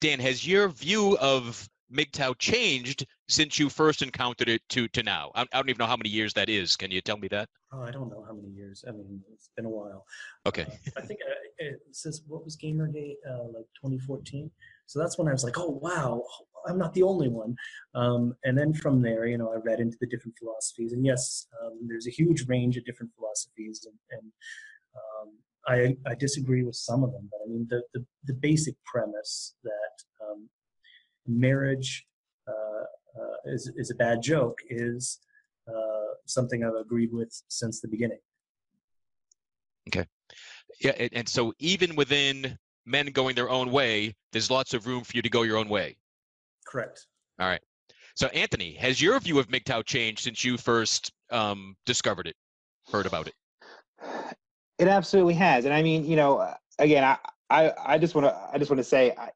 Dan, 0.00 0.20
has 0.20 0.46
your 0.46 0.68
view 0.68 1.16
of 1.18 1.68
MGTOW 1.92 2.38
changed 2.38 3.06
since 3.28 3.58
you 3.58 3.68
first 3.68 4.02
encountered 4.02 4.48
it 4.48 4.62
to 4.70 4.88
to 4.88 5.02
now? 5.02 5.30
I, 5.34 5.42
I 5.42 5.46
don't 5.52 5.68
even 5.68 5.78
know 5.78 5.86
how 5.86 5.96
many 5.96 6.10
years 6.10 6.32
that 6.34 6.48
is. 6.48 6.76
Can 6.76 6.90
you 6.90 7.00
tell 7.00 7.16
me 7.16 7.28
that? 7.28 7.48
Oh, 7.72 7.82
I 7.82 7.90
don't 7.90 8.10
know 8.10 8.24
how 8.26 8.34
many 8.34 8.48
years. 8.48 8.84
I 8.86 8.92
mean, 8.92 9.20
it's 9.32 9.50
been 9.56 9.66
a 9.66 9.70
while. 9.70 10.04
Okay. 10.46 10.62
Uh, 10.62 10.90
I 10.98 11.00
think 11.02 11.20
uh, 11.28 11.34
it 11.58 11.80
says 11.92 12.22
what 12.26 12.44
was 12.44 12.56
Gamergate 12.56 13.16
uh, 13.28 13.44
like 13.54 13.66
2014. 13.82 14.50
So 14.86 14.98
that's 14.98 15.18
when 15.18 15.28
I 15.28 15.32
was 15.32 15.44
like, 15.44 15.58
oh 15.58 15.78
wow, 15.82 16.22
I'm 16.66 16.78
not 16.78 16.94
the 16.94 17.02
only 17.02 17.28
one. 17.28 17.56
Um, 17.94 18.34
and 18.44 18.56
then 18.56 18.72
from 18.72 19.02
there, 19.02 19.26
you 19.26 19.38
know, 19.38 19.52
I 19.52 19.56
read 19.56 19.80
into 19.80 19.96
the 20.00 20.06
different 20.06 20.36
philosophies, 20.38 20.92
and 20.92 21.04
yes, 21.04 21.46
um, 21.62 21.78
there's 21.86 22.06
a 22.06 22.10
huge 22.10 22.46
range 22.48 22.76
of 22.76 22.84
different 22.84 23.12
philosophies, 23.16 23.86
and, 23.86 23.98
and 24.18 24.32
um, 24.96 25.96
I 26.06 26.10
I 26.10 26.14
disagree 26.14 26.62
with 26.62 26.76
some 26.76 27.02
of 27.02 27.12
them, 27.12 27.28
but 27.30 27.40
I 27.44 27.48
mean 27.48 27.66
the 27.68 27.82
the, 27.94 28.04
the 28.24 28.34
basic 28.34 28.74
premise 28.84 29.54
that 29.64 30.26
um, 30.26 30.48
marriage 31.28 32.06
uh, 32.48 33.20
uh, 33.20 33.36
is 33.46 33.70
is 33.76 33.90
a 33.90 33.94
bad 33.94 34.22
joke 34.22 34.58
is 34.68 35.20
uh, 35.68 36.14
something 36.26 36.64
I've 36.64 36.74
agreed 36.74 37.12
with 37.12 37.42
since 37.48 37.80
the 37.80 37.88
beginning. 37.88 38.18
Okay. 39.88 40.06
Yeah. 40.80 40.92
And, 40.98 41.10
and 41.12 41.28
so 41.28 41.52
even 41.58 41.96
within 41.96 42.58
men 42.84 43.06
going 43.06 43.34
their 43.34 43.50
own 43.50 43.70
way, 43.70 44.14
there's 44.32 44.50
lots 44.50 44.74
of 44.74 44.86
room 44.86 45.04
for 45.04 45.16
you 45.16 45.22
to 45.22 45.30
go 45.30 45.42
your 45.42 45.56
own 45.56 45.68
way. 45.68 45.96
Correct. 46.66 47.06
All 47.38 47.46
right. 47.46 47.60
So, 48.14 48.28
Anthony, 48.28 48.74
has 48.74 49.00
your 49.00 49.20
view 49.20 49.38
of 49.38 49.48
MGTOW 49.48 49.84
changed 49.84 50.20
since 50.20 50.42
you 50.42 50.56
first 50.56 51.12
um, 51.30 51.76
discovered 51.84 52.26
it, 52.26 52.34
heard 52.90 53.04
about 53.04 53.28
it? 53.28 53.34
It 54.78 54.88
absolutely 54.88 55.34
has, 55.34 55.64
and 55.64 55.74
I 55.74 55.82
mean, 55.82 56.04
you 56.04 56.16
know, 56.16 56.52
again, 56.78 57.04
I 57.04 57.18
I, 57.48 57.72
I 57.94 57.98
just 57.98 58.14
want 58.14 58.26
to 58.26 58.36
I 58.52 58.58
just 58.58 58.70
want 58.70 58.78
to 58.78 58.84
say, 58.84 59.12
I, 59.16 59.30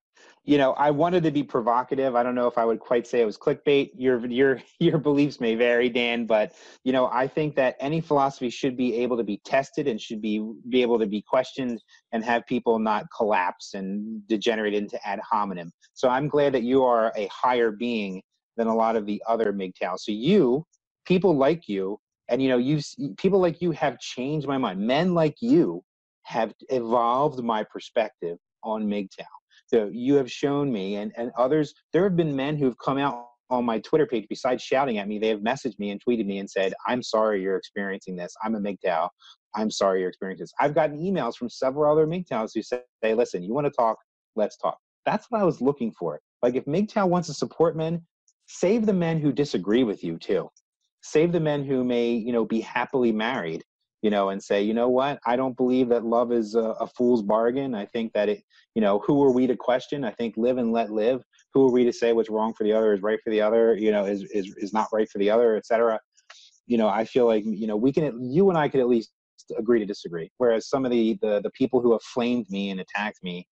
you 0.51 0.59
know, 0.59 0.73
I 0.73 0.91
wanted 0.91 1.23
to 1.23 1.31
be 1.31 1.45
provocative. 1.45 2.17
I 2.17 2.25
don't 2.25 2.35
know 2.35 2.49
if 2.49 2.59
I 2.59 2.65
would 2.65 2.81
quite 2.81 3.07
say 3.07 3.21
it 3.21 3.25
was 3.25 3.39
clickbait. 3.39 3.93
Your 3.95 4.27
your 4.27 4.61
your 4.81 4.99
beliefs 4.99 5.39
may 5.39 5.55
vary, 5.55 5.89
Dan, 5.89 6.27
but 6.27 6.55
you 6.83 6.93
know, 6.93 7.07
I 7.07 7.29
think 7.29 7.55
that 7.55 7.77
any 7.79 8.01
philosophy 8.01 8.51
should 8.51 8.77
be 8.77 8.97
able 8.97 9.17
to 9.17 9.23
be 9.23 9.41
tested 9.45 9.87
and 9.87 10.01
should 10.01 10.21
be 10.21 10.45
be 10.69 10.83
able 10.83 10.99
to 10.99 11.07
be 11.07 11.23
questioned 11.23 11.81
and 12.11 12.25
have 12.25 12.45
people 12.47 12.81
not 12.81 13.05
collapse 13.17 13.75
and 13.75 14.27
degenerate 14.27 14.75
into 14.75 14.99
ad 15.07 15.21
hominem. 15.21 15.71
So 15.95 16.09
I'm 16.09 16.27
glad 16.27 16.53
that 16.55 16.65
you 16.65 16.83
are 16.83 17.13
a 17.17 17.29
higher 17.29 17.71
being 17.71 18.21
than 18.57 18.67
a 18.67 18.75
lot 18.75 18.97
of 18.97 19.07
the 19.07 19.23
other 19.29 19.53
MGTOWs. 19.53 20.01
So 20.01 20.11
you, 20.11 20.67
people 21.07 21.37
like 21.37 21.69
you, 21.69 21.97
and 22.29 22.43
you 22.43 22.49
know, 22.49 22.59
you 22.59 22.81
people 23.19 23.39
like 23.39 23.63
you 23.63 23.71
have 23.71 24.01
changed 24.01 24.49
my 24.49 24.59
mind. 24.59 24.81
Men 24.81 25.15
like 25.15 25.37
you 25.41 25.85
have 26.25 26.53
evolved 26.71 27.41
my 27.41 27.63
perspective 27.63 28.37
on 28.65 28.89
MGTOW. 28.89 29.40
So 29.73 29.89
you 29.93 30.15
have 30.17 30.29
shown 30.29 30.73
me, 30.73 30.97
and, 30.97 31.13
and 31.17 31.31
others, 31.39 31.75
there 31.93 32.03
have 32.03 32.17
been 32.17 32.35
men 32.35 32.57
who've 32.57 32.77
come 32.79 32.99
out 32.99 33.27
on 33.51 33.65
my 33.65 33.79
Twitter 33.79 34.05
page, 34.05 34.27
besides 34.29 34.65
shouting 34.65 34.99
at 34.99 35.07
me, 35.07 35.21
they 35.21 35.29
have 35.29 35.41
messaged 35.41 35.79
me 35.79 35.91
and 35.91 36.03
tweeted 36.05 36.27
me 36.27 36.39
and 36.39 36.51
said, 36.51 36.75
I'm 36.89 37.05
sorry 37.05 37.41
you're 37.41 37.57
experiencing 37.57 38.17
this. 38.17 38.35
I'm 38.43 38.57
a 38.57 38.61
MGTOW. 38.61 39.09
I'm 39.55 39.71
sorry 39.71 40.01
you're 40.01 40.09
experiencing 40.09 40.43
this. 40.43 40.53
I've 40.59 40.75
gotten 40.75 40.99
emails 40.99 41.37
from 41.37 41.49
several 41.49 41.93
other 41.93 42.05
MGTOWs 42.05 42.51
who 42.53 42.63
say, 42.63 42.81
hey, 43.01 43.15
listen, 43.15 43.45
you 43.45 43.55
want 43.55 43.69
to 43.69 43.73
talk? 43.73 43.97
Let's 44.35 44.57
talk. 44.57 44.77
That's 45.07 45.27
what 45.31 45.41
I 45.41 45.45
was 45.45 45.61
looking 45.61 45.93
for. 45.93 46.21
Like 46.43 46.57
if 46.57 46.65
MGTOW 46.65 47.09
wants 47.09 47.29
to 47.29 47.35
support 47.35 47.77
men, 47.77 48.03
save 48.49 48.87
the 48.87 48.93
men 48.93 49.21
who 49.21 49.31
disagree 49.31 49.85
with 49.85 50.03
you 50.03 50.19
too. 50.19 50.49
Save 51.03 51.31
the 51.31 51.39
men 51.39 51.65
who 51.65 51.85
may, 51.85 52.11
you 52.11 52.33
know, 52.33 52.45
be 52.45 52.61
happily 52.61 53.13
married 53.13 53.63
you 54.03 54.11
know, 54.11 54.31
and 54.31 54.43
say, 54.43 54.63
you 54.63 54.73
know 54.73 54.89
what, 54.89 55.21
I 55.27 55.37
don't 55.37 55.57
believe 55.57 55.89
that 55.91 56.05
love 56.05 56.33
is 56.33 56.55
a, 56.55 56.71
a, 56.81 56.87
fool's 56.87 57.23
bargain. 57.23 57.75
I 57.75 57.85
think 57.85 58.13
that 58.15 58.29
it, 58.29 58.43
you 58.75 58.81
know, 58.81 58.99
who 59.01 59.23
are 59.23 59.31
we 59.31 59.47
to 59.47 59.57
question? 59.57 60.05
I 60.05 60.13
think 60.13 60.37
live 60.37 60.59
and 60.59 60.73
let 60.73 60.91
live. 60.91 61.23
Who 61.53 61.67
are 61.67 61.71
we 61.71 61.85
to 61.85 61.93
say 61.93 62.13
what's 62.13 62.31
wrong 62.31 62.55
for 62.55 62.65
the 62.65 62.73
other 62.73 62.95
is 62.95 63.03
right 63.03 63.19
for 63.23 63.31
the 63.31 63.41
other, 63.41 63.77
you 63.77 63.91
know, 63.91 64.07
is 64.07 64.23
is 64.33 64.55
is 64.57 64.73
not 64.73 64.89
right 64.93 65.09
for 65.11 65.19
the 65.19 65.31
other, 65.31 65.57
etc. 65.57 66.01
You 66.67 66.79
know, 66.79 66.89
I 66.89 67.05
feel 67.05 67.27
like 67.27 67.45
you 67.45 67.67
know 67.67 67.77
we 67.77 67.93
can, 67.93 68.33
you 68.33 68.49
and 68.49 68.57
I 68.57 68.69
could 68.69 68.81
at 68.81 68.89
least 68.89 69.11
agree 69.59 69.81
to 69.81 69.87
disagree. 69.87 70.31
Whereas 70.39 70.69
some 70.69 70.85
of 70.85 70.91
the 70.91 71.19
the 71.21 71.41
the 71.43 71.51
people 71.51 71.81
who 71.81 71.93
have 71.93 72.03
flamed 72.03 72.47
me 72.49 72.71
and 72.71 72.81
attacked 72.81 73.23
me, 73.23 73.47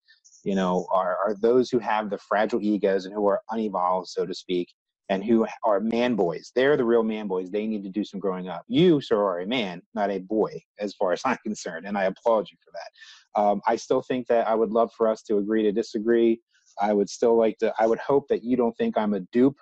you 0.44 0.56
know, 0.56 0.88
are 0.92 1.18
are 1.18 1.36
those 1.42 1.70
who 1.70 1.80
have 1.80 2.10
the 2.10 2.20
fragile 2.20 2.62
egos 2.62 3.06
and 3.06 3.14
who 3.14 3.28
are 3.28 3.42
unevolved, 3.52 4.08
so 4.08 4.26
to 4.26 4.34
speak, 4.34 4.70
and 5.10 5.24
who 5.24 5.48
are 5.64 5.80
man 5.80 6.16
boys. 6.16 6.52
They're 6.56 6.78
the 6.78 6.84
real 6.84 7.04
man 7.04 7.28
boys. 7.28 7.50
They 7.50 7.66
need 7.66 7.84
to 7.84 7.90
do 7.90 8.04
some 8.04 8.20
growing 8.20 8.50
up. 8.50 8.64
You, 8.68 9.00
sir, 9.00 9.18
are 9.18 9.40
a 9.40 9.48
man, 9.48 9.82
not 9.94 10.12
a 10.12 10.20
boy, 10.20 10.62
as 10.80 10.94
far 10.96 11.14
as 11.14 11.22
I'm 11.26 11.38
concerned, 11.44 11.88
and 11.88 11.98
I 11.98 12.06
applaud 12.06 12.48
you 12.52 12.58
for 12.64 12.72
that. 12.74 13.42
Um, 13.42 13.62
I 13.68 13.76
still 13.76 14.02
think 14.02 14.28
that 14.28 14.48
I 14.48 14.56
would 14.56 14.72
love 14.72 14.92
for 14.98 15.08
us 15.08 15.22
to 15.24 15.38
agree 15.38 15.64
to 15.64 15.72
disagree. 15.72 16.42
I 16.80 16.94
would 16.94 17.10
still 17.10 17.38
like 17.38 17.58
to, 17.60 17.74
I 17.80 17.88
would 17.88 18.00
hope 18.00 18.28
that 18.30 18.44
you 18.44 18.58
don't 18.58 18.76
think 18.78 18.98
I'm 18.98 19.14
a 19.14 19.22
dupe 19.32 19.58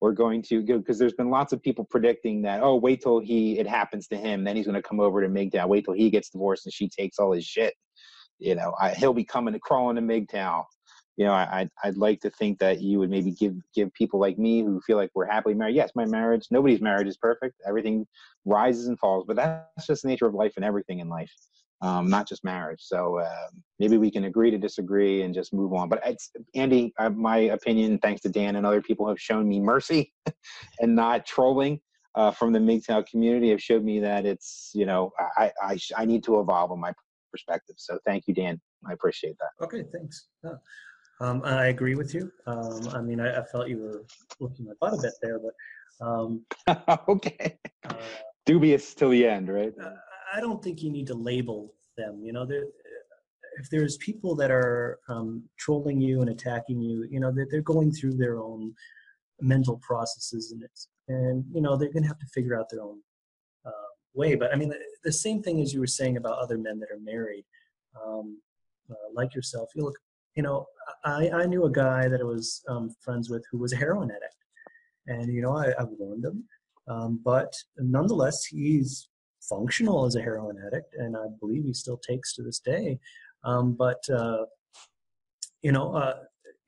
or 0.00 0.12
going 0.12 0.42
to 0.42 0.62
because 0.62 0.98
there's 0.98 1.14
been 1.14 1.30
lots 1.30 1.52
of 1.52 1.62
people 1.62 1.84
predicting 1.84 2.42
that, 2.42 2.62
oh, 2.62 2.76
wait 2.76 3.02
till 3.02 3.18
he, 3.18 3.58
it 3.58 3.66
happens 3.66 4.06
to 4.08 4.16
him, 4.16 4.44
then 4.44 4.56
he's 4.56 4.66
going 4.66 4.80
to 4.80 4.82
come 4.82 5.00
over 5.00 5.20
to 5.20 5.28
MGTOW. 5.28 5.68
Wait 5.68 5.84
till 5.84 5.94
he 5.94 6.10
gets 6.10 6.30
divorced 6.30 6.66
and 6.66 6.72
she 6.72 6.88
takes 6.88 7.18
all 7.18 7.32
his 7.32 7.44
shit. 7.44 7.74
You 8.38 8.54
know, 8.54 8.74
I, 8.80 8.90
he'll 8.94 9.12
be 9.12 9.24
coming 9.24 9.52
to 9.52 9.60
crawling 9.60 9.96
to 9.96 10.02
MGTOW 10.02 10.64
you 11.16 11.26
know, 11.26 11.32
I, 11.32 11.68
I'd 11.84 11.96
like 11.96 12.20
to 12.20 12.30
think 12.30 12.58
that 12.60 12.80
you 12.80 12.98
would 12.98 13.10
maybe 13.10 13.32
give 13.32 13.54
give 13.74 13.92
people 13.94 14.18
like 14.20 14.38
me 14.38 14.62
who 14.62 14.80
feel 14.80 14.96
like 14.96 15.10
we're 15.14 15.26
happily 15.26 15.54
married. 15.54 15.76
Yes, 15.76 15.90
my 15.94 16.06
marriage, 16.06 16.46
nobody's 16.50 16.80
marriage 16.80 17.08
is 17.08 17.16
perfect. 17.16 17.60
Everything 17.66 18.06
rises 18.44 18.86
and 18.88 18.98
falls, 18.98 19.24
but 19.26 19.36
that's 19.36 19.86
just 19.86 20.02
the 20.02 20.08
nature 20.08 20.26
of 20.26 20.34
life 20.34 20.54
and 20.56 20.64
everything 20.64 21.00
in 21.00 21.08
life, 21.08 21.30
um, 21.82 22.08
not 22.08 22.28
just 22.28 22.44
marriage. 22.44 22.80
So 22.80 23.18
uh, 23.18 23.48
maybe 23.78 23.98
we 23.98 24.10
can 24.10 24.24
agree 24.24 24.50
to 24.50 24.58
disagree 24.58 25.22
and 25.22 25.34
just 25.34 25.52
move 25.52 25.74
on. 25.74 25.88
But 25.88 26.00
it's 26.06 26.30
Andy, 26.54 26.92
uh, 26.98 27.10
my 27.10 27.38
opinion, 27.38 27.98
thanks 27.98 28.22
to 28.22 28.28
Dan 28.28 28.56
and 28.56 28.64
other 28.64 28.82
people, 28.82 29.06
have 29.08 29.20
shown 29.20 29.48
me 29.48 29.60
mercy 29.60 30.12
and 30.80 30.94
not 30.94 31.26
trolling. 31.26 31.80
Uh, 32.16 32.32
from 32.32 32.52
the 32.52 32.58
MGTOW 32.58 33.06
community 33.06 33.50
have 33.50 33.62
showed 33.62 33.84
me 33.84 34.00
that 34.00 34.26
it's 34.26 34.72
you 34.74 34.84
know 34.84 35.12
I 35.38 35.52
I, 35.62 35.78
I 35.96 36.04
need 36.04 36.24
to 36.24 36.40
evolve 36.40 36.72
on 36.72 36.80
my 36.80 36.92
perspective. 37.30 37.76
So 37.78 37.98
thank 38.04 38.26
you, 38.26 38.34
Dan. 38.34 38.60
I 38.88 38.92
appreciate 38.92 39.36
that. 39.38 39.64
Okay, 39.64 39.84
thanks. 39.92 40.26
Um, 41.20 41.42
I 41.44 41.66
agree 41.66 41.96
with 41.96 42.14
you. 42.14 42.32
Um, 42.46 42.88
I 42.94 43.00
mean, 43.02 43.20
I, 43.20 43.40
I, 43.40 43.44
felt 43.44 43.68
you 43.68 43.78
were 43.78 44.04
looking 44.40 44.64
my 44.64 44.72
butt 44.80 44.94
a 44.94 45.02
bit 45.02 45.12
there, 45.20 45.38
but 45.38 45.52
um, 46.04 46.46
okay, 47.08 47.58
uh, 47.84 47.94
dubious 48.46 48.94
till 48.94 49.10
the 49.10 49.26
end, 49.26 49.48
right? 49.52 49.72
I 50.34 50.40
don't 50.40 50.62
think 50.62 50.82
you 50.82 50.90
need 50.90 51.06
to 51.08 51.14
label 51.14 51.74
them. 51.98 52.20
You 52.24 52.32
know, 52.32 52.48
if 52.50 53.68
there's 53.70 53.98
people 53.98 54.34
that 54.36 54.50
are 54.50 54.98
um, 55.08 55.42
trolling 55.58 56.00
you 56.00 56.22
and 56.22 56.30
attacking 56.30 56.80
you, 56.80 57.06
you 57.10 57.20
know, 57.20 57.30
they're, 57.30 57.46
they're 57.50 57.60
going 57.60 57.92
through 57.92 58.14
their 58.14 58.38
own 58.38 58.74
mental 59.42 59.78
processes, 59.82 60.52
and 60.52 60.62
it's 60.62 60.88
and 61.08 61.44
you 61.52 61.60
know 61.60 61.76
they're 61.76 61.92
going 61.92 62.04
to 62.04 62.08
have 62.08 62.18
to 62.20 62.26
figure 62.32 62.58
out 62.58 62.70
their 62.70 62.82
own 62.82 62.98
uh, 63.66 63.90
way. 64.14 64.36
But 64.36 64.54
I 64.54 64.56
mean, 64.56 64.70
the, 64.70 64.78
the, 65.04 65.12
same 65.12 65.42
thing 65.42 65.60
as 65.60 65.74
you 65.74 65.80
were 65.80 65.86
saying 65.86 66.16
about 66.16 66.38
other 66.38 66.56
men 66.56 66.78
that 66.80 66.90
are 66.90 67.00
married. 67.00 67.44
Um, 68.02 68.40
uh, 68.90 69.12
like 69.14 69.34
yourself, 69.34 69.68
you 69.76 69.84
look 69.84 69.96
you 70.34 70.42
know, 70.42 70.66
I, 71.04 71.30
I 71.30 71.46
knew 71.46 71.64
a 71.64 71.70
guy 71.70 72.08
that 72.08 72.20
I 72.20 72.24
was 72.24 72.62
um, 72.68 72.94
friends 73.00 73.30
with 73.30 73.44
who 73.50 73.58
was 73.58 73.72
a 73.72 73.76
heroin 73.76 74.10
addict. 74.10 74.36
And, 75.06 75.32
you 75.32 75.42
know, 75.42 75.56
I, 75.56 75.70
I 75.78 75.84
warned 75.98 76.24
him. 76.24 76.44
Um, 76.88 77.20
but 77.24 77.54
nonetheless, 77.78 78.44
he's 78.44 79.08
functional 79.48 80.06
as 80.06 80.16
a 80.16 80.22
heroin 80.22 80.56
addict, 80.66 80.94
and 80.94 81.16
I 81.16 81.26
believe 81.40 81.64
he 81.64 81.72
still 81.72 81.98
takes 81.98 82.34
to 82.34 82.42
this 82.42 82.58
day. 82.58 82.98
Um, 83.44 83.72
but, 83.72 84.02
uh, 84.12 84.44
you 85.62 85.72
know, 85.72 85.94
uh, 85.94 86.16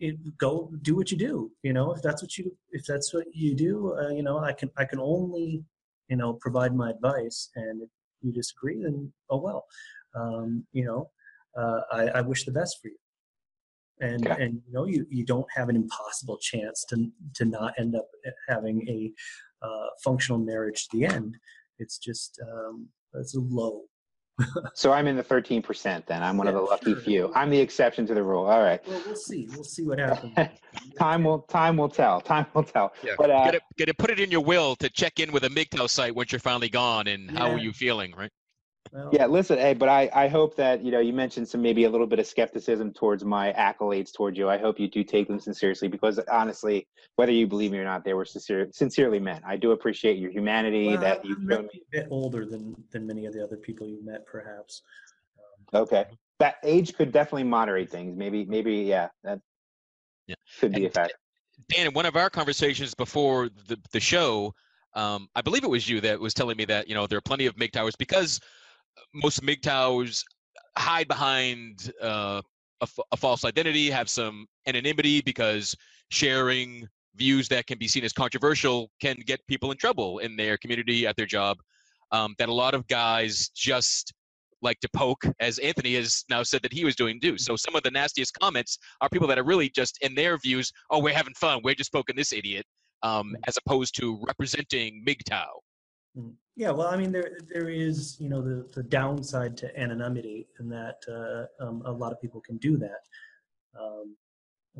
it, 0.00 0.16
go 0.38 0.70
do 0.82 0.96
what 0.96 1.10
you 1.10 1.16
do. 1.16 1.50
You 1.62 1.72
know, 1.72 1.92
if 1.92 2.02
that's 2.02 2.22
what 2.22 2.36
you 2.36 2.56
if 2.72 2.84
that's 2.84 3.14
what 3.14 3.24
you 3.32 3.54
do, 3.54 3.94
uh, 3.98 4.08
you 4.08 4.22
know, 4.22 4.38
I 4.38 4.52
can 4.52 4.68
I 4.76 4.84
can 4.84 4.98
only 4.98 5.64
you 6.08 6.16
know 6.16 6.32
provide 6.34 6.74
my 6.74 6.90
advice, 6.90 7.50
and 7.54 7.82
if 7.82 7.88
you 8.20 8.32
disagree, 8.32 8.82
then 8.82 9.12
oh 9.30 9.38
well. 9.38 9.64
Um, 10.14 10.66
you 10.72 10.84
know, 10.84 11.10
uh, 11.56 11.80
I, 11.92 12.18
I 12.18 12.20
wish 12.20 12.44
the 12.44 12.52
best 12.52 12.80
for 12.82 12.88
you 12.88 12.96
and 14.00 14.26
okay. 14.26 14.44
and 14.44 14.60
you 14.66 14.72
know 14.72 14.86
you, 14.86 15.06
you 15.10 15.24
don't 15.24 15.46
have 15.54 15.68
an 15.68 15.76
impossible 15.76 16.38
chance 16.38 16.84
to 16.88 17.08
to 17.34 17.44
not 17.44 17.74
end 17.78 17.94
up 17.94 18.08
having 18.48 18.86
a 18.88 19.12
uh, 19.64 19.86
functional 20.02 20.38
marriage 20.38 20.88
to 20.88 20.98
the 20.98 21.06
end. 21.06 21.36
It's 21.78 21.98
just 21.98 22.40
um, 22.42 22.88
it's 23.14 23.36
a 23.36 23.40
low 23.40 23.82
so 24.74 24.92
i'm 24.92 25.06
in 25.06 25.16
the 25.16 25.22
13% 25.22 26.06
then. 26.06 26.22
I'm 26.22 26.36
one 26.36 26.46
yeah, 26.46 26.52
of 26.52 26.58
the 26.58 26.62
lucky 26.62 26.92
sure. 26.92 27.00
few. 27.00 27.32
I'm 27.34 27.50
the 27.50 27.58
exception 27.58 28.06
to 28.06 28.14
the 28.14 28.22
rule. 28.22 28.46
All 28.46 28.62
right. 28.62 28.80
Well 28.86 29.02
we'll 29.06 29.16
see. 29.16 29.48
We'll 29.52 29.64
see 29.64 29.84
what 29.84 29.98
happens. 29.98 30.34
Time 30.98 31.24
will 31.24 31.40
time 31.42 31.76
will 31.76 31.88
tell. 31.88 32.20
Time 32.20 32.46
will 32.54 32.64
tell. 32.64 32.92
Yeah. 33.02 33.12
but 33.18 33.30
uh, 33.30 33.44
get, 33.44 33.54
it, 33.56 33.62
get 33.76 33.88
it 33.88 33.98
put 33.98 34.10
it 34.10 34.20
in 34.20 34.30
your 34.30 34.40
will 34.40 34.76
to 34.76 34.88
check 34.90 35.20
in 35.20 35.32
with 35.32 35.44
a 35.44 35.48
MGTOW 35.48 35.88
site 35.88 36.14
once 36.14 36.32
you're 36.32 36.38
finally 36.38 36.68
gone 36.68 37.06
and 37.06 37.30
yeah. 37.30 37.38
how 37.38 37.50
are 37.50 37.58
you 37.58 37.72
feeling 37.72 38.14
right 38.16 38.30
well, 38.90 39.10
yeah, 39.12 39.26
listen, 39.26 39.58
hey, 39.58 39.74
but 39.74 39.88
I, 39.88 40.10
I 40.12 40.28
hope 40.28 40.56
that, 40.56 40.84
you 40.84 40.90
know, 40.90 41.00
you 41.00 41.12
mentioned 41.12 41.48
some 41.48 41.62
maybe 41.62 41.84
a 41.84 41.90
little 41.90 42.06
bit 42.06 42.18
of 42.18 42.26
skepticism 42.26 42.92
towards 42.92 43.24
my 43.24 43.52
accolades 43.52 44.12
towards 44.12 44.36
you. 44.36 44.50
I 44.50 44.58
hope 44.58 44.78
you 44.78 44.88
do 44.88 45.02
take 45.02 45.28
them 45.28 45.40
sincerely 45.40 45.88
because 45.88 46.18
honestly, 46.30 46.86
whether 47.16 47.32
you 47.32 47.46
believe 47.46 47.72
me 47.72 47.78
or 47.78 47.84
not, 47.84 48.04
they 48.04 48.12
were 48.12 48.26
sincere, 48.26 48.68
sincerely 48.72 49.18
meant. 49.18 49.44
I 49.46 49.56
do 49.56 49.70
appreciate 49.70 50.18
your 50.18 50.30
humanity 50.30 50.88
well, 50.88 51.00
that 51.00 51.24
you've 51.24 51.38
shown 51.48 51.68
me. 51.72 51.82
A 51.94 52.00
bit 52.00 52.08
older 52.10 52.44
than, 52.44 52.76
than 52.90 53.06
many 53.06 53.24
of 53.24 53.32
the 53.32 53.42
other 53.42 53.56
people 53.56 53.86
you've 53.86 54.04
met, 54.04 54.26
perhaps. 54.26 54.82
Um, 55.74 55.82
okay. 55.82 56.04
That 56.38 56.56
age 56.62 56.94
could 56.94 57.12
definitely 57.12 57.44
moderate 57.44 57.88
things. 57.88 58.14
Maybe, 58.16 58.44
maybe, 58.44 58.74
yeah, 58.74 59.08
that 59.24 59.40
yeah. 60.26 60.34
could 60.60 60.72
be 60.72 60.84
and, 60.84 60.86
a 60.86 60.90
fact. 60.90 61.14
Dan, 61.68 61.86
in 61.86 61.94
one 61.94 62.04
of 62.04 62.16
our 62.16 62.28
conversations 62.28 62.94
before 62.94 63.48
the, 63.68 63.78
the 63.92 64.00
show, 64.00 64.52
um, 64.94 65.28
I 65.34 65.40
believe 65.40 65.64
it 65.64 65.70
was 65.70 65.88
you 65.88 66.02
that 66.02 66.20
was 66.20 66.34
telling 66.34 66.58
me 66.58 66.66
that, 66.66 66.88
you 66.88 66.94
know, 66.94 67.06
there 67.06 67.16
are 67.16 67.22
plenty 67.22 67.46
of 67.46 67.56
MGTOWers 67.56 67.96
because– 67.96 68.38
most 69.14 69.42
MGTOWs 69.42 70.22
hide 70.76 71.08
behind 71.08 71.92
uh, 72.00 72.40
a, 72.80 72.88
a 73.12 73.16
false 73.16 73.44
identity, 73.44 73.90
have 73.90 74.08
some 74.08 74.46
anonymity 74.66 75.20
because 75.20 75.76
sharing 76.10 76.86
views 77.16 77.48
that 77.48 77.66
can 77.66 77.78
be 77.78 77.88
seen 77.88 78.04
as 78.04 78.12
controversial 78.12 78.90
can 79.00 79.16
get 79.26 79.40
people 79.46 79.70
in 79.70 79.78
trouble 79.78 80.18
in 80.18 80.36
their 80.36 80.56
community, 80.56 81.06
at 81.06 81.16
their 81.16 81.26
job. 81.26 81.58
Um, 82.10 82.34
that 82.38 82.48
a 82.50 82.52
lot 82.52 82.74
of 82.74 82.86
guys 82.88 83.48
just 83.54 84.12
like 84.60 84.78
to 84.80 84.88
poke, 84.94 85.24
as 85.40 85.58
Anthony 85.58 85.94
has 85.94 86.24
now 86.30 86.42
said 86.42 86.62
that 86.62 86.72
he 86.72 86.84
was 86.84 86.94
doing 86.94 87.20
too. 87.20 87.36
So 87.38 87.56
some 87.56 87.74
of 87.74 87.82
the 87.82 87.90
nastiest 87.90 88.38
comments 88.38 88.78
are 89.00 89.08
people 89.08 89.26
that 89.28 89.38
are 89.38 89.44
really 89.44 89.70
just 89.70 89.98
in 90.02 90.14
their 90.14 90.38
views, 90.38 90.72
oh, 90.90 91.00
we're 91.00 91.14
having 91.14 91.34
fun, 91.34 91.60
we're 91.64 91.74
just 91.74 91.92
poking 91.92 92.16
this 92.16 92.32
idiot, 92.32 92.64
um, 93.02 93.30
mm. 93.30 93.40
as 93.48 93.56
opposed 93.56 93.96
to 94.00 94.22
representing 94.26 95.04
MGTOW. 95.06 96.32
Yeah, 96.54 96.70
well, 96.70 96.88
I 96.88 96.96
mean, 96.96 97.12
there 97.12 97.38
there 97.48 97.70
is 97.70 98.16
you 98.20 98.28
know 98.28 98.42
the 98.42 98.68
the 98.74 98.82
downside 98.82 99.56
to 99.58 99.80
anonymity, 99.80 100.48
in 100.60 100.68
that 100.68 100.98
uh, 101.08 101.64
um, 101.64 101.82
a 101.86 101.92
lot 101.92 102.12
of 102.12 102.20
people 102.20 102.40
can 102.40 102.58
do 102.58 102.76
that. 102.76 103.00
Um, 103.80 104.16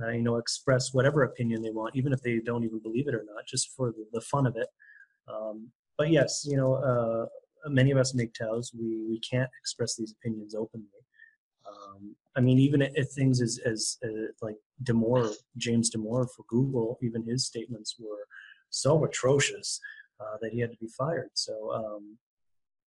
uh, 0.01 0.11
you 0.11 0.23
know, 0.23 0.37
express 0.37 0.95
whatever 0.95 1.23
opinion 1.23 1.63
they 1.63 1.71
want, 1.71 1.97
even 1.97 2.13
if 2.13 2.23
they 2.23 2.39
don't 2.41 2.65
even 2.65 2.79
believe 2.79 3.09
it 3.09 3.15
or 3.15 3.25
not, 3.27 3.47
just 3.47 3.75
for 3.77 3.93
the, 3.93 4.07
the 4.13 4.21
fun 4.21 4.47
of 4.47 4.57
it. 4.57 4.69
Um, 5.29 5.69
but 5.99 6.11
yes, 6.11 6.47
you 6.49 6.57
know, 6.57 6.75
uh, 6.75 7.27
many 7.69 7.91
of 7.91 7.99
us 7.99 8.15
make 8.15 8.33
MGTOWs, 8.33 8.75
we, 8.75 9.05
we 9.09 9.21
can't 9.21 9.51
express 9.61 9.97
these 9.97 10.13
opinions 10.13 10.55
openly. 10.55 10.87
Um, 11.69 12.17
I 12.37 12.41
mean, 12.41 12.59
even 12.59 12.83
if 12.83 13.11
things 13.11 13.41
as, 13.41 13.61
as 13.65 13.99
uh, 14.05 14.33
like 14.41 14.57
Damore, 14.83 15.35
James 15.59 15.91
Damore 15.91 16.27
for 16.35 16.45
Google, 16.49 16.99
even 17.03 17.23
his 17.25 17.47
statements 17.47 17.97
were 17.99 18.27
so 18.71 19.05
atrocious 19.05 19.79
uh, 20.23 20.37
that 20.41 20.53
he 20.53 20.61
had 20.61 20.71
to 20.71 20.79
be 20.79 20.89
fired. 20.97 21.31
So, 21.35 21.73
um, 21.73 22.19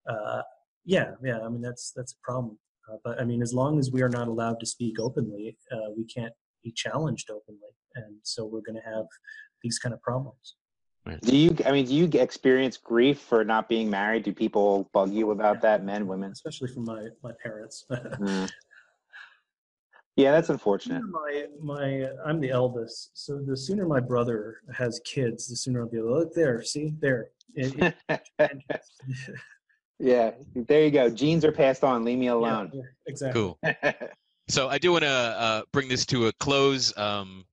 uh, 0.09 0.41
yeah, 0.85 1.11
yeah, 1.23 1.39
I 1.39 1.49
mean, 1.49 1.61
that's, 1.61 1.91
that's 1.95 2.13
a 2.13 2.21
problem. 2.23 2.57
Uh, 2.91 2.97
but 3.03 3.19
I 3.19 3.25
mean, 3.25 3.41
as 3.41 3.53
long 3.53 3.79
as 3.79 3.91
we 3.91 4.01
are 4.01 4.09
not 4.09 4.27
allowed 4.27 4.59
to 4.59 4.65
speak 4.65 4.99
openly, 4.99 5.57
uh, 5.71 5.91
we 5.97 6.05
can't 6.05 6.33
be 6.63 6.71
challenged 6.71 7.29
openly. 7.29 7.73
And 7.95 8.17
so 8.23 8.45
we're 8.45 8.61
going 8.61 8.79
to 8.81 8.89
have 8.89 9.05
these 9.63 9.79
kind 9.79 9.93
of 9.93 10.01
problems. 10.01 10.55
Do 11.21 11.37
you? 11.37 11.55
I 11.65 11.71
mean, 11.71 11.85
do 11.85 11.93
you 11.93 12.09
experience 12.19 12.77
grief 12.77 13.19
for 13.19 13.45
not 13.45 13.69
being 13.69 13.91
married? 13.91 14.23
Do 14.23 14.33
people 14.33 14.89
bug 14.91 15.13
you 15.13 15.29
about 15.29 15.61
that, 15.61 15.83
men, 15.83 16.07
women? 16.07 16.31
Especially 16.31 16.67
from 16.67 16.85
my 16.85 17.09
my 17.21 17.31
parents. 17.43 17.85
mm. 17.91 18.51
Yeah, 20.15 20.31
that's 20.31 20.49
unfortunate. 20.49 21.01
My 21.09 21.45
my, 21.61 22.07
I'm 22.25 22.39
the 22.39 22.49
eldest, 22.49 23.11
so 23.13 23.41
the 23.45 23.57
sooner 23.57 23.85
my 23.85 23.99
brother 23.99 24.61
has 24.73 25.01
kids, 25.03 25.47
the 25.47 25.57
sooner 25.57 25.81
I'll 25.81 25.89
be 25.89 25.97
able 25.97 26.09
to 26.09 26.15
look 26.19 26.33
there. 26.33 26.63
See 26.63 26.93
there. 26.99 27.31
It, 27.53 27.95
it, 28.09 28.23
yeah, 29.99 30.31
there 30.55 30.83
you 30.85 30.91
go. 30.91 31.09
Genes 31.09 31.43
are 31.43 31.51
passed 31.51 31.83
on. 31.83 32.05
Leave 32.05 32.17
me 32.17 32.27
alone. 32.27 32.71
Yeah, 32.73 32.81
exactly. 33.07 33.41
Cool. 33.41 33.59
so 34.47 34.69
I 34.69 34.77
do 34.77 34.93
want 34.93 35.03
to 35.03 35.09
uh, 35.09 35.61
bring 35.73 35.89
this 35.89 36.05
to 36.07 36.27
a 36.27 36.33
close. 36.33 36.97
Um, 36.97 37.45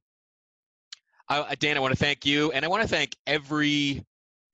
I, 1.28 1.54
Dan, 1.56 1.76
I 1.76 1.80
want 1.80 1.92
to 1.92 1.98
thank 1.98 2.24
you, 2.24 2.52
and 2.52 2.64
I 2.64 2.68
want 2.68 2.82
to 2.82 2.88
thank 2.88 3.16
every 3.26 4.04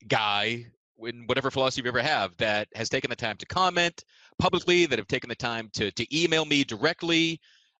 guy 0.07 0.65
in 1.01 1.25
whatever 1.27 1.51
philosophy 1.51 1.83
you 1.83 1.89
ever 1.89 2.03
have 2.03 2.37
that 2.39 2.69
has 2.75 2.89
taken 2.89 3.11
the 3.11 3.17
time 3.17 3.37
to 3.37 3.47
comment 3.47 4.05
publicly, 4.39 4.87
that 4.87 4.99
have 4.99 5.09
taken 5.09 5.29
the 5.29 5.37
time 5.37 5.69
to 5.75 5.91
to 5.91 6.07
email 6.17 6.47
me 6.47 6.65
directly. 6.65 7.39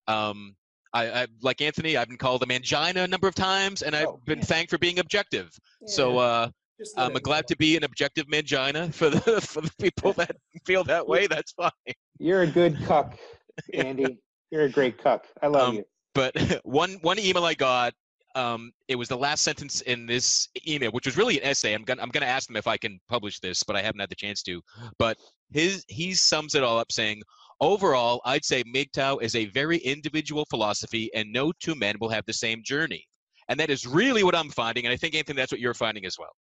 Um, 0.09 0.57
I, 0.93 1.23
I 1.23 1.27
like 1.43 1.61
Anthony. 1.61 1.97
I've 1.97 2.09
been 2.09 2.17
called 2.17 2.43
a 2.43 2.47
mangina 2.47 3.05
a 3.05 3.09
number 3.09 3.29
of 3.29 3.35
times, 3.35 3.83
and 3.83 3.95
I've 3.95 4.09
oh, 4.09 4.21
been 4.25 4.41
thanked 4.41 4.71
for 4.71 4.79
being 4.79 4.99
objective. 4.99 5.51
Yeah. 5.83 5.87
So 5.89 6.19
uh, 6.19 6.49
I'm 6.97 7.13
glad 7.15 7.47
to 7.49 7.57
be 7.57 7.77
an 7.77 7.85
objective 7.85 8.27
mangina 8.27 8.93
for 8.93 9.11
the 9.11 9.41
for 9.41 9.61
the 9.61 9.73
people 9.79 10.13
that 10.15 10.37
feel 10.65 10.85
that 10.85 11.07
way. 11.07 11.27
That's 11.27 11.53
fine. 11.53 11.71
You're 12.19 12.43
a 12.43 12.47
good 12.47 12.79
cuck, 12.85 13.17
Andy. 13.75 14.19
You're 14.51 14.65
a 14.65 14.71
great 14.71 14.99
cuck. 14.99 15.27
I 15.43 15.49
love 15.49 15.69
um, 15.69 15.75
you. 15.77 15.85
But 16.15 16.61
one 16.65 16.95
one 17.03 17.19
email 17.19 17.45
I 17.45 17.55
got 17.55 17.93
um, 18.35 18.73
it 18.87 18.97
was 18.97 19.09
the 19.09 19.17
last 19.17 19.43
sentence 19.43 19.81
in 19.83 20.07
this 20.07 20.49
email, 20.67 20.91
which 20.93 21.07
was 21.07 21.17
really 21.17 21.39
an 21.41 21.45
essay. 21.45 21.75
I'm 21.75 21.83
gonna 21.83 22.03
I'm 22.03 22.11
gonna 22.11 22.27
ask 22.27 22.49
him 22.49 22.57
if 22.57 22.67
I 22.67 22.77
can 22.77 23.01
publish 23.09 23.41
this, 23.41 23.63
but 23.63 23.77
I 23.77 23.83
haven't 23.83 24.01
had 24.01 24.11
the 24.11 24.17
chance 24.17 24.43
to. 24.45 24.63
But 24.99 25.19
his 25.51 25.85
he 25.89 26.15
sums 26.15 26.55
it 26.55 26.63
all 26.63 26.79
up 26.79 26.93
saying, 26.93 27.23
overall, 27.61 28.21
I'd 28.25 28.45
say 28.45 28.63
MGTOW 28.65 29.23
is 29.23 29.35
a 29.35 29.47
very 29.47 29.79
individual 29.79 30.45
philosophy, 30.51 31.11
and 31.15 31.33
no 31.33 31.53
two 31.61 31.75
men 31.75 31.97
will 32.01 32.11
have 32.11 32.25
the 32.27 32.33
same 32.33 32.63
journey. 32.65 33.05
And 33.49 33.59
that 33.61 33.71
is 33.71 33.87
really 33.87 34.25
what 34.25 34.35
I'm 34.35 34.51
finding, 34.51 34.85
and 34.85 34.93
I 34.93 34.97
think 34.97 35.15
Anthony, 35.15 35.37
that's 35.37 35.53
what 35.53 35.61
you're 35.61 35.75
finding 35.75 36.05
as 36.05 36.17
well. 36.19 36.33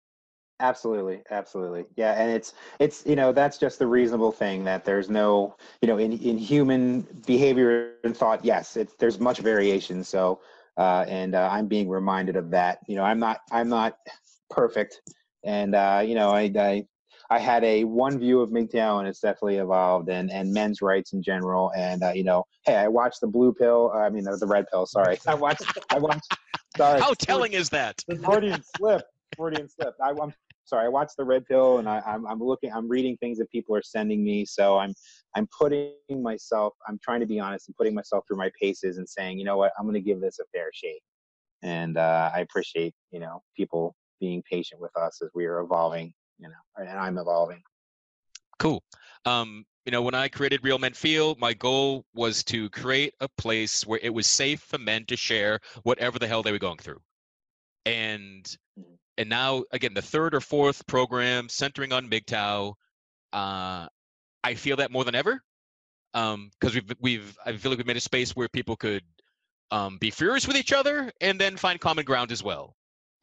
Absolutely, 0.58 1.22
absolutely, 1.30 1.84
yeah. 1.96 2.12
And 2.12 2.30
it's 2.30 2.54
it's 2.78 3.04
you 3.04 3.14
know 3.14 3.30
that's 3.30 3.58
just 3.58 3.78
the 3.78 3.86
reasonable 3.86 4.32
thing 4.32 4.64
that 4.64 4.84
there's 4.84 5.10
no 5.10 5.54
you 5.82 5.88
know 5.88 5.98
in 5.98 6.12
in 6.12 6.38
human 6.38 7.02
behavior 7.26 7.96
and 8.04 8.16
thought. 8.16 8.42
Yes, 8.44 8.76
it's 8.76 8.94
there's 8.94 9.20
much 9.20 9.38
variation. 9.38 10.02
So 10.02 10.40
uh, 10.76 11.04
and 11.08 11.34
uh, 11.34 11.48
I'm 11.50 11.66
being 11.66 11.88
reminded 11.88 12.36
of 12.36 12.50
that. 12.50 12.78
You 12.86 12.96
know, 12.96 13.04
I'm 13.04 13.18
not 13.18 13.40
I'm 13.50 13.68
not 13.68 13.98
perfect, 14.50 15.02
and 15.44 15.74
uh, 15.74 16.02
you 16.04 16.14
know, 16.14 16.30
I, 16.30 16.50
I 16.58 16.86
I 17.30 17.38
had 17.38 17.64
a 17.64 17.84
one 17.84 18.18
view 18.18 18.40
of 18.40 18.50
MGTOW, 18.50 19.00
and 19.00 19.08
it's 19.08 19.20
definitely 19.20 19.56
evolved, 19.56 20.08
and 20.08 20.30
and 20.30 20.52
men's 20.52 20.82
rights 20.82 21.12
in 21.12 21.22
general. 21.22 21.72
And 21.76 22.02
uh, 22.02 22.12
you 22.12 22.24
know, 22.24 22.44
hey, 22.64 22.76
I 22.76 22.88
watched 22.88 23.20
the 23.20 23.26
blue 23.26 23.52
pill. 23.52 23.92
I 23.94 24.08
mean, 24.10 24.24
the, 24.24 24.36
the 24.36 24.46
red 24.46 24.66
pill. 24.70 24.86
Sorry, 24.86 25.18
I 25.26 25.34
watched. 25.34 25.64
I 25.90 25.98
watched. 25.98 26.36
Sorry. 26.76 27.00
How 27.00 27.14
telling 27.14 27.52
is 27.52 27.68
that? 27.70 28.02
The 28.06 28.16
Freudian 28.16 28.62
slip. 28.76 29.02
Freudian 29.36 29.68
slip. 29.68 29.94
I, 30.02 30.10
am 30.10 30.32
sorry. 30.64 30.86
I 30.86 30.88
watched 30.88 31.16
the 31.16 31.24
red 31.24 31.46
pill, 31.46 31.78
and 31.78 31.88
I, 31.88 32.00
I'm 32.06 32.26
I'm 32.26 32.38
looking. 32.38 32.72
I'm 32.72 32.88
reading 32.88 33.16
things 33.16 33.38
that 33.38 33.50
people 33.50 33.74
are 33.74 33.82
sending 33.82 34.24
me. 34.24 34.44
So 34.44 34.78
I'm 34.78 34.94
I'm 35.36 35.46
putting 35.56 35.92
myself, 36.10 36.72
I'm 36.88 36.98
trying 37.02 37.20
to 37.20 37.26
be 37.26 37.38
honest 37.38 37.68
and 37.68 37.76
putting 37.76 37.94
myself 37.94 38.24
through 38.26 38.38
my 38.38 38.50
paces 38.60 38.96
and 38.96 39.06
saying, 39.06 39.38
you 39.38 39.44
know 39.44 39.58
what, 39.58 39.72
I'm 39.78 39.84
going 39.84 39.94
to 39.94 40.00
give 40.00 40.18
this 40.18 40.38
a 40.38 40.44
fair 40.46 40.70
shake. 40.72 41.02
And 41.62 41.98
uh, 41.98 42.30
I 42.34 42.40
appreciate, 42.40 42.94
you 43.10 43.20
know, 43.20 43.42
people 43.54 43.94
being 44.18 44.42
patient 44.50 44.80
with 44.80 44.96
us 44.96 45.20
as 45.22 45.28
we 45.34 45.44
are 45.44 45.60
evolving, 45.60 46.14
you 46.38 46.48
know, 46.48 46.54
and 46.76 46.98
I'm 46.98 47.18
evolving. 47.18 47.62
Cool. 48.58 48.82
Um, 49.24 49.64
you 49.84 49.92
know, 49.92 50.02
when 50.02 50.14
I 50.14 50.28
created 50.28 50.64
Real 50.64 50.78
Men 50.78 50.94
Feel, 50.94 51.36
my 51.38 51.54
goal 51.54 52.04
was 52.14 52.42
to 52.44 52.68
create 52.70 53.14
a 53.20 53.28
place 53.28 53.86
where 53.86 54.00
it 54.02 54.12
was 54.12 54.26
safe 54.26 54.60
for 54.60 54.78
men 54.78 55.04
to 55.06 55.16
share 55.16 55.60
whatever 55.84 56.18
the 56.18 56.26
hell 56.26 56.42
they 56.42 56.52
were 56.52 56.58
going 56.58 56.78
through. 56.78 57.00
And 57.84 58.44
mm-hmm. 58.78 58.94
and 59.18 59.28
now 59.28 59.64
again, 59.72 59.94
the 59.94 60.02
third 60.02 60.34
or 60.34 60.40
fourth 60.40 60.86
program 60.86 61.48
centering 61.48 61.92
on 61.92 62.08
MGTOW, 62.08 62.74
uh, 63.32 63.86
I 64.42 64.54
feel 64.54 64.76
that 64.76 64.90
more 64.90 65.04
than 65.04 65.14
ever 65.14 65.40
because 66.12 66.34
um, 66.34 66.50
we've 66.62 66.96
we've 67.00 67.38
I 67.44 67.56
feel 67.56 67.70
like 67.70 67.78
we've 67.78 67.86
made 67.86 67.96
a 67.96 68.00
space 68.00 68.34
where 68.34 68.48
people 68.48 68.74
could 68.76 69.04
um, 69.70 69.98
be 69.98 70.10
furious 70.10 70.46
with 70.46 70.56
each 70.56 70.72
other 70.72 71.12
and 71.20 71.40
then 71.40 71.56
find 71.56 71.80
common 71.80 72.04
ground 72.04 72.32
as 72.32 72.42
well. 72.42 72.74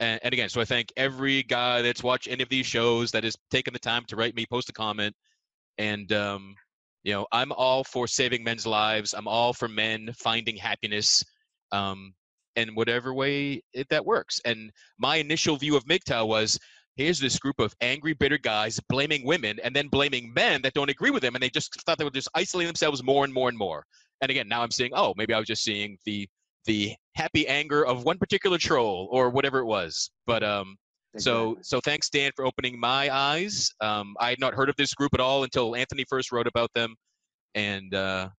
And, 0.03 0.19
and, 0.21 0.33
again, 0.33 0.49
so 0.49 0.59
I 0.59 0.65
thank 0.65 0.91
every 0.97 1.43
guy 1.43 1.81
that's 1.81 2.03
watched 2.03 2.27
any 2.29 2.43
of 2.43 2.49
these 2.49 2.65
shows 2.65 3.09
that 3.11 3.23
has 3.23 3.37
taken 3.51 3.71
the 3.71 3.79
time 3.79 4.03
to 4.09 4.17
write 4.17 4.35
me, 4.35 4.45
post 4.45 4.69
a 4.69 4.73
comment, 4.73 5.15
and 5.77 6.11
um, 6.11 6.55
you 7.03 7.13
know 7.13 7.25
I'm 7.31 7.53
all 7.53 7.85
for 7.85 8.05
saving 8.05 8.43
men's 8.43 8.67
lives. 8.67 9.13
I'm 9.13 9.29
all 9.29 9.53
for 9.53 9.69
men 9.69 10.09
finding 10.17 10.57
happiness. 10.57 11.23
Um, 11.71 12.13
in 12.55 12.75
whatever 12.75 13.13
way 13.13 13.63
it, 13.73 13.87
that 13.89 14.05
works. 14.05 14.39
And 14.45 14.71
my 14.99 15.15
initial 15.15 15.55
view 15.57 15.75
of 15.75 15.85
MGTOW 15.85 16.27
was 16.27 16.59
here's 16.97 17.19
this 17.19 17.39
group 17.39 17.59
of 17.59 17.73
angry, 17.81 18.13
bitter 18.13 18.37
guys 18.37 18.79
blaming 18.89 19.25
women 19.25 19.59
and 19.63 19.75
then 19.75 19.87
blaming 19.87 20.31
men 20.33 20.61
that 20.61 20.73
don't 20.73 20.89
agree 20.89 21.11
with 21.11 21.23
them, 21.23 21.35
and 21.35 21.41
they 21.41 21.49
just 21.49 21.81
thought 21.81 21.97
they 21.97 22.03
would 22.03 22.13
just 22.13 22.29
isolate 22.35 22.67
themselves 22.67 23.01
more 23.01 23.23
and 23.23 23.33
more 23.33 23.49
and 23.49 23.57
more. 23.57 23.85
And 24.21 24.29
again, 24.29 24.47
now 24.47 24.61
I'm 24.61 24.71
seeing, 24.71 24.91
oh, 24.93 25.13
maybe 25.17 25.33
I 25.33 25.39
was 25.39 25.47
just 25.47 25.63
seeing 25.63 25.97
the 26.05 26.27
the 26.65 26.93
happy 27.15 27.47
anger 27.47 27.85
of 27.85 28.03
one 28.03 28.17
particular 28.17 28.57
troll 28.57 29.07
or 29.11 29.29
whatever 29.29 29.59
it 29.59 29.65
was. 29.65 30.09
But 30.25 30.43
um, 30.43 30.77
so 31.17 31.57
so 31.61 31.79
thanks 31.81 32.09
Dan 32.09 32.31
for 32.35 32.45
opening 32.45 32.79
my 32.79 33.13
eyes. 33.13 33.69
Um, 33.81 34.15
I 34.19 34.29
had 34.29 34.39
not 34.39 34.53
heard 34.53 34.69
of 34.69 34.75
this 34.77 34.93
group 34.93 35.13
at 35.13 35.19
all 35.19 35.43
until 35.43 35.75
Anthony 35.75 36.05
first 36.09 36.31
wrote 36.31 36.47
about 36.47 36.69
them, 36.73 36.95
and 37.55 37.93
uh, 37.93 38.29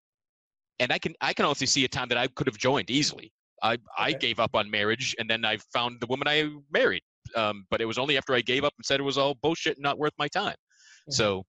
and 0.81 0.93
I 0.93 0.99
can 0.99 1.15
I 1.21 1.33
can 1.33 1.45
also 1.45 1.65
see 1.65 1.85
a 1.85 1.89
time 1.89 2.09
that 2.09 2.19
I 2.19 2.27
could 2.29 2.47
have 2.47 2.59
joined 2.59 2.91
easily. 2.91 3.33
I, 3.63 3.75
okay. 3.75 3.83
I 3.97 4.13
gave 4.13 4.41
up 4.41 4.51
on 4.55 4.71
marriage 4.71 5.15
and 5.19 5.31
then 5.31 5.45
I 5.45 5.57
found 5.73 5.99
the 6.01 6.07
woman 6.07 6.29
I 6.29 6.51
married 6.71 7.03
um, 7.35 7.67
but 7.71 7.81
it 7.81 7.87
was 7.87 7.99
only 7.99 8.17
after 8.17 8.35
I 8.35 8.41
gave 8.41 8.65
up 8.65 8.73
and 8.77 8.85
said 8.85 9.01
it 9.01 9.05
was 9.05 9.19
all 9.19 9.35
bullshit 9.35 9.77
and 9.77 9.83
not 9.83 9.99
worth 9.99 10.13
my 10.19 10.29
time. 10.29 10.53
Mm-hmm. 10.53 11.13
So, 11.13 11.45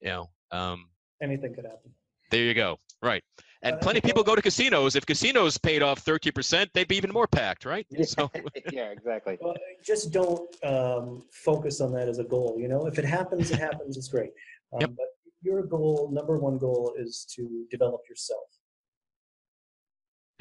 you 0.00 0.08
know, 0.08 0.30
um, 0.50 0.86
anything 1.22 1.54
could 1.54 1.64
happen. 1.64 1.90
There 2.30 2.42
you 2.42 2.54
go. 2.54 2.78
Right. 3.02 3.22
And 3.62 3.76
uh, 3.76 3.78
plenty 3.78 3.98
of 3.98 4.04
people 4.04 4.22
go 4.22 4.34
to 4.34 4.42
casinos. 4.42 4.96
If 4.96 5.06
casinos 5.06 5.58
paid 5.58 5.82
off 5.82 6.04
30%, 6.04 6.72
they'd 6.72 6.88
be 6.88 6.96
even 6.96 7.12
more 7.12 7.26
packed, 7.26 7.64
right? 7.64 7.86
So. 8.04 8.30
yeah, 8.72 8.90
exactly. 8.90 9.38
Well, 9.40 9.54
just 9.84 10.12
don't 10.12 10.64
um, 10.64 11.24
focus 11.32 11.80
on 11.80 11.92
that 11.92 12.08
as 12.08 12.18
a 12.18 12.24
goal. 12.24 12.56
You 12.58 12.68
know, 12.68 12.86
if 12.86 12.98
it 12.98 13.04
happens, 13.04 13.50
it 13.50 13.58
happens. 13.58 13.96
It's 13.96 14.08
great. 14.08 14.30
Um, 14.72 14.80
yep. 14.80 14.90
But 14.96 15.06
your 15.42 15.62
goal, 15.62 16.10
number 16.12 16.38
one 16.38 16.58
goal, 16.58 16.94
is 16.98 17.26
to 17.36 17.66
develop 17.70 18.02
yourself. 18.08 18.46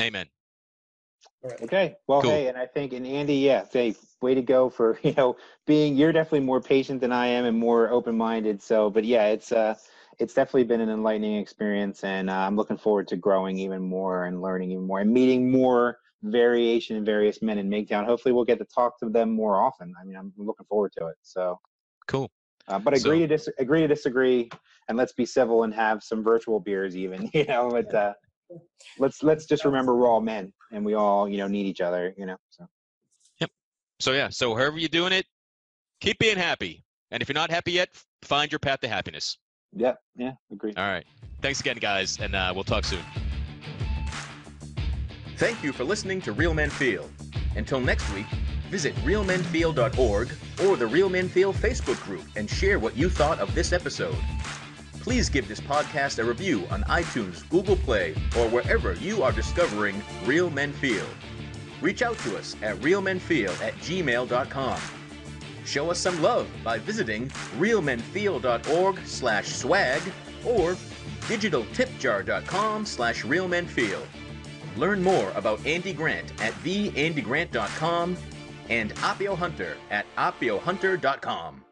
Amen. 0.02 0.28
Okay. 1.62 1.96
Well, 2.08 2.22
cool. 2.22 2.32
hey, 2.32 2.48
and 2.48 2.58
I 2.58 2.66
think, 2.66 2.94
and 2.94 3.06
Andy, 3.06 3.36
yeah, 3.36 3.66
hey, 3.72 3.96
way 4.22 4.34
to 4.34 4.42
go 4.42 4.70
for 4.70 5.00
you 5.04 5.14
know 5.14 5.38
being. 5.66 5.96
You're 5.96 6.12
definitely 6.12 6.42
more 6.42 6.62
patient 6.62 7.02
than 7.02 7.12
I 7.12 7.28
am 7.28 7.46
and 7.46 7.58
more 7.58 7.90
open-minded. 7.90 8.62
So, 8.62 8.90
but 8.90 9.06
yeah, 9.06 9.28
it's 9.28 9.52
uh, 9.52 9.76
it's 10.20 10.34
definitely 10.34 10.64
been 10.66 10.82
an 10.82 10.90
enlightening 10.90 11.38
experience, 11.38 12.04
and 12.04 12.30
uh, 12.30 12.34
I'm 12.34 12.56
looking 12.56 12.78
forward 12.78 13.08
to 13.10 13.16
growing 13.16 13.58
even 13.60 13.82
more 13.82 14.26
and 14.26 14.42
learning 14.42 14.72
even 14.72 14.86
more 14.86 15.00
and 15.00 15.12
meeting 15.12 15.52
more 15.52 16.00
variation 16.24 16.96
in 16.96 17.06
various 17.06 17.42
men 17.42 17.58
in 17.58 17.70
MGTOW. 17.70 18.06
Hopefully, 18.06 18.34
we'll 18.34 18.46
get 18.46 18.60
to 18.60 18.66
talk 18.66 19.00
to 19.00 19.10
them 19.10 19.32
more 19.32 19.60
often. 19.62 19.94
I 20.00 20.06
mean, 20.06 20.16
I'm 20.16 20.34
looking 20.38 20.66
forward 20.66 20.94
to 20.98 21.08
it. 21.08 21.16
So, 21.22 21.60
cool. 22.08 22.30
Uh, 22.68 22.80
but 22.80 22.96
agree 22.96 23.20
so, 23.20 23.28
to 23.28 23.28
dis- 23.28 23.50
agree 23.60 23.82
to 23.82 23.88
disagree, 23.88 24.50
and 24.88 24.98
let's 24.98 25.14
be 25.14 25.26
civil 25.26 25.64
and 25.64 25.74
have 25.74 26.04
some 26.04 26.24
virtual 26.24 26.60
beers, 26.60 26.96
even. 26.96 27.30
You 27.34 27.46
know, 27.46 27.70
but 27.70 27.94
uh, 27.94 28.14
let's 29.00 29.24
let's 29.24 29.46
just 29.46 29.66
remember 29.66 29.96
we're 29.96 30.08
all 30.08 30.22
men 30.22 30.52
and 30.72 30.86
we 30.86 30.94
all 30.94 31.28
you 31.28 31.38
know 31.38 31.48
need 31.48 31.66
each 31.66 31.82
other 31.82 32.14
you 32.18 32.26
know 32.26 32.38
so 32.50 32.68
yep 33.40 33.50
so 34.00 34.14
yeah 34.14 34.30
so 34.30 34.56
however 34.56 34.78
you're 34.78 34.90
doing 34.90 35.12
it 35.12 35.26
keep 36.00 36.18
being 36.20 36.38
happy 36.38 36.84
and 37.12 37.22
if 37.22 37.30
you're 37.30 37.34
not 37.34 37.50
happy 37.50 37.72
yet 37.72 37.90
find 38.22 38.52
your 38.52 38.60
path 38.60 38.80
to 38.80 38.88
happiness 38.88 39.38
yeah 39.74 39.94
yeah 40.16 40.32
agree 40.52 40.74
all 40.78 40.84
right 40.86 41.06
thanks 41.42 41.60
again 41.60 41.78
guys 41.78 42.20
and 42.20 42.36
uh, 42.36 42.52
we'll 42.54 42.64
talk 42.64 42.84
soon 42.84 43.04
Thank 45.38 45.64
you 45.64 45.74
for 45.74 45.84
listening 45.84 46.22
to 46.22 46.32
Real 46.32 46.54
Men 46.54 46.70
Feel. 46.70 47.10
Until 47.58 47.82
next 47.82 48.10
week, 48.14 48.26
visit 48.70 48.96
realmenfeel.org 49.04 50.32
or 50.64 50.78
the 50.78 50.88
Real 50.88 51.10
Men 51.10 51.28
Feel 51.28 51.54
Facebook 51.54 52.02
group 52.04 52.24
and 52.38 52.50
share 52.50 52.80
what 52.80 52.96
you 52.96 53.10
thought 53.10 53.40
of 53.40 53.54
this 53.54 53.74
episode. 53.74 54.16
Please 55.02 55.28
give 55.28 55.50
this 55.50 55.60
podcast 55.60 56.20
a 56.20 56.24
review 56.24 56.66
on 56.72 56.84
iTunes, 56.84 57.48
Google 57.50 57.76
Play, 57.76 58.12
or 58.38 58.48
wherever 58.48 58.94
you 58.94 59.24
are 59.24 59.34
discovering 59.34 60.02
Real 60.24 60.50
Men 60.50 60.72
Feel. 60.72 61.06
Reach 61.82 62.02
out 62.02 62.18
to 62.20 62.38
us 62.38 62.56
at 62.62 62.78
realmenfeel 62.78 63.50
at 63.62 63.74
gmail.com. 63.76 64.80
Show 65.66 65.92
us 65.92 66.00
some 66.00 66.22
love 66.22 66.48
by 66.64 66.78
visiting 66.78 67.30
realmenfeel.org 67.58 69.00
slash 69.06 69.48
swag 69.48 70.02
or 70.46 70.78
digitaltipjar.com 71.22 72.86
slash 72.86 73.24
realmenfeel. 73.24 74.02
Learn 74.78 75.02
more 75.02 75.32
about 75.36 75.66
Andy 75.66 75.94
Grant 75.94 76.32
at 76.42 76.54
theandygrant.com 76.64 78.18
and 78.70 78.94
Appio 78.96 79.38
Hunter 79.38 79.78
at 79.90 80.06
appiohunter.com. 80.18 81.65